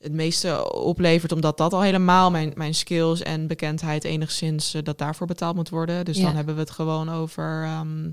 het 0.00 0.12
meeste 0.12 0.72
oplevert, 0.72 1.32
omdat 1.32 1.56
dat 1.58 1.72
al 1.72 1.80
helemaal 1.82 2.30
mijn, 2.30 2.52
mijn 2.56 2.74
skills 2.74 3.22
en 3.22 3.46
bekendheid 3.46 4.04
enigszins 4.04 4.74
eh, 4.74 4.82
dat 4.82 4.98
daarvoor 4.98 5.26
betaald 5.26 5.56
moet 5.56 5.68
worden. 5.68 6.04
Dus 6.04 6.16
Ja. 6.16 6.22
dan 6.24 6.34
hebben 6.36 6.54
we 6.54 6.60
het 6.60 6.70
gewoon 6.70 7.10
over 7.10 7.62
ehm, 7.64 8.10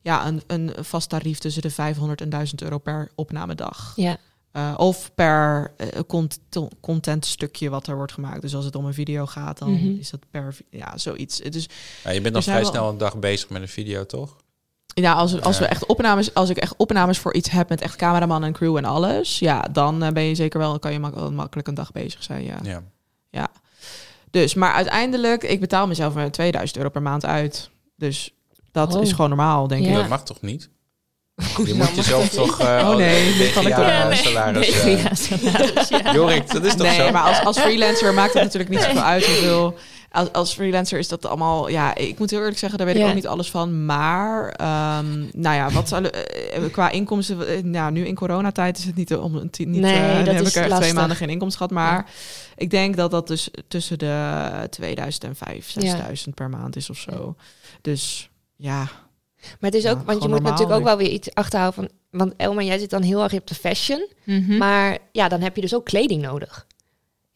ja, 0.00 0.26
een, 0.26 0.42
een 0.46 0.72
vast 0.84 1.08
tarief 1.08 1.38
tussen 1.38 1.62
de 1.62 1.70
500 1.70 2.20
en 2.20 2.28
1000 2.30 2.62
euro 2.62 2.78
per 2.78 3.10
opnamedag. 3.14 3.92
Ja. 3.96 4.16
Eh, 4.52 4.74
of 4.76 5.10
per 5.14 5.72
eh, 5.76 5.88
cont 6.06 6.40
contentstukje 6.80 7.68
wat 7.70 7.86
er 7.86 7.96
wordt 7.96 8.12
gemaakt. 8.12 8.40
Dus 8.40 8.54
als 8.54 8.64
het 8.64 8.74
om 8.76 8.84
een 8.84 8.94
video 8.94 9.26
gaat, 9.26 9.58
dan 9.58 9.70
Mhm. 9.72 9.98
is 9.98 10.10
dat 10.10 10.20
per 10.30 10.56
ja, 10.70 10.98
zoiets. 10.98 11.38
Dus 11.38 11.68
Ja, 12.04 12.10
je 12.10 12.20
bent 12.20 12.34
dan 12.34 12.42
vrij 12.42 12.64
snel 12.64 12.88
een 12.88 12.98
dag 12.98 13.18
bezig 13.18 13.48
met 13.48 13.62
een 13.62 13.68
video, 13.68 14.06
toch? 14.06 14.36
Ja, 14.94 15.12
als, 15.12 15.32
we- 15.32 15.42
als 15.42 15.58
we 15.58 15.64
Ja. 15.64 15.70
echt 15.70 15.86
opnames, 15.86 16.34
als 16.34 16.48
ik 16.48 16.56
echt 16.56 16.74
opnames 16.76 17.18
voor 17.18 17.34
iets 17.34 17.50
heb 17.50 17.68
met 17.68 17.80
echt 17.80 17.96
cameraman 17.96 18.44
en 18.44 18.52
crew 18.52 18.76
en 18.76 18.84
alles, 18.84 19.38
ja, 19.38 19.60
dan 19.72 20.02
eh, 20.02 20.10
ben 20.12 20.22
je 20.22 20.34
zeker 20.34 20.58
wel, 20.58 20.78
kan 20.78 20.92
je 20.92 20.98
mak- 20.98 21.30
makkelijk 21.30 21.68
een 21.68 21.74
dag 21.74 21.92
bezig 21.92 22.22
zijn. 22.22 22.44
Ja. 22.44 22.82
Ja. 23.30 23.48
Dus, 24.30 24.54
maar 24.54 24.72
uiteindelijk, 24.72 25.42
ik 25.42 25.60
betaal 25.60 25.86
mezelf 25.86 26.16
eh, 26.16 26.24
2000 26.24 26.78
euro 26.78 26.90
per 26.90 27.02
maand 27.02 27.24
uit. 27.24 27.70
Dus 27.96 28.30
dat 28.72 28.94
Oh. 28.94 29.02
is 29.02 29.10
gewoon 29.12 29.28
normaal, 29.28 29.66
denk 29.66 29.82
Ja. 29.84 29.88
ik. 29.90 29.94
Dat 29.94 30.08
mag 30.08 30.24
toch 30.24 30.40
niet? 30.40 30.70
Je 31.64 31.74
moet 31.74 31.94
jezelf 31.96 32.28
toch... 32.28 32.60
eh 32.60 32.86
Oh 32.90 32.96
nee, 32.96 33.36
dit 33.38 33.52
kan 33.52 33.66
ik 33.66 33.74
toch 33.74 33.86
ja, 33.86 34.06
wel. 34.08 34.16
salaris... 34.16 34.82
Nee, 34.84 34.96
ja, 34.96 35.14
salaris, 35.28 35.88
ja. 35.88 36.12
Jorik, 36.12 36.50
dat 36.52 36.64
is 36.64 36.74
toch 36.74 36.86
nee, 36.86 36.96
zo? 36.96 37.10
maar 37.12 37.22
als, 37.22 37.44
als 37.44 37.58
freelancer 37.58 38.14
maakt 38.14 38.32
het 38.34 38.42
natuurlijk 38.42 38.70
niet 38.70 38.80
zoveel 38.82 39.02
uit 39.02 39.26
hoeveel. 39.26 39.76
Als, 40.12 40.32
als 40.32 40.54
freelancer 40.54 40.98
is 40.98 41.08
dat 41.08 41.26
allemaal, 41.26 41.68
ja, 41.68 41.94
ik 41.94 42.18
moet 42.18 42.30
heel 42.30 42.38
eerlijk 42.38 42.58
zeggen, 42.58 42.78
daar 42.78 42.86
weet 42.86 42.96
ik 42.96 43.06
ook 43.06 43.14
niet 43.14 43.26
alles 43.26 43.50
van. 43.50 43.84
Maar, 43.84 44.48
ehm, 44.50 45.18
nou 45.32 45.56
ja, 45.56 45.70
wat 45.70 45.88
zou, 45.88 46.04
eh, 46.06 46.62
qua 46.72 46.90
inkomsten, 46.90 47.48
eh, 47.48 47.62
nou, 47.62 47.92
nu 47.92 48.06
in 48.06 48.14
coronatijd 48.14 48.78
is 48.78 48.84
het 48.84 48.94
niet 48.96 49.14
om 49.16 49.34
het 49.34 49.58
niet. 49.58 49.68
Nee, 49.68 49.94
eh, 49.94 50.16
dat 50.16 50.24
dan 50.26 50.34
heb 50.34 50.44
is 50.44 50.48
ik 50.48 50.54
er 50.62 50.68
lastig. 50.68 50.78
twee 50.78 50.92
maanden 50.92 51.16
geen 51.16 51.28
inkomsten 51.30 51.58
gehad. 51.68 51.84
Maar 51.84 52.10
ik 52.56 52.70
denk 52.70 52.96
dat 52.96 53.10
dat 53.10 53.26
dus 53.26 53.50
tussen 53.68 53.98
de 53.98 54.66
2000 54.70 55.24
en 55.24 55.36
5, 55.36 55.70
6000 55.70 56.34
per 56.34 56.48
maand 56.48 56.76
is 56.76 56.90
of 56.90 56.96
zo. 56.98 57.34
Dus 57.80 58.30
ja, 58.56 58.78
Maar 59.40 59.70
het 59.70 59.74
is 59.74 59.82
Ja, 59.82 59.90
ook, 59.90 59.96
want 59.96 60.22
je 60.22 60.28
moet 60.28 60.30
normaal, 60.30 60.50
natuurlijk 60.50 60.78
ook 60.78 60.84
wel 60.84 60.96
weer 60.96 61.08
iets 61.08 61.34
achterhouden 61.34 61.82
van. 61.82 61.90
Want 62.20 62.32
Elma, 62.36 62.62
jij 62.62 62.78
zit 62.78 62.90
dan 62.90 63.02
heel 63.02 63.22
erg 63.22 63.32
op 63.32 63.46
de 63.46 63.54
fashion. 63.54 64.08
Mhm. 64.24 64.56
Maar 64.56 64.98
ja, 65.12 65.28
dan 65.28 65.40
heb 65.40 65.54
je 65.54 65.60
dus 65.60 65.74
ook 65.74 65.84
kleding 65.84 66.22
nodig. 66.22 66.66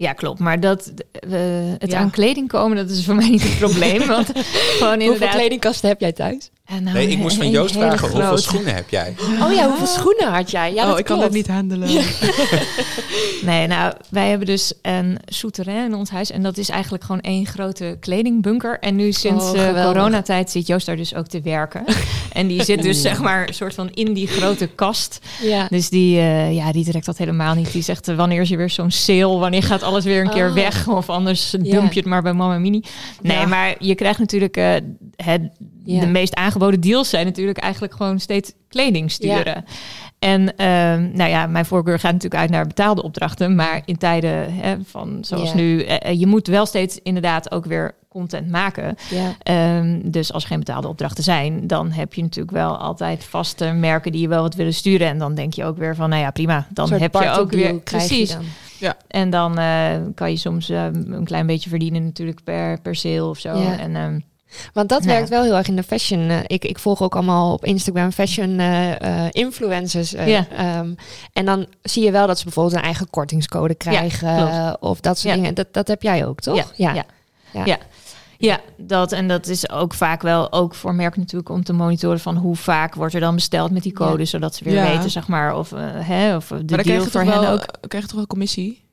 Ja, 0.05 0.13
klopt. 0.13 0.39
Maar 0.39 0.61
dat, 0.61 0.93
eh, 1.13 1.31
het 1.79 1.91
Ja. 1.91 1.99
aan 1.99 2.11
kleding 2.11 2.49
komen, 2.49 2.77
dat 2.77 2.91
is 2.91 3.05
voor 3.05 3.15
mij 3.15 3.29
niet 3.29 3.43
het 3.43 3.59
probleem. 3.59 4.07
Want 4.07 4.33
gewoon 4.79 5.03
Hoeveel 5.03 5.29
kledingkasten 5.29 5.89
heb 5.89 6.01
jij 6.01 6.13
thuis? 6.13 6.51
Nou, 6.69 6.83
Nee, 6.83 7.09
ik 7.09 7.19
moest 7.19 7.37
van 7.37 7.51
Joost 7.51 7.75
vragen, 7.75 8.11
hoeveel 8.11 8.39
schoenen 8.39 8.75
heb 8.75 8.89
jij? 8.91 9.15
Oh 9.43 9.53
ja, 9.53 9.69
hoeveel 9.69 9.87
schoenen 9.87 10.33
had 10.33 10.51
jij? 10.51 10.75
Ja, 10.75 10.83
oh, 10.83 10.89
dat 10.89 10.99
ik 10.99 11.05
kan 11.05 11.21
het 11.21 11.33
niet 11.33 11.47
handelen. 11.49 11.89
Nee, 13.43 13.67
nou, 13.67 13.93
wij 14.11 14.29
hebben 14.29 14.47
dus 14.47 14.73
een 14.83 15.19
souterrain 15.27 15.85
in 15.85 15.95
ons 15.95 16.11
huis. 16.11 16.31
En 16.31 16.43
dat 16.43 16.57
is 16.57 16.69
eigenlijk 16.69 17.05
gewoon 17.05 17.21
één 17.21 17.47
grote 17.47 17.97
kledingbunker. 18.01 18.79
En 18.79 18.97
nu 18.97 19.13
sinds 19.13 19.45
Oh, 19.45 19.57
eh, 19.59 19.65
geweldig. 19.67 19.93
coronatijd 19.93 20.51
zit 20.51 20.67
Joost 20.67 20.87
daar 20.87 20.97
dus 20.97 21.15
ook 21.15 21.27
te 21.27 21.41
werken. 21.41 21.85
en 22.33 22.47
die 22.47 22.65
zit 22.65 22.83
dus 22.83 23.01
zeg 23.03 23.21
maar 23.21 23.49
een 23.49 23.55
soort 23.55 23.75
van 23.75 23.91
in 23.91 24.13
die 24.13 24.27
grote 24.27 24.67
kast. 24.67 25.19
Ja. 25.43 25.67
Dus 25.71 25.89
die, 25.89 26.19
eh, 26.19 26.55
ja, 26.55 26.73
die 26.73 26.85
trekt 26.85 27.07
dat 27.07 27.19
helemaal 27.19 27.55
niet. 27.55 27.73
Die 27.73 27.83
zegt, 27.83 28.09
eh, 28.09 28.17
wanneer 28.17 28.41
is 28.41 28.51
er 28.51 28.57
weer 28.57 28.71
zo'n 28.71 28.91
sale? 28.91 29.39
Wanneer 29.39 29.63
gaat 29.63 29.83
alles 29.83 30.05
weer 30.05 30.21
een 30.25 30.31
keer 30.31 30.49
Oh. 30.49 30.55
weg? 30.55 30.89
Of 30.89 31.09
anders 31.11 31.51
dump 31.51 31.93
je 31.93 32.01
het 32.01 32.09
maar 32.09 32.23
bij 32.23 32.33
Mama 32.33 32.59
Mini. 32.59 32.83
Nee, 33.23 33.37
Ja. 33.37 33.47
maar 33.47 33.75
je 33.79 33.95
krijgt 33.95 34.19
natuurlijk... 34.19 34.57
het, 35.17 35.43
Ja. 35.85 36.01
De 36.01 36.07
meest 36.07 36.35
aangeboden 36.35 36.81
deals 36.81 37.09
zijn 37.09 37.27
natuurlijk 37.27 37.59
eigenlijk 37.59 37.95
gewoon 37.95 38.21
steeds 38.21 38.53
kleding 38.69 39.11
sturen. 39.11 39.65
En 40.19 40.57
ehm, 40.57 41.11
nou 41.13 41.31
ja, 41.31 41.47
mijn 41.47 41.65
voorkeur 41.67 41.99
gaat 41.99 42.13
natuurlijk 42.13 42.41
uit 42.41 42.51
naar 42.51 42.67
betaalde 42.67 43.03
opdrachten. 43.03 43.55
Maar 43.55 43.83
in 43.85 43.97
tijden 43.97 44.55
hè, 44.55 44.77
van 44.85 45.19
zoals 45.21 45.49
Ja. 45.51 45.55
nu, 45.57 45.83
eh, 45.83 46.11
eh, 46.11 46.21
je 46.21 46.27
moet 46.27 46.47
wel 46.47 46.67
steeds 46.67 46.99
inderdaad 47.03 47.51
ook 47.51 47.65
weer 47.65 47.95
content 48.09 48.49
maken. 48.49 48.97
Ja. 49.11 49.35
Ehm, 49.43 50.01
dus 50.05 50.33
als 50.33 50.43
er 50.43 50.49
geen 50.49 50.59
betaalde 50.59 50.89
opdrachten 50.89 51.25
zijn, 51.25 51.67
dan 51.67 51.91
heb 51.91 52.15
je 52.15 52.23
natuurlijk 52.23 52.57
wel 52.57 52.77
altijd 52.77 53.25
vaste 53.25 53.65
merken 53.73 54.13
die 54.13 54.21
je 54.21 54.29
wel 54.29 54.43
wat 54.43 54.55
willen 54.55 54.75
sturen. 54.75 55.07
En 55.07 55.19
dan 55.19 55.35
denk 55.35 55.55
je 55.55 55.65
ook 55.65 55.79
weer 55.79 55.95
van, 55.95 56.09
nou 56.09 56.23
ja, 56.23 56.31
prima. 56.31 56.67
Dan 56.71 56.93
heb 56.93 57.15
je 57.15 57.31
ook 57.31 57.51
weer 57.51 57.73
je 57.73 57.79
precies. 57.79 58.31
dan. 58.33 58.45
En 59.09 59.31
dan 59.31 59.59
eh, 59.59 59.97
kan 60.15 60.31
je 60.31 60.37
soms 60.37 60.69
eh, 60.69 60.85
een 60.93 61.25
klein 61.25 61.47
beetje 61.47 61.71
verdienen 61.71 62.05
natuurlijk 62.05 62.45
per, 62.45 62.81
per 62.81 62.95
sale 62.95 63.25
of 63.25 63.39
zo. 63.39 63.59
Ja. 63.59 63.79
En 63.79 63.97
ehm, 63.97 64.19
Want 64.73 64.89
dat 64.89 64.99
Nou 64.99 65.11
ja. 65.11 65.17
werkt 65.17 65.29
wel 65.31 65.43
heel 65.43 65.57
erg 65.57 65.69
in 65.69 65.77
de 65.77 65.83
fashion. 65.83 66.29
eh, 66.31 66.39
ik, 66.47 66.65
ik 66.65 66.79
volg 66.79 67.03
ook 67.03 67.15
allemaal 67.15 67.53
op 67.53 67.65
Instagram 67.65 68.13
fashion 68.13 68.59
eh, 68.59 69.25
eh, 69.25 69.29
influencers. 69.31 70.15
eh, 70.15 70.29
Ja. 70.29 70.47
ehm, 70.57 70.95
en 71.33 71.45
dan 71.45 71.67
zie 71.83 72.05
je 72.05 72.11
wel 72.11 72.27
dat 72.27 72.39
ze 72.39 72.45
bijvoorbeeld 72.45 72.77
een 72.77 72.83
eigen 72.83 73.11
kortingscode 73.11 73.75
krijgen. 73.75 74.77
of 74.81 75.01
dat 75.01 75.19
soort 75.19 75.35
Ja. 75.35 75.41
dingen. 75.41 75.55
Dat, 75.55 75.67
dat 75.73 75.89
heb 75.89 76.03
jij 76.03 76.27
ook, 76.27 76.41
toch? 76.41 76.73
Ja, 76.77 76.93
ja. 76.93 77.05
Ja. 77.65 77.79
Ja, 78.39 78.61
dat 78.77 79.13
en 79.13 79.29
dat 79.29 79.47
is 79.47 79.71
ook 79.71 79.95
vaak 79.95 80.23
wel 80.23 80.53
ook 80.53 80.75
voor 80.75 80.95
merken 80.95 81.21
natuurlijk 81.21 81.51
om 81.51 81.65
te 81.65 81.73
monitoren 81.73 82.21
van 82.21 82.37
hoe 82.37 82.57
vaak 82.57 82.95
wordt 82.95 83.15
er 83.15 83.21
dan 83.21 83.35
besteld 83.35 83.71
met 83.71 83.83
die 83.83 83.93
code, 83.93 84.19
Ja. 84.19 84.25
zodat 84.25 84.55
ze 84.55 84.65
weer 84.65 84.75
Ja. 84.75 84.91
weten 84.91 85.11
zeg 85.11 85.29
maar 85.29 85.57
of, 85.57 85.71
hè, 85.71 86.37
of 86.37 86.47
de 86.47 86.55
maar 86.55 86.67
dan 86.67 86.67
krijg 86.67 86.85
deal 86.85 87.03
je, 87.05 87.11
voor 87.11 87.25
toch 87.25 87.33
hen 87.33 87.41
wel, 87.41 87.53
ook. 87.53 87.65
krijg 87.89 88.03
je 88.03 88.09
toch 88.09 88.19
wel 88.19 88.27
commissie? 88.27 88.85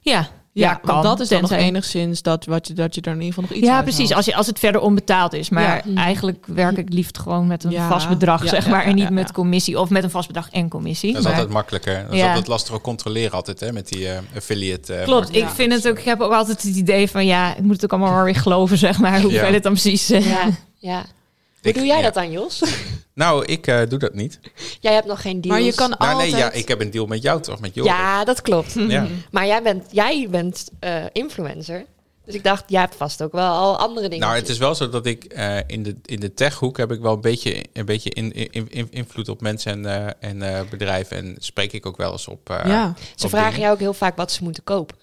Ja, 0.00 0.28
Ja, 0.54 0.74
kan, 0.74 1.02
dat 1.02 1.20
is 1.20 1.28
dan 1.28 1.40
nog 1.40 1.50
enigszins 1.50 2.22
dat, 2.22 2.44
wat 2.44 2.66
je, 2.66 2.74
dat 2.74 2.94
je 2.94 3.00
er 3.00 3.12
in 3.12 3.20
ieder 3.20 3.28
geval 3.34 3.44
nog 3.48 3.58
iets 3.58 3.66
ja, 3.66 3.82
precies. 3.82 3.98
haalt. 3.98 4.12
Als, 4.14 4.24
je, 4.24 4.34
als 4.34 4.46
het 4.46 4.58
verder 4.58 4.80
onbetaald 4.80 5.32
is. 5.32 5.48
Maar 5.50 5.62
Ja. 5.62 5.80
Mhm. 5.84 5.96
eigenlijk 5.96 6.46
werk 6.46 6.76
ik 6.76 6.92
liefst 6.92 7.18
gewoon 7.18 7.46
met 7.46 7.64
een 7.64 7.70
Ja, 7.70 7.88
vast 7.88 8.08
bedrag, 8.08 8.42
ja, 8.42 8.48
zeg 8.48 8.64
ja, 8.64 8.70
maar. 8.70 8.84
En 8.84 8.94
niet 8.94 9.04
ja, 9.04 9.10
met 9.10 9.32
commissie. 9.32 9.80
Of 9.80 9.90
met 9.90 10.02
een 10.04 10.10
vast 10.10 10.26
bedrag 10.26 10.50
en 10.50 10.68
commissie. 10.68 11.08
Dat 11.12 11.18
is 11.20 11.24
Maar- 11.26 11.34
altijd 11.34 11.52
makkelijker. 11.52 12.04
Dat 12.04 12.12
is 12.14 12.22
altijd 12.22 12.46
lastig 12.46 12.74
ook 12.74 12.82
controleren 12.82 13.32
altijd, 13.32 13.60
hè, 13.60 13.72
met 13.72 13.88
die 13.88 14.08
eh, 14.08 14.18
affiliate. 14.36 14.94
eh, 14.94 15.04
Klopt, 15.04 15.36
ik 15.36 15.48
vind 15.48 15.72
het 15.72 15.88
ook. 15.88 15.98
Ik 15.98 16.04
heb 16.04 16.20
ook 16.20 16.32
altijd 16.32 16.62
het 16.62 16.76
idee 16.76 17.10
van 17.10 17.26
ja, 17.26 17.56
ik 17.56 17.62
moet 17.62 17.74
het 17.74 17.84
ook 17.84 17.90
allemaal 17.92 18.12
maar 18.12 18.24
weer 18.24 18.36
geloven, 18.36 18.78
zeg 18.78 18.98
maar. 18.98 19.20
Hoeveel 19.20 19.46
Ja. 19.46 19.52
het 19.52 19.62
dan 19.62 19.72
precies. 19.72 20.06
Ja, 20.06 20.48
ja. 20.78 21.04
Hoe 21.62 21.70
Ik- 21.70 21.74
doe 21.74 21.86
jij 21.86 21.96
ja. 21.96 22.02
dat 22.02 22.14
dan, 22.14 22.30
Jos? 22.30 22.62
Nou, 23.14 23.44
ik 23.44 23.66
eh, 23.66 23.80
doe 23.88 23.98
dat 23.98 24.14
niet. 24.14 24.40
jij 24.80 24.92
hebt 24.92 25.06
nog 25.06 25.20
geen 25.20 25.40
deals. 25.40 25.56
Maar 25.58 25.66
je 25.66 25.74
kan 25.74 25.90
Nou, 25.90 26.12
altijd... 26.12 26.30
nee, 26.30 26.40
ja, 26.40 26.50
ik 26.52 26.68
heb 26.68 26.80
een 26.80 26.90
deal 26.90 27.06
met 27.06 27.22
jou 27.22 27.40
toch, 27.42 27.60
met 27.60 27.74
Jorik. 27.74 27.90
Ja, 27.92 28.24
dat 28.24 28.42
klopt. 28.42 28.72
Ja. 28.88 29.06
Maar 29.30 29.46
jij 29.46 29.62
bent, 29.62 29.84
jij 29.90 30.26
bent 30.30 30.68
eh, 30.80 31.04
influencer. 31.12 31.84
Dus 32.24 32.34
ik 32.34 32.44
dacht, 32.44 32.64
jij 32.66 32.80
hebt 32.80 32.94
vast 32.94 33.22
ook 33.22 33.32
wel 33.32 33.50
al 33.52 33.76
andere 33.78 34.08
dingen. 34.08 34.26
Nou, 34.26 34.38
het 34.38 34.48
is 34.48 34.58
wel 34.58 34.74
zo 34.74 34.88
dat 34.88 35.06
ik 35.06 35.24
eh, 35.24 35.56
in 35.66 35.82
de, 35.82 35.96
in 36.04 36.20
de 36.20 36.34
techhoek 36.34 36.76
heb 36.76 36.92
ik 36.92 37.00
wel 37.00 37.12
een 37.14 37.20
beetje, 37.20 37.64
een 37.72 37.84
beetje 37.84 38.10
in, 38.10 38.32
in, 38.32 38.66
in- 38.70 38.88
invloed 38.90 39.28
op 39.28 39.40
mensen 39.40 39.72
en, 39.72 39.86
eh, 40.20 40.30
en 40.30 40.42
eh, 40.42 40.60
bedrijven. 40.70 41.16
En 41.16 41.36
spreek 41.38 41.72
ik 41.72 41.86
ook 41.86 41.96
wel 41.96 42.12
eens 42.12 42.28
op. 42.28 42.50
eh, 42.50 42.60
ja. 42.64 42.94
Ze 43.14 43.24
op 43.24 43.30
vragen 43.30 43.46
dingen. 43.48 43.60
jou 43.62 43.72
ook 43.74 43.80
heel 43.80 43.94
vaak 43.94 44.16
wat 44.16 44.32
ze 44.32 44.42
moeten 44.42 44.64
kopen. 44.64 44.96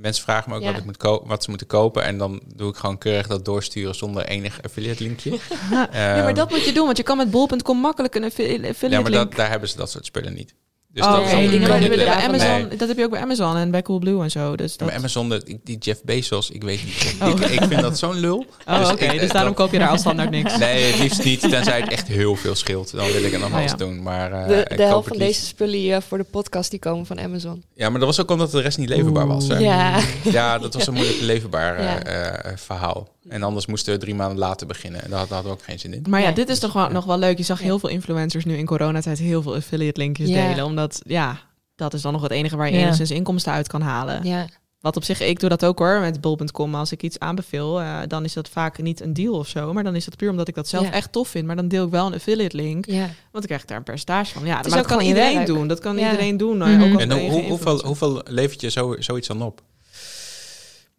Mensen 0.00 0.22
vragen 0.24 0.50
me 0.50 0.56
ook 0.56 0.62
Ja. 0.62 0.68
wat, 0.70 0.78
ik 0.78 0.84
moet 0.84 0.96
ko- 0.96 1.22
wat 1.26 1.42
ze 1.42 1.48
moeten 1.50 1.66
kopen. 1.66 2.02
En 2.02 2.18
dan 2.18 2.40
doe 2.56 2.70
ik 2.70 2.76
gewoon 2.76 2.98
keurig 2.98 3.26
dat 3.26 3.44
doorsturen 3.44 3.94
zonder 3.94 4.24
enig 4.26 4.62
affiliate 4.62 5.02
linkje. 5.02 5.30
ja, 5.70 6.22
maar 6.22 6.34
dat 6.34 6.50
moet 6.50 6.64
je 6.64 6.72
doen, 6.72 6.84
want 6.84 6.96
je 6.96 7.02
kan 7.02 7.16
met 7.16 7.30
bol.com 7.30 7.78
makkelijk 7.78 8.14
een 8.14 8.24
affi- 8.24 8.42
affiliate 8.54 8.88
ja, 8.88 9.00
maar 9.00 9.10
link... 9.10 9.28
dat, 9.28 9.34
daar 9.34 9.50
hebben 9.50 9.68
ze 9.68 9.76
dat 9.76 9.90
soort 9.90 10.04
spullen 10.06 10.34
niet. 10.34 10.54
Dus 10.98 11.06
Oh, 11.06 11.12
dat 11.12 11.96
bij 11.96 12.06
Amazon- 12.08 12.48
Nee. 12.68 12.76
dat 12.76 12.88
heb 12.88 12.96
je 12.96 13.04
ook 13.04 13.10
bij 13.10 13.20
Amazon 13.20 13.56
en 13.56 13.70
bij 13.70 13.82
Coolblue 13.82 14.22
en 14.22 14.30
zo. 14.30 14.56
Dus 14.56 14.76
dat... 14.76 14.88
Maar 14.88 14.96
Amazon, 14.96 15.28
de- 15.28 15.58
die 15.64 15.78
Jeff 15.78 16.02
Bezos, 16.04 16.50
ik 16.50 16.62
weet 16.62 16.84
niet. 16.84 17.14
Oh. 17.22 17.28
Ik, 17.28 17.38
ik 17.40 17.62
vind 17.68 17.80
dat 17.80 17.98
zo'n 17.98 18.14
lul. 18.20 18.46
Oh, 18.68 18.78
Dus 18.78 18.90
ik- 18.90 19.20
dus 19.20 19.30
daarom 19.30 19.52
dat- 19.52 19.60
koop 19.62 19.72
je 19.72 19.78
daar 19.78 19.88
al 19.88 19.98
standaard 19.98 20.30
niks. 20.30 20.56
Nee, 20.68 20.82
het 20.84 20.98
liefst 21.00 21.24
niet, 21.24 21.40
tenzij 21.40 21.80
het 21.80 21.90
echt 21.90 22.08
heel 22.08 22.36
veel 22.36 22.54
scheelt. 22.54 22.90
Dan 22.96 23.06
wil 23.12 23.22
ik 23.24 23.32
het 23.32 23.40
nog 23.40 23.48
wel 23.50 23.56
Oh, 23.58 23.62
eens 23.62 23.70
ja. 23.70 23.76
doen. 23.76 24.02
Maar, 24.02 24.32
eh, 24.32 24.48
De, 24.48 24.64
ik 24.68 24.76
de 24.76 24.82
helft 24.82 25.08
van 25.08 25.18
deze 25.18 25.44
spullen 25.46 25.78
hier 25.78 26.02
voor 26.02 26.18
de 26.18 26.24
podcast 26.24 26.70
die 26.70 26.78
komen 26.78 27.06
van 27.06 27.20
Amazon. 27.20 27.62
Ja, 27.74 27.88
maar 27.90 27.98
dat 27.98 28.08
was 28.08 28.20
ook 28.20 28.30
omdat 28.30 28.50
de 28.50 28.60
rest 28.60 28.78
niet 28.78 28.88
leverbaar 28.88 29.26
was. 29.26 29.48
Hè? 29.48 29.58
Ja. 29.58 30.00
Ja, 30.22 30.58
dat 30.58 30.74
was 30.74 30.86
een 30.86 30.94
moeilijk 30.94 31.20
leverbaar 31.20 31.82
Ja. 31.82 32.02
eh, 32.02 32.26
eh, 32.26 32.56
verhaal. 32.56 33.08
En 33.28 33.42
anders 33.42 33.66
moesten 33.66 33.92
we 33.92 33.98
drie 34.00 34.14
maanden 34.14 34.38
later 34.38 34.66
beginnen. 34.66 35.02
En 35.04 35.10
daar, 35.10 35.18
hadden 35.18 35.42
we 35.42 35.48
ook 35.50 35.62
geen 35.62 35.78
zin 35.78 35.94
in. 35.94 36.04
Maar 36.08 36.20
ja, 36.20 36.30
dit 36.32 36.48
is 36.48 36.58
toch 36.58 36.72
wel, 36.72 36.88
nog 36.88 37.04
wel 37.04 37.18
leuk. 37.18 37.38
Je 37.38 37.44
zag 37.44 37.58
Ja. 37.58 37.64
heel 37.64 37.78
veel 37.78 37.88
influencers 37.88 38.44
nu 38.44 38.56
in 38.56 38.66
coronatijd 38.66 39.18
heel 39.18 39.42
veel 39.42 39.54
affiliate 39.54 40.00
linkjes 40.00 40.28
Ja. 40.28 40.48
delen. 40.48 40.64
Omdat, 40.64 40.87
ja, 41.04 41.40
dat 41.74 41.94
is 41.94 42.02
dan 42.02 42.12
nog 42.12 42.22
het 42.22 42.30
enige 42.30 42.56
waar 42.56 42.66
je 42.70 42.74
Ja. 42.76 42.82
enigszins 42.82 43.10
inkomsten 43.10 43.52
uit 43.52 43.68
kan 43.68 43.80
halen. 43.80 44.24
Ja. 44.24 44.46
Wat 44.80 44.96
op 44.96 45.04
zich, 45.04 45.20
ik 45.20 45.40
doe 45.40 45.48
dat 45.48 45.64
ook 45.64 45.78
hoor, 45.78 46.00
met 46.00 46.20
bol.com. 46.20 46.74
Als 46.74 46.92
ik 46.92 47.02
iets 47.02 47.18
aanbeveel, 47.18 47.80
eh, 47.80 47.98
dan 48.06 48.24
is 48.24 48.32
dat 48.32 48.48
vaak 48.48 48.82
niet 48.82 49.00
een 49.00 49.12
deal 49.12 49.34
of 49.34 49.48
zo. 49.48 49.72
Maar 49.72 49.84
dan 49.84 49.96
is 49.96 50.04
dat 50.04 50.16
puur 50.16 50.30
omdat 50.30 50.48
ik 50.48 50.54
dat 50.54 50.68
zelf 50.68 50.84
Ja. 50.84 50.92
echt 50.92 51.12
tof 51.12 51.28
vind. 51.28 51.46
Maar 51.46 51.56
dan 51.56 51.68
deel 51.68 51.84
ik 51.84 51.90
wel 51.90 52.06
een 52.06 52.14
affiliate 52.14 52.56
link. 52.56 52.86
Ja. 52.86 52.98
Want 53.06 53.12
dan 53.32 53.42
krijg 53.42 53.62
ik 53.62 53.68
daar 53.68 53.76
een 53.76 53.82
percentage 53.82 54.32
van. 54.32 54.44
Ja, 54.46 54.54
maar 54.54 54.70
dat 54.70 54.86
kan 54.86 55.00
iedereen 55.00 55.34
werk. 55.34 55.46
doen. 55.46 55.68
Dat 55.68 55.78
kan 55.78 55.98
Ja. 55.98 56.04
iedereen 56.10 56.36
doen. 56.36 56.56
Mhm. 56.58 56.82
Ook 56.82 56.92
al 56.94 56.98
En 57.00 57.10
hoe, 57.30 57.42
hoeveel, 57.42 57.84
hoeveel 57.84 58.20
levert 58.24 58.60
je 58.60 58.70
zo, 58.70 58.94
zoiets 58.98 59.28
dan 59.28 59.42
op? 59.42 59.62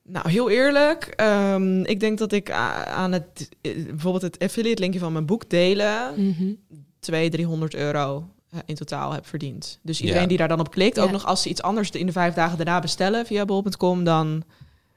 Nou, 0.03 0.29
heel 0.29 0.49
eerlijk. 0.49 1.03
ehm, 1.15 1.83
ik 1.83 1.99
denk 1.99 2.17
dat 2.17 2.31
ik 2.31 2.51
aan 2.51 3.11
het, 3.11 3.49
eh, 3.61 3.85
bijvoorbeeld 3.85 4.23
het 4.23 4.39
affiliate 4.39 4.81
linkje 4.81 4.99
van 4.99 5.13
mijn 5.13 5.25
boek 5.25 5.49
delen... 5.49 6.13
Mhm. 6.15 6.53
200, 6.99 7.31
300 7.31 7.75
euro 7.75 8.17
eh, 8.17 8.23
in 8.65 8.75
totaal 8.75 9.11
heb 9.13 9.27
verdiend. 9.27 9.79
Dus 9.81 9.99
iedereen 9.99 10.21
Ja. 10.21 10.27
die 10.27 10.37
daar 10.37 10.47
dan 10.47 10.59
op 10.59 10.71
klikt, 10.71 10.95
Ja. 10.95 11.01
ook 11.03 11.11
nog 11.11 11.25
als 11.25 11.41
ze 11.41 11.49
iets 11.49 11.61
anders 11.61 11.89
in 11.89 12.05
de 12.05 12.11
vijf 12.11 12.33
dagen 12.33 12.57
daarna 12.57 12.79
bestellen 12.79 13.25
via 13.25 13.45
bol.com, 13.45 14.03
dan 14.03 14.43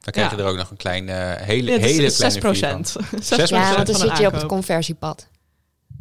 Dan 0.00 0.12
krijg 0.12 0.30
Ja. 0.30 0.36
je 0.36 0.42
er 0.42 0.48
ook 0.48 0.56
nog 0.56 0.70
een 0.70 0.76
klein, 0.76 1.08
eh, 1.08 1.16
hele, 1.46 1.70
ja, 1.70 1.78
hele 1.78 1.80
is 1.80 1.86
kleine 1.86 2.10
6 2.10 2.32
fee 2.32 2.40
van. 2.40 2.40
procent. 2.40 2.88
6 3.10 3.26
6%. 3.26 3.48
Ja, 3.48 3.74
want 3.74 3.86
dan 3.86 3.96
zit 3.96 4.18
je 4.18 4.26
op 4.26 4.32
het 4.32 4.46
conversiepad. 4.46 5.28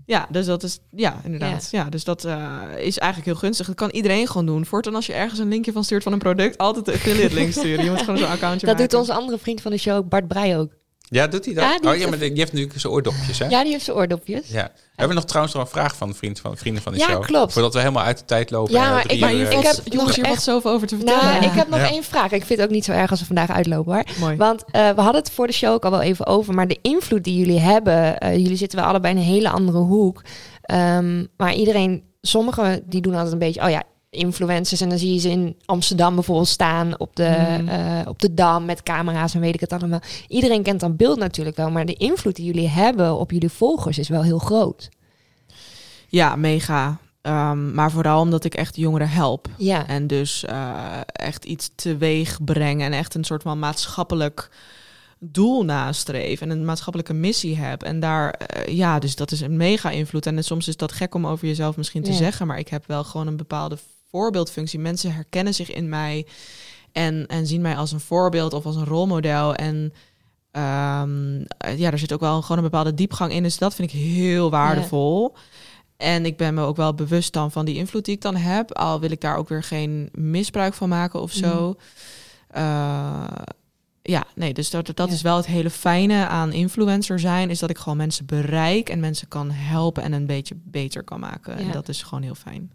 Ja, 0.05 0.27
dus 0.29 0.45
dat 0.45 0.63
is, 0.63 0.79
ja, 0.95 1.21
inderdaad. 1.23 1.67
Ja, 1.71 1.83
dus 1.89 2.03
dat 2.03 2.25
eh, 2.25 2.61
is 2.77 2.97
eigenlijk 2.97 3.25
heel 3.31 3.35
gunstig. 3.39 3.67
Dat 3.67 3.75
kan 3.75 3.89
iedereen 3.89 4.27
gewoon 4.27 4.45
doen. 4.45 4.65
Voortaan 4.65 4.95
als 4.95 5.05
je 5.05 5.13
ergens 5.13 5.39
een 5.39 5.47
linkje 5.47 5.71
van 5.71 5.83
stuurt 5.83 6.03
van 6.03 6.13
een 6.13 6.19
product, 6.19 6.57
altijd 6.57 6.85
de 6.85 6.93
affiliate 6.93 7.33
link 7.33 7.51
sturen. 7.51 7.83
Je 7.83 7.89
moet 7.89 7.99
gewoon 7.99 8.17
zo'n 8.17 8.27
accountje 8.29 8.67
Dat 8.67 8.77
doet 8.77 8.93
onze 8.93 9.13
andere 9.13 9.37
vriend 9.37 9.61
van 9.61 9.71
de 9.71 9.77
show, 9.77 10.07
Bart 10.07 10.27
Breij 10.27 10.57
ook. 10.57 10.73
Ja, 11.13 11.27
doet 11.27 11.45
hij 11.45 11.53
dat? 11.53 11.63
Ja, 11.63 11.69
die 11.69 11.79
oh 11.83 11.89
heeft 11.89 12.03
ja, 12.03 12.09
maar 12.09 12.19
die 12.19 12.27
heeft 12.29 12.51
natuurlijk 12.51 12.79
zijn 12.79 12.93
oordopjes, 12.93 13.39
hè? 13.39 13.47
Ja, 13.47 13.61
die 13.63 13.71
heeft 13.71 13.83
zijn 13.85 13.97
oordopjes. 13.97 14.47
Ja. 14.47 14.63
We 14.73 14.79
hebben 15.07 15.15
nog 15.15 15.25
trouwens 15.25 15.53
nog 15.55 15.63
een 15.63 15.69
vraag 15.69 15.95
van, 15.95 16.15
vriend 16.15 16.39
van 16.39 16.57
vrienden 16.57 16.83
van 16.83 16.93
de 16.93 16.99
Ja, 16.99 17.05
show. 17.05 17.21
klopt. 17.23 17.53
Voordat 17.53 17.73
we 17.73 17.79
helemaal 17.79 18.03
uit 18.03 18.17
de 18.17 18.25
tijd 18.25 18.51
lopen. 18.51 18.73
Ja, 18.73 18.85
en 18.85 18.91
maar 18.93 19.11
ik- 19.11 19.19
Maar 19.19 19.33
uur, 19.33 19.47
eh, 19.47 19.57
ik 19.59 19.63
heb 19.65 19.79
jongens, 19.83 20.15
hier 20.15 20.25
echt- 20.25 20.41
zoveel 20.43 20.71
over 20.71 20.87
te 20.87 20.95
vertellen. 20.95 21.23
Nou, 21.25 21.43
ik 21.45 21.51
heb 21.51 21.69
nog 21.69 21.79
Ja. 21.79 21.89
één 21.89 22.03
vraag. 22.03 22.31
Ik 22.31 22.45
vind 22.45 22.59
het 22.59 22.67
ook 22.67 22.73
niet 22.73 22.85
zo 22.85 22.91
erg 22.91 23.09
als 23.11 23.19
we 23.19 23.25
vandaag 23.25 23.49
uitlopen 23.49 23.93
hoor. 23.93 24.03
Mooi. 24.19 24.35
Want 24.35 24.63
eh, 24.71 24.89
we 24.89 25.01
hadden 25.01 25.21
het 25.21 25.31
voor 25.31 25.47
de 25.47 25.53
show 25.53 25.73
ook 25.73 25.85
al 25.85 25.91
wel 25.91 26.01
even 26.01 26.25
over. 26.25 26.53
Maar 26.53 26.67
de 26.67 26.79
invloed 26.81 27.23
die 27.23 27.37
jullie 27.37 27.59
hebben. 27.59 28.17
eh, 28.17 28.35
jullie 28.37 28.57
zitten 28.57 28.79
wel 28.79 28.87
allebei 28.87 29.13
in 29.13 29.19
een 29.19 29.25
hele 29.27 29.49
andere 29.49 29.77
hoek. 29.77 30.21
Ehm, 30.61 31.25
maar 31.37 31.53
iedereen, 31.53 32.03
sommigen 32.21 32.83
die 32.85 33.01
doen 33.01 33.13
altijd 33.13 33.33
een 33.33 33.39
beetje. 33.39 33.61
Oh 33.63 33.69
ja, 33.69 33.83
influencers. 34.11 34.81
En 34.81 34.89
dan 34.89 34.97
zie 34.97 35.13
je 35.13 35.19
ze 35.19 35.29
in 35.29 35.55
Amsterdam 35.65 36.15
bijvoorbeeld 36.15 36.47
staan. 36.47 36.99
Op 36.99 37.15
de, 37.15 37.35
Mhm. 37.59 37.67
eh, 37.67 38.07
op 38.07 38.19
de 38.21 38.33
dam 38.33 38.65
met 38.65 38.83
camera's 38.83 39.33
en 39.33 39.39
weet 39.41 39.53
ik 39.53 39.59
het 39.59 39.73
allemaal. 39.73 40.01
Iedereen 40.27 40.63
kent 40.63 40.79
dan 40.79 40.95
beeld 40.95 41.19
natuurlijk 41.19 41.57
wel. 41.57 41.71
Maar 41.71 41.85
de 41.85 41.93
invloed 41.93 42.35
die 42.35 42.45
jullie 42.45 42.67
hebben 42.69 43.15
op 43.15 43.31
jullie 43.31 43.49
volgers 43.49 43.97
is 43.97 44.09
wel 44.09 44.23
heel 44.23 44.39
groot. 44.39 44.89
Ja, 46.07 46.35
mega. 46.35 46.97
Ehm, 47.21 47.73
maar 47.73 47.91
vooral 47.91 48.21
omdat 48.21 48.43
ik 48.43 48.55
echt 48.55 48.75
jongeren 48.75 49.09
help. 49.09 49.47
Ja, 49.57 49.87
En 49.87 50.07
dus 50.07 50.45
eh, 50.45 50.73
echt 51.05 51.45
iets 51.45 51.69
teweeg 51.75 52.43
brengen 52.43 52.85
en 52.85 52.93
echt 52.93 53.15
een 53.15 53.23
soort 53.23 53.41
van 53.41 53.59
maatschappelijk 53.59 54.49
doel 55.19 55.63
nastreef 55.65 56.41
en 56.41 56.49
een 56.49 56.65
maatschappelijke 56.65 57.13
missie 57.13 57.57
heb. 57.57 57.83
En 57.83 57.99
daar, 57.99 58.31
eh, 58.33 58.75
ja, 58.75 58.99
dus 58.99 59.15
dat 59.15 59.31
is 59.31 59.41
een 59.41 59.57
mega 59.57 59.89
invloed. 59.89 60.25
En 60.25 60.43
soms 60.43 60.67
is 60.67 60.77
dat 60.77 60.91
gek 60.91 61.15
om 61.15 61.27
over 61.27 61.47
jezelf 61.47 61.77
misschien 61.77 62.03
te 62.03 62.11
Ja. 62.11 62.17
zeggen, 62.17 62.47
maar 62.47 62.59
ik 62.59 62.67
heb 62.67 62.83
wel 62.87 63.03
gewoon 63.03 63.27
een 63.27 63.37
bepaalde 63.37 63.77
voorbeeldfunctie. 64.11 64.79
Mensen 64.79 65.13
herkennen 65.13 65.53
zich 65.53 65.71
in 65.71 65.89
mij 65.89 66.25
en, 66.91 67.27
en 67.27 67.47
zien 67.47 67.61
mij 67.61 67.75
als 67.75 67.91
een 67.91 67.99
voorbeeld 67.99 68.53
of 68.53 68.65
als 68.65 68.75
een 68.75 68.85
rolmodel. 68.85 69.55
En 69.55 69.93
ehm, 70.51 71.41
eh, 71.57 71.77
ja, 71.79 71.91
er 71.91 71.99
zit 71.99 72.13
ook 72.13 72.19
wel 72.19 72.41
gewoon 72.41 72.57
een 72.57 72.63
bepaalde 72.69 72.93
diepgang 72.93 73.31
in. 73.31 73.43
Dus 73.43 73.57
dat 73.57 73.75
vind 73.75 73.93
ik 73.93 73.99
heel 73.99 74.49
waardevol. 74.49 75.35
En 75.97 76.25
ik 76.25 76.37
ben 76.37 76.53
me 76.53 76.61
ook 76.61 76.75
wel 76.75 76.93
bewust 76.93 77.33
dan 77.33 77.51
van 77.51 77.65
die 77.65 77.75
invloed 77.75 78.05
die 78.05 78.15
ik 78.15 78.21
dan 78.21 78.35
heb. 78.35 78.73
Al 78.73 78.99
wil 78.99 79.11
ik 79.11 79.21
daar 79.21 79.35
ook 79.37 79.49
weer 79.49 79.63
geen 79.63 80.09
misbruik 80.11 80.73
van 80.73 80.89
maken 80.89 81.21
of 81.21 81.31
zo. 81.31 81.75
Eh, 82.47 83.23
ja, 84.01 84.23
nee, 84.35 84.53
dus 84.53 84.69
dat, 84.69 84.85
dat 84.95 85.07
Ja. 85.07 85.13
is 85.13 85.21
wel 85.21 85.35
het 85.35 85.45
hele 85.45 85.69
fijne 85.69 86.27
aan 86.27 86.51
influencer 86.53 87.19
zijn. 87.19 87.49
Is 87.49 87.59
dat 87.59 87.69
ik 87.69 87.77
gewoon 87.77 87.97
mensen 87.97 88.25
bereik 88.25 88.89
en 88.89 88.99
mensen 88.99 89.27
kan 89.27 89.51
helpen 89.51 90.03
en 90.03 90.13
een 90.13 90.25
beetje 90.25 90.55
beter 90.63 91.03
kan 91.03 91.19
maken. 91.19 91.57
En 91.57 91.71
dat 91.71 91.89
is 91.89 92.03
gewoon 92.03 92.23
heel 92.23 92.35
fijn. 92.35 92.71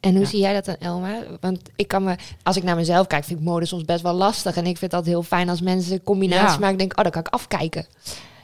En 0.00 0.10
hoe 0.10 0.20
Ja. 0.20 0.26
zie 0.28 0.40
jij 0.40 0.52
dat 0.52 0.64
dan, 0.64 0.76
Elma? 0.78 1.14
Want 1.40 1.60
ik 1.76 1.88
kan 1.88 2.02
me, 2.04 2.14
als 2.42 2.56
ik 2.56 2.62
naar 2.62 2.76
mezelf 2.76 3.06
kijk, 3.06 3.24
vind 3.24 3.38
ik 3.38 3.44
mode 3.44 3.66
soms 3.66 3.84
best 3.84 4.02
wel 4.02 4.12
lastig. 4.14 4.56
En 4.56 4.66
ik 4.66 4.78
vind 4.78 4.90
dat 4.90 5.06
heel 5.06 5.22
fijn 5.22 5.48
als 5.48 5.60
mensen 5.60 5.92
een 5.92 6.02
combinatie 6.02 6.46
Ja. 6.52 6.58
maken. 6.58 6.72
Ik 6.72 6.78
denk, 6.78 6.90
oh, 6.96 7.02
dan 7.02 7.12
kan 7.12 7.20
ik 7.22 7.28
afkijken. 7.28 7.86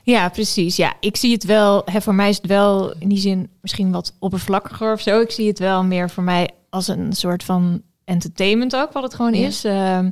Ja, 0.03 0.29
precies. 0.29 0.77
Ja, 0.77 0.95
ik 1.01 1.17
zie 1.17 1.33
het 1.33 1.45
wel. 1.45 1.83
Hè, 1.85 2.01
voor 2.01 2.15
mij 2.15 2.29
is 2.29 2.37
het 2.37 2.47
wel 2.47 2.93
in 2.99 3.09
die 3.09 3.19
zin 3.19 3.49
misschien 3.61 3.91
wat 3.93 4.13
oppervlakkiger 4.19 4.93
of 4.93 5.01
zo. 5.01 5.21
Ik 5.21 5.31
zie 5.31 5.49
het 5.49 5.59
wel 5.59 5.85
meer 5.85 6.11
voor 6.11 6.23
mij 6.23 6.49
als 6.71 6.89
een 6.89 7.13
soort 7.13 7.43
van 7.45 7.83
entertainment 8.05 8.77
ook, 8.77 8.93
wat 8.93 9.03
het 9.03 9.15
gewoon 9.15 9.35
Ja. 9.35 9.47
is. 9.47 9.65
Ehm, 9.65 10.11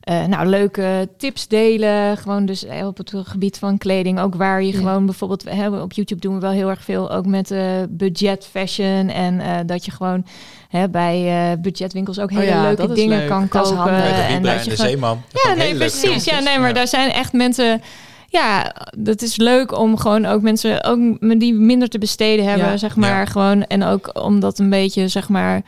eh, 0.00 0.24
nou, 0.24 0.46
leuke 0.46 1.08
tips 1.16 1.48
delen. 1.48 2.16
Gewoon 2.16 2.46
dus 2.46 2.64
eh, 2.64 2.86
op 2.86 2.96
het 2.96 3.12
gebied 3.14 3.58
van 3.58 3.78
kleding. 3.78 4.20
Ook 4.20 4.34
waar 4.34 4.62
je 4.62 4.72
Ja. 4.72 4.78
gewoon 4.78 5.06
bijvoorbeeld... 5.06 5.44
Hebben 5.50 5.82
op 5.82 5.92
YouTube 5.92 6.20
doen 6.20 6.34
we 6.34 6.40
wel 6.40 6.50
heel 6.50 6.68
erg 6.68 6.84
veel. 6.84 7.10
Ook 7.10 7.26
met 7.26 7.50
eh, 7.50 7.62
budget 7.88 8.46
fashion. 8.46 9.08
En 9.08 9.66
dat 9.66 9.84
je 9.84 9.90
gewoon 9.90 10.24
hè, 10.68 10.88
bij 10.88 11.50
eh, 11.52 11.58
budgetwinkels 11.58 12.18
ook 12.18 12.30
Oh 12.30 12.36
hele 12.36 12.50
ja, 12.50 12.62
leuke 12.62 12.92
dingen 12.92 13.18
leuk. 13.18 13.28
kan 13.28 13.48
kopen. 13.48 13.92
en 13.92 14.42
dat 14.42 14.64
je 14.64 14.70
de 14.70 14.76
gewoon- 14.76 14.90
Zeeman. 14.90 15.22
Dat 15.32 15.42
ja, 15.42 15.54
nee, 15.54 15.74
precies. 15.74 16.24
Ja, 16.24 16.38
nee, 16.40 16.58
maar 16.58 16.68
Ja. 16.68 16.74
daar 16.74 16.88
zijn 16.88 17.10
echt 17.10 17.32
mensen. 17.32 17.82
Ja, 18.30 18.74
dat 18.98 19.22
is 19.22 19.36
leuk 19.36 19.78
om 19.78 19.96
gewoon 19.98 20.26
ook 20.26 20.42
mensen 20.42 20.84
ook 20.84 20.98
die 21.38 21.54
minder 21.54 21.88
te 21.88 21.98
besteden 21.98 22.44
hebben, 22.48 22.66
Ja. 22.68 22.76
zeg 22.76 22.96
maar. 22.96 23.10
Ja. 23.18 23.24
Gewoon 23.24 23.64
en 23.66 23.84
ook 23.84 24.10
omdat 24.24 24.58
een 24.58 24.70
beetje, 24.70 25.08
zeg 25.08 25.28
maar, 25.28 25.62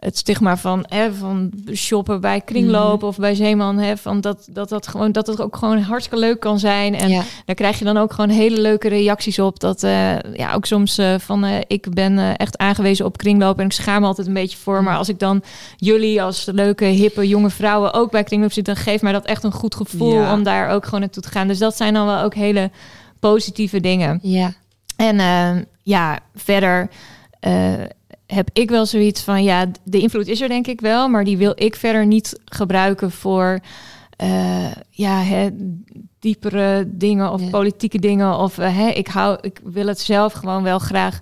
het 0.00 0.16
stigma 0.18 0.56
van, 0.56 0.84
hè, 0.88 1.12
van 1.14 1.50
shoppen 1.74 2.20
bij 2.20 2.40
kringloop 2.40 2.96
Mhm. 2.98 3.06
of 3.06 3.16
bij 3.16 3.34
Zeeman, 3.34 3.78
hè, 3.78 3.96
van 3.96 4.20
dat, 4.20 4.48
dat 4.50 4.68
dat 4.68 4.86
gewoon 4.86 5.12
dat 5.12 5.26
het 5.26 5.40
ook 5.40 5.56
gewoon 5.56 5.78
hartstikke 5.80 6.18
leuk 6.24 6.40
kan 6.40 6.58
zijn. 6.58 6.94
En 6.94 7.08
ja. 7.08 7.22
daar 7.44 7.54
krijg 7.54 7.78
je 7.78 7.84
dan 7.84 7.96
ook 7.96 8.12
gewoon 8.12 8.30
hele 8.30 8.60
leuke 8.60 8.88
reacties 8.88 9.38
op. 9.38 9.60
Dat 9.60 9.82
eh, 9.82 10.18
ja, 10.18 10.52
ook 10.54 10.66
soms 10.66 10.98
eh, 10.98 11.14
van 11.18 11.44
eh, 11.44 11.54
ik 11.66 11.94
ben 11.94 12.36
echt 12.36 12.58
aangewezen 12.58 13.04
op 13.04 13.16
kringloop 13.16 13.58
en 13.58 13.64
ik 13.64 13.72
schaam 13.72 14.00
me 14.00 14.06
altijd 14.06 14.26
een 14.26 14.32
beetje 14.34 14.58
voor. 14.58 14.82
Maar 14.82 14.96
als 14.96 15.08
ik 15.08 15.18
dan 15.18 15.42
jullie 15.76 16.22
als 16.22 16.44
leuke, 16.52 16.84
hippe, 16.84 17.28
jonge 17.28 17.50
vrouwen 17.50 17.92
ook 17.92 18.10
bij 18.10 18.22
kringloop 18.24 18.52
zit, 18.52 18.64
dan 18.64 18.76
geeft 18.76 19.02
mij 19.02 19.12
dat 19.12 19.24
echt 19.26 19.44
een 19.44 19.52
goed 19.52 19.74
gevoel 19.74 20.12
Ja. 20.14 20.32
om 20.32 20.42
daar 20.42 20.70
ook 20.70 20.84
gewoon 20.84 21.00
naartoe 21.00 21.22
te 21.22 21.28
gaan. 21.30 21.48
Dus 21.48 21.58
dat 21.58 21.76
zijn 21.76 21.94
dan 21.94 22.06
wel 22.06 22.20
ook 22.22 22.34
hele 22.34 22.70
positieve 23.20 23.80
dingen. 23.80 24.18
ja. 24.22 24.52
En 24.96 25.16
ja, 25.82 26.18
verder 26.34 26.88
heb 28.30 28.48
ik 28.52 28.70
wel 28.70 28.86
zoiets 28.86 29.20
van, 29.22 29.42
ja, 29.42 29.66
de 29.84 29.98
invloed 30.00 30.26
is 30.26 30.40
er 30.40 30.48
denk 30.48 30.66
ik 30.66 30.80
wel, 30.80 31.08
maar 31.08 31.24
die 31.24 31.36
wil 31.36 31.52
ik 31.54 31.76
verder 31.76 32.06
niet 32.06 32.40
gebruiken 32.44 33.10
voor, 33.10 33.60
eh, 34.16 34.72
ja, 34.90 35.22
hè, 35.22 35.48
diepere 36.18 36.84
dingen 36.86 37.32
of 37.32 37.40
Ja. 37.40 37.50
politieke 37.50 37.98
dingen. 37.98 38.38
Of 38.38 38.58
eh, 38.58 38.76
hè, 38.76 38.88
ik, 38.88 39.06
hou, 39.06 39.38
ik 39.40 39.60
wil 39.64 39.86
het 39.86 40.00
zelf 40.00 40.32
gewoon 40.32 40.62
wel 40.62 40.78
graag 40.78 41.18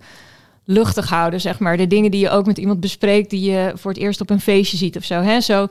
luchtig 0.65 1.09
houden, 1.09 1.41
zeg 1.41 1.59
maar. 1.59 1.77
De 1.77 1.87
dingen 1.87 2.11
die 2.11 2.21
je 2.21 2.31
ook 2.31 2.47
met 2.47 2.59
iemand 2.59 2.81
bespreekt, 2.81 3.31
die 3.31 3.51
je 3.51 3.73
voor 3.75 3.91
het 3.91 4.01
eerst 4.01 4.21
op 4.21 4.31
een 4.31 4.41
feestje 4.41 4.77
ziet 4.77 4.97
of 4.97 5.05
zo. 5.05 5.21
Hè? 5.21 5.41
Zo 5.41 5.67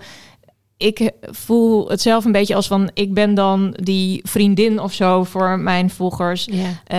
ik 0.78 1.12
voel 1.22 1.90
het 1.90 2.02
zelf 2.02 2.26
een 2.26 2.32
beetje 2.32 2.56
als 2.56 2.68
van 2.68 2.90
ik 2.94 3.14
ben 3.14 3.34
dan 3.34 3.78
die 3.84 4.22
vriendin 4.24 4.80
of 4.80 4.94
zo 4.94 5.24
voor 5.24 5.60
mijn 5.60 5.90
volgers. 5.90 6.48
ja. 6.52 6.64
Eh, 6.86 6.98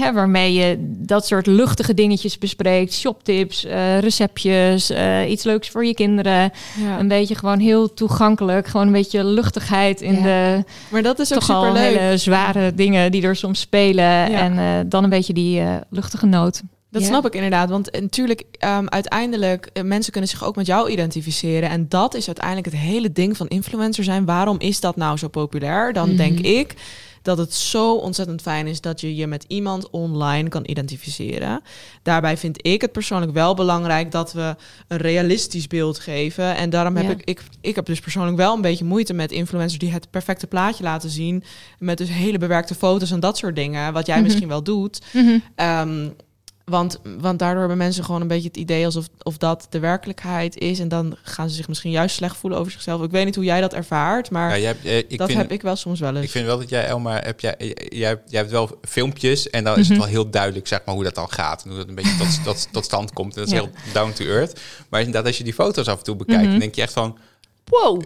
hè, 0.00 0.12
waarmee 0.12 0.52
je 0.52 0.76
dat 0.98 1.26
soort 1.26 1.46
luchtige 1.46 1.94
dingetjes 1.94 2.38
bespreekt. 2.38 2.94
Shoptips, 2.94 3.64
eh, 3.64 3.98
receptjes, 3.98 4.90
eh, 4.90 5.30
iets 5.30 5.44
leuks 5.44 5.68
voor 5.68 5.84
je 5.86 5.94
kinderen. 5.94 6.52
Ja. 6.84 6.98
Een 6.98 7.08
beetje 7.08 7.34
gewoon 7.34 7.58
heel 7.58 7.94
toegankelijk. 7.94 8.66
Gewoon 8.66 8.86
een 8.86 8.92
beetje 8.92 9.24
luchtigheid 9.24 10.00
in 10.00 10.14
Ja. 10.14 10.22
de 10.22 10.64
Maar 10.90 11.02
dat 11.02 11.18
is 11.18 11.32
ook 11.34 11.40
toch 11.40 11.50
al 11.50 11.64
superleuk. 11.64 11.98
hele 11.98 12.16
zware 12.16 12.74
dingen 12.74 13.12
die 13.12 13.22
er 13.22 13.36
soms 13.36 13.60
spelen. 13.60 14.32
En 14.32 14.88
dan 14.88 15.04
een 15.04 15.10
beetje 15.10 15.32
die 15.32 15.62
luchtige 15.90 16.26
noot. 16.26 16.62
Dat 16.90 17.02
snap 17.02 17.26
ik 17.26 17.34
inderdaad. 17.34 17.70
Want 17.70 17.90
eh, 17.90 18.00
natuurlijk, 18.00 18.44
ehm, 18.58 18.86
uiteindelijk, 18.86 19.66
eh, 19.72 19.82
mensen 19.82 20.12
kunnen 20.12 20.30
zich 20.30 20.44
ook 20.44 20.56
met 20.56 20.66
jou 20.66 20.90
identificeren. 20.90 21.68
En 21.68 21.86
dat 21.88 22.14
is 22.14 22.26
uiteindelijk 22.26 22.66
het 22.66 22.76
hele 22.76 23.12
ding 23.12 23.36
van 23.36 23.48
influencer 23.48 24.04
zijn. 24.04 24.24
Waarom 24.24 24.58
is 24.58 24.80
dat 24.80 24.96
nou 24.96 25.16
zo 25.16 25.28
populair? 25.28 25.92
Dan 25.92 26.08
Mhm. 26.08 26.16
denk 26.16 26.38
ik 26.40 26.74
dat 27.22 27.38
het 27.38 27.54
zo 27.54 27.94
ontzettend 27.94 28.42
fijn 28.42 28.66
is 28.66 28.80
dat 28.80 29.00
je 29.00 29.14
je 29.16 29.26
met 29.26 29.44
iemand 29.48 29.90
online 29.90 30.48
kan 30.48 30.62
identificeren. 30.66 31.60
Daarbij 32.02 32.36
vind 32.36 32.66
ik 32.66 32.80
het 32.80 32.92
persoonlijk 32.92 33.32
wel 33.32 33.54
belangrijk 33.54 34.10
dat 34.10 34.32
we 34.32 34.56
een 34.88 34.98
realistisch 34.98 35.66
beeld 35.66 35.98
geven. 35.98 36.56
En 36.56 36.70
daarom 36.70 36.96
heb 36.96 37.04
Ja. 37.04 37.10
ik, 37.10 37.22
ik, 37.24 37.42
ik 37.60 37.74
heb 37.74 37.86
dus 37.86 38.00
persoonlijk 38.00 38.36
wel 38.36 38.54
een 38.54 38.60
beetje 38.60 38.84
moeite 38.84 39.12
met 39.12 39.32
influencers 39.32 39.78
die 39.78 39.90
het 39.92 40.10
perfecte 40.10 40.46
plaatje 40.46 40.84
laten 40.84 41.10
zien. 41.10 41.44
Met 41.78 41.98
dus 41.98 42.08
hele 42.08 42.38
bewerkte 42.38 42.74
foto's 42.74 43.10
en 43.10 43.20
dat 43.20 43.36
soort 43.38 43.56
dingen. 43.56 43.92
Wat 43.92 44.06
jij 44.06 44.16
Mhm. 44.16 44.24
misschien 44.24 44.48
wel 44.48 44.62
doet. 44.62 45.00
Ehm, 45.54 46.08
want, 46.70 47.00
want 47.18 47.38
daardoor 47.38 47.58
hebben 47.60 47.78
mensen 47.78 48.04
gewoon 48.04 48.20
een 48.20 48.28
beetje 48.28 48.48
het 48.48 48.56
idee 48.56 48.84
alsof 48.84 49.06
of 49.22 49.36
dat 49.36 49.66
de 49.70 49.78
werkelijkheid 49.78 50.58
is. 50.58 50.78
En 50.78 50.88
dan 50.88 51.16
gaan 51.22 51.48
ze 51.48 51.54
zich 51.54 51.68
misschien 51.68 51.90
juist 51.90 52.14
slecht 52.16 52.36
voelen 52.36 52.58
over 52.58 52.72
zichzelf. 52.72 53.02
Ik 53.02 53.10
weet 53.10 53.24
niet 53.24 53.34
hoe 53.34 53.44
jij 53.44 53.60
dat 53.60 53.72
ervaart, 53.72 54.30
maar 54.30 54.58
Ja, 54.58 54.66
hebt, 54.66 54.84
eh, 54.84 54.98
ik 54.98 55.18
dat 55.18 55.26
vind, 55.28 55.40
heb 55.40 55.50
ik 55.52 55.62
wel 55.62 55.76
soms 55.76 56.00
wel 56.00 56.16
eens. 56.16 56.24
Ik 56.24 56.30
vind 56.30 56.46
wel 56.46 56.58
dat 56.58 56.68
jij, 56.68 56.86
Elma, 56.86 57.20
heb 57.22 57.40
jij, 57.40 57.54
jij, 57.58 57.76
jij, 57.88 58.08
hebt- 58.08 58.30
jij 58.30 58.40
hebt 58.40 58.52
wel 58.52 58.78
filmpjes 58.82 59.50
en 59.50 59.64
dan 59.64 59.78
is 59.78 59.82
Mhm. 59.82 59.90
het 59.92 59.98
wel 60.02 60.10
heel 60.12 60.30
duidelijk 60.30 60.66
zeg 60.66 60.80
maar, 60.84 60.94
hoe 60.94 61.04
dat 61.04 61.14
dan 61.14 61.30
gaat. 61.30 61.62
En 61.62 61.68
hoe 61.70 61.78
dat 61.78 61.88
een 61.88 61.94
beetje 61.94 62.16
tot, 62.16 62.40
tot, 62.44 62.68
tot 62.72 62.84
stand 62.84 63.12
komt. 63.12 63.34
En 63.36 63.40
dat 63.44 63.50
is 63.52 63.58
Ja. 63.58 63.64
heel 63.64 63.72
down 63.92 64.12
to 64.12 64.24
earth. 64.24 64.60
Maar 64.88 65.00
inderdaad, 65.00 65.26
als 65.26 65.38
je 65.38 65.44
die 65.44 65.54
foto's 65.54 65.86
af 65.88 65.98
en 65.98 66.04
toe 66.04 66.16
bekijkt, 66.16 66.40
Mhm. 66.42 66.50
dan 66.50 66.58
denk 66.60 66.74
je 66.74 66.82
echt 66.82 66.92
van... 66.92 67.18
Wow. 67.64 68.02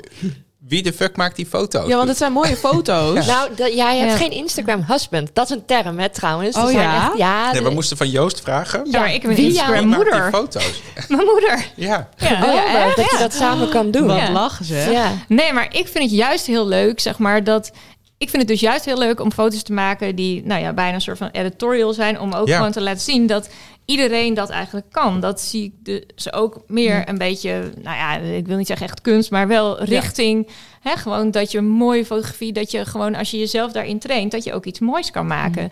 Wie 0.69 0.83
de 0.83 0.93
fuck 0.93 1.17
maakt 1.17 1.37
die 1.37 1.47
foto's? 1.47 1.89
Ja, 1.89 1.97
want 1.97 2.09
het 2.09 2.17
zijn 2.19 2.33
mooie 2.33 2.57
foto's. 2.57 3.27
Nou, 3.35 3.55
dat- 3.57 3.75
jij 3.75 3.97
hebt 3.99 4.11
Ja. 4.11 4.17
geen 4.17 4.31
Instagram 4.31 4.85
husband. 4.89 5.31
Dat 5.33 5.45
is 5.45 5.51
een 5.57 5.65
term, 5.65 5.99
hè, 5.99 6.09
trouwens. 6.09 6.57
Oh, 6.57 6.73
ja? 6.73 7.05
Echt, 7.09 7.19
ja, 7.19 7.53
Nee, 7.53 7.63
we 7.63 7.71
moesten 7.71 7.97
van 7.97 8.11
Joost 8.11 8.41
vragen. 8.41 8.87
Ja, 8.91 8.99
maar 9.01 9.15
ik 9.15 9.23
heb 9.23 9.31
een 9.31 9.37
Instagram 9.37 9.75
Wie 9.79 9.87
maakt 9.87 10.03
die 10.05 10.13
moeder. 10.13 10.31
foto's? 10.33 10.83
Mijn 11.09 11.25
moeder. 11.27 11.67
Ja. 11.77 12.09
Ja. 12.17 12.33
Oh, 12.45 12.53
ja, 12.55 12.85
echt? 12.87 12.97
dat 12.97 13.11
je 13.11 13.17
dat 13.19 13.35
samen 13.35 13.69
kan 13.69 13.91
doen. 13.91 14.07
Wat 14.07 14.17
Ja. 14.17 14.31
lachen 14.33 14.65
ze. 14.65 14.75
Ja. 14.91 15.13
Nee, 15.29 15.53
maar 15.53 15.67
ik 15.71 15.89
vind 15.89 16.05
het 16.05 16.13
juist 16.13 16.47
heel 16.47 16.67
leuk, 16.67 17.01
zeg 17.01 17.19
maar, 17.19 17.45
dat... 17.45 17.71
Ik 18.19 18.31
vind 18.31 18.43
het 18.43 18.51
dus 18.51 18.61
juist 18.61 18.85
heel 18.85 18.99
leuk 18.99 19.21
om 19.21 19.33
foto's 19.33 19.63
te 19.63 19.73
maken 19.73 20.17
die, 20.17 20.45
nou 20.45 20.61
ja, 20.61 20.73
bijna 20.73 20.95
een 20.95 21.01
soort 21.01 21.19
van 21.19 21.29
editorial 21.29 21.93
zijn. 21.93 22.21
Om 22.21 22.33
ook 22.33 22.49
Ja. 22.49 22.57
gewoon 22.57 22.73
te 22.73 22.81
laten 22.81 23.01
zien 23.01 23.27
dat 23.27 23.51
iedereen 23.85 24.35
dat 24.35 24.51
eigenlijk 24.51 24.87
kan. 24.91 25.21
Dat 25.21 25.41
zie 25.41 25.65
ik 25.65 25.85
dus 26.15 26.33
ook 26.33 26.63
meer 26.67 27.09
een 27.09 27.19
beetje, 27.19 27.71
nou 27.83 27.97
ja, 27.97 28.17
ik 28.17 28.47
wil 28.47 28.57
niet 28.57 28.67
zeggen 28.67 28.87
echt 28.87 29.01
kunst, 29.01 29.31
maar 29.31 29.49
wel 29.49 29.83
richting, 29.83 30.49
hè, 30.81 30.97
gewoon 30.97 31.31
dat 31.31 31.51
je 31.53 31.61
mooie 31.61 32.05
fotografie, 32.05 32.53
dat 32.53 32.71
je 32.71 32.85
gewoon 32.85 33.15
als 33.15 33.31
je 33.31 33.39
jezelf 33.39 33.73
daarin 33.73 33.99
traint, 33.99 34.31
dat 34.33 34.45
je 34.45 34.53
ook 34.53 34.65
iets 34.65 34.79
moois 34.81 35.11
kan 35.11 35.27
maken. 35.27 35.71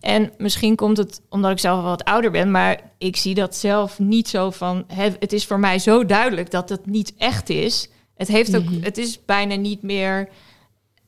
En 0.00 0.32
misschien 0.38 0.76
komt 0.76 0.96
het 0.96 1.20
omdat 1.28 1.50
ik 1.50 1.58
zelf 1.58 1.82
wat 1.82 2.04
ouder 2.04 2.30
ben, 2.30 2.50
maar 2.50 2.80
ik 2.98 3.16
zie 3.16 3.34
dat 3.34 3.56
zelf 3.56 3.98
niet 3.98 4.28
zo 4.28 4.50
van, 4.50 4.84
hè, 4.94 5.08
het 5.18 5.32
is 5.32 5.44
voor 5.46 5.60
mij 5.60 5.78
zo 5.78 6.06
duidelijk 6.06 6.50
dat 6.50 6.68
het 6.68 6.86
niet 6.86 7.14
echt 7.18 7.48
is. 7.50 7.88
Het 8.16 8.28
heeft 8.28 8.56
ook, 8.56 8.64
het 8.80 8.98
is 8.98 9.24
bijna 9.24 9.54
niet 9.54 9.82
meer, 9.82 10.28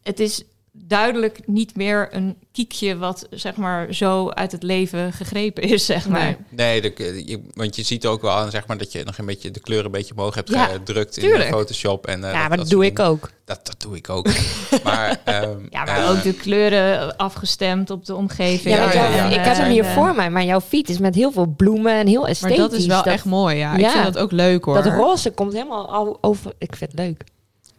het 0.03 0.21
is 0.21 0.45
duidelijk 0.79 1.41
niet 1.47 1.77
meer 1.77 2.09
een 2.11 2.37
kiekje 2.53 2.97
wat 2.97 3.27
zeg 3.31 3.57
maar 3.57 3.95
zo 3.95 4.29
uit 4.31 4.53
het 4.53 4.63
leven 4.63 5.13
gegrepen 5.13 5.63
is, 5.63 5.85
zeg 5.87 6.09
maar. 6.09 6.21
Nee. 6.21 6.37
Nee, 6.49 6.81
de, 6.81 7.23
je, 7.27 7.41
want 7.55 7.77
je 7.77 7.83
ziet 7.83 8.07
ook 8.07 8.23
wel 8.23 8.31
aan 8.33 8.51
zeg 8.51 8.67
maar, 8.67 8.79
dat 8.79 8.93
je 8.93 9.05
nog 9.05 9.19
een 9.19 9.27
beetje 9.27 9.51
de 9.51 9.61
kleuren 9.61 9.87
een 9.87 9.93
beetje 9.93 10.15
omhoog 10.17 10.35
hebt 10.35 10.49
Ja, 10.49 10.65
gedrukt 10.65 11.17
in 11.17 11.23
tuurlijk. 11.23 11.51
de 11.51 11.57
Photoshop. 11.57 12.07
En, 12.07 12.25
eh, 12.25 12.33
ja, 12.33 12.49
maar 12.49 12.57
dat 12.57 12.69
doe 12.69 12.85
ik 12.85 12.99
ook. 12.99 13.31
Dat, 13.45 13.67
dat 13.67 13.81
doe 13.81 13.97
ik 13.97 14.09
ook. 14.11 14.29
maar, 14.85 15.21
ehm, 15.25 15.59
Ja, 15.71 15.85
maar 15.85 15.99
eh, 16.05 16.11
ook 16.11 16.23
de 16.23 16.33
kleuren 16.35 17.17
afgestemd 17.17 17.91
op 17.91 18.05
de 18.05 18.15
omgeving. 18.15 18.75
Ja, 18.75 18.93
ik 19.31 19.45
heb 19.45 19.57
hem 19.57 19.71
hier 19.71 19.85
eh, 19.85 19.95
voor 19.95 20.15
mij, 20.15 20.31
maar 20.31 20.45
jouw 20.45 20.61
feed 20.61 20.89
is 20.89 20.99
met 20.99 21.15
heel 21.15 21.33
veel 21.33 21.47
bloemen 21.57 21.93
en 21.93 22.07
heel 22.07 22.21
Maar 22.21 22.31
esthetisch. 22.31 22.57
dat 22.59 22.73
is 22.73 22.87
wel 22.87 23.03
echt 23.05 23.25
mooi, 23.25 23.57
ja. 23.57 23.77
Ik 23.77 23.89
vind 23.89 24.05
dat 24.05 24.19
ook 24.19 24.33
leuk, 24.33 24.65
hoor. 24.65 24.83
Dat 24.83 24.93
roze 24.93 25.31
komt 25.31 25.53
helemaal 25.53 25.89
al 25.91 26.19
over. 26.21 26.53
Ik 26.59 26.77
vind 26.77 26.91
het 26.91 27.01
leuk. 27.01 27.25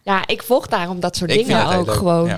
Ja, 0.03 0.27
ik 0.27 0.43
volg 0.43 0.67
daarom 0.67 0.99
dat 0.99 1.15
soort 1.15 1.31
ik 1.31 1.45
dingen 1.45 1.65
ook 1.67 1.85
leuk, 1.85 1.95
gewoon. 1.95 2.31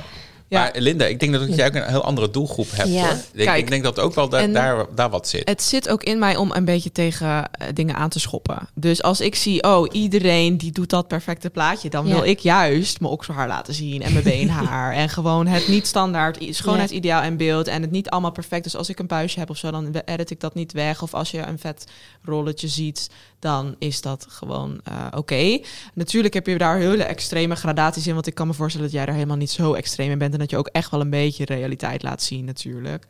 Ja. 0.50 0.60
Maar 0.60 0.72
Linda, 0.78 1.06
ik 1.06 1.20
denk 1.20 1.34
dat 1.34 1.56
jij 1.56 1.68
ook 1.68 1.74
een 1.76 1.84
heel 1.88 2.04
andere 2.04 2.30
doelgroep 2.30 2.68
hebt. 2.72 2.90
Ja. 2.90 3.02
Hoor. 3.06 3.14
Ik, 3.34 3.46
Kijk, 3.46 3.58
ik 3.62 3.70
denk 3.70 3.84
dat 3.84 4.00
ook 4.00 4.14
wel 4.14 4.30
da- 4.30 4.48
daar, 4.48 4.86
daar 4.96 5.10
wat 5.10 5.28
zit. 5.28 5.48
Het 5.50 5.62
zit 5.62 5.90
ook 5.90 6.04
in 6.04 6.20
mij 6.20 6.36
om 6.36 6.52
een 6.52 6.66
beetje 6.66 6.92
tegen 6.92 7.52
eh, 7.52 7.68
dingen 7.74 7.96
aan 7.96 8.10
te 8.10 8.20
schoppen. 8.20 8.70
Dus 8.74 9.02
als 9.04 9.22
ik 9.22 9.36
zie, 9.36 9.64
oh, 9.64 9.88
iedereen 9.92 10.58
die 10.58 10.72
doet 10.72 10.90
dat 10.90 11.08
perfecte 11.08 11.50
plaatje, 11.50 11.90
dan 11.90 12.08
Ja. 12.08 12.14
wil 12.14 12.24
ik 12.24 12.40
juist 12.40 13.00
mijn 13.00 13.14
okselhaar 13.14 13.48
laten 13.48 13.74
zien 13.74 14.02
en 14.02 14.12
mijn 14.12 14.24
beenhaar. 14.24 14.94
en 15.02 15.10
gewoon 15.10 15.48
het 15.48 15.68
niet 15.68 15.88
standaard 15.88 16.38
schoonheidsideaal 16.50 17.22
en 17.22 17.38
beeld 17.38 17.68
en 17.68 17.82
het 17.82 17.92
niet 17.92 18.10
allemaal 18.10 18.32
perfect. 18.32 18.64
Dus 18.64 18.76
als 18.76 18.90
ik 18.90 19.00
een 19.00 19.08
puistje 19.08 19.40
heb 19.40 19.50
of 19.50 19.58
zo, 19.58 19.72
dan 19.72 19.96
edit 20.06 20.30
ik 20.30 20.40
dat 20.40 20.56
niet 20.56 20.72
weg. 20.72 21.02
Of 21.02 21.14
als 21.14 21.32
je 21.32 21.40
een 21.42 21.60
vet 21.60 21.86
rolletje 22.24 22.68
ziet, 22.68 23.10
dan 23.40 23.76
is 23.80 24.02
dat 24.02 24.26
gewoon 24.30 24.80
eh, 24.84 24.94
oké. 25.18 25.60
Natuurlijk 25.94 26.34
heb 26.34 26.48
je 26.48 26.58
daar 26.58 26.78
hele 26.78 27.04
extreme 27.04 27.56
gradaties 27.56 28.08
in, 28.08 28.14
want 28.14 28.28
ik 28.28 28.34
kan 28.36 28.48
me 28.48 28.54
voorstellen 28.54 28.88
dat 28.88 28.96
jij 28.96 29.06
er 29.06 29.14
helemaal 29.14 29.38
niet 29.38 29.52
zo 29.52 29.74
extreem 29.74 30.12
in 30.12 30.18
bent 30.18 30.38
en 30.40 30.46
dat 30.46 30.50
je 30.50 30.58
ook 30.58 30.68
echt 30.72 30.92
wel 30.92 31.02
een 31.02 31.10
beetje 31.10 31.46
realiteit 31.46 32.04
laat 32.04 32.22
zien 32.22 32.46
natuurlijk. 32.46 33.06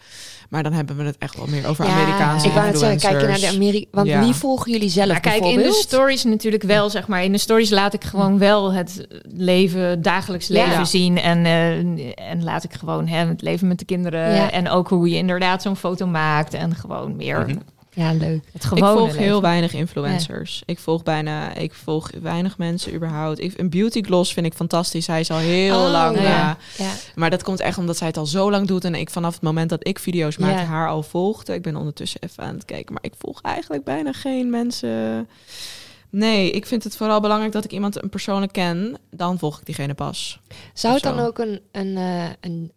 Maar 0.50 0.64
dan 0.64 0.74
hebben 0.74 0.96
we 0.98 1.04
het 1.04 1.18
echt 1.18 1.36
wel 1.38 1.48
meer 1.48 1.68
over 1.68 1.86
Ja, 1.86 1.92
Amerikaanse 1.92 2.48
Ik 2.48 2.54
wou 2.54 2.66
net 2.66 2.80
zeggen, 2.80 3.00
kijk 3.00 3.22
je 3.22 3.28
naar 3.28 3.36
de 3.36 3.42
influencers. 3.42 3.56
Amerika. 3.56 3.88
Want 3.92 4.08
Ja. 4.08 4.20
wie 4.24 4.34
volgen 4.34 4.72
jullie 4.72 4.90
zelf 4.90 5.08
Maar 5.08 5.20
kijk, 5.20 5.44
in 5.44 5.58
de 5.58 5.72
stories 5.74 6.24
natuurlijk 6.24 6.64
wel, 6.64 6.90
zeg 6.90 7.08
maar. 7.08 7.24
In 7.24 7.32
de 7.32 7.38
stories 7.38 7.70
laat 7.70 7.94
ik 7.94 8.04
gewoon 8.04 8.38
wel 8.38 8.74
het 8.74 9.08
leven, 9.24 10.02
dagelijks 10.02 10.48
Ja. 10.48 10.66
leven 10.68 10.88
zien. 10.88 11.18
En, 11.18 11.46
eh, 11.46 12.30
en 12.32 12.44
laat 12.44 12.64
ik 12.64 12.74
gewoon 12.74 13.08
hè, 13.08 13.26
het 13.26 13.42
leven 13.42 13.68
met 13.68 13.80
de 13.80 13.86
kinderen. 13.86 14.34
Ja. 14.36 14.52
En 14.52 14.70
ook 14.70 14.88
hoe 14.90 15.10
je 15.10 15.16
inderdaad 15.18 15.62
zo'n 15.62 15.76
foto 15.76 16.08
maakt. 16.08 16.54
En 16.54 16.76
gewoon 16.76 17.16
meer 17.16 17.40
Mhm. 17.40 17.58
Ja, 17.94 18.14
leuk. 18.14 18.44
het 18.52 18.64
Ik 18.64 18.70
volg 18.78 19.06
leven. 19.06 19.22
heel 19.24 19.42
weinig 19.42 19.74
influencers. 19.74 20.62
Ik 20.66 20.80
volg 20.80 21.04
bijna, 21.04 21.54
ik 21.56 21.74
volg 21.74 22.12
weinig 22.22 22.58
mensen 22.58 22.94
überhaupt. 22.94 23.40
Ik, 23.40 23.58
een 23.60 23.70
beauty 23.70 24.02
gloss 24.02 24.34
vind 24.34 24.46
ik 24.46 24.54
fantastisch. 24.54 25.08
Hij 25.08 25.20
is 25.20 25.32
al 25.32 25.38
heel 25.38 25.86
Oh, 25.86 25.92
lang. 25.92 26.22
ja. 26.22 26.58
ja. 26.78 26.92
Maar 27.16 27.30
dat 27.30 27.44
komt 27.44 27.60
echt 27.60 27.78
omdat 27.78 27.98
zij 27.98 28.08
het 28.08 28.18
al 28.18 28.26
zo 28.26 28.52
lang 28.52 28.68
doet. 28.68 28.84
En 28.86 28.96
ik 28.96 29.10
vanaf 29.10 29.34
het 29.34 29.42
moment 29.42 29.70
dat 29.70 29.88
ik 29.88 30.00
video's 30.00 30.38
maakte 30.38 30.64
haar 30.64 30.90
al 30.90 31.04
volgde. 31.04 31.54
Ik 31.54 31.62
ben 31.62 31.76
ondertussen 31.76 32.22
even 32.22 32.44
aan 32.44 32.54
het 32.56 32.66
kijken. 32.66 32.94
Maar 32.94 33.04
ik 33.04 33.14
volg 33.18 33.42
eigenlijk 33.42 33.84
bijna 33.84 34.14
geen 34.14 34.50
mensen. 34.50 35.28
Nee, 36.10 36.52
ik 36.52 36.66
vind 36.66 36.84
het 36.84 36.96
vooral 36.98 37.20
belangrijk 37.20 37.52
dat 37.54 37.64
ik 37.64 37.72
iemand 37.72 38.04
een 38.04 38.10
persoonlijk 38.10 38.52
ken. 38.52 38.98
Dan 39.12 39.40
volg 39.40 39.60
ik 39.60 39.66
diegene 39.66 39.94
pas. 39.94 40.40
Zou 40.74 40.94
het 40.94 41.04
dan 41.04 41.20
ook 41.20 41.38
een, 41.38 41.62
een, 41.72 41.98
eh, 41.98 42.24
een 42.42 42.72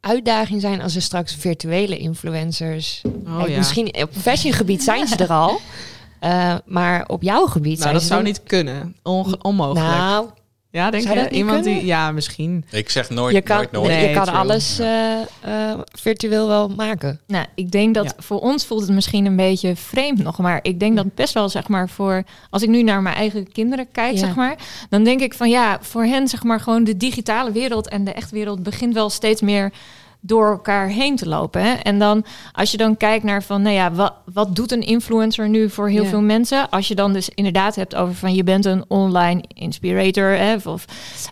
uitdaging 0.00 0.60
zijn 0.60 0.82
als 0.82 0.94
er 0.94 1.02
straks 1.02 1.34
virtuele 1.34 1.98
influencers... 1.98 3.02
Oh 3.26 3.48
ja. 3.48 3.56
Misschien 3.56 3.94
op 4.02 4.10
fashiongebied 4.20 4.82
zijn 4.82 5.06
ze 5.06 5.16
er 5.16 5.30
al. 5.30 5.60
eh, 6.20 6.54
maar 6.66 7.04
op 7.06 7.22
jouw 7.22 7.46
gebied 7.46 7.78
Nou, 7.78 7.92
dat 7.92 8.02
zou 8.02 8.22
niet 8.22 8.42
kunnen. 8.42 8.96
Onmogelijk. 9.42 9.86
Nou, 9.86 10.28
ja, 10.70 10.90
denk 10.90 11.02
zou 11.02 11.14
je? 11.14 11.20
dat 11.22 11.30
niet 11.30 11.40
Iemand 11.40 11.64
die, 11.64 11.86
ja, 11.86 12.10
misschien. 12.12 12.64
Ik 12.70 12.90
zeg 12.90 13.10
nooit, 13.10 13.34
je 13.34 13.40
kan, 13.42 13.56
nooit, 13.56 13.72
nooit. 13.72 13.86
Nee, 13.86 14.08
je 14.08 14.14
kan 14.14 14.28
alles 14.28 14.78
eh, 14.78 15.20
eh, 15.20 15.78
virtueel 15.98 16.46
wel 16.48 16.68
maken. 16.68 17.20
Nou, 17.26 17.46
ik 17.54 17.70
denk 17.70 17.94
dat 17.94 18.04
Ja. 18.04 18.12
voor 18.18 18.40
ons 18.40 18.66
voelt 18.66 18.82
het 18.82 18.90
misschien 18.90 19.26
een 19.26 19.36
beetje 19.36 19.76
vreemd 19.76 20.22
nog. 20.22 20.38
Maar 20.38 20.58
ik 20.62 20.80
denk 20.80 20.96
dat 20.96 21.14
best 21.14 21.34
wel, 21.34 21.48
zeg 21.48 21.68
maar, 21.68 21.88
voor... 21.88 22.22
Als 22.50 22.62
ik 22.62 22.68
nu 22.68 22.82
naar 22.82 23.02
mijn 23.02 23.16
eigen 23.16 23.52
kinderen 23.52 23.86
kijk, 23.92 24.12
Ja. 24.12 24.18
zeg 24.18 24.34
maar... 24.34 24.56
Dan 24.88 25.04
denk 25.04 25.20
ik 25.20 25.34
van 25.34 25.50
ja, 25.50 25.78
voor 25.80 26.04
hen, 26.04 26.28
zeg 26.28 26.42
maar, 26.42 26.60
gewoon 26.60 26.84
de 26.84 26.96
digitale 26.96 27.52
wereld 27.52 27.88
en 27.88 28.04
de 28.04 28.12
echte 28.12 28.34
wereld... 28.34 28.62
begint 28.62 28.94
wel 28.94 29.10
steeds 29.10 29.40
meer 29.40 29.72
door 30.20 30.50
elkaar 30.50 30.88
heen 30.88 31.16
te 31.16 31.28
lopen. 31.28 31.62
Hè? 31.62 31.72
En 31.72 31.98
dan, 31.98 32.24
als 32.52 32.70
je 32.70 32.76
dan 32.76 32.96
kijkt 32.96 33.24
naar 33.24 33.42
van, 33.42 33.62
nou 33.62 33.74
ja, 33.74 33.92
wat, 33.92 34.14
wat 34.32 34.56
doet 34.56 34.72
een 34.72 34.82
influencer 34.82 35.48
nu 35.48 35.70
voor 35.70 35.88
heel 35.88 36.04
veel 36.04 36.20
mensen? 36.20 36.70
Als 36.70 36.88
je 36.88 36.94
dan 36.94 37.12
dus 37.12 37.28
inderdaad 37.28 37.74
hebt 37.74 37.94
over 37.94 38.14
van, 38.14 38.34
je 38.34 38.44
bent 38.44 38.64
een 38.64 38.84
online 38.88 39.44
inspirator, 39.54 40.36
hè, 40.36 40.56
of, 40.64 40.84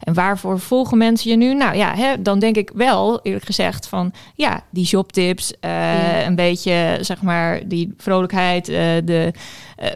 en 0.02 0.14
waarvoor 0.14 0.60
volgen 0.60 0.98
mensen 0.98 1.30
je 1.30 1.36
nu? 1.36 1.54
Nou 1.54 1.76
ja, 1.76 1.94
hè, 1.94 2.22
dan 2.22 2.38
denk 2.38 2.56
ik 2.56 2.70
wel, 2.74 3.20
eerlijk 3.22 3.44
gezegd, 3.44 3.88
van, 3.88 4.12
ja, 4.34 4.62
die 4.70 4.86
shoptips, 4.86 5.52
eh, 5.60 6.24
een 6.24 6.34
beetje, 6.34 6.98
zeg 7.00 7.22
maar, 7.22 7.68
die 7.68 7.94
vrolijkheid, 7.96 8.68
eh, 8.68 8.76
de... 9.04 9.32
eh, 9.76 9.88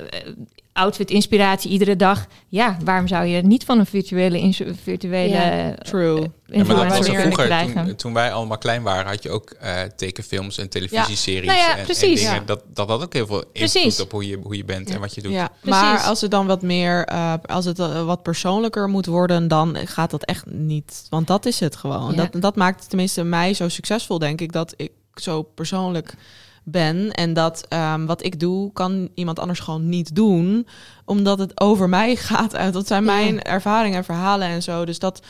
outfit 0.73 1.11
inspiratie 1.11 1.71
iedere 1.71 1.97
dag. 1.97 2.27
Ja, 2.49 2.77
waarom 2.85 3.09
zou 3.09 3.27
je 3.27 3.43
niet 3.43 3.65
van 3.65 3.79
een 3.79 3.87
virtuele 3.87 4.55
virtuele 4.83 5.33
Ja. 5.35 5.51
eh, 5.71 5.75
True. 5.75 6.31
Ja, 6.47 6.65
maar 6.65 6.77
dat 6.77 6.99
was 6.99 7.09
vroeger, 7.09 7.73
toen, 7.75 7.95
toen 7.97 8.13
wij 8.15 8.33
allemaal 8.33 8.59
klein 8.59 8.83
waren, 8.83 9.07
had 9.07 9.23
je 9.23 9.31
ook 9.31 9.51
eh, 9.51 9.81
tekenfilms 9.97 10.59
en 10.59 10.69
televisieseries. 10.69 11.47
Nou 11.47 11.59
ja, 11.59 11.73
en, 11.73 11.79
en 11.79 11.85
precies. 11.85 12.21
dingen. 12.21 12.35
Ja. 12.35 12.43
Dat, 12.47 12.63
dat 12.75 12.89
had 12.89 13.03
ook 13.03 13.13
heel 13.13 13.27
veel 13.27 13.45
invloed 13.53 13.53
Precies. 13.53 14.01
op 14.01 14.11
hoe 14.11 14.29
je, 14.29 14.39
hoe 14.43 14.57
je 14.57 14.65
bent 14.65 14.89
Ja. 14.89 14.95
en 14.95 15.01
wat 15.01 15.15
je 15.15 15.23
doet. 15.23 15.35
Maar 15.63 16.01
als 16.01 16.21
het 16.21 16.31
dan 16.31 16.47
wat 16.47 16.63
meer, 16.63 17.05
eh, 17.05 17.35
als 17.47 17.65
het 17.65 17.79
eh, 17.79 18.05
wat 18.05 18.23
persoonlijker 18.23 18.89
moet 18.89 19.07
worden, 19.07 19.49
dan 19.49 19.77
gaat 19.85 20.11
dat 20.11 20.25
echt 20.25 20.47
niet. 20.47 21.07
Want 21.11 21.27
dat 21.27 21.47
is 21.47 21.61
het 21.61 21.77
gewoon. 21.77 22.11
Ja. 22.15 22.17
Dat, 22.31 22.43
dat 22.43 22.57
maakt 22.57 22.89
tenminste 22.89 23.23
mij 23.23 23.55
zo 23.55 23.69
succesvol, 23.69 24.19
denk 24.19 24.41
ik, 24.41 24.53
dat 24.53 24.75
ik 24.77 24.91
zo 25.15 25.43
persoonlijk 25.43 26.15
ben. 26.65 27.11
En 27.11 27.33
dat 27.33 27.65
ehm, 27.69 28.05
wat 28.07 28.25
ik 28.25 28.41
doe, 28.41 28.73
kan 28.73 29.09
iemand 29.15 29.39
anders 29.39 29.61
gewoon 29.61 29.89
niet 29.89 30.15
doen. 30.15 30.67
Omdat 31.05 31.39
het 31.39 31.61
over 31.61 31.89
mij 31.89 32.17
gaat. 32.27 32.73
Dat 32.73 32.87
zijn 32.87 33.05
Ja. 33.05 33.13
mijn 33.15 33.43
ervaringen 33.43 33.99
en 33.99 34.05
verhalen 34.05 34.49
en 34.49 34.63
zo. 34.63 34.85
Dus 34.85 34.99
dat, 34.99 35.23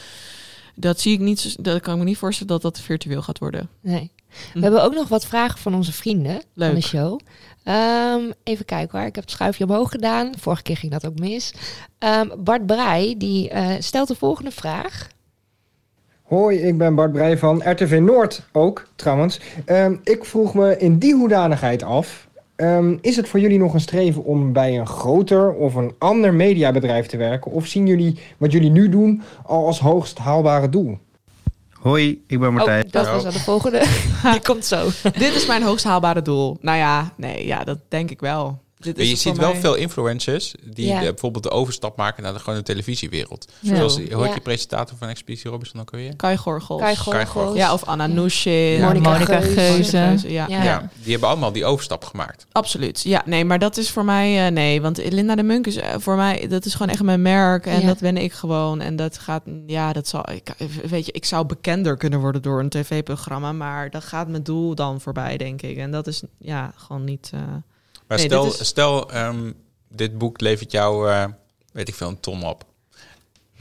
dat 0.75 1.01
zie 1.01 1.13
ik 1.13 1.21
niet. 1.21 1.65
Dat 1.65 1.81
kan 1.81 1.93
ik 1.93 1.99
me 1.99 2.05
niet 2.05 2.19
voorstellen 2.19 2.53
dat 2.53 2.63
dat 2.75 2.81
virtueel 2.85 3.23
gaat 3.23 3.39
worden. 3.39 3.69
Nee. 3.81 4.13
We 4.55 4.61
hebben 4.61 4.83
ook 4.83 4.95
nog 4.95 5.09
wat 5.09 5.27
vragen 5.27 5.59
van 5.59 5.75
onze 5.75 5.93
vrienden 5.93 6.33
van 6.33 6.43
Leuk. 6.55 6.75
de 6.75 6.81
show. 6.81 7.21
Ehm, 7.65 8.21
even 8.45 8.65
kijken 8.65 8.99
hoor. 8.99 9.07
Ik 9.09 9.15
heb 9.15 9.25
het 9.25 9.33
schuifje 9.33 9.65
omhoog 9.65 9.91
gedaan. 9.91 10.33
Vorige 10.39 10.63
keer 10.63 10.77
ging 10.77 10.93
dat 10.93 11.07
ook 11.07 11.19
mis. 11.19 11.53
Ehm, 11.99 12.29
Bart 12.39 12.67
Breij 12.67 13.15
die 13.19 13.49
eh, 13.51 13.75
stelt 13.79 14.09
de 14.09 14.15
volgende 14.15 14.51
vraag. 14.51 15.09
Hoi, 16.33 16.59
ik 16.59 16.79
ben 16.79 16.95
Bart 16.95 17.13
Breij 17.13 17.39
van 17.39 17.63
RTV 17.65 17.99
Noord 18.03 18.43
ook, 18.53 18.87
trouwens. 18.97 19.41
Ehm, 19.65 19.97
ik 20.05 20.25
vroeg 20.25 20.55
me 20.55 20.77
in 20.79 20.99
die 20.99 21.15
hoedanigheid 21.15 21.83
af... 21.83 22.29
ehm, 22.57 22.97
is 23.01 23.17
het 23.17 23.29
voor 23.29 23.41
jullie 23.41 23.59
nog 23.59 23.75
een 23.75 23.81
streven 23.81 24.25
om 24.25 24.53
bij 24.53 24.79
een 24.79 24.87
groter 24.87 25.53
of 25.53 25.75
een 25.75 25.95
ander 25.99 26.35
mediabedrijf 26.35 27.07
te 27.07 27.17
werken? 27.17 27.53
Of 27.53 27.67
zien 27.67 27.87
jullie 27.87 28.19
wat 28.39 28.53
jullie 28.53 28.71
nu 28.71 28.89
doen 28.89 29.23
al 29.47 29.67
als 29.67 29.81
hoogst 29.81 30.19
haalbare 30.19 30.69
doel? 30.69 30.99
Hoi, 31.71 32.25
ik 32.27 32.41
ben 32.41 32.53
Martijn. 32.53 32.85
Oh, 32.85 32.91
dat 32.93 33.07
was 33.07 33.25
al 33.25 33.33
de 33.33 33.39
volgende. 33.39 33.79
die 34.33 34.43
komt 34.43 34.65
zo. 34.65 34.89
Dit 35.19 35.35
is 35.35 35.47
mijn 35.47 35.63
hoogst 35.63 35.85
haalbare 35.85 36.23
doel. 36.23 36.57
Nou 36.61 36.79
ja, 36.79 37.13
nee, 37.17 37.47
ja, 37.47 37.65
dat 37.65 37.79
denk 37.89 38.11
ik 38.11 38.21
wel. 38.21 38.62
Dit 38.83 38.97
je 39.09 39.17
ziet 39.17 39.37
wel 39.37 39.51
mij- 39.53 39.61
veel 39.61 39.75
influencers 39.75 40.55
die 40.65 40.87
Ja. 40.87 40.99
de- 41.01 41.05
bijvoorbeeld 41.07 41.45
de 41.45 41.51
overstap 41.51 41.97
maken 41.97 42.23
naar 42.23 42.33
de 42.33 42.39
gewone 42.39 42.63
televisiewereld. 42.63 43.53
Ja. 43.61 43.77
Zoals 43.77 43.95
hoe 43.97 44.03
heet 44.05 44.11
Ja. 44.27 44.33
die 44.33 44.41
presentator 44.41 44.97
van 44.99 45.09
Expeditie 45.09 45.51
Robinson 45.51 45.81
ook 45.81 45.91
alweer? 45.93 46.17
Kai 46.17 46.37
Gorgels. 46.37 46.81
Kai 46.81 46.97
Kai 47.09 47.27
Gorgels. 47.27 47.57
Ja, 47.57 47.73
of 47.73 47.85
Anna 47.85 48.07
Monica 48.07 49.01
Monica 49.11 49.41
Geuze. 49.41 49.99
Ja, 50.27 50.47
Ja. 50.49 50.63
Ja. 50.63 50.91
die 51.03 51.11
hebben 51.11 51.29
allemaal 51.29 51.53
die 51.53 51.65
overstap 51.65 52.05
gemaakt. 52.05 52.47
absoluut. 52.53 53.03
Ja, 53.03 53.23
nee, 53.27 53.45
maar 53.45 53.59
dat 53.59 53.77
is 53.77 53.91
voor 53.91 54.05
mij... 54.05 54.47
eh, 54.47 54.53
nee, 54.53 54.81
want 54.81 54.97
Linda 55.13 55.35
de 55.35 55.43
Munk 55.43 55.67
is 55.67 55.77
eh, 55.77 55.95
voor 55.99 56.17
mij... 56.17 56.47
Dat 56.49 56.65
is 56.65 56.73
gewoon 56.75 56.89
echt 56.93 57.03
mijn 57.03 57.23
merk. 57.23 57.67
En 57.67 57.81
Ja. 57.81 57.87
dat 57.87 57.99
ben 58.01 58.17
ik 58.17 58.33
gewoon. 58.33 58.81
En 58.81 58.97
dat 58.97 59.19
gaat... 59.19 59.43
Ja, 59.67 59.93
dat 59.93 60.09
zal... 60.09 60.31
Ik, 60.31 60.49
weet 60.89 61.07
je, 61.07 61.13
ik 61.13 61.25
zou 61.25 61.47
bekender 61.47 61.97
kunnen 61.97 62.21
worden 62.21 62.43
door 62.43 62.61
een 62.61 62.69
tv-programma. 62.69 63.53
Maar 63.53 63.91
dat 63.91 64.05
gaat 64.05 64.29
mijn 64.29 64.43
doel 64.43 64.75
dan 64.75 65.01
voorbij, 65.01 65.37
denk 65.37 65.63
ik. 65.63 65.77
En 65.77 65.91
dat 65.91 66.07
is 66.07 66.23
ja, 66.39 66.73
gewoon 66.77 67.05
niet... 67.05 67.31
eh, 67.35 67.41
Maar 68.13 68.21
Nee, 68.21 68.31
stel, 68.31 68.45
dit 68.45 68.61
is- 68.61 68.67
stel 68.67 69.11
ehm, 69.11 69.53
dit 69.89 70.19
boek 70.19 70.41
levert 70.41 70.71
jou, 70.73 71.11
eh, 71.11 71.25
weet 71.73 71.89
ik 71.89 71.95
veel, 71.95 72.09
een 72.09 72.21
ton 72.21 72.45
op. 72.47 72.65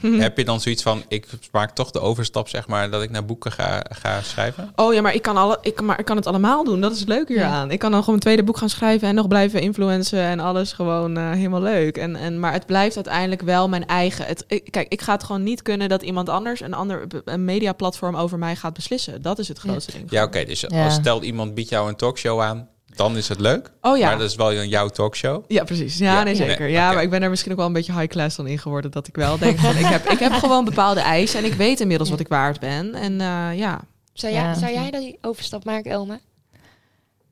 Heb 0.02 0.36
je 0.38 0.44
dan 0.44 0.60
zoiets 0.60 0.82
van, 0.82 1.02
ik 1.08 1.26
maak 1.52 1.70
toch 1.74 1.90
de 1.90 2.00
overstap, 2.00 2.48
zeg 2.48 2.66
maar, 2.68 2.90
dat 2.90 3.02
ik 3.02 3.10
naar 3.10 3.24
boeken 3.24 3.52
ga, 3.52 3.84
ga 3.90 4.22
schrijven? 4.22 4.72
Oh 4.76 4.94
ja, 4.94 5.00
maar 5.00 5.14
ik 5.14 5.22
kan, 5.22 5.36
alle, 5.36 5.58
ik, 5.62 5.80
maar 5.80 5.98
ik 5.98 6.04
kan 6.04 6.16
het 6.16 6.26
allemaal 6.26 6.64
doen. 6.64 6.80
Dat 6.80 6.92
is 6.92 6.98
het 7.00 7.08
leuke 7.08 7.32
hieraan. 7.32 7.70
Ik 7.70 7.78
kan 7.78 7.90
dan 7.90 8.00
gewoon 8.00 8.14
een 8.14 8.20
tweede 8.20 8.42
boek 8.44 8.56
gaan 8.56 8.68
schrijven 8.68 9.08
en 9.08 9.14
nog 9.14 9.28
blijven 9.28 9.60
influencen 9.60 10.20
en 10.22 10.40
alles 10.40 10.72
gewoon 10.72 11.16
eh, 11.16 11.30
helemaal 11.30 11.62
leuk. 11.62 11.96
En, 11.98 12.16
en, 12.16 12.40
maar 12.40 12.52
het 12.52 12.66
blijft 12.66 12.94
uiteindelijk 12.96 13.42
wel 13.42 13.68
mijn 13.68 13.86
eigen. 13.86 14.26
Het, 14.26 14.44
ik, 14.46 14.70
kijk, 14.70 14.92
ik 14.92 15.02
ga 15.02 15.12
het 15.12 15.24
gewoon 15.24 15.42
niet 15.42 15.62
kunnen 15.62 15.88
dat 15.88 16.02
iemand 16.02 16.28
anders 16.28 16.60
een 16.60 16.74
ander 16.74 17.06
een 17.24 17.44
mediaplatform 17.44 18.16
over 18.16 18.38
mij 18.38 18.56
gaat 18.56 18.72
beslissen. 18.74 19.22
Dat 19.22 19.38
is 19.38 19.48
het 19.48 19.58
grootste 19.58 19.92
ding. 19.92 20.10
Ja, 20.10 20.22
oké. 20.24 20.44
dus 20.44 20.60
Ja. 20.68 20.84
als 20.84 20.94
stel 20.94 21.22
iemand 21.22 21.54
biedt 21.54 21.68
jou 21.68 21.88
een 21.88 21.96
talkshow 21.96 22.40
aan, 22.40 22.68
dan 22.94 23.16
is 23.16 23.28
het 23.28 23.40
leuk. 23.40 23.70
Oh 23.80 23.98
ja. 23.98 24.06
Maar 24.08 24.18
dat 24.18 24.28
is 24.30 24.36
wel 24.36 24.54
jouw 24.64 24.88
talkshow. 24.88 25.44
Ja, 25.48 25.64
precies. 25.64 25.98
Ja, 25.98 26.12
Ja. 26.12 26.22
nee, 26.22 26.34
zeker. 26.34 26.60
Nee, 26.60 26.70
ja, 26.70 26.92
maar 26.92 27.02
ik 27.02 27.10
ben 27.10 27.22
er 27.22 27.30
misschien 27.30 27.50
ook 27.52 27.58
wel 27.58 27.66
een 27.66 27.72
beetje 27.72 27.92
high 27.92 28.06
class 28.06 28.36
dan 28.36 28.46
in 28.46 28.58
geworden. 28.58 28.90
Dat 28.90 29.06
ik 29.08 29.16
wel 29.16 29.38
denk 29.38 29.58
van, 29.58 29.76
ik 29.76 29.84
heb, 29.84 30.08
ik 30.08 30.18
heb 30.18 30.32
gewoon 30.32 30.64
bepaalde 30.64 31.00
eisen 31.00 31.38
en 31.38 31.44
ik 31.44 31.52
weet 31.54 31.80
inmiddels 31.80 32.10
wat 32.10 32.20
ik 32.20 32.28
waard 32.28 32.60
ben. 32.60 32.94
En 32.94 33.20
eh, 33.20 33.58
ja, 33.58 33.80
Zou, 34.12 34.32
jij, 34.32 34.42
Ja. 34.42 34.54
zou 34.54 34.72
jij 34.72 34.90
die 34.90 35.18
overstap 35.20 35.64
maken, 35.64 35.90
Elma? 35.90 36.18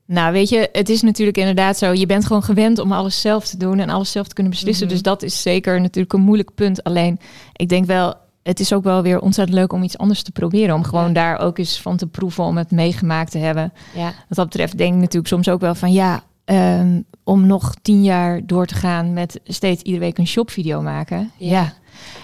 Nou, 0.05 0.33
weet 0.33 0.49
je, 0.49 0.69
het 0.71 0.89
is 0.89 1.01
natuurlijk 1.01 1.37
inderdaad 1.37 1.77
zo. 1.77 1.91
Je 1.93 2.05
bent 2.05 2.25
gewoon 2.25 2.43
gewend 2.43 2.79
om 2.79 2.91
alles 2.91 3.21
zelf 3.21 3.45
te 3.47 3.57
doen 3.57 3.79
en 3.79 3.89
alles 3.89 4.11
zelf 4.11 4.27
te 4.27 4.33
kunnen 4.33 4.53
beslissen. 4.53 4.85
Mhm. 4.85 4.93
Dus 4.93 5.03
dat 5.03 5.23
is 5.23 5.41
zeker 5.41 5.81
natuurlijk 5.81 6.13
een 6.13 6.21
moeilijk 6.21 6.53
punt. 6.55 6.83
Alleen, 6.83 7.19
ik 7.53 7.69
denk 7.69 7.85
wel, 7.85 8.15
het 8.43 8.59
is 8.59 8.73
ook 8.73 8.83
wel 8.83 9.01
weer 9.01 9.19
ontzettend 9.19 9.57
leuk 9.57 9.73
om 9.73 9.83
iets 9.83 9.97
anders 9.97 10.23
te 10.23 10.31
proberen. 10.31 10.75
Om 10.75 10.83
gewoon 10.83 11.07
Ja. 11.07 11.13
daar 11.13 11.39
ook 11.39 11.57
eens 11.57 11.81
van 11.81 11.97
te 11.97 12.07
proeven, 12.07 12.43
om 12.43 12.57
het 12.57 12.71
meegemaakt 12.71 13.31
te 13.31 13.37
hebben. 13.37 13.73
Ja. 13.95 14.05
Wat 14.05 14.37
dat 14.37 14.45
betreft 14.45 14.77
denk 14.77 14.93
ik 14.93 14.99
natuurlijk 14.99 15.27
soms 15.27 15.49
ook 15.49 15.61
wel 15.61 15.75
van 15.75 15.91
ja, 15.91 16.23
ehm, 16.45 17.01
om 17.23 17.45
nog 17.47 17.73
tien 17.81 18.03
jaar 18.03 18.41
door 18.45 18.65
te 18.65 18.75
gaan 18.75 19.13
met 19.13 19.39
steeds 19.43 19.81
iedere 19.81 20.05
week 20.05 20.17
een 20.17 20.27
shopvideo 20.27 20.81
maken. 20.81 21.31
Ja. 21.37 21.49
Ja. 21.61 21.73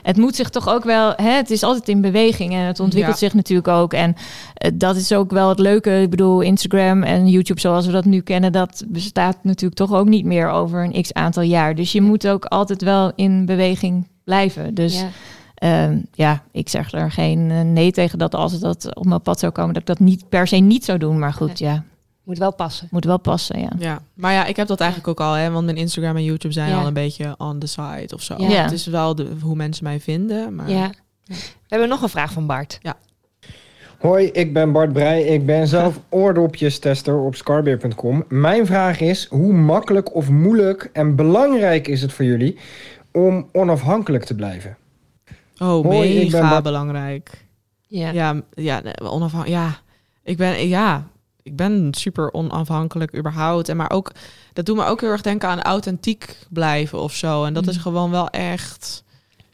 Het 0.03 0.18
moet 0.18 0.36
zich 0.36 0.49
toch 0.49 0.70
ook 0.70 0.84
wel, 0.84 1.13
hè, 1.15 1.30
het 1.30 1.49
is 1.51 1.63
altijd 1.63 1.89
in 1.89 2.01
beweging 2.01 2.53
en 2.53 2.59
het 2.59 2.80
ontwikkelt 2.80 3.18
zich 3.18 3.34
natuurlijk 3.34 3.68
ook. 3.68 3.93
En 3.93 4.15
eh, 4.53 4.72
dat 4.74 4.95
is 4.95 5.13
ook 5.13 5.32
wel 5.32 5.49
het 5.49 5.59
leuke. 5.59 6.01
Ik 6.01 6.09
bedoel, 6.09 6.41
Instagram 6.41 7.03
en 7.03 7.28
YouTube 7.28 7.59
zoals 7.59 7.86
we 7.86 7.91
dat 7.91 8.05
nu 8.05 8.22
kennen, 8.22 8.51
dat 8.51 8.84
bestaat 8.88 9.38
natuurlijk 9.41 9.76
toch 9.76 9.93
ook 9.93 10.07
niet 10.07 10.26
meer 10.26 10.49
over 10.49 10.84
een 10.84 11.01
x 11.01 11.13
aantal 11.13 11.43
jaar. 11.43 11.76
Dus 11.76 11.91
je 11.91 12.01
moet 12.01 12.28
ook 12.28 12.45
altijd 12.45 12.82
wel 12.82 13.11
in 13.15 13.45
beweging 13.45 14.07
blijven. 14.24 14.74
Dus 14.74 15.03
ja. 15.60 15.88
Ehm, 15.88 15.97
ja, 16.14 16.43
ik 16.51 16.70
zeg 16.70 16.91
er 16.91 17.12
geen 17.12 17.51
eh, 17.51 17.62
nee 17.62 17.91
tegen 17.91 18.18
dat 18.20 18.36
als 18.36 18.60
dat 18.60 18.95
op 18.95 19.05
mijn 19.05 19.22
pad 19.22 19.39
zou 19.39 19.51
komen, 19.51 19.74
dat 19.74 19.82
ik 19.82 19.88
dat 19.88 19.99
niet 19.99 20.30
per 20.30 20.47
se 20.47 20.55
niet 20.55 20.86
zou 20.86 20.97
doen. 20.97 21.20
Maar 21.20 21.34
goed, 21.34 21.60
ja, 21.60 21.84
Moet 22.24 22.38
wel 22.38 22.53
passen. 22.53 22.88
moet 22.91 23.05
wel 23.05 23.20
passen, 23.20 23.60
ja. 23.60 23.72
Ja, 23.80 23.99
maar 24.14 24.34
ja, 24.34 24.45
ik 24.45 24.55
heb 24.55 24.68
dat 24.68 24.80
eigenlijk 24.80 25.10
ook 25.10 25.28
al, 25.28 25.34
hè, 25.34 25.51
want 25.51 25.66
mijn 25.66 25.78
Instagram 25.78 26.16
en 26.16 26.24
YouTube 26.24 26.53
zijn 26.53 26.70
Ja. 26.70 26.80
al 26.80 26.88
een 26.88 26.93
beetje 26.93 27.36
on 27.38 27.60
the 27.60 27.68
side 27.68 28.14
of 28.14 28.22
zo. 28.22 28.36
Ja. 28.38 28.49
Ja. 28.49 28.64
Het 28.64 28.72
is 28.72 28.86
wel 28.86 29.16
de, 29.16 29.28
hoe 29.41 29.55
mensen 29.55 29.84
mij 29.84 29.99
vinden, 29.99 30.55
maar 30.55 30.70
Ja. 30.70 30.91
We 31.26 31.36
hebben 31.68 31.89
nog 31.89 32.01
een 32.01 32.10
vraag 32.10 32.32
van 32.32 32.45
Bart. 32.45 32.80
Hoi, 33.99 34.26
ik 34.26 34.53
ben 34.53 34.72
Bart 34.72 34.93
Breij. 34.93 35.22
Ik 35.24 35.45
ben 35.45 35.68
zelf 35.68 35.99
oordopjestester 36.10 37.20
op 37.20 37.36
scarbeer.com. 37.36 38.24
Mijn 38.28 38.66
vraag 38.66 38.99
is, 38.99 39.26
hoe 39.30 39.53
makkelijk 39.53 40.16
of 40.16 40.30
moeilijk 40.30 40.89
en 40.93 41.16
belangrijk 41.16 41.88
is 41.88 42.01
het 42.01 42.14
voor 42.14 42.26
jullie 42.26 42.58
om 43.12 43.49
onafhankelijk 43.51 44.24
te 44.24 44.36
blijven? 44.36 44.78
Oh, 45.60 45.86
Hoi, 45.86 46.10
ik 46.10 46.32
ben 46.32 46.41
mega 46.41 46.62
belangrijk. 46.62 47.45
Ja. 47.88 48.10
Ja, 48.12 48.41
ja, 48.53 48.80
nee, 48.80 48.93
onafhan- 49.01 49.49
ja, 49.49 49.80
ik 50.24 50.38
ben, 50.38 50.68
ja, 50.68 51.08
ik 51.43 51.55
ben 51.55 51.88
super 51.91 52.34
onafhankelijk 52.34 53.18
überhaupt. 53.18 53.70
En 53.70 53.78
maar 53.78 53.91
ook, 53.91 54.12
dat 54.53 54.66
doet 54.66 54.76
me 54.76 54.84
ook 54.86 55.01
heel 55.01 55.10
erg 55.10 55.22
denken 55.22 55.49
aan 55.49 55.62
authentiek 55.62 56.38
blijven 56.49 56.99
of 57.01 57.14
zo. 57.14 57.43
En 57.45 57.53
dat 57.53 57.68
is 57.68 57.74
Mhm. 57.74 57.82
gewoon 57.84 58.12
wel 58.12 58.30
echt 58.30 59.03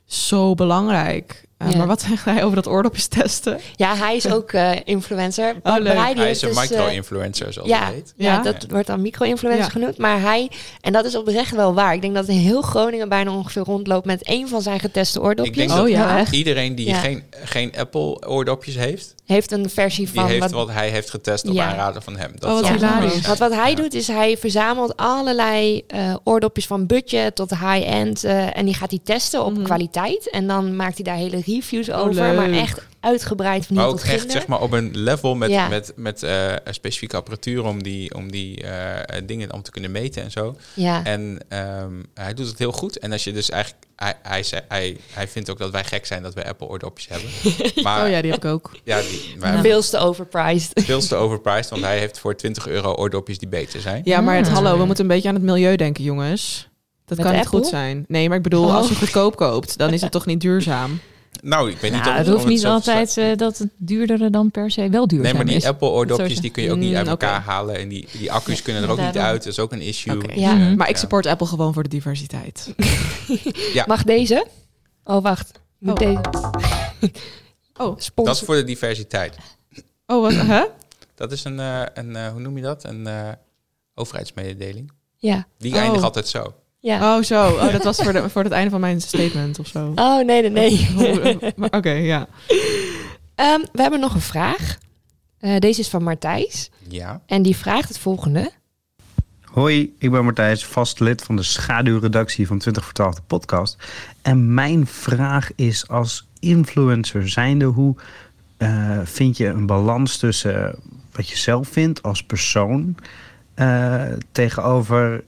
zo 0.05 0.53
belangrijk. 0.55 1.45
Eh, 1.65 1.71
Ja. 1.71 1.77
Maar 1.77 1.87
wat 1.87 2.01
zegt 2.09 2.25
hij 2.25 2.43
over 2.43 2.55
dat 2.55 2.67
oordopjes 2.67 3.07
testen? 3.07 3.59
Ja, 3.75 3.95
hij 3.95 4.15
is 4.15 4.31
ook 4.31 4.51
eh, 4.51 4.71
influencer. 4.83 5.55
Leuk. 5.63 5.83
Die 5.83 5.91
Hij 5.91 6.29
is 6.29 6.41
een 6.41 6.49
dus, 6.49 6.57
eh, 6.57 6.69
micro-influencer, 6.69 7.53
zoals 7.53 7.69
ja, 7.69 7.83
hij 7.83 7.93
heet. 7.93 8.13
ja, 8.17 8.33
Ja? 8.33 8.41
dat 8.41 8.65
wordt 8.69 8.87
dan 8.87 9.01
micro-influencer 9.01 9.63
Ja. 9.63 9.69
genoemd. 9.69 9.97
Maar 9.97 10.21
hij, 10.21 10.51
en 10.81 10.93
dat 10.93 11.05
is 11.05 11.15
oprecht 11.15 11.55
wel 11.55 11.73
waar. 11.73 11.93
Ik 11.93 12.01
denk 12.01 12.15
dat 12.15 12.27
in 12.27 12.37
heel 12.37 12.61
Groningen 12.61 13.09
bijna 13.09 13.31
ongeveer 13.31 13.63
rondloopt 13.63 14.05
met 14.05 14.23
één 14.23 14.47
van 14.47 14.61
zijn 14.61 14.79
geteste 14.79 15.21
oordopjes. 15.21 15.47
Ik 15.47 15.67
denk 15.67 15.79
Oh 15.79 16.17
dat 16.17 16.29
iedereen 16.31 16.75
die 16.75 16.87
Ja. 16.87 16.95
geen, 16.99 17.23
geen 17.43 17.71
Apple-oordopjes 17.77 18.75
heeft, 18.75 19.15
Heeft 19.25 19.51
een 19.51 19.69
versie 19.69 20.05
die 20.05 20.13
van 20.13 20.27
heeft 20.27 20.39
wat 20.41 20.51
wat 20.51 20.69
hij 20.71 20.89
heeft 20.89 21.09
getest 21.09 21.47
op 21.47 21.53
Ja. 21.53 21.69
aanraden 21.69 22.01
van 22.01 22.17
hem. 22.17 22.31
Dat 22.39 22.49
Oh, 22.49 22.55
wat 22.69 22.79
Ja. 22.79 23.35
wat 23.37 23.53
hij 23.53 23.69
Ja. 23.69 23.75
doet 23.75 23.93
is 23.93 24.07
hij 24.07 24.37
verzamelt 24.37 24.97
allerlei 24.97 25.83
eh, 25.87 26.15
oordopjes 26.23 26.67
van 26.67 26.85
budget 26.85 27.35
tot 27.35 27.49
high-end. 27.49 28.23
eh, 28.23 28.57
en 28.57 28.65
die 28.65 28.73
gaat 28.73 28.89
hij 28.89 28.99
testen 29.03 29.45
op 29.45 29.53
Mhm. 29.53 29.63
kwaliteit. 29.63 30.29
En 30.29 30.47
dan 30.47 30.75
maakt 30.75 30.95
hij 30.95 31.03
daar 31.03 31.15
hele 31.15 31.41
reviews 31.45 31.89
Oh, 31.89 31.99
over. 31.99 32.33
Maar 32.33 32.51
echt 32.51 32.81
uitgebreid 33.03 33.65
van 33.65 33.79
ook 33.79 33.99
tot 33.99 34.09
echt 34.09 34.31
zeg 34.31 34.47
maar 34.47 34.61
op 34.61 34.71
een 34.71 34.89
level 34.93 35.35
met, 35.35 35.49
Ja. 35.49 35.67
met, 35.67 35.93
met 35.95 36.23
eh, 36.23 36.51
een 36.63 36.73
specifieke 36.73 37.15
apparatuur 37.15 37.63
om 37.65 37.83
die, 37.83 38.15
om 38.15 38.31
die 38.31 38.61
eh, 38.63 39.21
dingen 39.25 39.53
om 39.53 39.61
te 39.61 39.71
kunnen 39.71 39.91
meten 39.91 40.23
en 40.23 40.31
zo. 40.31 40.55
Ja, 40.73 41.03
En 41.03 41.37
ehm, 41.47 41.91
hij 42.13 42.33
doet 42.33 42.47
het 42.47 42.59
heel 42.59 42.71
goed. 42.71 42.99
En 42.99 43.11
als 43.11 43.23
je 43.23 43.31
dus 43.33 43.49
eigenlijk, 43.49 43.85
hij, 43.95 44.13
hij, 44.23 44.43
zei- 44.43 44.61
hij, 44.67 44.97
hij 45.13 45.27
vindt 45.27 45.49
ook 45.49 45.57
dat 45.57 45.71
wij 45.71 45.83
gek 45.83 46.05
zijn 46.05 46.23
dat 46.23 46.33
we 46.33 46.45
Apple 46.47 46.67
oordopjes 46.67 47.07
hebben. 47.07 47.29
Maar 47.83 48.03
Oh 48.05 48.09
ja, 48.09 48.21
die 48.21 48.31
heb 48.31 48.43
ik 48.45 48.51
ook. 48.51 48.71
ja, 48.83 48.99
die, 49.01 49.35
maar 49.39 49.59
veel 49.61 49.81
te 49.81 49.97
overpriced. 49.97 50.71
veel 50.85 50.99
te 50.99 51.15
overpriced, 51.15 51.69
want 51.69 51.81
hij 51.81 51.99
heeft 51.99 52.19
voor 52.19 52.35
20 52.35 52.67
euro 52.67 52.93
oordopjes 52.93 53.37
die 53.37 53.47
beter 53.49 53.81
zijn. 53.81 54.01
Ja, 54.03 54.21
maar 54.21 54.35
het, 54.35 54.47
Ah. 54.47 54.53
hallo, 54.53 54.77
we 54.77 54.85
moeten 54.85 55.03
een 55.03 55.09
beetje 55.11 55.27
aan 55.29 55.35
het 55.35 55.43
milieu 55.43 55.75
denken, 55.75 56.03
jongens. 56.03 56.67
Dat 57.05 57.17
Met 57.17 57.25
kan 57.27 57.35
niet 57.35 57.45
Apple? 57.45 57.59
goed 57.59 57.69
zijn. 57.69 58.05
Nee, 58.07 58.27
maar 58.27 58.37
ik 58.37 58.43
bedoel, 58.43 58.71
als 58.73 58.87
je 58.87 58.93
Oh. 58.93 58.99
goedkoop 58.99 59.35
koopt, 59.35 59.77
dan 59.77 59.93
is 59.93 60.01
het 60.01 60.11
toch 60.11 60.25
niet 60.25 60.41
duurzaam? 60.41 60.99
Nou, 61.45 61.69
ik 61.71 61.77
weet 61.77 61.91
niet 61.91 61.99
Nou, 62.03 62.11
of 62.11 62.17
het 62.25 62.27
hoeft 62.27 62.45
niet 62.45 62.65
altijd 62.65 63.17
eh, 63.17 63.35
dat 63.37 63.57
het 63.57 63.69
duurdere 63.77 64.29
dan 64.29 64.51
per 64.51 64.71
se 64.71 64.89
wel 64.89 65.07
duurzaam 65.07 65.25
Nee, 65.25 65.33
maar 65.33 65.45
die 65.45 65.55
is. 65.55 65.65
Apple 65.65 65.87
oordopjes 65.87 66.27
Zo 66.27 66.33
is 66.33 66.39
die 66.39 66.51
kun 66.51 66.63
je 66.63 66.71
ook 66.71 66.77
niet 66.77 66.89
Mm, 66.89 66.95
uit 66.95 67.07
elkaar 67.07 67.39
oké. 67.39 67.49
halen. 67.49 67.75
En 67.77 67.87
die, 67.89 68.07
die 68.11 68.31
accu's 68.31 68.61
kunnen 68.61 68.83
er 68.83 68.89
ook 68.89 68.99
niet 68.99 69.17
uit. 69.17 69.43
Dat 69.43 69.51
is 69.51 69.59
ook 69.59 69.71
een 69.71 69.81
issue. 69.81 70.15
Oké. 70.15 70.33
Ja. 70.33 70.53
Maar 70.55 70.87
ik 70.89 70.93
ja. 70.95 70.99
support 71.01 71.25
Apple 71.25 71.47
gewoon 71.47 71.73
voor 71.73 71.83
de 71.83 71.89
diversiteit. 71.89 72.73
Ja. 73.73 73.83
Mag 73.87 74.03
deze? 74.03 74.47
Oh, 75.03 75.23
wacht. 75.23 75.51
Moet 75.77 76.01
Oh. 76.01 76.07
deze... 76.07 76.21
Oh. 77.77 77.93
Sponsor. 77.97 78.25
Dat 78.25 78.35
is 78.35 78.41
voor 78.41 78.55
de 78.55 78.63
diversiteit. 78.63 79.35
Oh, 80.07 80.21
wat? 80.21 80.33
Hè? 80.33 80.63
Dat 81.15 81.31
is 81.31 81.43
een, 81.43 81.59
eh, 81.59 81.81
een 81.93 82.15
eh, 82.15 82.27
hoe 82.31 82.39
noem 82.39 82.55
je 82.57 82.63
dat? 82.63 82.83
Een 82.83 83.07
eh, 83.07 83.29
overheidsmededeling. 83.95 84.91
Ja. 85.17 85.47
Die 85.57 85.73
Oh. 85.73 85.79
eindigt 85.79 86.03
altijd 86.03 86.27
zo. 86.27 86.53
Ja. 86.83 87.15
Oh, 87.15 87.23
zo. 87.23 87.47
Oh, 87.47 87.71
dat 87.71 87.83
was 87.83 87.97
voor, 87.97 88.13
de, 88.13 88.29
voor 88.29 88.43
het 88.43 88.51
einde 88.51 88.69
van 88.69 88.79
mijn 88.79 89.01
statement 89.01 89.59
of 89.59 89.67
zo. 89.67 89.91
Oh, 89.95 90.25
nee, 90.25 90.49
nee, 90.49 90.49
nee. 90.49 91.37
Maar 91.55 91.69
Oké, 91.71 91.91
ja. 91.91 92.27
Ehm, 93.35 93.59
we 93.71 93.81
hebben 93.81 93.99
nog 93.99 94.13
een 94.13 94.21
vraag. 94.21 94.77
Eh, 95.39 95.59
deze 95.59 95.79
is 95.79 95.89
van 95.89 96.03
Martijs. 96.03 96.69
Ja. 96.87 97.21
En 97.25 97.41
die 97.41 97.55
vraagt 97.55 97.87
het 97.87 97.97
volgende. 97.97 98.51
Hoi, 99.41 99.95
ik 99.99 100.11
ben 100.11 100.23
Martijs, 100.23 100.65
vast 100.65 100.99
lid 100.99 101.23
van 101.23 101.35
de 101.35 101.43
schaduwredactie 101.43 102.47
van 102.47 102.57
20 102.57 102.83
voor 102.83 102.93
12 102.93 103.15
de 103.15 103.21
podcast. 103.27 103.77
En 104.21 104.53
mijn 104.53 104.87
vraag 104.87 105.49
is 105.55 105.87
als 105.87 106.27
influencer 106.39 107.29
zijnde, 107.29 107.65
hoe 107.65 107.95
eh, 108.57 108.99
vind 109.03 109.37
je 109.37 109.47
een 109.47 109.65
balans 109.65 110.17
tussen 110.17 110.79
wat 111.11 111.29
je 111.29 111.37
zelf 111.37 111.67
vindt 111.67 112.03
als 112.03 112.23
persoon 112.23 112.95
eh, 113.53 114.03
tegenover 114.31 115.23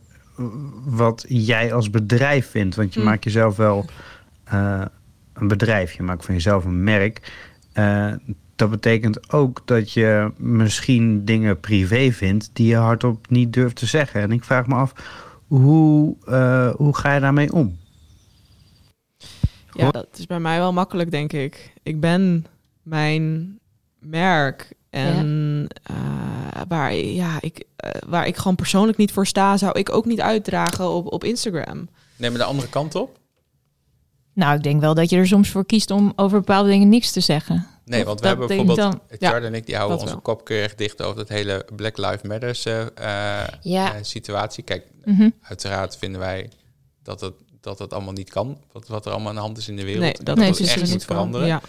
wat 0.85 1.25
jij 1.27 1.73
als 1.73 1.89
bedrijf 1.89 2.49
vindt? 2.49 2.75
Want 2.75 2.93
je 2.93 2.99
Hmm. 2.99 3.09
maakt 3.09 3.23
jezelf 3.23 3.55
wel 3.55 3.85
eh, 4.43 4.85
een 5.33 5.47
bedrijf, 5.47 5.93
je 5.93 6.03
maakt 6.03 6.25
van 6.25 6.33
jezelf 6.33 6.65
een 6.65 6.83
merk. 6.83 7.31
Eh, 7.73 8.13
dat 8.55 8.69
betekent 8.69 9.33
ook 9.33 9.61
dat 9.65 9.91
je 9.91 10.31
misschien 10.37 11.25
dingen 11.25 11.59
privé 11.59 12.11
vindt 12.11 12.49
die 12.53 12.67
je 12.67 12.75
hardop 12.75 13.29
niet 13.29 13.53
durft 13.53 13.75
te 13.75 13.85
zeggen. 13.85 14.21
En 14.21 14.31
ik 14.31 14.43
vraag 14.43 14.67
me 14.67 14.75
af, 14.75 14.93
hoe, 15.47 16.15
eh, 16.25 16.69
hoe 16.75 16.95
ga 16.95 17.13
je 17.13 17.19
daarmee 17.19 17.53
om? 17.53 17.77
Ja, 19.71 19.91
dat 19.91 20.07
is 20.17 20.25
bij 20.27 20.39
mij 20.39 20.57
wel 20.57 20.73
makkelijk, 20.73 21.11
denk 21.11 21.33
ik. 21.33 21.73
Ik 21.83 21.99
ben 21.99 22.45
mijn 22.83 23.57
merk 23.99 24.73
En 24.95 25.67
eh, 25.83 26.61
waar, 26.67 26.95
ja, 26.95 27.37
ik, 27.41 27.63
eh, 27.75 27.91
waar 28.07 28.27
ik 28.27 28.37
gewoon 28.37 28.55
persoonlijk 28.55 28.97
niet 28.97 29.11
voor 29.11 29.27
sta, 29.27 29.57
zou 29.57 29.79
ik 29.79 29.93
ook 29.93 30.05
niet 30.05 30.21
uitdragen 30.21 30.89
op, 30.89 31.11
op 31.13 31.23
Instagram. 31.23 31.89
Neem 32.17 32.31
we 32.31 32.37
de 32.37 32.43
andere 32.43 32.69
kant 32.69 32.95
op. 32.95 33.19
Nou, 34.33 34.55
ik 34.55 34.63
denk 34.63 34.81
wel 34.81 34.93
dat 34.93 35.09
je 35.09 35.17
er 35.17 35.27
soms 35.27 35.49
voor 35.49 35.65
kiest 35.65 35.91
om 35.91 36.13
over 36.15 36.37
bepaalde 36.39 36.69
dingen 36.69 36.89
niks 36.89 37.11
te 37.11 37.19
zeggen. 37.19 37.67
Nee, 37.85 37.99
Of 37.99 38.05
want 38.05 38.19
we 38.19 38.27
dat 38.27 38.37
hebben 38.37 38.47
bijvoorbeeld, 38.57 38.77
dan- 38.91 39.01
Ja, 39.19 39.39
en 39.41 39.53
ik, 39.53 39.65
die 39.65 39.75
houden 39.75 39.97
dat 39.97 40.05
onze 40.07 40.21
wel. 40.21 40.35
kop 40.35 40.45
keurig 40.45 40.75
dicht 40.75 41.01
over 41.01 41.19
het 41.19 41.29
hele 41.29 41.65
Black 41.75 41.97
Lives 41.97 42.21
Matters 42.21 42.65
eh, 42.65 43.43
Ja. 43.61 44.03
situatie. 44.03 44.63
Kijk, 44.63 44.85
Mhm. 45.05 45.29
uiteraard 45.41 45.97
vinden 45.97 46.19
wij 46.19 46.49
dat 47.03 47.21
het, 47.21 47.33
dat 47.61 47.79
het 47.79 47.93
allemaal 47.93 48.13
niet 48.13 48.29
kan. 48.29 48.57
Wat, 48.71 48.87
wat 48.87 49.05
er 49.05 49.11
allemaal 49.11 49.29
aan 49.29 49.35
de 49.35 49.41
hand 49.41 49.57
is 49.57 49.67
in 49.67 49.75
de 49.75 49.83
wereld. 49.83 50.01
Nee, 50.03 50.15
dat 50.23 50.37
Nee, 50.37 50.51
precies. 50.51 50.81
echt 50.81 50.91
moet 50.91 51.05
veranderen. 51.05 51.47
Ja. 51.47 51.61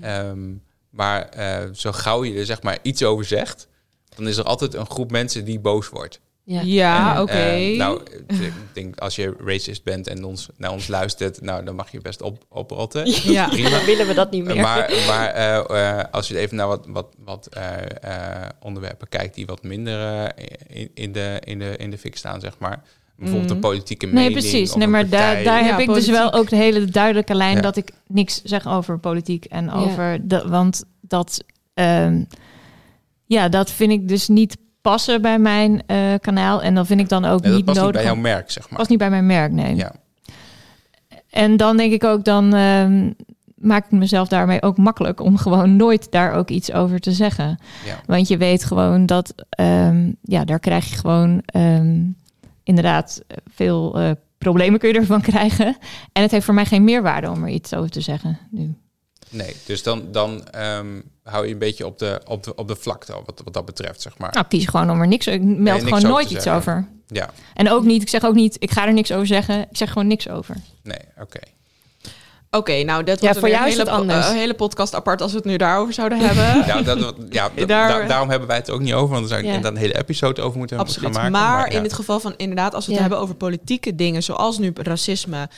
Ehm, 0.00 0.50
maar 0.96 1.28
eh, 1.28 1.58
zo 1.72 1.92
gauw 1.92 2.24
je 2.24 2.38
er 2.38 2.46
zeg 2.46 2.62
maar 2.62 2.78
iets 2.82 3.02
over 3.02 3.24
zegt, 3.24 3.68
dan 4.16 4.28
is 4.28 4.36
er 4.36 4.44
altijd 4.44 4.74
een 4.74 4.90
groep 4.90 5.10
mensen 5.10 5.44
die 5.44 5.58
boos 5.60 5.88
wordt. 5.88 6.20
Ja. 6.48 6.60
Ja, 6.64 7.14
En, 7.16 7.22
oké. 7.22 7.32
eh, 7.32 7.76
nou, 7.78 8.00
ik 8.26 8.52
denk 8.72 8.98
als 9.00 9.16
je 9.16 9.34
racist 9.44 9.84
bent 9.84 10.06
en 10.06 10.24
ons, 10.24 10.48
naar 10.56 10.70
ons 10.72 10.86
luistert, 10.88 11.40
nou, 11.40 11.64
dan 11.64 11.74
mag 11.74 11.90
je 11.92 12.00
best 12.00 12.22
op, 12.22 12.44
oprotten. 12.48 13.06
ja. 13.32 13.48
Prima. 13.48 13.70
Dan 13.70 13.84
willen 13.84 14.06
we 14.06 14.14
dat 14.14 14.30
niet 14.30 14.44
meer. 14.44 14.56
Maar, 14.60 14.90
maar 15.06 15.28
eh, 15.28 15.98
eh, 15.98 16.04
als 16.10 16.28
je 16.28 16.38
even 16.38 16.56
naar 16.56 16.66
wat, 16.66 16.84
wat, 16.88 17.06
wat 17.18 17.46
eh, 17.46 18.42
eh, 18.44 18.48
onderwerpen 18.60 19.08
kijkt 19.08 19.34
die 19.34 19.46
wat 19.46 19.62
minder 19.62 20.24
eh, 20.24 20.44
in, 20.80 20.90
in, 20.94 21.12
de, 21.12 21.40
in, 21.44 21.58
de, 21.58 21.76
in 21.76 21.90
de 21.90 21.98
fik 21.98 22.16
staan, 22.16 22.40
zeg 22.40 22.58
maar. 22.58 22.82
Bijvoorbeeld 23.16 23.46
Mhm. 23.48 23.54
een 23.54 23.70
politieke 23.70 24.06
Nee, 24.06 24.14
mening. 24.14 24.32
precies. 24.32 24.70
of 24.70 24.76
Nee, 24.76 24.86
maar 24.86 25.08
daar, 25.08 25.42
daar 25.44 25.64
Ja, 25.64 25.70
heb 25.70 25.78
ik 25.78 25.94
dus 25.94 26.08
wel 26.08 26.32
ook 26.32 26.48
de 26.48 26.56
hele 26.56 26.84
duidelijke 26.84 27.34
lijn 27.34 27.54
Ja. 27.56 27.60
dat 27.62 27.76
ik 27.76 27.90
niks 28.06 28.42
zeg 28.44 28.66
over 28.68 28.98
politiek 28.98 29.44
en 29.44 29.64
Ja. 29.64 29.72
over 29.72 30.28
de, 30.28 30.44
want 30.48 30.84
dat, 31.00 31.44
ehm, 31.74 32.24
ja, 33.26 33.48
dat 33.48 33.70
vind 33.70 33.92
ik 33.92 34.08
dus 34.08 34.28
niet 34.28 34.56
passen 34.80 35.22
bij 35.22 35.38
mijn 35.38 35.82
eh, 35.86 35.98
kanaal 36.20 36.62
en 36.62 36.74
dan 36.74 36.86
vind 36.86 37.00
ik 37.00 37.08
dan 37.08 37.24
ook 37.24 37.40
Nee, 37.40 37.48
dat 37.50 37.52
niet 37.56 37.64
past 37.64 37.76
niet 37.76 37.86
nodig. 37.86 38.02
bij 38.02 38.10
om- 38.10 38.20
jouw 38.22 38.32
merk, 38.32 38.50
zeg 38.50 38.68
maar. 38.68 38.78
past 38.78 38.90
niet 38.90 38.98
bij 38.98 39.10
mijn 39.10 39.26
merk, 39.26 39.52
nee. 39.52 39.74
Ja. 39.76 39.92
En 41.30 41.56
dan 41.56 41.76
denk 41.76 41.92
ik 41.92 42.04
ook, 42.04 42.24
dan 42.24 42.54
ehm, 42.54 43.10
maak 43.54 43.84
ik 43.84 43.90
mezelf 43.90 44.28
daarmee 44.28 44.62
ook 44.62 44.76
makkelijk 44.76 45.20
om 45.20 45.36
gewoon 45.36 45.76
nooit 45.76 46.10
daar 46.10 46.32
ook 46.32 46.48
iets 46.50 46.72
over 46.72 47.00
te 47.00 47.12
zeggen. 47.12 47.58
Ja. 47.84 48.00
Want 48.06 48.28
je 48.28 48.36
weet 48.36 48.64
gewoon 48.64 49.06
dat, 49.06 49.34
ehm, 49.48 50.10
ja, 50.22 50.44
daar 50.44 50.60
krijg 50.60 50.88
je 50.88 50.96
gewoon 50.96 51.42
ehm, 51.46 51.98
inderdaad 52.66 53.22
veel 53.54 53.98
eh, 53.98 54.10
problemen 54.38 54.78
kun 54.80 54.88
je 54.88 54.94
ervan 54.94 55.20
krijgen. 55.32 55.76
En 56.12 56.22
het 56.22 56.30
heeft 56.30 56.44
voor 56.44 56.54
mij 56.54 56.66
geen 56.66 56.84
meerwaarde 56.84 57.30
om 57.30 57.42
er 57.42 57.48
iets 57.48 57.74
over 57.74 57.90
te 57.90 58.00
zeggen 58.00 58.38
nu. 58.50 58.74
Nee, 59.30 59.56
dus 59.66 59.82
dan, 59.82 60.12
dan 60.12 60.48
ehm, 60.48 61.00
hou 61.22 61.46
je 61.46 61.52
een 61.52 61.58
beetje 61.58 61.86
op 61.86 61.98
de, 61.98 62.20
op 62.26 62.42
de, 62.42 62.54
op 62.54 62.68
de 62.68 62.76
vlakte 62.76 63.12
wat, 63.12 63.40
wat 63.44 63.54
dat 63.54 63.64
betreft, 63.64 64.00
zeg 64.02 64.18
maar. 64.18 64.32
Nou, 64.32 64.46
kies 64.46 64.66
gewoon 64.66 64.90
om 64.90 65.00
er 65.00 65.06
niks, 65.06 65.26
ik 65.26 65.42
meld 65.42 65.82
niks 65.82 65.96
gewoon 65.96 66.12
nooit 66.12 66.30
iets 66.30 66.42
zeggen. 66.42 66.52
over. 66.72 66.88
Ja, 67.06 67.30
En 67.54 67.70
ook 67.70 67.84
niet, 67.84 68.02
ik 68.02 68.08
zeg 68.08 68.24
ook 68.24 68.34
niet, 68.34 68.56
ik 68.58 68.70
ga 68.70 68.86
er 68.86 68.92
niks 68.92 69.12
over 69.12 69.26
zeggen. 69.26 69.60
Ik 69.70 69.76
zeg 69.76 69.88
gewoon 69.92 70.06
niks 70.06 70.28
over. 70.28 70.56
nee, 70.82 71.00
oké. 71.20 71.38
Oké, 72.50 72.82
nou, 72.82 73.04
dat 73.04 73.20
Ja, 73.20 73.24
wordt 73.24 73.38
voor 73.38 73.48
een 73.48 73.54
jou 73.54 73.66
is 73.66 73.72
hele, 73.72 73.84
het 73.84 73.92
anders. 73.98 74.26
po- 74.26 74.32
een 74.32 74.38
hele 74.38 74.54
podcast 74.54 74.94
apart 74.94 75.20
als 75.22 75.30
we 75.30 75.36
het 75.36 75.46
nu 75.46 75.56
daarover 75.56 75.94
zouden 75.94 76.18
hebben. 76.18 76.44
Ja, 76.66 76.82
dat, 76.94 77.14
ja 77.30 77.50
da- 77.56 77.64
Daar- 77.66 78.00
da- 78.00 78.06
daarom 78.06 78.30
hebben 78.30 78.48
wij 78.48 78.56
het 78.56 78.70
ook 78.70 78.80
niet 78.80 78.92
over, 78.94 79.08
want 79.08 79.20
dan 79.20 79.28
zou 79.28 79.40
ik 79.40 79.46
Ja. 79.46 79.52
inderdaad 79.54 79.78
een 79.78 79.86
hele 79.86 79.98
episode 79.98 80.42
over 80.42 80.58
moeten 80.58 80.78
Absoluut. 80.78 81.16
gaan 81.16 81.32
maken. 81.32 81.48
maar, 81.48 81.70
ja. 81.72 81.76
in 81.76 81.82
het 81.82 81.92
geval 81.92 82.20
van 82.20 82.34
inderdaad, 82.36 82.74
als 82.74 82.84
we 82.86 82.90
het 82.92 83.00
Ja. 83.00 83.06
hebben 83.06 83.22
over 83.24 83.34
politieke 83.34 83.94
dingen, 83.94 84.22
zoals 84.22 84.58
nu 84.58 84.70
racisme. 84.74 85.48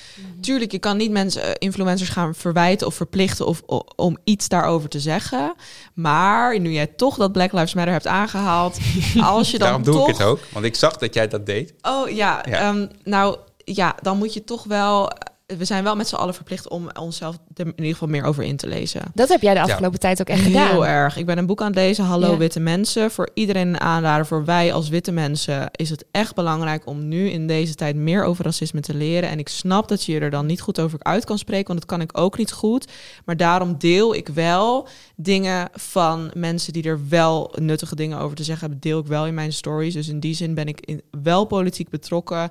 Tuurlijk, 0.40 0.72
je 0.72 0.78
kan 0.78 0.96
niet 0.96 1.10
mensen, 1.10 1.42
eh, 1.42 1.50
influencers 1.58 2.10
gaan 2.10 2.34
verwijten 2.34 2.86
of 2.86 2.94
verplichten 2.94 3.46
of, 3.46 3.62
o- 3.66 3.84
om 3.96 4.18
iets 4.24 4.48
daarover 4.48 4.88
te 4.88 5.00
zeggen. 5.00 5.54
Maar 5.94 6.60
nu 6.60 6.72
jij 6.72 6.86
toch 6.86 7.16
dat 7.16 7.32
Black 7.32 7.52
Lives 7.52 7.74
Matter 7.74 7.92
hebt 7.92 8.06
aangehaald, 8.06 8.78
als 9.20 9.50
je 9.50 9.58
dan 9.58 9.66
Daarom 9.66 9.82
doe 9.84 9.94
toch... 9.94 10.08
ik 10.08 10.16
het 10.16 10.26
ook, 10.26 10.40
want 10.52 10.64
ik 10.64 10.74
zag 10.76 10.96
dat 10.96 11.14
jij 11.14 11.28
dat 11.28 11.46
deed. 11.46 11.74
Oh 11.82 12.08
ja, 12.10 12.42
Ja. 12.50 12.58
ehm, 12.58 12.86
nou 13.04 13.36
ja, 13.64 13.94
dan 14.02 14.16
moet 14.18 14.34
je 14.34 14.44
toch 14.44 14.64
wel. 14.64 15.10
We 15.56 15.64
zijn 15.64 15.84
wel 15.84 15.96
met 15.96 16.08
z'n 16.08 16.14
allen 16.14 16.34
verplicht 16.34 16.68
om 16.68 16.88
onszelf 17.00 17.38
er 17.54 17.66
in 17.66 17.72
ieder 17.76 17.92
geval 17.92 18.08
meer 18.08 18.24
over 18.24 18.44
in 18.44 18.56
te 18.56 18.66
lezen. 18.66 19.02
Dat 19.14 19.28
heb 19.28 19.40
jij 19.40 19.54
de 19.54 19.62
afgelopen 19.62 19.98
tijd 19.98 20.20
ook 20.20 20.28
echt 20.28 20.42
gedaan. 20.42 20.70
Heel 20.70 20.86
erg. 20.86 21.16
Ik 21.16 21.26
ben 21.26 21.38
een 21.38 21.46
boek 21.46 21.60
aan 21.60 21.66
het 21.66 21.74
lezen, 21.74 22.04
Hallo 22.04 22.30
Ja. 22.30 22.36
Witte 22.36 22.60
Mensen. 22.60 23.10
Voor 23.10 23.28
iedereen 23.34 23.68
een 23.68 23.80
aanrader. 23.80 24.26
Voor 24.26 24.44
wij 24.44 24.72
als 24.72 24.88
witte 24.88 25.12
mensen 25.12 25.68
is 25.72 25.90
het 25.90 26.04
echt 26.10 26.34
belangrijk 26.34 26.86
om 26.86 27.08
nu 27.08 27.30
in 27.30 27.46
deze 27.46 27.74
tijd 27.74 27.96
meer 27.96 28.24
over 28.24 28.44
racisme 28.44 28.80
te 28.80 28.94
leren. 28.94 29.28
En 29.28 29.38
ik 29.38 29.48
snap 29.48 29.88
dat 29.88 30.04
je 30.04 30.12
je 30.12 30.20
er 30.20 30.30
dan 30.30 30.46
niet 30.46 30.60
goed 30.60 30.80
over 30.80 30.98
uit 31.02 31.24
kan 31.24 31.38
spreken, 31.38 31.66
want 31.66 31.78
dat 31.78 31.88
kan 31.88 32.00
ik 32.00 32.18
ook 32.18 32.38
niet 32.38 32.52
goed. 32.52 32.92
Maar 33.24 33.36
daarom 33.36 33.78
deel 33.78 34.14
ik 34.14 34.28
wel 34.28 34.88
dingen 35.16 35.68
van 35.72 36.30
mensen 36.34 36.72
die 36.72 36.82
er 36.82 37.00
wel 37.08 37.54
nuttige 37.60 37.94
dingen 37.94 38.18
over 38.18 38.36
te 38.36 38.44
zeggen 38.44 38.68
hebben, 38.68 38.90
deel 38.90 38.98
ik 38.98 39.06
wel 39.06 39.26
in 39.26 39.34
mijn 39.34 39.52
stories. 39.52 39.94
Dus 39.94 40.08
in 40.08 40.20
die 40.20 40.34
zin 40.34 40.54
ben 40.54 40.66
ik 40.66 40.80
in, 40.80 41.02
wel 41.22 41.44
politiek 41.44 41.88
betrokken. 41.88 42.50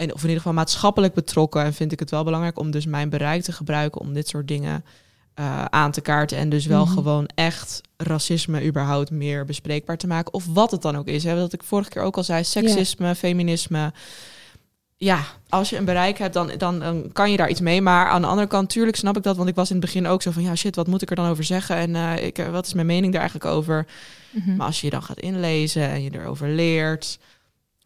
En, 0.00 0.06
of 0.14 0.16
in 0.22 0.28
ieder 0.28 0.36
geval 0.36 0.52
maatschappelijk 0.52 1.14
betrokken. 1.14 1.64
En 1.64 1.74
vind 1.74 1.92
ik 1.92 1.98
het 2.00 2.10
wel 2.10 2.24
belangrijk 2.24 2.58
om 2.58 2.70
dus 2.70 2.86
mijn 2.86 3.08
bereik 3.08 3.42
te 3.42 3.52
gebruiken 3.52 4.00
om 4.00 4.12
dit 4.12 4.28
soort 4.28 4.48
dingen 4.48 4.84
eh, 5.34 5.64
aan 5.64 5.90
te 5.90 6.00
kaarten. 6.00 6.38
En 6.38 6.48
dus 6.48 6.66
wel 6.66 6.84
Mhm. 6.84 6.92
gewoon 6.94 7.26
echt 7.34 7.80
racisme 7.96 8.64
überhaupt 8.64 9.10
meer 9.10 9.44
bespreekbaar 9.44 9.96
te 9.96 10.06
maken. 10.06 10.32
Of 10.34 10.46
wat 10.46 10.70
het 10.70 10.82
dan 10.82 10.96
ook 10.96 11.06
is. 11.06 11.24
Hè. 11.24 11.34
Dat 11.36 11.52
ik 11.52 11.62
vorige 11.62 11.90
keer 11.90 12.02
ook 12.02 12.16
al 12.16 12.24
zei, 12.24 12.44
seksisme, 12.44 13.14
feminisme. 13.14 13.92
Ja, 14.96 15.24
als 15.48 15.70
je 15.70 15.76
een 15.76 15.84
bereik 15.84 16.18
hebt, 16.18 16.34
dan, 16.34 16.50
dan, 16.58 16.78
dan 16.78 17.10
kan 17.12 17.30
je 17.30 17.36
daar 17.36 17.50
iets 17.50 17.60
mee. 17.60 17.80
Maar 17.82 18.06
aan 18.08 18.20
de 18.20 18.26
andere 18.28 18.48
kant, 18.48 18.70
tuurlijk 18.70 18.96
snap 18.96 19.16
ik 19.16 19.22
dat. 19.22 19.36
Want 19.36 19.48
ik 19.48 19.54
was 19.54 19.68
in 19.70 19.76
het 19.76 19.84
begin 19.84 20.06
ook 20.06 20.22
zo 20.22 20.30
van, 20.30 20.42
ja 20.42 20.54
shit, 20.54 20.76
wat 20.76 20.86
moet 20.86 21.02
ik 21.02 21.10
er 21.10 21.16
dan 21.16 21.28
over 21.28 21.44
zeggen? 21.44 21.76
En 21.76 21.96
eh, 21.96 22.24
ik, 22.26 22.36
wat 22.50 22.66
is 22.66 22.74
mijn 22.74 22.86
mening 22.86 23.12
daar 23.12 23.20
eigenlijk 23.20 23.50
over? 23.50 23.86
Mhm. 24.30 24.56
Maar 24.56 24.66
als 24.66 24.80
je 24.80 24.86
je 24.86 24.92
dan 24.92 25.02
gaat 25.02 25.20
inlezen 25.20 25.88
en 25.88 26.02
je 26.02 26.10
erover 26.14 26.48
leert, 26.48 27.18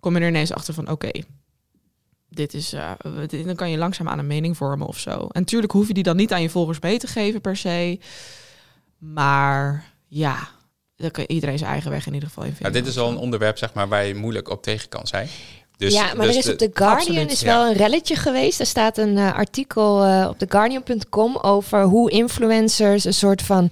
kom 0.01 0.15
je 0.17 0.21
er 0.23 0.29
ineens 0.29 0.53
achter 0.53 0.75
van 0.75 0.91
oké, 0.91 1.11
dit 2.35 2.55
is, 2.55 2.73
eh, 2.73 2.91
dit- 3.27 3.47
dan 3.47 3.55
kan 3.55 3.71
je 3.71 3.77
langzaam 3.79 4.09
aan 4.09 4.19
een 4.19 4.27
mening 4.27 4.57
vormen 4.57 4.87
of 4.87 4.99
zo. 4.99 5.11
En 5.11 5.41
natuurlijk 5.41 5.73
hoef 5.73 5.87
je 5.89 5.95
die 5.95 6.03
dan 6.03 6.17
niet 6.17 6.33
aan 6.33 6.43
je 6.43 6.51
volgers 6.51 6.81
mee 6.81 6.99
te 6.99 7.07
geven 7.07 7.41
per 7.41 7.57
se. 7.57 7.99
Maar 8.99 9.85
ja, 10.09 10.49
dan 10.97 11.11
kan 11.11 11.25
iedereen 11.27 11.59
zijn 11.59 11.71
eigen 11.71 11.91
weg 11.91 12.07
in 12.07 12.15
ieder 12.15 12.29
geval 12.29 12.45
in 12.45 12.53
vinden. 12.55 12.73
dit 12.73 12.87
is 12.87 12.95
wel 12.95 13.09
een 13.09 13.17
onderwerp 13.17 13.59
zeg 13.59 13.75
maar, 13.75 13.89
waar 13.89 14.05
je 14.05 14.15
moeilijk 14.15 14.51
op 14.51 14.63
tegen 14.63 14.89
kan 14.89 15.07
zijn. 15.07 15.29
Dus, 15.77 15.93
ja, 15.95 16.15
maar 16.15 16.27
dus 16.27 16.37
er 16.37 16.45
is 16.45 16.49
op 16.49 16.59
The 16.59 16.71
Guardian 16.73 16.99
absoluut, 16.99 17.31
is 17.33 17.41
ja. 17.41 17.47
wel 17.47 17.67
een 17.67 17.77
relletje 17.77 18.17
geweest. 18.17 18.61
Er 18.61 18.67
staat 18.67 18.99
een 18.99 19.19
eh, 19.19 19.35
artikel 19.35 20.05
eh, 20.05 20.27
op 20.31 20.39
theguardian.com 20.39 21.37
over 21.37 21.83
hoe 21.83 22.11
influencers 22.11 23.05
een 23.05 23.15
soort 23.15 23.43
van 23.43 23.71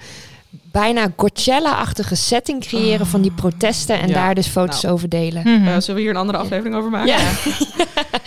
bijna 0.73 1.13
Coachella-achtige 1.17 2.15
setting 2.15 2.61
creëren 2.65 3.07
van 3.07 3.23
die 3.23 3.33
protesten 3.33 4.01
en 4.01 4.09
Ja, 4.09 4.15
daar 4.15 4.35
dus 4.35 4.47
foto's 4.47 4.83
nou. 4.83 4.95
over 4.95 5.09
delen. 5.09 5.43
Mhm. 5.43 5.69
Eh, 5.69 5.73
zullen 5.79 5.95
we 5.95 6.01
hier 6.01 6.11
een 6.11 6.17
andere 6.17 6.39
aflevering 6.39 6.75
over 6.77 6.91
maken? 6.91 7.07
Ja. 7.07 7.19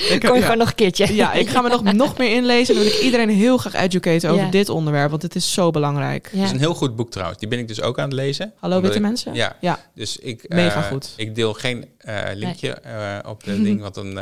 Ik, 0.10 0.20
Kom 0.22 0.30
je 0.34 0.36
ja. 0.40 0.42
gewoon 0.42 0.58
nog 0.58 0.68
een 0.70 0.76
keertje. 0.76 1.16
Ja, 1.16 1.34
ik 1.34 1.50
ga 1.50 1.62
me 1.62 1.70
nog, 1.70 1.84
nog 1.94 2.18
meer 2.18 2.32
inlezen. 2.36 2.76
Dan 2.76 2.84
wil 2.84 2.94
ik 2.94 3.00
iedereen 3.00 3.30
heel 3.30 3.58
graag 3.58 3.74
educaten 3.84 4.30
over 4.30 4.44
Ja. 4.46 4.52
dit 4.52 4.70
onderwerp. 4.70 5.10
Want 5.10 5.22
het 5.22 5.36
is 5.36 5.54
zo 5.54 5.72
belangrijk. 5.72 6.30
Ja. 6.32 6.38
Het 6.38 6.46
is 6.48 6.52
een 6.54 6.60
heel 6.60 6.74
goed 6.74 6.96
boek 6.96 7.12
trouwens. 7.12 7.40
Die 7.40 7.48
ben 7.48 7.60
ik 7.60 7.68
dus 7.68 7.82
ook 7.82 7.98
aan 8.00 8.04
het 8.06 8.14
lezen. 8.14 8.54
Hallo 8.60 8.82
witte 8.82 8.96
ik- 8.98 9.02
mensen? 9.04 9.34
Ja, 9.34 9.56
Ja. 9.62 9.80
dus 9.96 10.18
ik, 10.18 10.46
Mega 10.48 10.80
eh, 10.84 10.88
goed. 10.88 11.14
ik 11.16 11.36
deel 11.36 11.54
geen 11.54 11.86
eh, 11.98 12.16
linkje 12.34 12.70
eh, 12.74 13.30
op 13.30 13.44
de 13.44 13.62
ding, 13.62 13.82
want 13.82 13.94
dan 13.96 14.08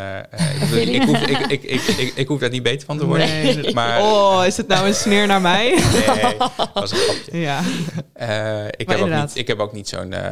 ik, 0.75 0.87
ik, 0.87 1.03
hoef, 1.03 1.17
ik, 1.21 1.37
ik, 1.39 1.63
ik, 1.63 1.81
ik, 1.97 2.13
ik 2.15 2.27
hoef 2.27 2.39
daar 2.39 2.49
niet 2.49 2.63
beter 2.63 2.85
van 2.85 2.97
te 2.97 3.05
worden. 3.05 3.27
Nee. 3.27 3.73
Maar 3.73 4.01
Oh, 4.01 4.43
is 4.45 4.57
het 4.57 4.67
nou 4.67 4.87
een 4.87 4.95
sneer 4.95 5.27
naar 5.27 5.41
mij? 5.41 5.69
nee, 6.15 6.37
dat 6.37 6.69
was 6.73 6.91
een 6.91 6.97
grapje. 6.97 7.39
ja. 7.39 7.61
Eh, 8.13 8.65
ik, 8.67 8.89
heb 8.89 8.99
ook 8.99 9.09
niet, 9.09 9.35
ik 9.35 9.47
heb 9.47 9.59
ook 9.59 9.73
niet 9.73 9.87
zo'n 9.89 10.13
eh, 10.13 10.31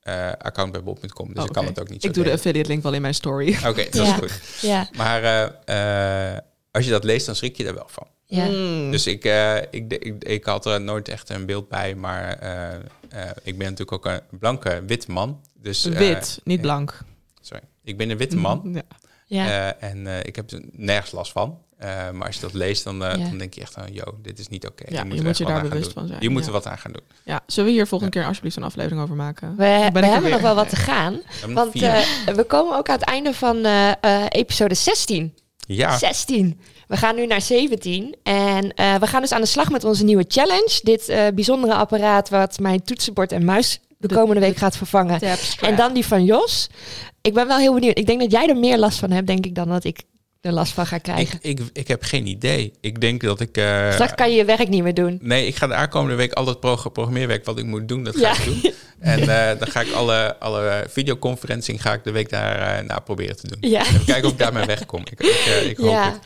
eh, 0.00 0.32
account 0.38 0.72
bij 0.72 0.82
Bob.com, 0.82 1.28
dus 1.28 1.36
Oh, 1.42 1.44
ik 1.44 1.52
kan 1.52 1.62
oké. 1.62 1.70
het 1.72 1.80
ook 1.80 1.88
niet 1.88 2.02
zo 2.02 2.08
Ik 2.08 2.14
doe 2.14 2.24
de 2.24 2.32
affiliate 2.32 2.68
link 2.68 2.82
wel 2.82 2.92
in 2.92 3.00
mijn 3.02 3.14
story. 3.14 3.56
Oké, 3.66 3.84
dat 3.90 3.94
Ja. 3.94 4.02
is 4.04 4.12
goed. 4.12 4.40
Ja, 4.60 4.88
Maar 4.96 5.22
eh, 5.64 6.32
eh, 6.34 6.38
als 6.70 6.84
je 6.84 6.90
dat 6.90 7.04
leest, 7.04 7.26
dan 7.26 7.34
schrik 7.36 7.56
je 7.56 7.66
er 7.66 7.74
wel 7.74 7.88
van. 7.88 8.06
ja. 8.26 8.44
Mm. 8.46 8.90
Dus 8.90 9.06
ik, 9.06 9.24
eh, 9.24 9.56
ik, 9.56 9.92
ik, 9.92 10.24
ik 10.24 10.44
had 10.44 10.66
er 10.66 10.80
nooit 10.80 11.08
echt 11.08 11.28
een 11.30 11.46
beeld 11.46 11.68
bij, 11.68 11.94
maar 11.94 12.38
eh, 12.38 12.74
eh, 12.74 13.30
ik 13.42 13.58
ben 13.58 13.66
natuurlijk 13.70 13.92
ook 13.92 14.06
een 14.06 14.20
blanke 14.38 14.82
witte 14.86 15.10
man. 15.10 15.40
Dus, 15.54 15.84
eh, 15.86 15.96
Wit, 15.98 16.40
niet 16.44 16.60
blank. 16.60 17.00
Sorry, 17.40 17.62
ik 17.84 17.96
ben 17.96 18.10
een 18.10 18.16
witte 18.18 18.36
man 18.36 18.70
Ja. 18.74 18.82
ja. 19.26 19.74
eh, 19.78 19.88
en 19.90 20.06
eh, 20.06 20.18
ik 20.22 20.36
heb 20.36 20.50
er 20.50 20.60
nergens 20.72 21.12
last 21.12 21.32
van. 21.32 21.58
Eh, 21.82 22.10
maar 22.10 22.26
als 22.26 22.34
je 22.34 22.40
dat 22.40 22.52
leest, 22.52 22.84
dan, 22.84 23.04
eh, 23.04 23.16
Ja. 23.18 23.24
dan 23.28 23.38
denk 23.38 23.54
je 23.54 23.60
echt 23.60 23.72
van, 23.72 23.84
yo, 23.92 24.02
dit 24.22 24.38
is 24.38 24.48
niet 24.48 24.66
oké. 24.66 24.84
Ja, 24.88 25.02
Hier 25.04 25.14
je 25.14 25.22
moet 25.22 25.36
je 25.38 25.44
wat 25.44 25.52
daar 25.52 25.56
aan 25.56 25.60
gaan 25.60 25.68
bewust 25.68 25.84
doen. 25.84 25.94
van 25.94 26.06
zijn, 26.06 26.18
Je 26.22 26.28
moet 26.28 26.40
ja. 26.40 26.46
er 26.46 26.52
wat 26.52 26.66
aan 26.66 26.78
gaan 26.78 26.92
doen. 26.92 27.02
ja. 27.24 27.40
Zullen 27.46 27.68
we 27.70 27.76
hier 27.76 27.86
volgende 27.86 28.12
keer 28.18 28.26
alsjeblieft 28.26 28.56
een 28.56 28.62
aflevering 28.62 29.02
over 29.02 29.14
maken? 29.16 29.56
We, 29.56 29.64
hebben 29.64 30.20
weer. 30.22 30.30
nog 30.30 30.40
wel 30.40 30.54
wat 30.54 30.68
te 30.68 30.76
gaan. 30.76 31.20
Want 31.48 31.74
eh, 31.82 31.98
we 32.34 32.44
komen 32.44 32.76
ook 32.76 32.88
aan 32.88 32.98
het 32.98 33.04
einde 33.08 33.34
van 33.34 33.64
eh, 33.64 33.90
eh, 34.00 34.24
episode 34.28 34.74
16. 34.74 35.34
ja, 35.56 35.98
16. 35.98 36.60
We 36.88 36.96
gaan 36.96 37.14
nu 37.14 37.26
naar 37.26 37.40
17. 37.42 38.16
En 38.22 38.74
eh, 38.74 38.94
we 38.94 39.06
gaan 39.06 39.20
dus 39.20 39.32
aan 39.32 39.40
de 39.40 39.46
slag 39.46 39.70
met 39.70 39.84
onze 39.84 40.04
nieuwe 40.04 40.24
challenge. 40.28 40.80
Dit 40.82 41.08
eh, 41.08 41.26
bijzondere 41.34 41.74
apparaat 41.74 42.28
wat 42.28 42.58
mijn 42.58 42.82
toetsenbord 42.84 43.32
en 43.32 43.44
muis 43.44 43.80
de, 43.98 44.08
De- 44.08 44.14
komende 44.14 44.40
week 44.40 44.56
gaat 44.56 44.76
vervangen. 44.76 45.20
En 45.60 45.76
dan 45.76 45.92
die 45.94 46.06
van 46.06 46.24
Jos. 46.24 46.68
Ik 47.20 47.34
ben 47.34 47.46
wel 47.46 47.58
heel 47.58 47.74
benieuwd. 47.74 47.98
Ik 47.98 48.06
denk 48.06 48.20
dat 48.20 48.30
jij 48.30 48.48
er 48.48 48.56
meer 48.56 48.78
last 48.78 48.98
van 48.98 49.10
hebt, 49.10 49.26
denk 49.26 49.46
ik, 49.46 49.54
dan 49.54 49.68
dat 49.68 49.84
ik 49.84 50.02
er 50.42 50.52
last 50.52 50.72
van 50.72 50.86
gaat 50.86 50.98
Ik, 50.98 51.02
krijgen. 51.04 51.38
ik, 51.42 51.60
ik 51.72 51.88
heb 51.88 52.02
geen 52.02 52.26
idee. 52.26 52.72
Ik 52.80 53.00
denk 53.00 53.20
dat 53.20 53.40
ik... 53.40 53.56
eh, 53.56 53.92
Straks 53.92 54.14
kan 54.14 54.30
je 54.30 54.36
je 54.36 54.44
werk 54.44 54.68
niet 54.68 54.82
meer 54.82 54.94
doen. 54.94 55.18
Nee, 55.22 55.46
ik 55.46 55.56
ga 55.56 55.66
de 55.66 55.74
aankomende 55.74 56.16
week 56.16 56.32
al 56.32 56.46
het 56.46 56.60
pro- 56.60 56.90
programmeerwerk 56.92 57.44
wat 57.44 57.58
ik 57.58 57.64
moet 57.64 57.88
doen, 57.88 58.04
dat 58.04 58.16
ga 58.16 58.20
Ja. 58.20 58.32
ik 58.32 58.44
doen. 58.44 58.72
En 59.02 59.20
eh, 59.20 59.58
dan 59.58 59.68
ga 59.68 59.80
ik 59.80 59.92
alle, 59.92 60.36
alle 60.38 60.86
videoconferencing 60.90 61.82
ga 61.82 61.92
ik 61.92 62.04
de 62.04 62.10
week 62.10 62.30
daarna 62.30 62.98
proberen 62.98 63.36
te 63.36 63.48
doen. 63.48 63.70
Ja. 63.70 63.80
Even 63.80 64.04
kijken 64.04 64.24
of 64.24 64.32
ik 64.32 64.38
daarmee 64.38 64.64
wegkom. 64.64 65.00
Ik, 65.00 65.20
ik, 65.20 65.64
ik 65.70 65.76
hoop 65.76 65.90
Ja. 65.90 66.04
het. 66.04 66.18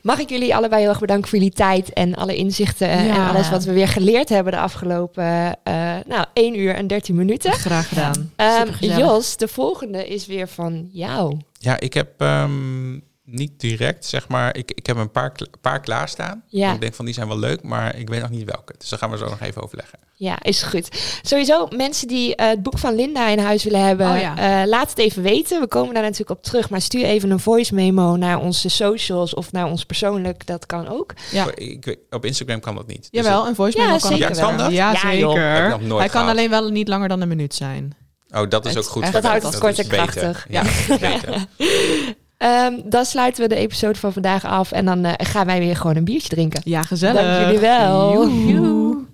Mag 0.00 0.18
ik 0.18 0.28
jullie 0.28 0.54
allebei 0.54 0.80
heel 0.80 0.90
erg 0.90 1.00
bedanken 1.00 1.28
voor 1.28 1.38
jullie 1.38 1.54
tijd 1.54 1.92
en 1.92 2.14
alle 2.14 2.34
inzichten 2.36 2.88
Ja. 2.88 3.14
en 3.14 3.28
alles 3.34 3.50
wat 3.50 3.64
we 3.64 3.72
weer 3.72 3.88
geleerd 3.88 4.28
hebben 4.28 4.52
de 4.52 4.58
afgelopen 4.58 5.58
eh, 5.64 5.96
nou, 6.06 6.24
1 6.32 6.58
uur 6.58 6.74
en 6.74 6.86
13 6.86 7.14
minuten. 7.14 7.52
Graag 7.52 7.88
gedaan. 7.88 8.32
Ehm. 8.36 8.68
Jos, 8.80 9.36
de 9.36 9.48
volgende 9.48 10.06
is 10.08 10.26
weer 10.26 10.48
van 10.48 10.88
jou. 10.92 11.36
Ja, 11.58 11.80
ik 11.80 11.94
heb 11.94 12.08
ehm, 12.20 12.98
niet 13.24 13.60
direct, 13.60 14.06
zeg 14.06 14.28
maar, 14.28 14.56
ik, 14.56 14.70
ik 14.70 14.86
heb 14.86 14.96
een 14.96 15.10
paar, 15.10 15.32
paar 15.60 15.80
klaarstaan. 15.80 16.42
Ja. 16.46 16.72
Ik 16.74 16.80
denk 16.80 16.94
van 16.94 17.04
die 17.04 17.14
zijn 17.14 17.28
wel 17.28 17.38
leuk, 17.38 17.62
maar 17.62 17.96
ik 17.96 18.08
weet 18.08 18.20
nog 18.20 18.30
niet 18.30 18.44
welke. 18.50 18.74
Dus 18.78 18.88
daar 18.88 18.98
gaan 18.98 19.10
we 19.10 19.16
zo 19.18 19.24
nog 19.28 19.40
even 19.40 19.62
overleggen. 19.62 19.98
Ja, 20.14 20.42
is 20.42 20.62
goed. 20.62 20.88
Sowieso, 21.22 21.66
mensen 21.76 22.08
die 22.08 22.36
eh, 22.36 22.48
het 22.48 22.62
boek 22.62 22.78
van 22.78 22.94
Linda 22.94 23.28
in 23.28 23.38
huis 23.38 23.64
willen 23.64 23.80
hebben, 23.86 24.10
Oh 24.10 24.20
ja. 24.20 24.60
eh, 24.62 24.68
laat 24.68 24.90
het 24.90 24.98
even 24.98 25.22
weten. 25.22 25.60
We 25.60 25.66
komen 25.66 25.94
daar 25.94 26.02
natuurlijk 26.02 26.30
op 26.30 26.42
terug. 26.42 26.70
Maar 26.70 26.80
stuur 26.80 27.04
even 27.04 27.30
een 27.30 27.40
voice 27.40 27.74
memo 27.74 28.16
naar 28.16 28.38
onze 28.40 28.68
socials 28.68 29.34
of 29.34 29.52
naar 29.52 29.66
ons 29.66 29.84
persoonlijk. 29.84 30.46
Dat 30.46 30.66
kan 30.66 30.88
ook. 30.88 31.12
Ja. 31.32 31.46
Ik, 31.54 31.96
op 32.10 32.24
Instagram 32.24 32.60
kan 32.60 32.74
dat 32.74 32.86
niet. 32.86 33.00
Dus 33.10 33.22
Jawel, 33.22 33.46
een 33.46 33.54
voice 33.54 33.78
Ja, 33.78 33.84
memo 33.86 33.98
kan 33.98 34.10
zeker. 34.10 34.34
Ja, 34.36 34.42
kan 34.42 34.56
dat? 34.56 34.70
Ja, 34.72 34.92
Ja, 34.92 34.98
zeker. 35.10 35.40
Hij 35.40 35.68
kan 35.78 36.08
gehad. 36.10 36.28
alleen 36.28 36.50
wel 36.50 36.68
niet 36.70 36.88
langer 36.88 37.08
dan 37.08 37.20
een 37.20 37.28
minuut 37.28 37.54
zijn. 37.54 37.96
Oh, 38.34 38.48
dat 38.48 38.66
is 38.66 38.74
Het- 38.74 38.84
ook 38.84 38.90
goed. 38.90 39.12
Dat 39.12 39.24
houdt 39.24 39.42
het 39.42 39.52
is 39.52 39.58
kort 39.60 39.78
en 39.78 39.88
beter. 39.88 40.06
krachtig. 40.06 40.46
Ja, 40.48 40.62
beter. 40.98 41.46
Ehm, 42.42 42.80
dan 42.84 43.04
sluiten 43.04 43.42
we 43.42 43.48
de 43.48 43.54
episode 43.54 43.98
van 43.98 44.12
vandaag 44.12 44.44
af. 44.44 44.72
En 44.72 44.84
dan 44.84 45.04
eh, 45.04 45.26
gaan 45.26 45.46
wij 45.46 45.58
weer 45.58 45.76
gewoon 45.76 45.96
een 45.96 46.04
biertje 46.04 46.28
drinken. 46.28 46.60
Ja, 46.64 46.82
gezellig. 46.82 47.22
Dank 47.22 47.44
jullie 47.44 47.58
wel. 47.58 48.12
Joe. 48.12 48.46
Joe. 48.46 49.10